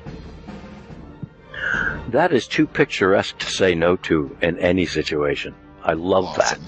[2.10, 5.56] that is too picturesque to say no to in any situation.
[5.84, 6.66] I love Awesome.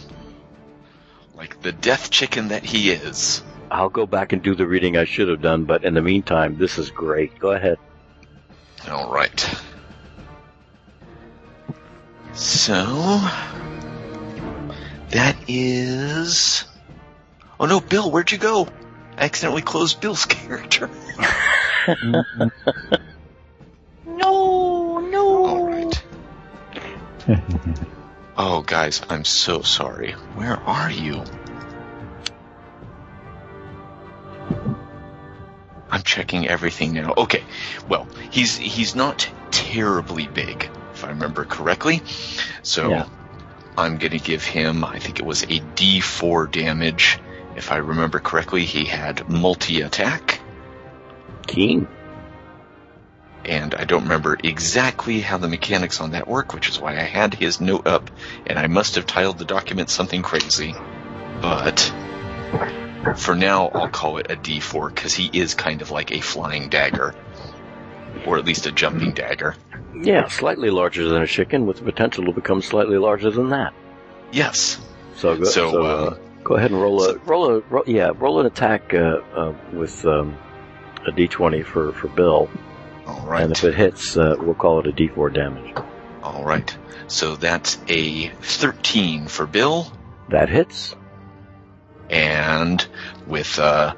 [1.35, 3.43] Like the death chicken that he is.
[3.69, 6.57] I'll go back and do the reading I should have done, but in the meantime,
[6.57, 7.37] this is great.
[7.39, 7.77] Go ahead.
[8.89, 9.39] All right.
[12.33, 12.85] So
[15.09, 16.65] that is.
[17.59, 18.67] Oh no, Bill, where'd you go?
[19.23, 20.89] I accidentally closed Bill's character.
[24.05, 25.45] No, no.
[25.45, 26.03] All right.
[28.35, 30.13] Oh, guys, I'm so sorry.
[30.33, 31.23] Where are you?
[35.89, 37.13] I'm checking everything now.
[37.15, 37.43] Okay.
[37.87, 42.01] Well, he's he's not terribly big, if I remember correctly.
[42.63, 43.05] So Yeah.
[43.77, 47.19] I'm going to give him, I think it was a D4 damage.
[47.55, 50.39] If I remember correctly, he had multi attack.
[51.47, 51.87] Keen.
[53.45, 57.01] and I don't remember exactly how the mechanics on that work, which is why I
[57.03, 58.09] had his note up,
[58.47, 60.73] and I must have titled the document something crazy.
[61.41, 61.79] But
[63.17, 66.69] for now, I'll call it a D4 because he is kind of like a flying
[66.69, 67.13] dagger,
[68.25, 69.55] or at least a jumping dagger.
[69.93, 73.73] Yeah, slightly larger than a chicken, with the potential to become slightly larger than that.
[74.31, 74.79] Yes.
[75.17, 75.47] So good.
[75.47, 78.45] So, So, uh, go ahead and roll a so- roll a roll, yeah roll an
[78.45, 80.37] attack uh, uh, with um,
[81.07, 82.49] a d20 for for Bill,
[83.07, 83.43] All right.
[83.43, 85.75] and if it hits, uh, we'll call it a d4 damage.
[86.21, 86.75] All right.
[87.07, 89.91] So that's a 13 for Bill,
[90.29, 90.95] That hits.
[92.09, 92.85] and
[93.27, 93.95] with uh,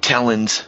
[0.00, 0.64] talons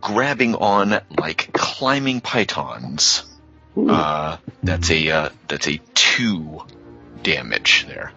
[0.00, 3.22] grabbing on like climbing pythons.
[3.76, 6.60] Uh, that's a uh, that's a two
[7.22, 8.12] damage there.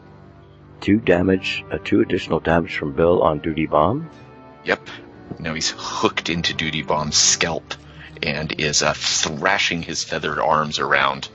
[0.82, 4.10] Two damage, uh, two additional damage from Bill on duty bomb.
[4.66, 4.88] Yep.
[5.40, 7.74] Now he's hooked into Duty Bomb's scalp
[8.22, 11.30] and is uh, thrashing his feathered arms around,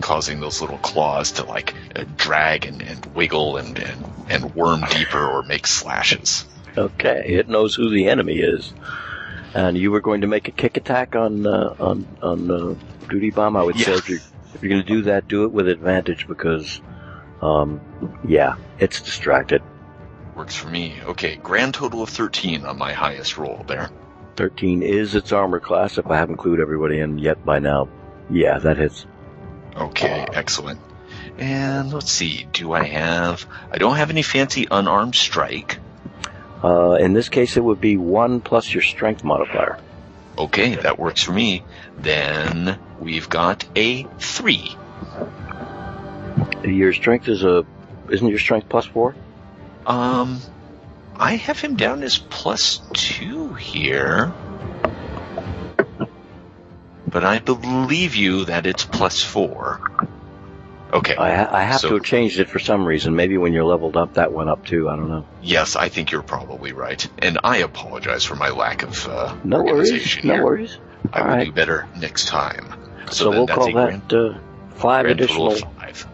[0.00, 4.82] causing those little claws to like uh, drag and, and wiggle and, and and worm
[4.90, 6.44] deeper or make slashes.
[6.76, 8.72] Okay, it knows who the enemy is.
[9.52, 12.74] And you were going to make a kick attack on uh, on on uh,
[13.08, 13.56] duty bomb.
[13.56, 14.20] I would say if you're
[14.54, 16.80] if you're going to do that, do it with advantage because,
[17.42, 17.80] um,
[18.26, 19.62] yeah, it's distracted.
[20.34, 20.96] Works for me.
[21.02, 23.90] Okay, grand total of 13 on my highest roll there.
[24.36, 25.98] Thirteen is its armor class.
[25.98, 27.88] If I haven't clued everybody in yet by now,
[28.30, 29.04] yeah, that hits.
[29.76, 30.80] Okay, excellent.
[31.36, 33.44] And let's see, do I have.
[33.70, 35.78] I don't have any fancy unarmed strike.
[36.62, 39.78] Uh, in this case, it would be one plus your strength modifier.
[40.38, 41.64] Okay, that works for me.
[41.98, 44.76] Then we've got a 3.
[46.64, 47.64] Your strength is a
[48.10, 49.14] isn't your strength plus four?
[49.86, 50.40] Um,
[51.16, 54.32] I have him down as plus two here.
[57.06, 59.80] But I believe you that it's plus four.
[60.92, 61.14] Okay.
[61.16, 63.16] I, I have So- to have changed it for some reason.
[63.16, 64.88] Maybe when you're leveled up, that went up too.
[64.88, 65.26] I don't know.
[65.42, 67.06] Yes, I think you're probably right.
[67.18, 70.22] And I apologize for my lack of uh, No worries.
[70.24, 70.78] No worries.
[71.12, 71.44] I All will right.
[71.46, 72.66] do better next time.
[73.06, 74.38] So, So, we'll call that uh,
[74.76, 76.06] five additional five.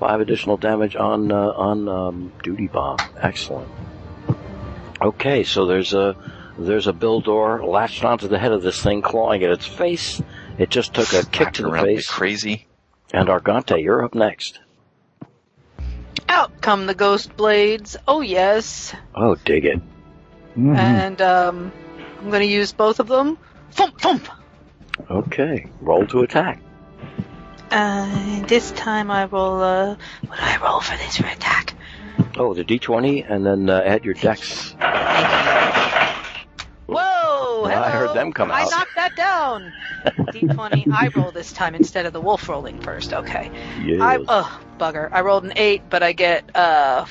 [0.00, 2.98] Five additional damage on uh, on um, duty bomb.
[3.20, 3.68] Excellent.
[5.00, 6.16] Okay, so there's a
[6.58, 10.22] There's a bill door latched onto the head of this thing, clawing at its face.
[10.58, 12.06] It just took a kick to the face.
[12.08, 12.66] crazy.
[13.12, 14.58] And Argante, you're up next.
[16.28, 17.96] Out come the ghost blades.
[18.08, 18.94] Oh yes.
[19.14, 19.80] Oh, dig it.
[20.56, 20.76] Mhm.
[20.76, 21.72] And um,
[22.18, 23.36] I'm going to use both of them.
[23.72, 24.26] Thump thump.
[25.10, 26.58] Okay, roll to attack.
[27.70, 29.96] Uh, this time I roll, uh,
[30.26, 31.74] what do I roll for this for attack?
[32.36, 34.72] Oh, the d20, and then uh, add your dex.
[36.86, 37.62] Whoa!
[37.62, 38.60] Well, I heard them come out.
[38.60, 39.72] I knocked that down.
[40.04, 40.92] D20.
[40.92, 43.12] I roll this time instead of the wolf rolling first.
[43.12, 43.50] Okay.
[43.82, 44.00] Yes.
[44.00, 45.08] I oh bugger.
[45.10, 47.06] I rolled an eight, but I get uh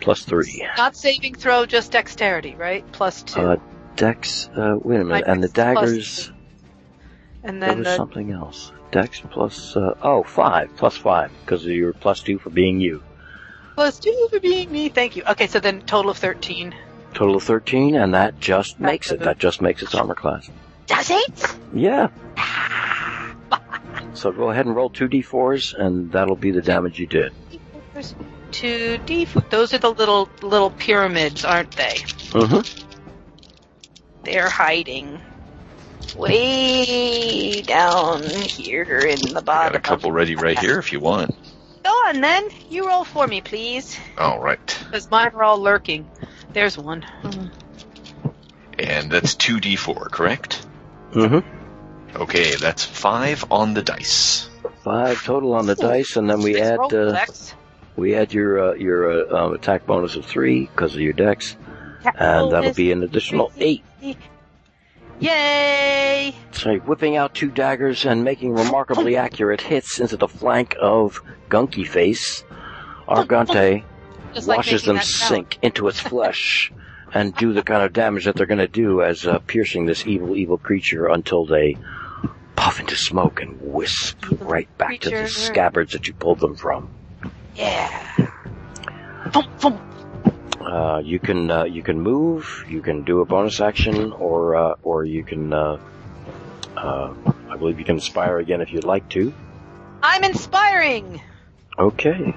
[0.00, 0.66] Plus three.
[0.76, 2.90] not saving throw, just dexterity, right?
[2.92, 3.40] Plus two.
[3.40, 3.56] Uh,
[3.96, 6.32] dex, uh, wait a minute, My and the daggers,
[7.44, 8.72] and there then was the something else.
[8.90, 13.02] Dex plus, uh, oh, five, plus five, because of your plus two for being you.
[13.74, 14.88] plus two for being me.
[14.88, 15.22] Thank you.
[15.28, 16.74] Okay, so then total of thirteen.
[17.14, 19.20] Total of 13, and that just makes it.
[19.20, 20.48] That just makes its armor class.
[20.86, 21.56] Does it?
[21.74, 22.08] Yeah.
[24.14, 27.32] So go ahead and roll two d4s, and that'll be the damage you did.
[28.52, 29.24] Two D.
[29.50, 31.94] Those are the little little pyramids, aren't they?
[32.32, 32.88] Mm-hmm.
[34.24, 35.20] They're hiding
[36.16, 39.72] way down here in the bottom.
[39.72, 41.34] Got a couple ready right here if you want.
[41.82, 42.48] Go on then.
[42.68, 43.98] You roll for me, please.
[44.18, 44.78] All right.
[44.84, 46.08] Because mine are all lurking.
[46.52, 47.04] There's one.
[48.78, 50.66] And that's 2d4, correct?
[51.12, 52.16] Mm-hmm.
[52.16, 54.48] Okay, that's five on the dice.
[54.84, 57.26] Five total on the dice, and then we Let's add uh,
[57.96, 61.56] we add your uh, your uh, um, attack bonus of three because of your dex,
[62.04, 63.84] and that'll be an additional eight.
[65.20, 66.34] Yay!
[66.52, 71.86] So whipping out two daggers and making remarkably accurate hits into the flank of Gunky
[71.86, 72.42] Face,
[73.06, 73.84] Argante
[74.34, 76.72] Just like watches them sink into its flesh
[77.12, 80.06] and do the kind of damage that they're going to do as uh, piercing this
[80.06, 81.76] evil, evil creature until they
[82.54, 86.88] puff into smoke and wisp right back to the scabbards that you pulled them from.
[87.56, 88.30] Yeah.
[90.60, 94.74] Uh, you can uh, you can move, you can do a bonus action, or uh,
[94.82, 95.78] or you can uh,
[96.76, 97.14] uh,
[97.48, 99.32] I believe you can inspire again if you'd like to.
[100.02, 101.20] I'm inspiring.
[101.78, 102.34] Okay.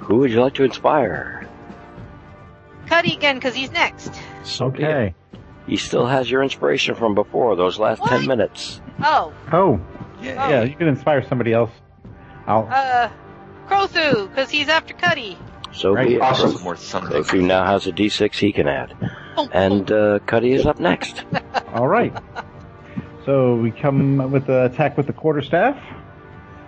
[0.00, 1.48] Who would you like to inspire?
[2.86, 4.12] Cuddy again, because he's next.
[4.60, 5.14] Okay.
[5.66, 8.80] He still has your inspiration from before, those last ten minutes.
[9.02, 9.80] Oh, Oh,
[10.20, 10.50] Yeah.
[10.50, 11.70] yeah, you can inspire somebody else.
[12.46, 12.68] I'll.
[12.70, 13.08] uh,
[13.66, 15.38] Crothu, because he's after Cuddy.
[15.74, 16.08] So Right.
[16.08, 16.20] be it.
[16.22, 16.52] Awesome.
[16.52, 17.08] Some more thunder.
[17.22, 18.94] Crothu now has a d6 he can add.
[19.52, 21.24] And uh, Cuddy is up next.
[21.74, 22.16] All right.
[23.24, 25.76] So we come with the attack with the quarterstaff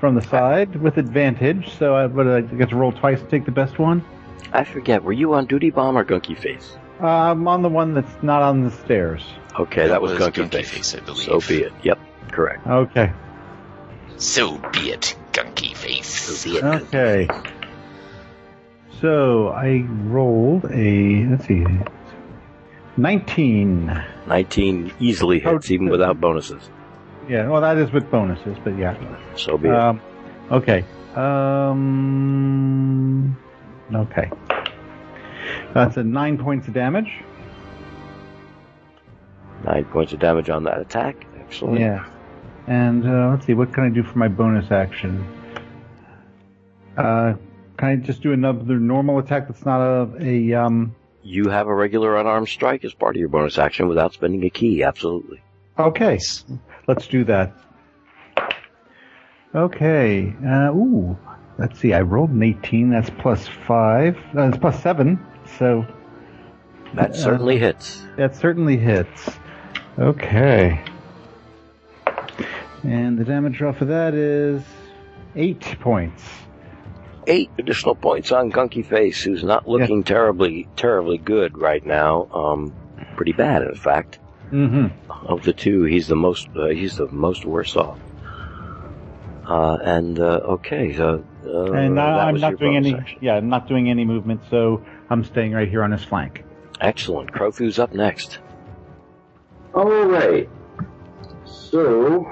[0.00, 1.70] from the side with advantage.
[1.78, 4.04] So I, but I get to roll twice to take the best one.
[4.52, 6.76] I forget, were you on Duty Bomb or Gunky Face?
[7.00, 9.22] Uh, I'm on the one that's not on the stairs.
[9.58, 10.70] Okay, that, was, was Gunky, Gunky Face.
[10.70, 11.24] Face, I believe.
[11.24, 11.72] So be it.
[11.82, 11.98] Yep,
[12.32, 12.66] correct.
[12.66, 13.12] Okay.
[14.18, 16.08] So be it, gunky face.
[16.08, 16.64] So be it.
[16.64, 17.28] Okay.
[19.00, 21.64] So I rolled a let's see,
[22.96, 24.02] nineteen.
[24.26, 26.68] 19 easily hits, Oh, even without bonuses.
[27.28, 28.96] Yeah, well that is with bonuses, but yeah.
[29.36, 29.74] So be it.
[29.74, 30.00] Um,
[30.50, 30.84] okay.
[31.14, 31.76] Um.
[33.94, 34.28] Okay.
[35.74, 37.10] That's a nine points of damage.
[39.64, 41.24] Nine points of damage on that attack.
[41.38, 41.78] Excellent.
[41.80, 42.04] Yeah.
[42.66, 45.24] And uh, let's see, what can I do for my bonus action?
[46.96, 47.34] Uh,
[47.76, 50.94] can I just do another normal attack that's not a, a um?
[51.22, 54.50] You have a regular unarmed strike as part of your bonus action without spending a
[54.50, 54.82] ki.
[54.84, 55.42] Absolutely.
[55.78, 56.18] Okay,
[56.86, 57.52] let's do that.
[59.54, 60.34] Okay.
[60.46, 61.18] Uh, ooh,
[61.58, 61.92] let's see.
[61.94, 62.90] I rolled an 18.
[62.90, 64.16] That's plus five.
[64.36, 65.18] Uh, that's plus seven.
[65.58, 65.86] So
[66.94, 68.02] That Uh, certainly hits.
[68.16, 69.30] that certainly hits.
[69.98, 70.80] Okay.
[72.84, 74.62] And the damage off of that is
[75.34, 76.22] eight points.
[77.26, 82.28] Eight additional points on Gunky Face, who's not looking terribly, terribly good right now.
[82.32, 82.72] Um,
[83.16, 84.20] pretty bad, in fact.
[84.52, 85.10] Mm-hmm.
[85.26, 87.98] Of the two, he's the most, uh, he's the most worse off.
[89.44, 92.94] Uh, and, uh, okay, so, uh, and that I, I'm not doing any.
[92.94, 93.18] action.
[93.20, 96.44] Yeah, I'm not doing any movement, so I'm staying right here on his flank.
[96.80, 97.32] Excellent.
[97.32, 98.38] Crothu's up next.
[99.74, 100.48] All right.
[101.44, 102.28] So,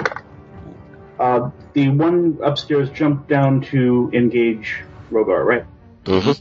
[1.19, 5.65] uh, the one upstairs jumped down to engage Rhogar, right?
[6.05, 6.33] Mm-hmm.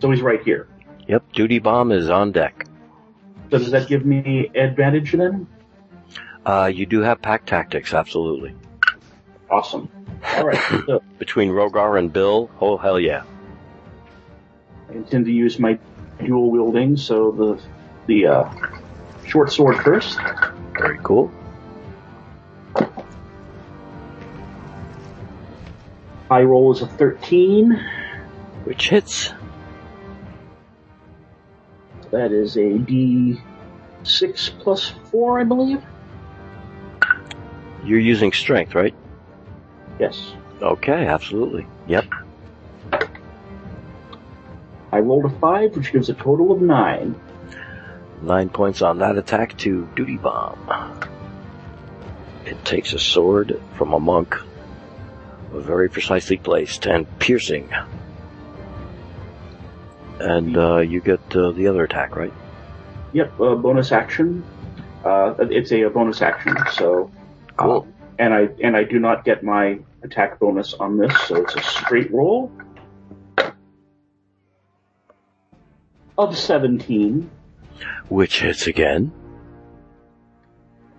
[0.00, 0.68] So he's right here.
[1.08, 2.66] Yep, duty bomb is on deck.
[3.50, 5.46] So does that give me advantage then?
[6.44, 8.54] Uh, you do have pack tactics, absolutely.
[9.50, 9.88] Awesome.
[10.36, 10.58] All right.
[10.86, 13.24] So Between Rhogar and Bill, oh hell yeah.
[14.88, 15.78] I intend to use my
[16.24, 17.62] dual wielding, so the
[18.06, 18.52] the uh,
[19.26, 20.18] short sword first.
[20.78, 21.30] Very cool.
[26.30, 27.72] High roll is a 13.
[28.62, 29.32] Which hits.
[32.12, 35.82] That is a D6 plus 4, I believe.
[37.84, 38.94] You're using strength, right?
[39.98, 40.32] Yes.
[40.62, 41.66] Okay, absolutely.
[41.88, 42.04] Yep.
[44.92, 47.20] I rolled a 5, which gives a total of 9.
[48.22, 51.00] Nine points on that attack to Duty Bomb.
[52.44, 54.36] It takes a sword from a monk,
[55.52, 57.68] very precisely placed and piercing.
[60.18, 62.32] And uh, you get uh, the other attack, right?
[63.12, 64.44] Yep, uh, bonus action.
[65.04, 67.10] Uh, it's a, bonus action, so.
[67.56, 67.86] Cool.
[67.88, 71.56] uh, and I and I do not get my attack bonus on this, so it's
[71.56, 72.52] a straight roll
[76.20, 77.30] of 17.
[78.08, 79.10] Which hits again.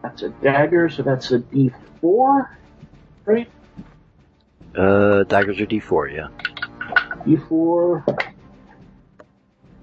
[0.02, 2.50] That's a dagger, so that's a D4,
[3.26, 3.50] right?
[4.75, 6.27] Uh, daggers are D4, yeah.
[7.25, 8.33] D4.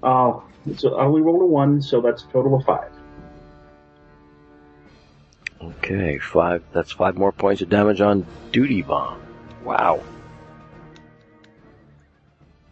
[0.01, 0.43] Oh,
[0.77, 2.91] so I only rolled a one, so that's a total of five.
[5.61, 6.63] Okay, five.
[6.71, 9.21] That's five more points of damage on Duty Bomb.
[9.63, 10.01] Wow.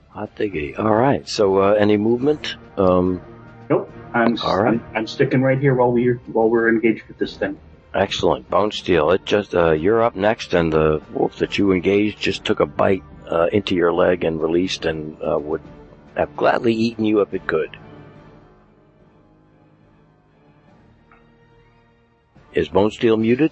[0.10, 0.76] Hot diggity.
[0.76, 1.28] All right.
[1.28, 2.56] So, uh, any movement?
[2.78, 3.22] Um,
[3.70, 4.74] Nope, I'm All right.
[4.74, 7.60] I'm, I'm sticking right here while we're while we're engaged with this thing.
[7.98, 8.48] Excellent.
[8.50, 9.16] Bonesteele.
[9.16, 12.66] It just uh, you're up next, and the wolf that you engaged just took a
[12.68, 15.62] bite uh, into your leg and released, and uh, would
[16.16, 17.76] have gladly eaten you if it could.
[22.54, 23.52] Is Bonesteele muted?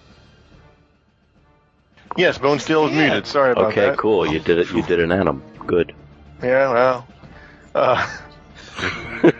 [2.15, 3.25] Yes, Bonesteele is muted.
[3.25, 3.89] Sorry about Okay, that.
[3.93, 4.31] Okay, cool.
[4.31, 4.71] You did it.
[4.71, 5.41] You did an anim.
[5.65, 5.95] Good.
[6.43, 7.07] Yeah, well.
[7.73, 8.07] Uh,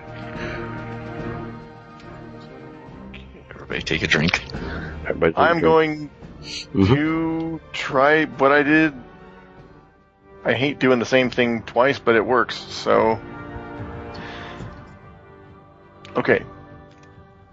[3.52, 4.44] Everybody take a drink.
[5.08, 5.64] Everybody take a I'm drink.
[5.64, 6.10] going
[6.74, 6.96] Mhm.
[6.96, 8.94] to try what I did.
[10.44, 13.20] I hate doing the same thing twice, but it works, so.
[16.16, 16.44] Okay.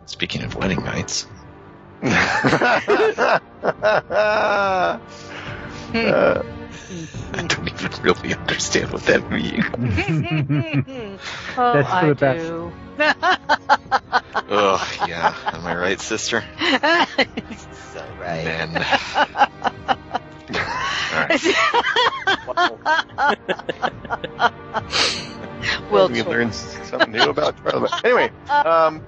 [0.06, 1.26] Speaking of wedding nights,
[2.02, 3.38] uh,
[7.32, 9.64] I don't even really understand what that means.
[11.56, 12.46] oh, That's for I the best.
[12.46, 12.72] do.
[14.48, 15.34] Oh, yeah.
[15.52, 16.44] Am I right, sister?
[16.60, 18.44] so right.
[18.44, 18.76] Man.
[21.12, 21.42] Alright.
[25.90, 26.28] Will we talk.
[26.28, 27.88] learned something new about Charlie.
[28.04, 29.04] Anyway, um,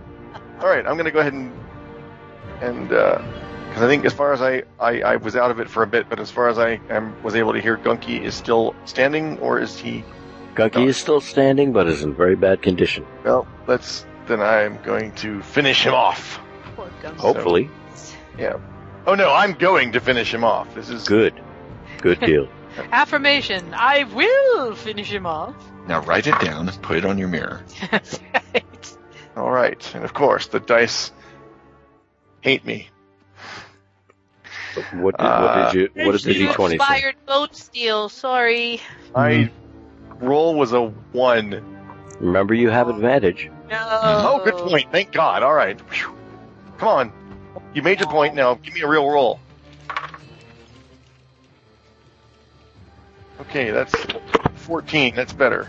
[0.61, 1.53] all right, I'm going to go ahead and
[2.61, 2.93] and
[3.75, 5.87] because I think as far as I, I I was out of it for a
[5.89, 9.37] bit, but as far as I am, was able to hear, Gunky is still standing,
[9.41, 10.05] or is he?
[10.55, 13.05] Gunky is still standing, but is in very bad condition.
[13.25, 14.07] Well, let's.
[14.29, 16.39] Then I'm going to finish him off.
[16.77, 17.17] Poor gum.
[17.17, 17.69] Hopefully,
[18.39, 18.59] Yeah.
[19.09, 20.73] Oh no, I'm going to finish him off.
[20.77, 21.35] This is good.
[22.01, 22.49] Good deal.
[22.93, 23.75] Affirmation.
[23.75, 25.57] I will finish him off.
[25.89, 27.65] Now write it down and put it on your mirror.
[27.91, 28.97] That's right.
[29.37, 31.11] all right, and of course the dice
[32.41, 32.89] hate me.
[34.93, 36.05] What did, Uh, what did you?
[36.05, 36.85] What did the You D twenty say?
[36.85, 38.11] Inspired Bonesteele.
[38.11, 38.81] Sorry.
[39.15, 39.51] My
[40.21, 41.63] roll was a one.
[42.21, 43.51] Remember, you have advantage.
[43.69, 43.79] No.
[43.91, 44.91] Oh, good point.
[44.91, 45.43] Thank God.
[45.43, 45.81] All right.
[45.91, 46.15] Phew.
[46.79, 47.13] Come on.
[47.75, 48.35] You made your point.
[48.35, 49.41] Now give me a real roll.
[53.41, 53.95] Okay, that's
[54.57, 55.15] 14.
[55.15, 55.69] That's better.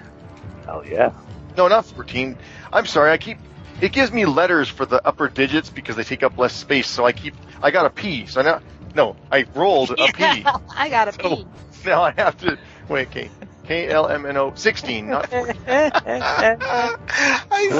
[0.67, 1.11] Oh yeah.
[1.57, 2.37] No, not 14.
[2.73, 3.11] I'm sorry.
[3.11, 3.37] I keep.
[3.81, 6.87] It gives me letters for the upper digits because they take up less space.
[6.87, 7.35] So I keep.
[7.61, 8.25] I got a P.
[8.25, 8.61] So now.
[8.95, 10.45] No, I rolled a P.
[10.75, 11.45] I got a So- P.
[11.85, 12.57] Now I have to.
[12.89, 13.29] Wait, okay.
[13.65, 15.55] K L M N O 16, not 14.
[15.67, 16.95] I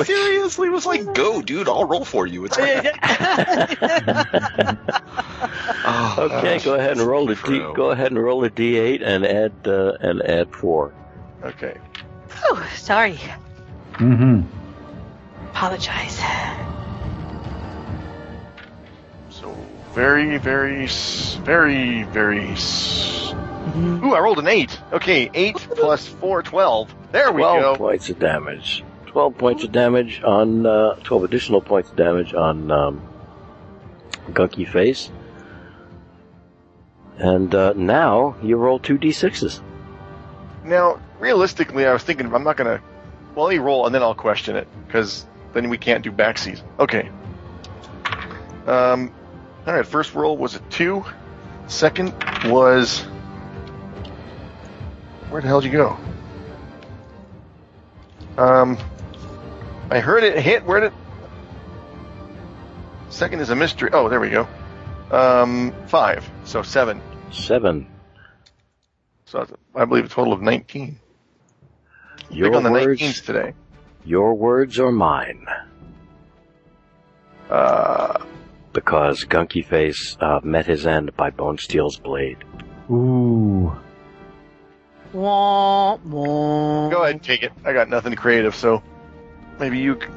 [0.06, 2.46] seriously was like, go, dude, I'll roll for you.
[2.46, 2.88] It's fine.
[5.88, 7.42] Oh, Okay, go ahead and roll a D.
[7.42, 7.74] True.
[7.76, 10.94] Go ahead and roll a D8 and add uh, and add four.
[11.44, 11.78] Okay.
[12.46, 13.20] Oh, sorry.
[13.94, 14.42] Mm-hmm.
[15.50, 16.20] Apologize.
[19.96, 22.50] Very, very, very, very.
[22.50, 23.34] s-
[23.76, 24.80] Ooh, I rolled an eight.
[24.94, 26.94] Okay, eight plus four, twelve.
[27.12, 27.76] There we Twelve go.
[27.78, 28.84] points of damage.
[29.08, 33.02] Twelve points of damage on uh, twelve additional points of damage on um,
[34.30, 35.10] Gunky Face.
[37.18, 39.62] And uh, now you roll two d6s.
[40.66, 42.82] Now, realistically, I was thinking I'm not gonna.
[43.36, 46.62] Well, let me roll and then I'll question it because then we can't do backseas.
[46.80, 47.10] Okay.
[48.68, 49.12] Um.
[49.68, 49.86] All right.
[49.86, 51.04] First roll was a two.
[51.68, 52.14] Second
[52.46, 53.02] was.
[55.30, 55.98] Where the hell did you go?
[58.38, 58.78] Um.
[59.90, 60.66] I heard it hit.
[60.66, 60.94] Where did?
[63.10, 63.90] Second is a mystery.
[63.94, 64.48] Oh, there we go.
[65.12, 66.30] Um, five.
[66.44, 67.02] So seven.
[67.32, 67.88] Seven.
[69.26, 71.00] So I believe a total of 19.
[72.30, 73.54] Your Big on the words, 19s today.
[74.04, 75.46] your words or mine?
[77.50, 78.24] Uh,
[78.76, 82.38] Because Gunky Face uh, met his end by Bonesteele's blade.
[82.92, 83.74] Ooh.
[85.14, 86.90] Wah, wah.
[86.90, 87.54] go ahead and take it.
[87.64, 88.84] I got nothing creative, so
[89.60, 89.96] maybe you.
[90.00, 90.08] c-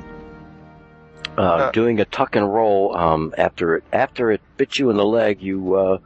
[1.38, 4.96] Uh, Uh, doing a tuck and roll um, after it after it bit you in
[4.96, 5.98] the leg, you uh,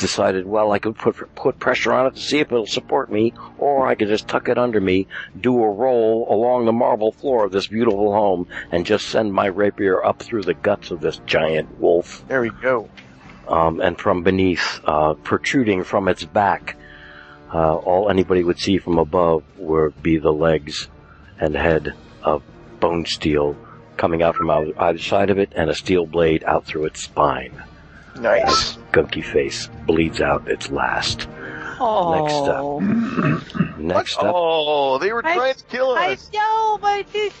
[0.00, 3.34] decided, well, I could put put pressure on it to see if it'll support me,
[3.58, 5.06] or I could just tuck it under me,
[5.38, 9.46] do a roll along the marble floor of this beautiful home, and just send my
[9.46, 12.24] rapier up through the guts of this giant wolf.
[12.28, 12.88] There we go.
[13.48, 16.76] um, and from beneath, uh, protruding from its back,
[17.52, 20.88] uh, all anybody would see from above would be the legs
[21.40, 22.42] and head of
[22.80, 23.56] Bonesteele
[23.96, 27.62] coming out from either side of it, and a steel blade out through its spine.
[28.18, 28.76] Nice.
[28.92, 31.28] Gunky face bleeds out its last.
[31.80, 32.80] Oh.
[32.80, 34.32] Next up, Next up.
[34.34, 35.98] Oh, they were I- trying to kill us.
[35.98, 36.30] I us.
[36.34, 37.32] know, but these,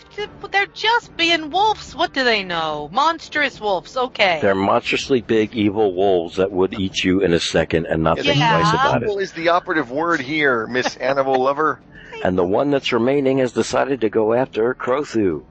[0.52, 1.94] they're just being wolves.
[1.96, 2.88] What do they know?
[2.92, 3.96] Monstrous wolves.
[3.96, 4.38] Okay.
[4.40, 8.38] they're monstrously big, evil wolves that would eat you in a second and not think
[8.38, 8.60] Yeah.
[8.60, 9.06] twice about it.
[9.06, 11.80] Animal is the operative word here, Miss Animal Lover.
[12.24, 15.44] And the one that's remaining has decided to go after Crothu.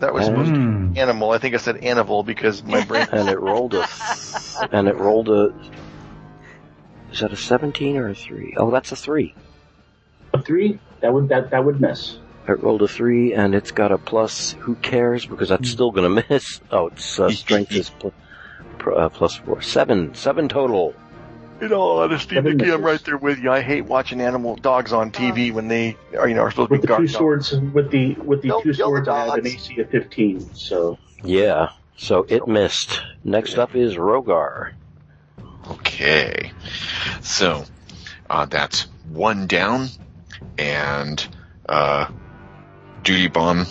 [0.00, 0.96] That was supposed Mm.
[0.96, 1.30] animal.
[1.32, 3.06] I think I said animal because my brain.
[3.12, 3.84] and it rolled a
[4.72, 5.52] and it rolled a
[7.12, 9.34] is that a 17 or a 3 oh that's a 3
[10.34, 12.18] A three that would that that would miss.
[12.46, 16.22] it rolled a 3 and it's got a plus who cares because that's still gonna
[16.30, 18.12] miss oh it's uh, strength is pl-
[18.78, 20.94] pr- uh, plus 4 7 7 total
[21.60, 23.50] In all honesty, Seven Nikki, I'm right there with you.
[23.50, 26.72] I hate watching animal dogs on TV when they are, you know, are supposed to
[26.74, 27.48] With be the two guard dogs.
[27.48, 29.54] swords, with the with the Don't two swords, I have an dogs.
[29.54, 30.54] AC of 15.
[30.54, 34.74] So yeah so it missed next up is Rhogar
[35.70, 36.52] Okay.
[37.20, 37.64] So,
[38.30, 39.88] uh, that's one down,
[40.56, 41.26] and,
[41.68, 42.06] uh,
[43.02, 43.66] Duty Bomb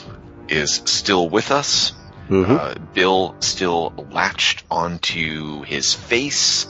[0.47, 1.93] is still with us.
[2.29, 2.51] mm-hmm.
[2.51, 6.67] Uh, Bill still latched onto his face.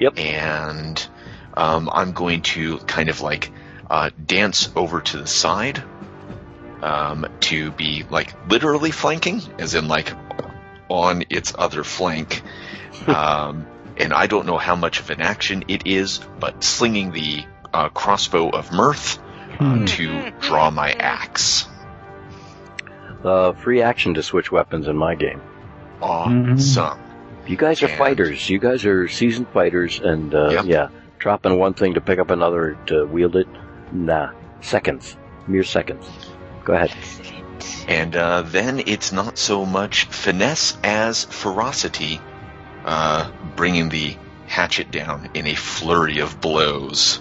[0.00, 0.18] Yep.
[0.18, 1.08] And,
[1.54, 3.50] um, I'm going to kind of like,
[3.90, 5.82] uh, dance over to the side,
[6.82, 10.12] um, to be like literally flanking, as in like
[10.88, 12.42] on its other flank.
[13.06, 17.44] um, and I don't know how much of an action it is, but slinging the
[17.72, 19.18] uh, crossbow of mirth
[19.58, 21.66] uh, to draw my axe.
[23.24, 25.40] uh, free action to switch weapons in my game
[26.00, 26.98] Awesome.
[27.48, 30.64] You guys are And- fighters you guys are seasoned fighters and uh, Yep.
[30.66, 33.48] yeah dropping one thing to pick up another to wield it
[33.92, 36.06] nah seconds mere seconds
[36.64, 36.92] go ahead
[37.88, 42.20] And uh, then it's not so much finesse as ferocity,
[42.84, 44.14] uh, bringing the
[44.46, 47.18] hatchet down in a flurry of blows.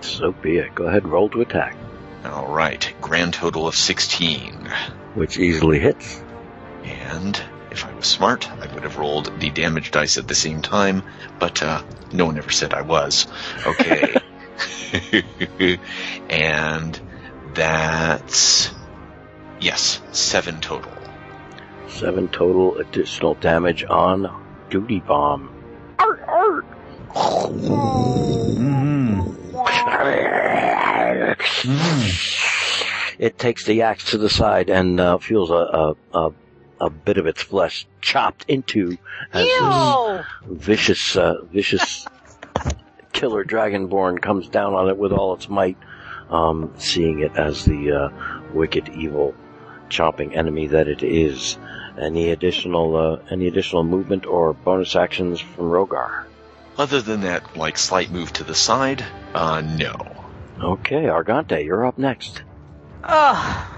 [0.00, 0.74] So be it.
[0.74, 1.76] Go ahead roll to attack,
[2.24, 4.54] All right, grand total of 16.
[5.14, 6.22] which easily hits.
[6.84, 7.38] And
[7.76, 11.02] if I was smart, I would have rolled the damage dice at the same time,
[11.38, 13.26] but uh, no one ever said I was.
[13.66, 14.16] Okay.
[16.30, 16.98] and
[17.52, 18.70] that's,
[19.60, 20.90] yes, seven total.
[21.88, 25.52] Seven total additional damage on Duty Bomb.
[33.18, 36.32] It takes the axe to the side and uh, feels a, a, a,
[36.80, 38.98] a bit of its flesh chopped into
[39.32, 42.06] as this vicious, uh, vicious
[43.12, 45.76] killer dragonborn comes down on it with all its might,
[46.30, 49.34] um, seeing it as the uh, wicked, evil,
[49.88, 51.58] chomping enemy that it is.
[51.98, 56.24] Any additional, uh, any additional movement or bonus actions from Rhogar?
[56.76, 59.02] Other than that, like, slight move to the side,
[59.34, 59.94] uh, no.
[60.60, 62.42] Okay, Argante, you're up next.
[63.02, 63.75] Oh,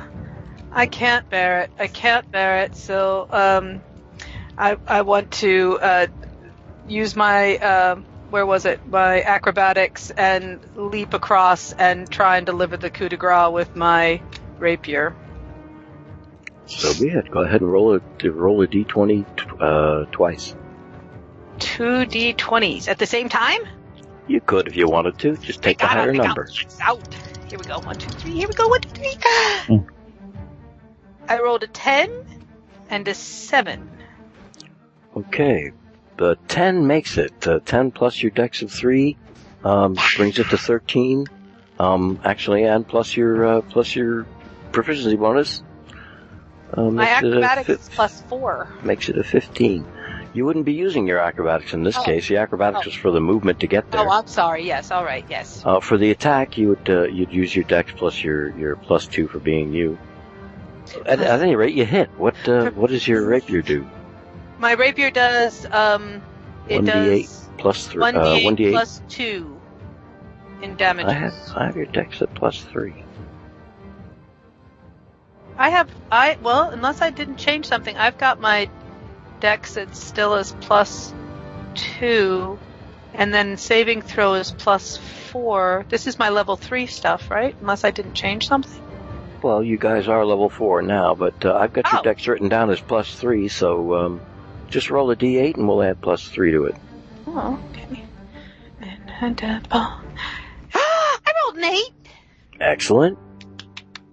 [0.70, 1.70] I can't bear it.
[1.78, 2.76] I can't bear it.
[2.76, 3.80] So, um,
[4.56, 6.06] I I want to uh,
[6.88, 7.96] use my uh,
[8.30, 8.86] where was it?
[8.86, 14.20] My acrobatics and leap across and try and deliver the coup de grace with my
[14.58, 15.14] rapier.
[16.66, 17.30] So be it.
[17.30, 19.24] Go ahead and roll a roll a d20
[19.60, 20.54] uh, twice.
[21.58, 23.62] Two d20s at the same time?
[24.26, 25.36] You could if you wanted to.
[25.38, 26.48] Just take the Gotta higher pick number.
[26.82, 26.98] Out.
[27.00, 27.14] Out.
[27.48, 27.78] Here we go.
[27.78, 28.32] One, two, three.
[28.32, 28.68] Here we go.
[28.68, 29.86] One, two, three.
[31.28, 32.10] I rolled a ten
[32.90, 33.88] and a seven.
[35.16, 35.72] Okay,
[36.16, 37.46] the ten makes it.
[37.46, 39.16] Uh, ten plus your dex of three
[39.64, 41.26] um, brings it to thirteen.
[41.78, 44.26] Um, actually, and plus your uh, plus your
[44.72, 45.62] proficiency bonus
[46.74, 48.68] Uh, My makes it a acrobatics is plus four.
[48.82, 49.86] makes it a 15.
[50.34, 52.02] You wouldn't be using your acrobatics in this Oh.
[52.02, 52.28] case.
[52.28, 52.88] The acrobatics Oh.
[52.88, 54.02] was for the movement to get there.
[54.06, 54.66] Oh, I'm sorry.
[54.66, 55.24] Yes, all right.
[55.30, 55.62] Yes.
[55.64, 59.06] Uh, for the attack, you would uh, you'd use your dex plus your, your plus
[59.06, 59.96] two for being you.
[61.06, 62.10] At, at any rate, you hit.
[62.16, 63.88] What uh, what does your rapier do?
[64.58, 65.66] My rapier does.
[65.66, 66.22] Um,
[66.68, 68.00] it One d does eight plus three.
[68.00, 68.72] one Uh, one d eight eight.
[68.72, 69.60] plus two
[70.62, 71.12] in damages.
[71.12, 73.04] I have I have your dex at plus three.
[75.56, 78.70] I have I well, unless I didn't change something, I've got my
[79.40, 81.12] dex it still is plus
[81.74, 82.58] two,
[83.14, 84.96] and then saving throw is plus
[85.30, 85.84] four.
[85.88, 87.56] This is my level three stuff, right?
[87.60, 88.82] Unless I didn't change something.
[89.42, 92.02] Well, you guys are level four now, but uh, I've got your Oh.
[92.02, 94.20] dex written down as plus three, so um,
[94.68, 96.74] just roll a d8 and we'll add plus three to it.
[97.28, 98.04] Oh, okay.
[98.80, 100.02] And, and uh, oh.
[100.74, 101.92] I rolled an eight.
[102.60, 103.16] Excellent.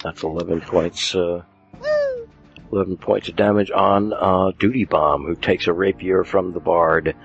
[0.04, 1.42] That's 11 points, uh,
[2.72, 7.16] 11 points of damage on, uh, Duty Bomb, who takes a rapier from the bard,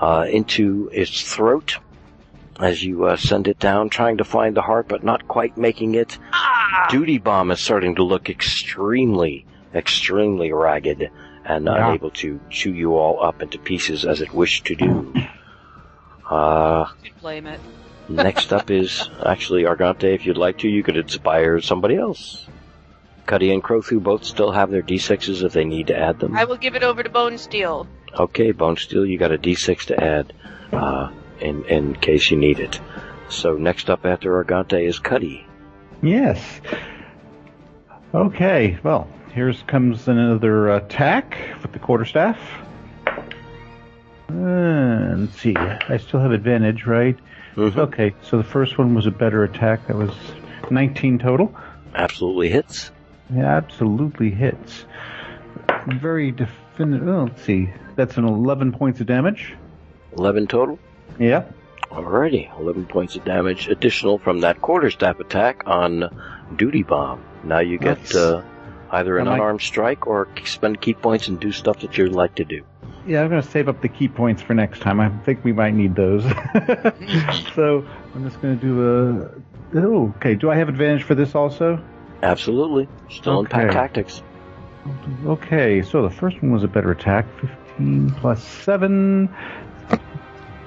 [0.00, 1.78] uh, into its throat
[2.60, 5.94] as you, uh, send it down, trying to find the heart, but not quite making
[5.94, 6.18] it.
[6.90, 9.44] Duty Bomb is starting to look extremely,
[9.74, 11.10] extremely ragged
[11.44, 11.88] and Yeah.
[11.90, 15.12] unable to chew you all up into pieces as it wished to do.
[16.28, 17.60] Uh, Could blame it.
[18.08, 20.12] Next up is actually Argante.
[20.12, 22.48] If you'd like to, you could inspire somebody else.
[23.26, 26.36] Cuddy and Crothu both still have their d6s if they need to add them.
[26.36, 27.86] I will give it over to Bonesteele.
[28.18, 30.32] Okay, Bonesteele, you got a d6 to add
[30.72, 31.10] uh,
[31.40, 32.80] in in case you need it.
[33.28, 35.46] So next up after Argante is Cuddy.
[36.02, 36.60] Yes.
[38.14, 42.38] Okay, well, here's comes another attack with the quarterstaff.
[44.28, 45.54] Uh, let's see.
[45.56, 47.16] I still have advantage, right?
[47.54, 47.76] Mhm.
[47.76, 49.86] Okay, so the first one was a better attack.
[49.86, 50.10] That was
[50.70, 51.54] 19 total.
[51.94, 52.90] Absolutely hits.
[53.34, 54.84] Yeah, absolutely hits.
[55.86, 57.08] Very definitive.
[57.08, 57.70] Oh, let's see.
[57.94, 59.54] That's an 11 points of damage.
[60.18, 60.78] 11 total.
[61.18, 61.44] Yeah.
[61.90, 66.10] Alrighty, 11 points of damage additional from that quarterstaff attack on
[66.56, 67.24] Duty Bomb.
[67.44, 68.14] Now you get Nice.
[68.16, 68.42] uh,
[68.90, 72.44] either an unarmed strike or spend ki points and do stuff that you'd like to
[72.44, 72.64] do.
[73.06, 74.98] Yeah, I'm going to save up the ki points for next time.
[74.98, 76.24] I think we might need those.
[77.54, 79.30] so I'm just going to do
[79.74, 79.78] a.
[79.78, 80.34] Oh, okay.
[80.34, 81.82] Do I have advantage for this also?
[82.22, 82.88] Absolutely.
[83.10, 84.22] Still in pack tactics.
[85.24, 87.26] Okay, so the first one was a better attack.
[87.76, 89.28] 15 plus 7.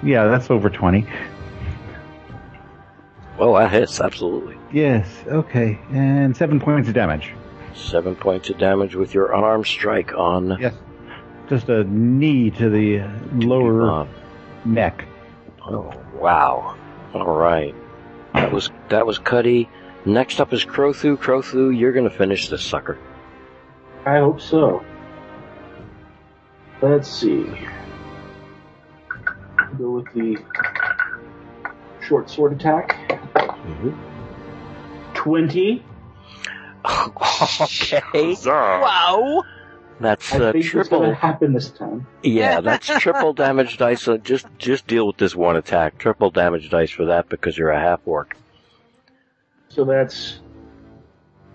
[0.04, 1.06] Yeah, that's over 20.
[3.38, 4.58] Well, that hits, absolutely.
[4.72, 5.80] Yes, okay.
[5.92, 7.34] And 7 points of damage.
[7.76, 10.74] Seven points of damage with your unarmed strike on Yes.
[11.48, 13.00] Just a knee to the
[13.34, 14.10] lower Bomb.
[14.66, 15.06] neck.
[15.66, 16.78] Oh, wow.
[17.14, 17.74] All right.
[18.34, 19.70] That was that was Cuddy.
[20.06, 21.18] Next up is Crothu.
[21.18, 22.98] Crothu, you're gonna finish this sucker.
[24.06, 24.84] I hope so.
[26.82, 27.46] Let's see.
[29.78, 30.38] Go with the
[32.02, 32.98] short sword attack.
[33.36, 33.92] Mm-hmm.
[35.14, 35.84] 20.
[37.62, 38.36] okay.
[38.46, 39.44] Wow.
[40.00, 41.02] That's I uh, going triple.
[41.02, 42.08] to happen this time.
[42.24, 44.02] Yeah, that's triple damage dice.
[44.04, 45.98] So just just deal with this one attack.
[45.98, 48.38] Triple damage dice for that because you're a half orc.
[49.68, 50.40] So that's.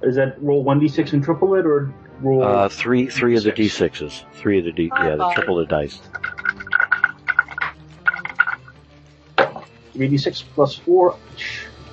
[0.03, 2.45] Is that roll 1d6 and triple it, or roll.
[2.45, 4.25] Uh, three three of the d6s.
[4.35, 4.91] Three of the d.
[4.95, 5.99] Yeah, the triple the dice.
[9.95, 11.17] 3d6 plus 4,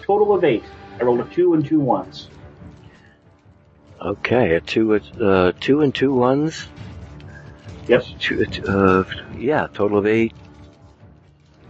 [0.03, 0.63] total of 8.
[0.99, 2.29] I rolled a 2 and two ones.
[4.01, 6.67] Okay, a two uh two and two ones.
[7.87, 8.03] Yep.
[8.19, 9.03] Two, uh,
[9.37, 10.33] yeah, total of eight.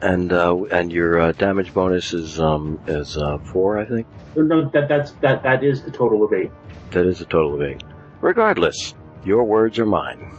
[0.02, 4.08] And uh, and your uh, damage bonus is um is uh, four, I think.
[4.36, 6.50] No, that, that's, that, that is the total of 8.
[6.92, 7.84] That is a total of eight.
[8.22, 8.94] Regardless,
[9.26, 10.32] your words are mine.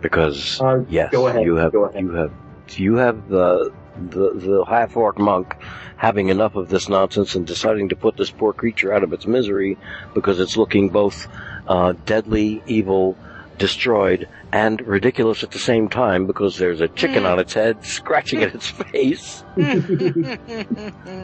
[0.00, 2.02] Because Uh, yes, go ahead, you have go ahead.
[2.02, 2.32] you have
[2.76, 3.72] you have the
[4.10, 5.56] the the half orc monk
[5.96, 9.26] having enough of this nonsense and deciding to put this poor creature out of its
[9.26, 9.78] misery
[10.14, 11.26] because it's looking both
[11.66, 13.16] uh, deadly, evil,
[13.56, 18.42] destroyed, and ridiculous at the same time because there's a chicken on its head scratching
[18.42, 19.42] at its face.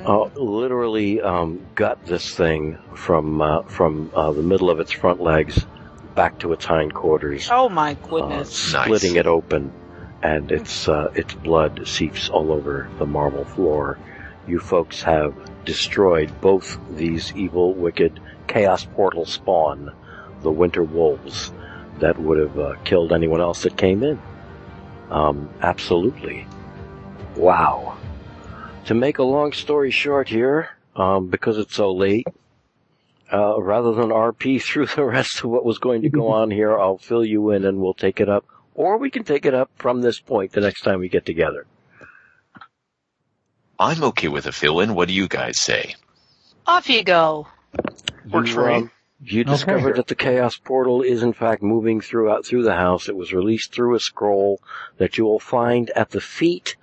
[0.07, 5.21] uh, literally um, gut this thing from uh, from uh, the middle of its front
[5.21, 5.67] legs
[6.15, 8.55] back to its hindquarters oh my uh, goodness.
[8.55, 9.73] splitting it open,
[10.23, 13.99] and its uh, its blood seeps all over the marble floor.
[14.47, 15.35] You folks have
[15.65, 19.93] destroyed both these evil, wicked chaos portal spawn,
[20.43, 21.53] the winter wolves,
[22.01, 24.21] that would have uh, killed anyone else that came in.
[25.11, 26.47] Um, absolutely.
[27.37, 27.97] Wow.
[28.87, 32.27] To make a long story short here, um, because it's so late,
[33.33, 36.79] uh, rather than RP through the rest of what was going to go on here,
[36.79, 38.45] I'll fill you in and we'll take it up.
[38.75, 41.67] Or we can take it up from this point the next time we get together.
[43.79, 44.95] I'm okay with a fill-in.
[44.95, 45.95] What do you guys say?
[46.67, 47.49] Off you go.
[48.31, 48.75] Works for me.
[48.77, 48.91] um,
[49.25, 49.51] you Okay.
[49.53, 53.09] discovered that the chaos portal is in fact moving throughout through the house.
[53.09, 54.61] It was released through a scroll
[54.99, 56.77] that you will find at the feet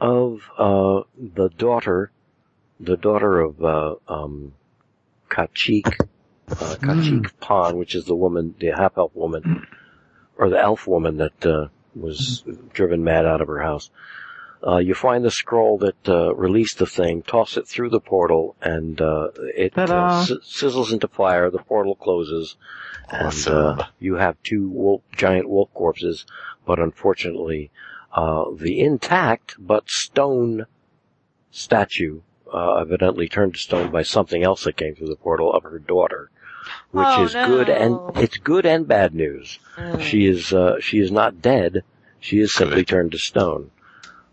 [0.00, 2.10] of uh, the daughter,
[2.80, 4.54] the daughter of uh, um,
[5.28, 6.00] Kachik,
[6.50, 9.66] uh, Kachik Pan, which is the woman, the half elf woman,
[10.36, 13.90] or the elf woman that uh, was driven mad out of her house.
[14.66, 18.56] Uh, you find the scroll that uh, released the thing, toss it through the portal,
[18.60, 21.48] and uh, it uh, s- sizzles into fire.
[21.48, 22.56] The portal closes,
[23.08, 23.78] and Awesome.
[23.80, 26.26] uh, you have two wolf, giant wolf corpses.
[26.66, 27.70] But unfortunately,
[28.12, 30.66] uh, the intact but stone
[31.52, 32.20] statue,
[32.52, 35.78] uh, evidently turned to stone by something else that came through the portal of her
[35.78, 36.30] daughter,
[36.90, 39.58] which Oh, is good and it's good and bad news.
[39.76, 40.00] Mm.
[40.00, 41.82] She is uh, she is not dead.
[42.20, 43.70] She is simply turned to stone.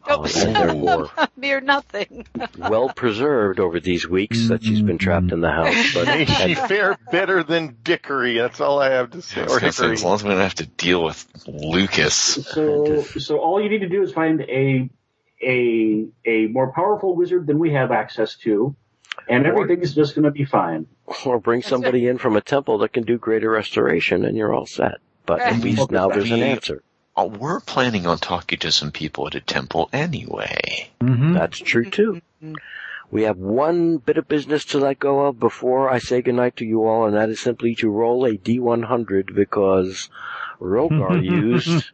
[0.07, 2.27] Oh, Uh, and therefore, mere nothing.
[2.59, 5.75] well preserved over these weeks that she's been trapped in the house.
[5.95, 8.37] But May she fare better than Dickory.
[8.37, 9.41] That's all I have to say.
[9.41, 12.13] I was Or say, as long as we don't have to deal with Lucas.
[12.15, 14.89] So, so all you need to do is find a
[15.45, 18.75] a a more powerful wizard than we have access to,
[19.29, 20.87] and everything is just going to be fine.
[21.25, 24.65] or bring somebody in from a temple that can do greater restoration, and you're all
[24.65, 24.95] set.
[25.25, 26.83] But at least now there's an answer.
[27.17, 30.89] Uh, we're planning on talking to some people at a temple anyway.
[30.99, 31.33] Mm-hmm.
[31.33, 32.21] That's true too.
[33.11, 36.65] We have one bit of business to let go of before I say goodnight to
[36.65, 40.09] you all, and that is simply to roll a D100 because
[40.59, 41.91] Rhogar used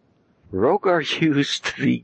[0.52, 2.04] Rhogar used the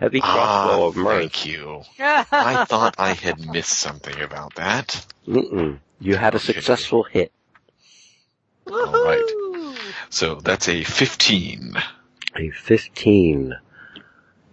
[0.00, 1.18] heavy crossbow Ah, of mirth.
[1.20, 1.82] thank you.
[1.98, 5.06] I thought I had missed something about that.
[5.26, 5.78] Mm-mm.
[6.00, 7.32] You had a successful hit.
[8.70, 9.74] All right.
[10.10, 11.74] So that's a 15.
[12.36, 13.54] A 15.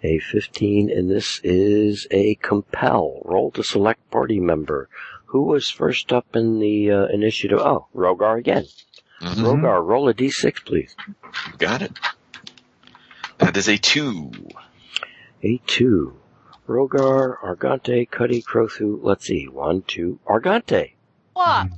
[0.06, 3.22] A 15, and this is a compel.
[3.24, 4.90] Roll to select party member.
[5.28, 7.60] Who was first up in the uh, initiative?
[7.60, 8.66] Oh, Rhogar again.
[9.22, 9.44] Mhm.
[9.44, 10.96] Rhogar, roll a d6, please.
[11.58, 11.94] Got it.
[13.38, 14.32] That is a 2.
[15.44, 16.18] A 2.
[16.68, 18.98] Rhogar, Argante, Cuddy, Crothu.
[19.02, 19.48] Let's see.
[19.50, 20.20] One, two.
[20.26, 20.94] Argante.
[21.34, 21.68] What?
[21.68, 21.74] Hmm.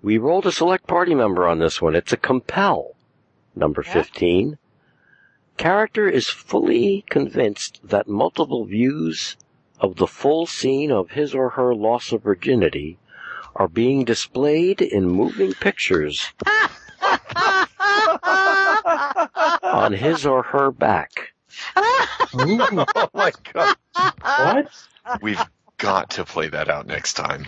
[0.00, 1.94] We rolled a select party member on this one.
[1.94, 2.94] It's a compel.
[3.54, 3.92] Number Yeah.
[3.92, 4.58] 15.
[5.58, 9.36] Character is fully convinced that multiple views
[9.80, 12.98] of the full scene of his or her loss of virginity
[13.54, 16.32] are being displayed in moving pictures
[19.62, 21.32] on his or her back.
[22.34, 23.76] oh my god.
[23.94, 24.68] What?
[25.22, 25.42] We've
[25.78, 27.46] got to play that out next time.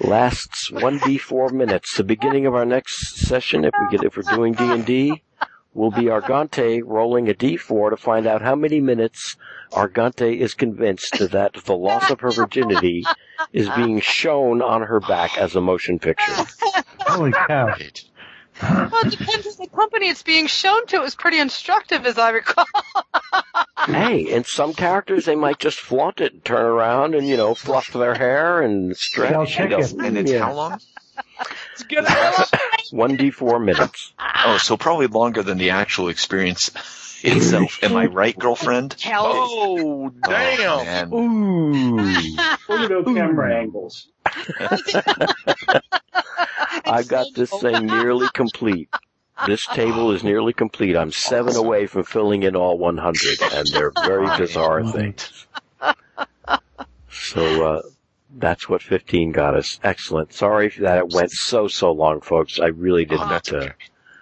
[0.00, 1.96] Lasts 1d4 minutes.
[1.96, 5.22] The beginning of our next session, if we get, if we're doing D&D,
[5.74, 9.36] will be Argante rolling a d4 to find out how many minutes
[9.72, 13.04] Argante is convinced that the loss of her virginity
[13.52, 16.44] is being shown on her back as a motion picture.
[17.00, 17.66] Holy cow.
[17.66, 18.02] Right.
[18.62, 20.96] Well, it depends on the company it's being shown to.
[20.96, 22.66] It was pretty instructive, as I recall.
[23.86, 27.54] Hey, in some characters they might just flaunt it and turn around and, you know,
[27.54, 29.30] fluff their hair and stretch.
[29.30, 29.78] They'll you know.
[29.78, 29.92] it.
[29.92, 30.40] And it's Yeah.
[30.44, 30.78] how long?
[31.72, 32.04] It's good.
[32.92, 34.12] 1d4 minutes.
[34.44, 36.70] Oh, so probably longer than the actual experience
[37.24, 37.78] itself.
[37.82, 38.96] Am I right, girlfriend?
[39.06, 40.60] Oh, damn.
[40.70, 41.12] Oh, man.
[41.12, 42.36] Ooh.
[42.68, 44.08] Well, you know, camera angles.
[46.86, 48.88] I got this thing nearly complete.
[49.46, 50.96] This table is nearly complete.
[50.96, 55.46] I'm seven away from filling in all 100, and they're very bizarre things.
[57.10, 57.82] So, uh,
[58.36, 59.80] that's what 15 got us.
[59.82, 60.32] Excellent.
[60.32, 62.60] Sorry that it went so, so long, folks.
[62.60, 63.72] I really Oh, didn't, that's uh, okay.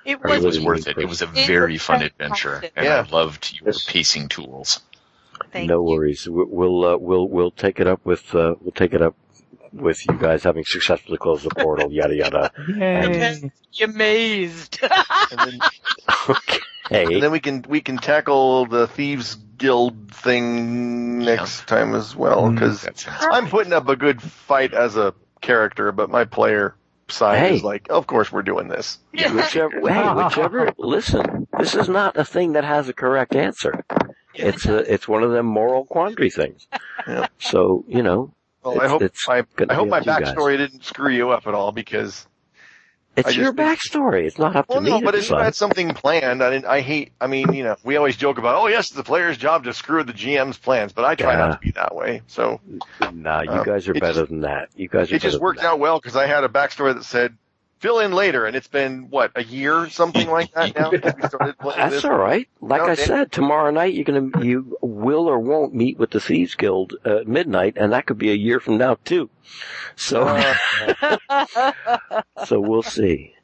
[0.09, 0.57] It Are you It was.
[0.57, 0.97] was worth it.
[0.99, 2.20] It was a It very was fun fantastic.
[2.20, 3.05] adventure, and Yeah.
[3.07, 3.85] I loved your Yes.
[3.85, 4.81] pacing tools.
[5.53, 5.83] Thank no you.
[5.91, 6.28] worries.
[6.28, 9.15] We- We'll, uh, we'll, we'll take it up with, uh, we'll take it up
[9.73, 12.51] with you guys having successfully closed the portal, yada yada.
[12.75, 13.51] Yay.
[13.73, 14.78] You're amazed.
[15.31, 15.59] And then,
[16.31, 17.15] Okay.
[17.15, 22.51] and then we can we can tackle the thieves guild thing next time as well
[22.51, 22.89] because
[23.20, 25.12] I'm putting up a good fight as a
[25.43, 26.75] character, but my player
[27.11, 27.57] side Hey.
[27.57, 28.99] is like, of course we're doing this.
[29.12, 33.85] Whichever, hey, whichever, listen, this is not a thing that has a correct answer.
[34.35, 36.69] It's a, it's one of them moral quandary things.
[37.09, 37.27] Yeah.
[37.41, 40.35] So, you know, Well, I hope it's I, I hope my up to you guys.
[40.35, 42.28] backstory didn't screw you up at all because
[43.17, 44.27] It's your think- backstory.
[44.27, 46.67] It's not up to Well, me no, but if you had something planned, I didn't,
[46.67, 47.11] I hate.
[47.20, 49.73] I mean, you know, we always joke about, oh yes, it's the player's job to
[49.75, 51.39] screw the GM's plans, but I try Yeah.
[51.39, 52.23] not to be that way.
[52.28, 52.61] So
[53.12, 54.69] Nah, you Uh, guys are better just- than that.
[54.77, 57.37] You guys are it just worked out well because I had a backstory that said
[57.79, 60.91] fill in later, and it's been what a year, something like that now.
[60.91, 61.59] since we started that.
[61.61, 62.05] playing That's this.
[62.05, 62.49] all right.
[62.61, 66.11] Like No, I it- said, tomorrow night you're gonna you will or won't meet with
[66.11, 69.31] the Thieves Guild at midnight, and that could be a year from now too.
[69.97, 73.35] So Uh, so we'll see.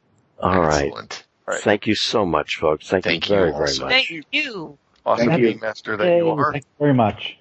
[0.41, 0.87] All right.
[0.87, 1.25] Excellent.
[1.47, 1.63] All right.
[1.63, 2.89] Thank you so much, folks.
[2.89, 4.09] Thank, Thank you you very, all very much.
[4.09, 4.79] Thank you.
[5.07, 5.49] awesome Thank you.
[5.51, 6.53] game master that you are.
[6.53, 7.39] Thank you very much.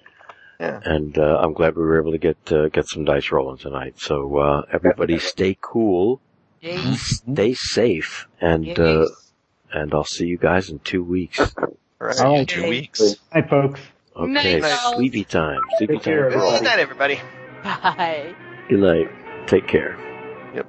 [0.58, 4.00] And uh, I'm glad we were able to get uh, get some dice rolling tonight.
[4.00, 6.20] So uh, everybody, stay cool,
[6.64, 6.94] Yay.
[6.96, 9.06] stay safe, and uh,
[9.70, 11.38] and I'll see you guys in two weeks.
[11.58, 11.68] All
[12.00, 12.20] right.
[12.20, 12.48] All right.
[12.48, 13.16] Two weeks.
[13.32, 13.80] Hi, folks.
[14.16, 15.60] Okay, Night, sleepy time.
[15.76, 16.30] Sleepy Take time.
[16.30, 16.52] for all.
[16.52, 17.20] Good night, everybody.
[17.64, 18.34] Bye.
[18.68, 19.08] Good night.
[19.48, 19.98] Take care.
[20.54, 20.66] Yep.